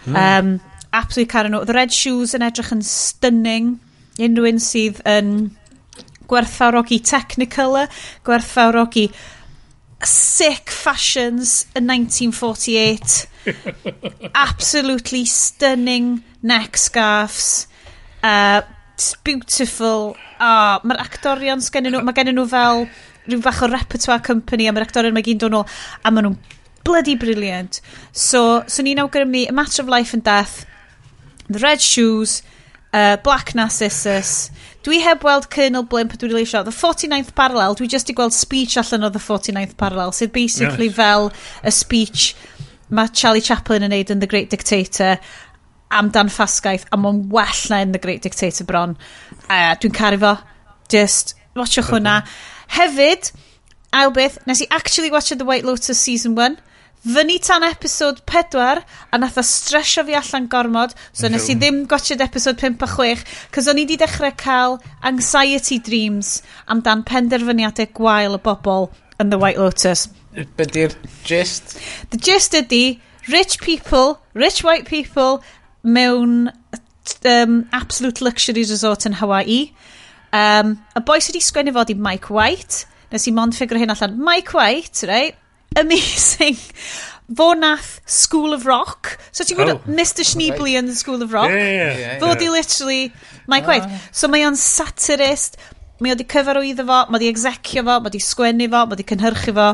[0.05, 0.15] Hmm.
[0.15, 0.61] Um,
[0.93, 1.65] absolutely caro nhw.
[1.65, 3.73] The red shoes yn edrych yn stunning.
[4.17, 5.33] Unrhyw un sydd yn
[6.27, 7.91] gwerthfawrogi technicolor,
[8.27, 9.07] gwerthfawrogi
[10.03, 13.27] sick fashions yn 1948.
[14.35, 17.67] absolutely stunning neck scarves.
[18.23, 18.61] Uh,
[18.93, 20.15] it's beautiful.
[20.39, 22.87] Oh, Mae'r actorion sgennyn nhw, mae gennyn nhw fel
[23.27, 26.37] rhyw fach o repertoire company a mae'r actorion mae gyn dod nôl a maen nhw'n
[26.87, 27.81] bloody brilliant.
[28.15, 30.65] So, so ni'n awgrymu A Matter of Life and Death,
[31.49, 32.41] The Red Shoes,
[32.93, 34.49] uh, Black Narcissus.
[34.87, 36.63] Dwi heb weld Colonel Blimp, dwi wedi eisiau.
[36.63, 40.87] The 49th Parallel, dwi just i gweld speech allan o The 49th Parallel, sydd basically
[40.87, 40.95] nice.
[40.95, 41.31] fel
[41.63, 42.29] y speech
[42.87, 45.17] mae Charlie Chaplin yn neud yn The Great Dictator
[45.91, 48.95] amdan ffasgaeth, a mae'n well na yn The Great Dictator bron.
[49.47, 50.37] Uh, dwi'n caru fo.
[50.91, 52.21] Just, watchwch hwnna.
[52.77, 53.33] Hefyd,
[53.95, 56.59] ail beth, nes i actually watch The White Lotus season 1
[57.05, 61.83] fyny tan episod 4 a nath o stresio fi allan gormod so nes i ddim
[61.91, 63.25] gotchod episod 5 a 6
[63.55, 64.79] cos o'n i wedi dechrau cael
[65.11, 66.39] anxiety dreams
[66.75, 68.89] amdan penderfyniadau gwael y bobl
[69.21, 70.07] yn The White Lotus.
[70.57, 70.93] Be di'r
[71.25, 71.77] gist?
[72.11, 75.41] The gist ydy rich people, rich white people
[75.83, 76.51] mewn
[77.25, 79.71] um, absolute luxury resort yn Hawaii.
[80.35, 82.85] Um, y boi sydd wedi sgwennu fod i Mike White.
[83.11, 84.17] Nes i mond ffigur hyn allan.
[84.21, 85.37] Mike White, right?
[85.75, 86.57] amazing
[87.35, 89.17] fo nath School of Rock.
[89.31, 90.79] So ti'n gwybod oh, Mr Schneebly right.
[90.79, 91.49] in the School of Rock?
[91.51, 92.19] Yeah, yeah, yeah.
[92.19, 92.39] Fo yeah.
[92.39, 93.01] di literally,
[93.51, 93.83] mae'n gweud.
[93.83, 94.07] Ah.
[94.15, 95.59] So mae o'n satirist,
[95.99, 98.85] mae o di cyfar o iddo fo, mae di execio fo, mae di sgwennu fo,
[98.87, 99.69] mae di cynhyrchu fo.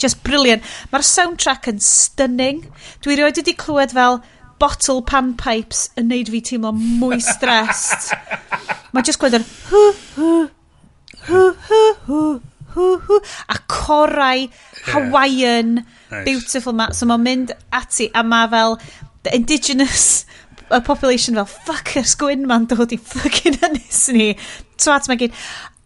[0.00, 0.64] Just brilliant.
[0.92, 2.64] Mae'r soundtrack yn stunning.
[3.04, 4.20] Dwi rioed wedi clywed fel
[4.62, 8.12] bottle panpipes yn neud fi teimlo mwy stressed.
[8.94, 9.84] mae just gwneud yr hw,
[10.16, 10.34] hw,
[11.28, 12.24] hw, hw, hw
[12.74, 13.18] hw, hw,
[13.48, 14.46] a corau
[14.90, 15.76] Hawaiian,
[16.10, 16.24] nice.
[16.26, 16.90] beautiful ma.
[16.92, 18.78] So mae'n mynd ati, a mae fel
[19.24, 20.24] the indigenous
[20.70, 24.32] y population fel, fuck, yr sgwyn ma'n dod i fucking ynys ni.
[24.80, 25.38] Twat mae gyd.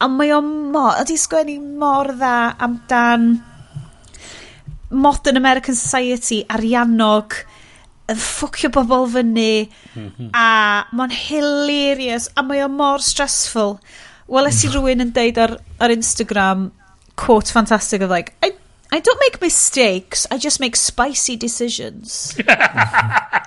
[0.02, 2.34] A mae o mor, ydi sgwennu mor dda
[2.64, 3.30] amdan
[4.88, 7.34] modern American society ariannog,
[8.08, 10.30] yn ffwcio bobl fyny mm-hmm.
[10.32, 13.76] a mae'n hilarious a mae o mor stressful
[14.32, 14.72] wel es i mm.
[14.74, 16.70] rhywun yn deud ar, ar Instagram
[17.18, 18.52] quote fantastic of like, I,
[18.90, 22.38] I don't make mistakes, I just make spicy decisions.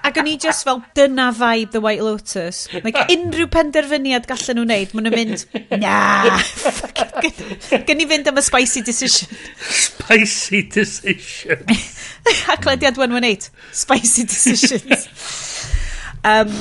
[0.03, 2.67] Ac o'n i just fel, dyna vibe The White Lotus.
[2.73, 5.45] Like, unrhyw penderfyniad gallen nhw wneud, maen nhw'n mynd,
[5.81, 5.95] na,
[7.87, 9.31] gen i fynd am y spicy decision.
[9.79, 11.63] Spicy decision.
[12.53, 15.07] Ac 118, spicy decisions.
[16.33, 16.53] um,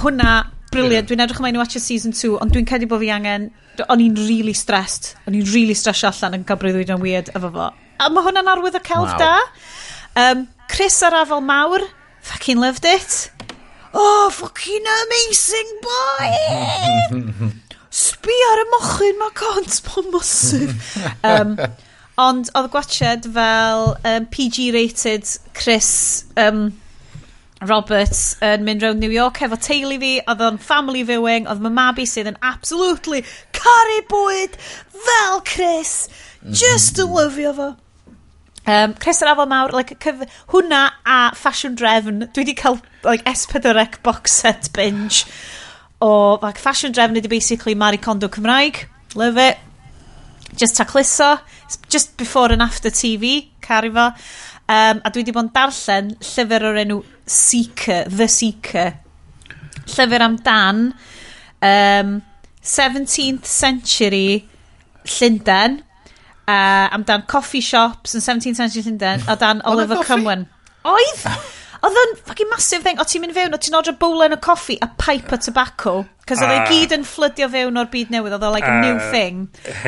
[0.00, 0.38] hwna,
[0.74, 1.08] briliant.
[1.08, 3.48] Dwi'n edrych ymlaen i watch season 2, ond dwi'n cedi bod fi angen...
[3.90, 5.14] O'n i'n really stressed.
[5.28, 7.70] O'n i'n really stressed allan yn cael breuddwyd yn weird efo fo.
[7.74, 9.20] A mae hwnna'n arwydd o celf wow.
[9.22, 9.32] da.
[10.20, 11.86] Um, Chris ar afel mawr.
[12.24, 13.30] Fucking loved it.
[13.94, 17.50] Oh, fucking amazing boy!
[17.94, 20.96] Sbi ar y mochyn, mae cont, mae'n mosif.
[21.22, 21.52] Um,
[22.26, 25.92] ond oedd gwachod fel um, PG-rated Chris...
[26.38, 26.72] Um,
[27.68, 31.72] Roberts yn mynd rownd New York efo teulu fi, oedd o'n family viewing, oedd my
[31.72, 33.22] mabi sydd yn absolutely
[33.56, 34.58] caru bwyd
[35.06, 36.08] fel Chris,
[36.44, 37.08] just mhm.
[37.08, 37.70] yn lyfio fo.
[38.66, 40.22] Um, Chris yr Afon Mawr, like, cyf...
[40.52, 45.26] hwnna a Fashion Drefn, dwi wedi cael like, S4C box set binge
[46.00, 49.58] o like, Fashion Drefn ydi basically Marie Kondo Cymraeg, love it.
[50.56, 51.40] Just tacluso,
[51.88, 54.06] just before and after TV, caru fo.
[54.64, 58.92] Um, a dwi wedi bod yn darllen llyfr o'r enw Seeker, The Seeker.
[59.86, 60.94] Llyfr amdan
[61.60, 62.22] um,
[62.62, 64.48] 17th century
[65.04, 65.82] Llundain
[66.48, 70.46] uh, amdan coffee shops yn 17th century Llundain A dan Oliver Cymwen.
[70.84, 71.26] Oedd!
[71.84, 73.00] Oedd yn fucking massive thing.
[73.00, 75.94] O ti'n mynd fewn, o ti'n odro bowlen o coffi a pipe o tobacco.
[76.24, 78.36] Cos oedd uh, gyd yn fflydio fewn o'r byd newydd.
[78.38, 79.42] Oedd o like a new ah, thing.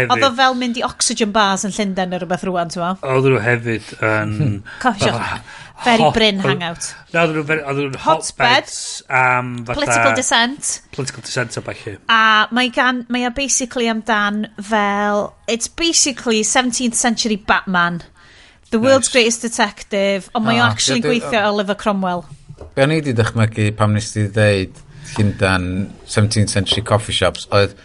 [0.05, 2.91] Oedd o fel mynd i oxygen bars yn Llundain neu rhywbeth rwan, ti'n ma?
[3.15, 4.35] Oedd nhw hefyd yn...
[4.41, 4.59] Hmm.
[4.83, 5.55] Coffee shop.
[5.85, 6.91] Very Bryn hangout.
[7.13, 8.77] No, oedd nhw'n hot, beds.
[9.13, 10.75] Um, political dissent.
[10.97, 12.21] Political dissent o bach A
[12.57, 15.31] mae, gan, mae o basically amdan fel...
[15.49, 18.03] It's basically 17th century Batman
[18.71, 20.73] The World's Greatest Detective, ond mae o ah.
[20.73, 21.53] actually yn gweithio oh.
[21.53, 22.25] Oliver Cromwell.
[22.75, 24.83] Be o'n i wedi dychmygu pam nes ti ddeud
[25.15, 25.69] Llundan
[26.11, 27.77] 17th century coffee shops, oedd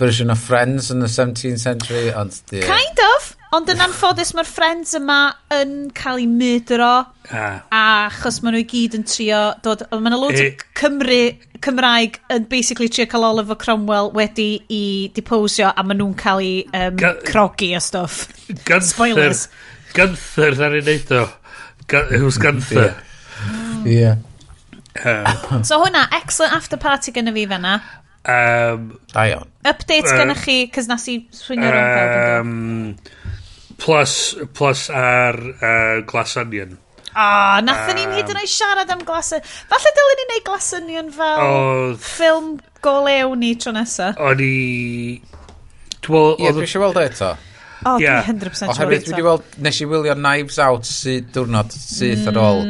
[0.00, 2.40] version of Friends yn the 17th century, ond...
[2.48, 2.62] di...
[2.64, 5.18] Kind of, ond yn anffodus mae'r Friends yma
[5.52, 6.90] yn cael ei mydro,
[7.36, 7.60] ah.
[7.68, 7.84] a
[8.16, 9.84] chos maen nhw i gyd yn trio dod...
[9.92, 10.46] Mae'n lot loads e...
[10.46, 10.68] o eh.
[10.80, 11.20] Cymru,
[11.60, 14.84] Cymraeg yn basically trio cael Oliver Cromwell wedi i
[15.16, 18.24] deposio, a maen nhw'n cael ei um, Ga crogi a stuff.
[18.64, 19.50] Gan Spoilers.
[19.96, 21.22] Gunther dda'n ei wneud o.
[21.90, 22.92] Gu- Who's Gunther?
[23.88, 24.12] Ie.
[25.04, 27.74] Um, So hwnna, excellent after party gynna fi fanna.
[28.28, 29.48] um, Da iawn.
[29.64, 30.18] Updates Yy.
[30.20, 32.40] gynnoch chi, cys nas i swingio rhwng pawb yn dod.
[32.40, 34.14] um, plus,
[34.54, 36.76] plus ar uh, Glass Onion.
[37.10, 37.26] O,
[37.66, 39.40] nath ni'n hyd yn oed siarad am glasau.
[39.70, 42.52] Falle dylen ni wneud glasunion fel O- ffilm
[42.84, 44.12] golew ni tro nesa.
[44.20, 45.20] O'n i...
[46.00, 46.44] Dwi'n meddwl...
[46.46, 47.32] Ie, dwi eisiau weld o eto.
[47.86, 52.28] O, dwi 100% Oherwydd dwi wedi weld, nes i wylio Knives Out sydd diwrnod syth
[52.28, 52.60] ar ôl.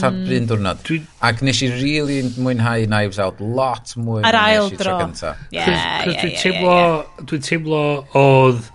[0.00, 0.90] Tad un diwrnod.
[1.28, 4.96] Ac nes i really mwynhau Knives Out lot mwy ar ail dro.
[5.14, 6.78] Dwi'n teimlo,
[7.22, 7.84] dwi'n teimlo
[8.18, 8.66] oedd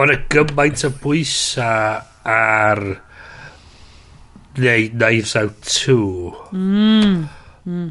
[0.00, 1.72] o'n y gymaint o bwysa
[2.24, 2.84] ar
[4.60, 6.00] neu Knives Out 2.
[6.56, 7.28] Mm.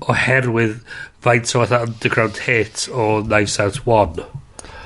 [0.02, 0.80] oherwydd
[1.24, 4.24] faint o fatha underground hit o Knives Out 1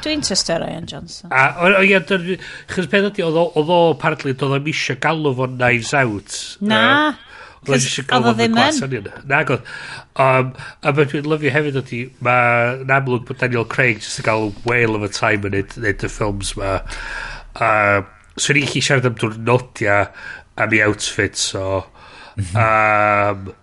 [0.04, 1.32] Dwi'n trystio Ryan Johnson.
[1.32, 5.48] A, o, o, ia, chys peth ydi, oedd o partly, doedd o'n eisiau galw fo
[5.48, 6.40] Knives Out.
[6.60, 6.82] Na.
[7.64, 9.08] Oedd o eisiau galw fo The Glass Onion.
[9.30, 9.64] Na, god.
[10.20, 10.52] Um,
[10.84, 15.00] a beth dwi'n lyfio hefyd ydi, mae'n amlwg bod Daniel Craig jyst yn cael whale
[15.00, 16.76] of a time yn neud y ffilms ma.
[17.56, 18.04] Uh,
[18.36, 20.10] so, ni'n chi siarad am diwrnodiau
[20.64, 21.84] am ei outfit, so...
[22.36, 22.56] Mhm.
[22.58, 23.54] Um,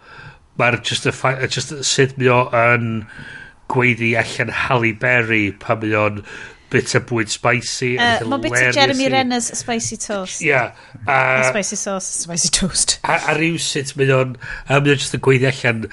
[0.61, 1.13] Mae'r just, a,
[1.49, 2.89] just sut mi o yn...
[3.05, 3.39] Um,
[3.71, 6.25] gweiddi allan Halle Berry pan mae o'n
[6.71, 7.97] bit o bwyd spicy.
[7.99, 10.43] Uh, Mae bit o Jeremy Renner's spicy toast.
[10.43, 10.51] Ia.
[10.51, 12.07] Yeah, uh, spicy sauce.
[12.25, 12.99] Spicy toast.
[13.05, 14.37] A, a rhywsut mae o'n...
[14.69, 15.89] A mae o'n just yn gweiddi allan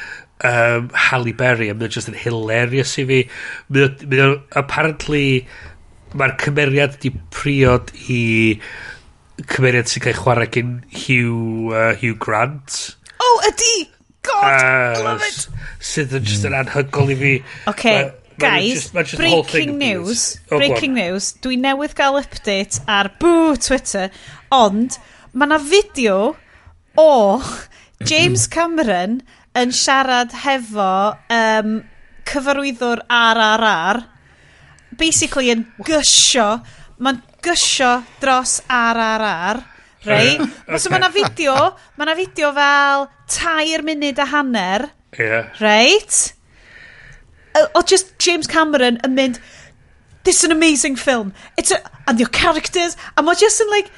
[0.45, 3.23] um, Halle Berry a mae o'n just yn hilarious i fi.
[3.73, 4.37] Mae o'n...
[4.61, 5.25] Apparently,
[6.13, 8.21] mae'r cymeriad di priod i
[9.49, 12.97] cymeriad sy'n cael chwarae gen Hugh, uh, Hugh Grant.
[13.17, 13.87] Oh, ydi!
[14.25, 15.47] god, uh, love it.
[15.83, 17.33] Sydd yn just yn anhygol i fi.
[17.71, 20.25] Okay, ma, ma guys, ma just, ma just breaking news.
[20.51, 21.01] Oh, breaking on.
[21.03, 21.31] news.
[21.43, 24.11] Dwi newydd gael update ar boo Twitter,
[24.53, 24.99] ond
[25.37, 26.35] mae na fideo
[26.97, 27.11] o
[28.05, 29.21] James Cameron
[29.57, 30.91] yn siarad hefo
[31.33, 31.79] um,
[32.27, 34.03] cyfarwyddwr RRR
[34.97, 36.57] basically yn gysio
[37.03, 39.61] mae'n gysio dros RRR
[40.07, 40.39] Right?
[40.39, 40.79] okay.
[40.79, 41.57] So mae yna fideo,
[41.97, 44.89] mae yna fideo fel tair munud a hanner.
[45.19, 45.53] Yeah.
[45.59, 46.33] Right?
[47.75, 49.39] O just James Cameron yn mynd,
[50.23, 51.33] this is an amazing film.
[51.57, 53.89] It's a, and your characters, a mae just yn like,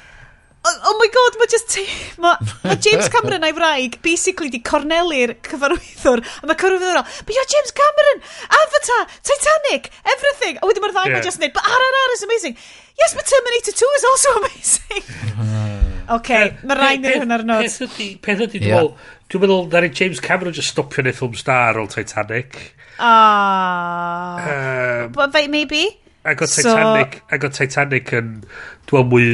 [0.64, 1.76] oh, oh my god, mae just,
[2.22, 7.36] mae ma James Cameron a'i wraig basically di cornelu'r cyfarwyddwr, a mae cyfarwyddwr o, but
[7.36, 8.24] you're James Cameron,
[8.62, 10.60] Avatar, Titanic, everything.
[10.60, 11.18] A wedyn mae'r ddau yeah.
[11.18, 12.58] mae just yn but RRR is amazing.
[13.00, 15.86] Yes, but Terminator 2 is also amazing.
[16.16, 17.64] okay, mae rhaid i'r hwn ar nod.
[17.64, 18.92] Peth ydy, peth ydy, dwi'n meddwl,
[19.30, 22.60] dwi'n meddwl, ddaru James Cameron just stopio neu ffilm star ôl Titanic.
[23.00, 24.44] Ah.
[24.44, 25.24] Oh.
[25.24, 25.86] Um, maybe.
[26.24, 27.34] Ac o Titanic, so...
[27.36, 28.32] ac o Titanic yn,
[28.90, 29.28] dwi'n mwy,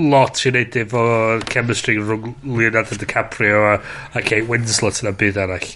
[0.00, 1.04] lot sy'n neud efo
[1.52, 3.78] chemistry rhwng Leonardo DiCaprio a,
[4.14, 5.72] a Kate Winslet yn y byd arall.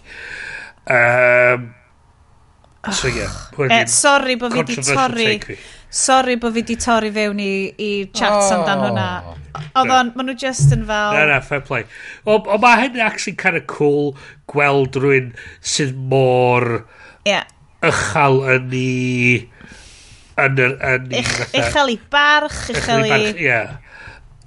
[0.87, 1.67] Um,
[2.93, 3.35] so, yeah.
[3.69, 5.59] Eh, sorry bod fi wedi torri.
[5.91, 8.59] Sorry bod fi di torri fewn i, i chats oh.
[8.59, 9.09] amdan hwnna.
[9.23, 9.37] Oh.
[9.81, 11.15] Oedd on, maen nhw just yn fel...
[11.17, 11.87] Na, na, fair play.
[12.27, 14.15] O, o mae hyn actually kind of cool
[14.53, 15.33] gweld rhywun
[15.65, 16.85] sydd mor...
[17.29, 17.47] Yeah.
[17.87, 18.91] Ychal yn i...
[20.43, 20.77] Yn yr...
[20.91, 21.25] Yn i...
[21.63, 23.15] Uchel i barch, uchel i...
[23.17, 23.33] Ie.
[23.47, 23.79] Yeah.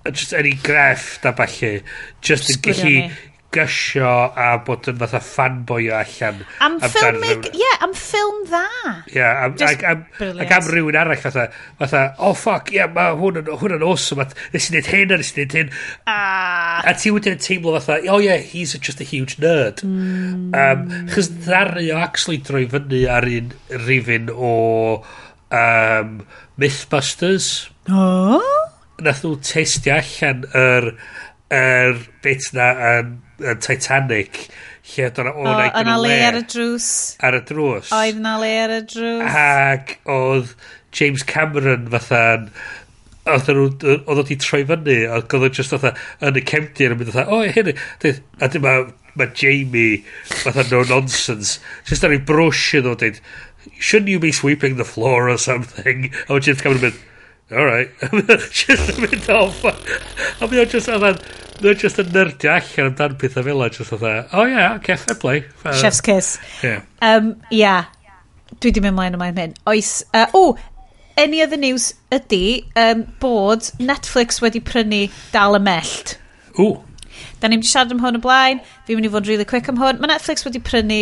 [0.10, 1.80] Just yn i grefft a falle.
[2.26, 2.96] Just yn gallu
[3.54, 6.44] gysio a bod yn fatha fanboy o allan.
[6.62, 8.66] Am, am ffilm, ie, yeah, am ffilm dda.
[9.10, 11.48] Ie, yeah, am, Just am, am, ac am rhywun arall fatha,
[11.80, 15.14] fatha, oh fuck, ie, yeah, mae hwn yn, hwn yn awesome, nes i wneud hyn,
[15.16, 15.72] nes i wneud hyn.
[16.12, 16.84] Ah.
[16.86, 19.82] A ti wedyn yn teimlo fatha, oh yeah, he's just a huge nerd.
[19.82, 20.52] Mm.
[20.54, 23.56] Um, Chos ddaru o actually droi fyny ar un
[23.88, 24.52] rifin o
[25.50, 26.20] um,
[26.62, 27.50] Mythbusters.
[27.90, 28.46] Oh?
[29.02, 30.92] Nath nhw testio allan yr,
[31.56, 34.48] yr bit na yn uh, Titanic
[34.90, 36.90] lle oedd yna o'n oh, yna le ar y drws.
[37.26, 37.94] Ar y drws.
[37.96, 39.40] Oedd yna le ar y drws.
[39.40, 40.54] Ac oedd
[40.96, 42.24] James Cameron fatha
[43.30, 45.92] oedd oedd wedi troi fyny oedd oedd just fatha
[46.26, 48.74] yn y cefndir yn mynd fatha o oh, hyn a dim ma,
[49.20, 50.02] ma Jamie
[50.46, 51.60] fatha no nonsense
[51.90, 53.22] just ar ei brush yn oedd
[53.78, 56.10] shouldn't you be sweeping the floor or something?
[56.28, 57.06] A oedd James Cameron yn mynd
[57.60, 57.92] alright
[58.64, 61.22] just mynd oh, off a mynd oedd just oedd
[61.64, 65.18] nhw just yn nerdio allan amdan pethau fel yna, just fatha, oh, yeah, okay, fair
[65.20, 65.42] play.
[65.64, 65.78] Fair.
[65.80, 66.38] Chef's kiss.
[66.64, 66.84] Yeah.
[67.02, 67.90] Um, yeah.
[68.60, 69.56] Dwi di mynd mlaen yma'n hyn.
[69.70, 70.58] Oes, uh, o,
[71.20, 76.16] any other news ydy um, bod Netflix wedi prynu dal y mellt.
[76.60, 76.72] O.
[77.40, 79.80] Da ni'n siarad am hwn y blaen, fi'n mynd i fod yn really quick am
[79.80, 80.00] hwn.
[80.00, 81.02] Mae Netflix wedi prynu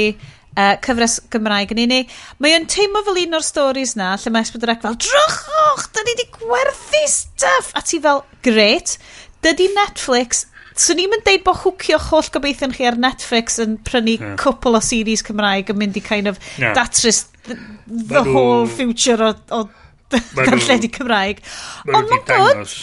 [0.57, 2.17] uh, cyfres Gymraeg yn unig.
[2.41, 6.03] Mae o'n teimlo fel un o'r stories na, lle mae Esbyd Rec fel, drychwch, da
[6.03, 7.71] ni wedi gwerthu stuff!
[7.77, 8.97] A ti fel, great
[9.45, 10.45] dydy Netflix...
[10.77, 14.35] so ni'n mynd deud bod hwcio holl gobeithion chi ar Netflix yn prynu yeah.
[14.37, 16.75] cwpl o series Cymraeg yn mynd i kind of yeah.
[16.77, 17.57] datrys the,
[17.87, 19.63] the Maen whole future o, o
[20.37, 21.41] darlledu Cymraeg.
[21.89, 22.75] Ond ma'n good.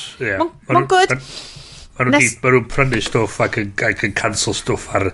[0.68, 1.15] Ma'n good.
[1.94, 5.12] Maen nhw'n prynu stwff ac yn, ac yn cancel stwff ar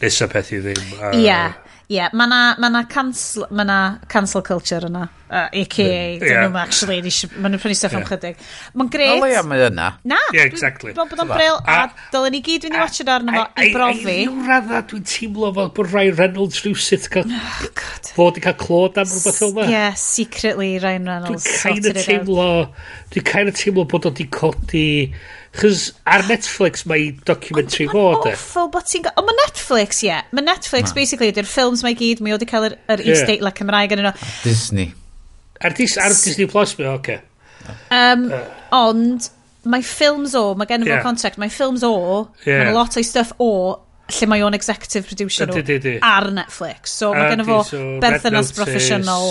[0.00, 0.80] nesaf peth i ddim.
[1.12, 1.26] Ie.
[1.26, 1.58] Yeah
[1.92, 5.08] yeah, mae na, ma na, cancel, ma na cancel culture yna.
[5.32, 6.20] Uh, AKA, yeah.
[6.20, 8.40] dyn nhw'n actually, maen nhw'n prynu stuff am chydig.
[8.76, 9.14] Mae'n gret.
[9.14, 9.86] O leia mae yna.
[10.04, 10.92] Na, yeah, exactly.
[10.92, 13.46] dwi'n bod o'n bril, a, a dylen ni gyd fynd i watch it arno fo
[13.64, 14.16] i brofi.
[14.18, 18.58] A unrhyw radda dwi'n teimlo fel bod Ryan Reynolds rhywsyd cael, oh, fod i cael
[18.60, 19.68] clod am rhywbeth fel yma.
[19.72, 21.48] Yeah, secretly Ryan Reynolds.
[21.48, 22.50] Dwi'n kind of teimlo...
[22.52, 24.88] Out Dwi'n kind of teimlo bod o di codi...
[25.52, 28.32] Chos ar Netflix mae documentary fod e.
[28.32, 29.04] Awful bod ti'n...
[29.12, 30.08] O, mae Netflix, ie.
[30.08, 30.30] Yeah.
[30.32, 33.12] Mae Netflix, basically, ydy'r ffilms mae gyd, mae o wedi cael yr, yr yeah.
[33.12, 34.14] e-statela Cymraeg yn yno.
[34.46, 34.94] Disney.
[35.60, 37.18] Ar, dis, ar Disney Plus, mae o, oce.
[37.92, 38.24] Um.
[38.80, 39.28] Ond,
[39.68, 41.04] mae ffilms o, mae gen i yeah.
[41.04, 41.92] contract, mae ffilms o,
[42.46, 42.64] yeah.
[42.64, 43.52] mae lot o'i stuff o,
[44.12, 45.96] lle mae o'n executive producer di, di, di.
[46.04, 46.96] ar Netflix.
[47.00, 49.30] So mae gen i fo so, berthynas proffesiynol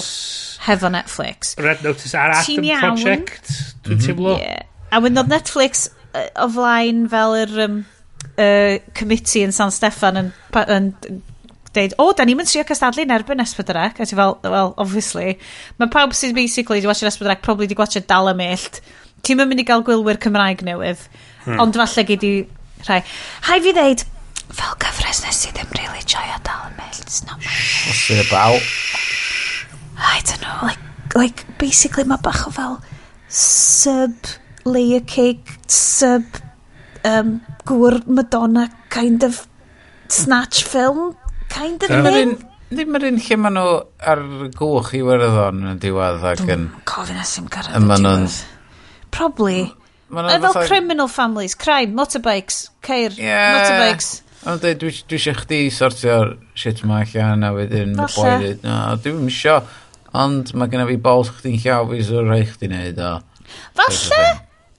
[0.67, 1.56] hefo Netflix.
[1.61, 3.50] Red Notice ar Atom Project,
[3.85, 4.06] dwi'n mhm.
[4.06, 4.38] teimlo.
[4.40, 4.69] Yeah.
[4.91, 7.82] A wyn oedd Netflix uh, o flaen fel yr um,
[8.35, 11.22] uh, committee yn San Steffan yn, yn, yn
[11.75, 14.01] deud, o, oh, da ni'n mynd trio cystadlu yn erbyn Esbydrec.
[14.01, 15.38] A ti fel, well, obviously.
[15.80, 18.82] Mae pawb sydd basically di watch Esbydrec probably di watch dal y mellt.
[19.25, 21.06] Ti'n mynd i gael gwylwyr Cymraeg newydd.
[21.45, 21.61] Hmm.
[21.64, 22.33] Ond falle gyd i
[22.88, 23.01] rhai.
[23.48, 24.03] Hai fi ddeud,
[24.57, 26.99] fel gyfres nes i ddim really joio dal yn mynd.
[27.01, 27.57] It's not my
[27.88, 28.61] What's it about?
[29.97, 30.57] I don't know.
[30.67, 32.80] Like, like basically mae bach o fel
[33.31, 34.15] sub
[34.65, 36.23] layer cake, sub
[37.07, 39.45] um, gwr Madonna kind of
[40.07, 41.15] snatch film
[41.49, 42.39] kind of thing.
[42.71, 43.71] Ddim yr un lle maen nhw
[44.07, 44.21] ar
[44.55, 46.69] gwch i werddon yn diwedd ac yn...
[46.88, 48.38] Cofyn a sy'n gyrraedd yn diwedd.
[49.11, 49.65] Probably.
[50.11, 53.57] Fel criminal families, crime, motorbikes, ceir, yeah.
[53.57, 54.13] motorbikes.
[54.49, 58.77] Ond dwi, dwi, eisiau chdi sortio'r shit ma allan a wedyn mae boi dweud, no,
[59.03, 59.59] dwi'n misio,
[60.17, 63.11] ond mae genna fi bol chdi'n llaw fi sy'n rhaid chdi wneud o.
[63.77, 64.23] Falle?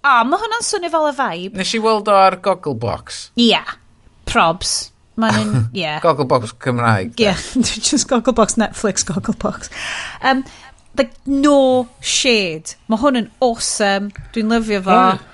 [0.02, 1.60] O, mae hwnna'n swnio fel y vibe.
[1.60, 3.28] Nes i weld o ar Gogglebox.
[3.36, 3.76] Ia, yeah.
[4.26, 4.74] probs.
[5.22, 5.84] Mae'n un, ie.
[5.84, 6.02] Yeah.
[6.02, 7.14] Gogglebox Cymraeg.
[7.20, 9.70] Ie, yeah, just Gogglebox, Netflix Gogglebox.
[10.26, 10.42] Um,
[10.98, 12.74] like, no shade.
[12.90, 14.10] Mae hwn yn awesome.
[14.34, 14.98] Dwi'n lyfio fo.
[14.98, 15.28] Yeah.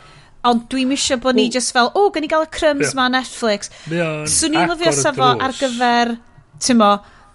[0.47, 2.97] Ond dwi'n misio bod ni just fel, o, gan i gael y crumbs yeah.
[2.99, 3.73] ma Netflix.
[3.91, 6.15] Yeah, Swn i'n lyfio safo ar gyfer,
[6.63, 6.93] ti'n mo,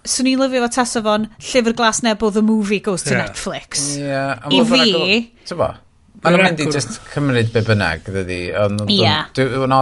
[0.08, 3.26] swn i'n lyfio fo tas o'n llyfr glas nebo the movie goes to yeah.
[3.26, 3.86] Netflix.
[4.00, 4.84] Yeah, I fi...
[5.44, 5.72] Ti'n mo?
[6.24, 8.40] Mae'n mynd i just cymryd be bynnag, dydi.
[8.54, 9.16] Ie.
[9.36, 9.74] Dwi'n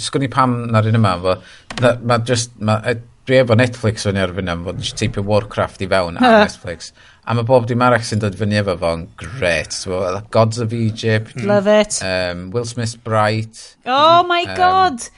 [0.00, 1.36] sgwn i pam na'r un yma, fo.
[1.78, 2.96] mae just, ma, e,
[3.26, 6.92] dwi efo Netflix fyny ar am fod nes teipio Warcraft i fewn ar Netflix.
[7.26, 9.74] A mae bob dim arach sy'n dod fyny efo fo'n gret.
[9.74, 11.34] So, uh, Gods of Egypt.
[11.34, 11.46] Mm.
[11.50, 11.98] Love it.
[12.06, 13.76] Um, Will Smith's Bright.
[13.84, 15.08] Oh my um, god!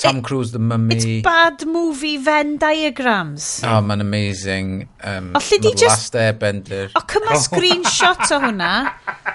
[0.00, 0.96] Tom it, Cruise, The Mummy.
[0.96, 3.60] It's bad movie Venn diagrams.
[3.64, 4.88] Oh, mae'n amazing.
[5.04, 5.88] Um, o, lle di just...
[5.88, 6.88] Last Airbender.
[6.96, 8.72] O, cyma screenshot o hwnna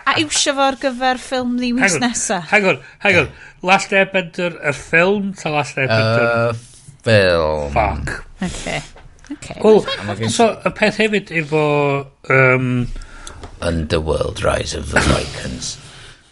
[0.06, 2.50] a iwsio fo ar gyfer ffilm ni wins nesaf.
[2.50, 3.32] Hang on, hang on.
[3.66, 6.25] Last Airbender, y ffilm, ta Last Airbender?
[6.25, 6.61] Y uh,
[7.06, 7.74] ffilm.
[7.77, 8.16] Fuck.
[8.50, 8.82] Okay.
[9.31, 9.57] Okay.
[9.63, 9.81] Wel,
[10.29, 11.63] so, y peth hefyd efo...
[12.29, 12.85] Um,
[13.65, 15.77] Underworld Rise of the Lycans.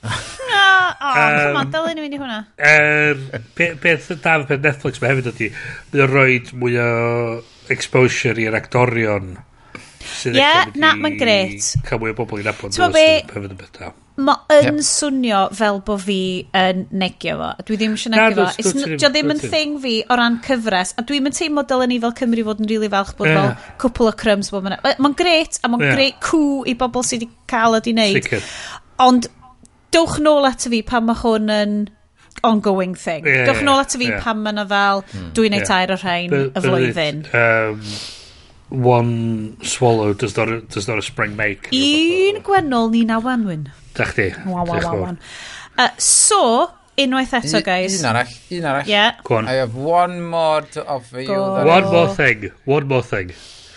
[0.04, 2.38] O, come on, dylun ni fynd i hwnna.
[2.70, 3.24] Um,
[3.56, 5.50] peth da fe peth Netflix mae hefyd ydi,
[5.94, 6.92] mae o'n rhoi mwy o
[7.74, 9.34] exposure i'r actorion.
[10.04, 11.74] Ie, yeah, na, mae'n gret.
[11.88, 12.76] Cael mwy o bobl i'n abod.
[12.76, 13.08] Ti'n be?
[13.32, 13.92] Hefyd yn beth da.
[14.14, 14.86] Mae yn yep.
[14.86, 16.18] swnio fel bo fi
[16.58, 17.48] yn negio fo.
[17.66, 18.84] Dwi ddim eisiau negio fo.
[18.94, 20.94] Dio ddim yn thing fi o ran cyfres.
[21.02, 23.56] A dwi'n mynd teimlo dylen ni fel Cymru fod yn rili really falch bod yeah.
[23.58, 24.78] fel cwpl o crumbs bod yna.
[24.86, 25.98] Mae'n gret a mae'n yeah.
[25.98, 28.30] gret cw i bobl sydd wedi cael ydi wneud.
[29.02, 29.30] Ond
[29.94, 31.78] dowch nôl at fi pan mae hwn yn
[32.46, 33.26] ongoing thing.
[33.26, 34.22] Yeah, dowch nôl at fi yeah.
[34.22, 35.32] pan mae yna fel hmm.
[35.38, 35.72] dwi'n neud yeah.
[35.74, 37.26] tair o rhain y flwyddyn.
[37.34, 37.82] Um,
[38.74, 41.70] one swallow does not a, does not a spring make.
[41.72, 43.68] Un gwennol ni na wanwyn.
[43.94, 44.32] Da chdi.
[44.50, 45.20] Wa, wan, wan, wan.
[45.78, 48.00] Uh, so, unwaith eto, guys.
[48.02, 48.88] Un arall, un arall.
[48.88, 49.20] Yeah.
[49.24, 49.48] Go on.
[49.48, 51.28] I have one more to offer you.
[51.28, 51.66] Go.
[51.66, 53.32] One more thing, one more thing.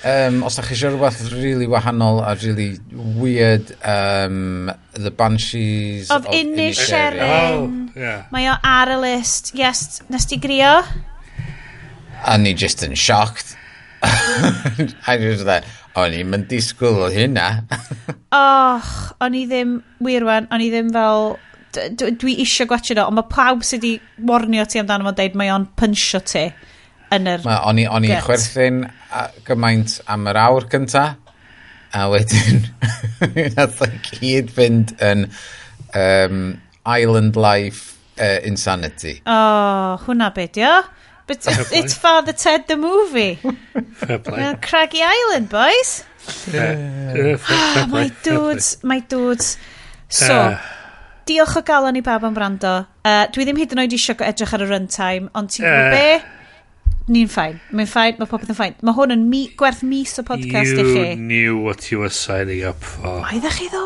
[0.06, 6.26] Um, os da chi eisiau rhywbeth really wahanol a really weird, um, The Banshees of,
[6.26, 7.90] of Inisherin.
[7.92, 8.26] Oh, yeah.
[8.30, 9.52] Mae o ar y list.
[9.56, 10.84] Yes, nes ti grio?
[12.24, 13.55] A ni just yn shocked
[14.06, 17.48] a ni'n dweud, o'n i'n mynd disgwyl o hynna.
[18.36, 18.92] Och,
[19.24, 21.36] o'n i ddim, wir wan, o'n i ddim fel,
[21.96, 25.52] dwi eisiau gwachio o, ond mae pawb sydd wedi warnio ti amdano fo'n deud, mae
[25.54, 26.46] o'n pynsio ti
[27.14, 28.84] yn yr Ma, O'n i chwerthin
[29.46, 31.06] gymaint am yr awr cynta,
[31.96, 32.64] a wedyn,
[33.56, 35.28] nath o gyd fynd yn
[35.96, 36.40] um,
[36.86, 39.20] Island Life uh, Insanity.
[39.24, 40.80] O, oh, hwnna beth, ia?
[41.26, 43.34] But it's, it's Father Ted the movie.
[43.92, 44.42] Fair play.
[44.44, 46.04] Uh, Craggy Island, boys.
[46.18, 49.58] Fair, fair, ah, fair my dudes, my dudes.
[50.08, 50.58] So, uh,
[51.26, 52.86] diolch o galon i bab am brando.
[53.04, 55.86] Uh, dwi ddim hyd yn oed eisiau edrych ar y runtime, ond ti'n uh, gwybod
[55.86, 55.98] ah.
[55.98, 56.36] be?
[57.06, 57.60] Ni'n ffain.
[57.70, 58.74] Mae'n ffain, mae popeth yn ffain.
[58.82, 61.04] Mae hwn yn mi, gwerth mis o podcast you i chi.
[61.12, 63.20] You knew what you were signing up for.
[63.22, 63.84] Oeddech chi ddo?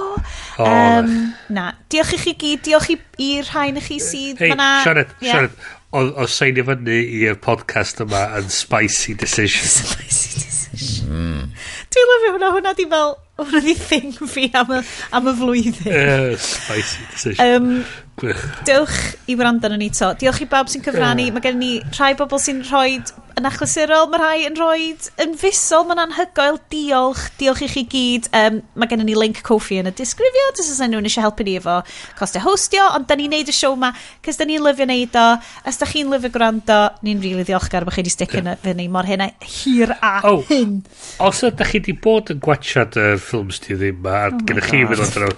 [0.57, 0.65] Oh.
[0.65, 1.13] Um,
[1.53, 1.67] na.
[1.93, 2.65] Diolch i chi gyd.
[2.65, 2.97] Diolch i,
[3.27, 4.41] i'r rhain i chi sydd.
[4.41, 5.61] Hei, Sianed, Sianed
[5.91, 9.67] o seinio fyny i'r podcast yma yn spicy decision.
[9.81, 11.09] spicy decision.
[11.11, 11.49] Mm.
[11.91, 14.79] Dwi'n lyfio hwnna, hwnna di fel, hwnna di thing fi am y,
[15.19, 15.91] am y flwyddyn.
[15.91, 17.57] Uh, spicy decision.
[17.57, 18.31] Um,
[18.69, 20.13] diolch i wrando yn ni to.
[20.21, 21.27] Diolch i bawb sy'n cyfrannu.
[21.27, 21.35] Uh.
[21.35, 23.01] Mae gen ni rhai bobl sy'n rhoi
[23.41, 24.91] yn achlysurol, mae rhai yn rhoi
[25.25, 28.29] yn fusol, mae'n anhygoel, diolch, diolch i chi gyd.
[28.37, 31.57] Um, mae gennym ni link Kofi yn y disgrifio, os oes nhw'n eisiau helpu ni
[31.59, 31.79] efo
[32.19, 33.93] costau hostio, ond da ni'n neud y siow ma,
[34.25, 35.27] cys da ni'n lyfio neud o,
[35.71, 38.59] os da chi'n lyfio gwrando, ni'n rili really ddiolchgar bod chi wedi sticio yeah.
[38.61, 40.81] fyny mor hynna hir a oh, hyn.
[41.25, 44.43] Os ydych chi wedi bod yn gwachad y uh, ffilms ti ddim ma, a oh
[44.45, 45.33] gennych chi fynd o'n draw,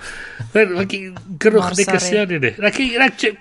[1.43, 2.57] gyrwch negeseuon i ni.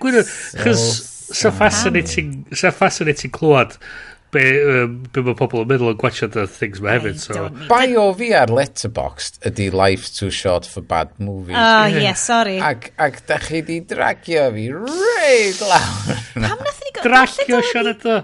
[0.02, 1.08] Gwyrwch, chos...
[1.32, 3.78] So fascinating, so fascinating clywed
[4.32, 7.20] be, um, be mae pobl yn meddwl yn gwachod y things mae hefyd.
[7.22, 7.48] So.
[7.70, 11.56] Bio fi ar Letterboxd ydy Life Too Short for Bad Movies.
[11.56, 12.58] Oh, yeah, yeah sorry.
[12.64, 16.22] Ac, ac da chi di dragio fi reid lawr.
[16.32, 17.04] Pam nath ni gael...
[17.08, 18.22] Dragio, Sian, eto.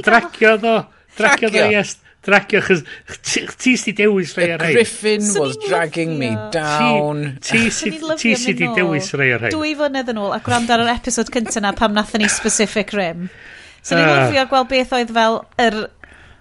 [0.00, 0.78] Dragio, ddo.
[1.18, 1.98] Dragio, ddo, yes.
[2.22, 4.76] Dragio, chys ti sydd dewis rei ar rei.
[4.76, 7.40] Griffin so was dragging me down.
[7.42, 9.50] Ti si di dewis rei ar rei.
[9.50, 12.94] Dwy flynydd yn ôl a gwrando ar yr episod cyntaf na pam nathon ni specific
[12.94, 13.26] rim.
[13.82, 14.14] So ni'n ah.
[14.14, 15.82] uh, lyfio gweld beth oedd fel yr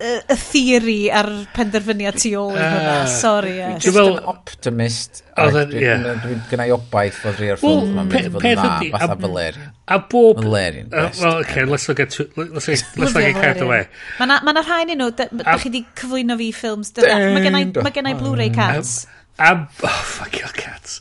[0.02, 2.96] y theori a'r penderfyniad tu ôl i hwnna.
[3.12, 3.54] Sorry.
[3.60, 3.78] Yeah.
[3.78, 5.22] Just well, an optimist.
[5.38, 6.08] Dwi'n yeah.
[6.24, 9.72] dwi gynnau obaith fod rhi o'r ffilm yma'n mynd i fod yn dda, fatha Valerian.
[9.92, 10.42] A bob...
[10.42, 11.22] Valerian, uh, best.
[11.22, 13.82] Well, okay, let's not get, let's not get carried away.
[14.20, 16.94] Mae yna rhain i nhw, da chi wedi cyflwyno fi ffilms.
[16.98, 18.58] Mae gennau Blu-ray mm.
[18.58, 19.04] cats.
[19.42, 19.54] A,
[19.86, 21.00] oh, fuck your cats.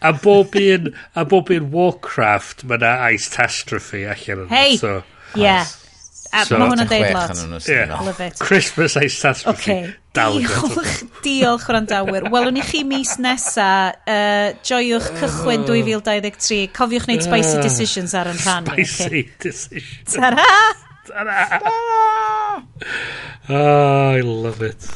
[0.00, 4.66] A bob un, a bob un Warcraft, mae yna Ice Tastrophe allan yna.
[4.80, 4.98] So,
[5.36, 5.64] yeah.
[6.32, 7.66] A so, mae hwnna'n deud lot.
[7.68, 7.98] Yeah.
[8.00, 8.38] Love it.
[8.40, 9.72] Christmas I catastrophe.
[9.72, 9.90] Okay.
[10.16, 10.86] Diolch,
[11.24, 12.28] diolch wrandawyr.
[12.32, 13.68] Welwn i chi mis nesa.
[14.08, 16.70] Uh, joiwch cychwyn 2023.
[16.76, 18.72] Cofiwch wneud spicy decisions ar yn rhan.
[18.72, 19.26] Spicy okay.
[19.44, 20.16] decisions.
[20.16, 20.48] Ta-ra!
[21.10, 21.60] Ta-ra!
[23.48, 24.88] Oh, I love it.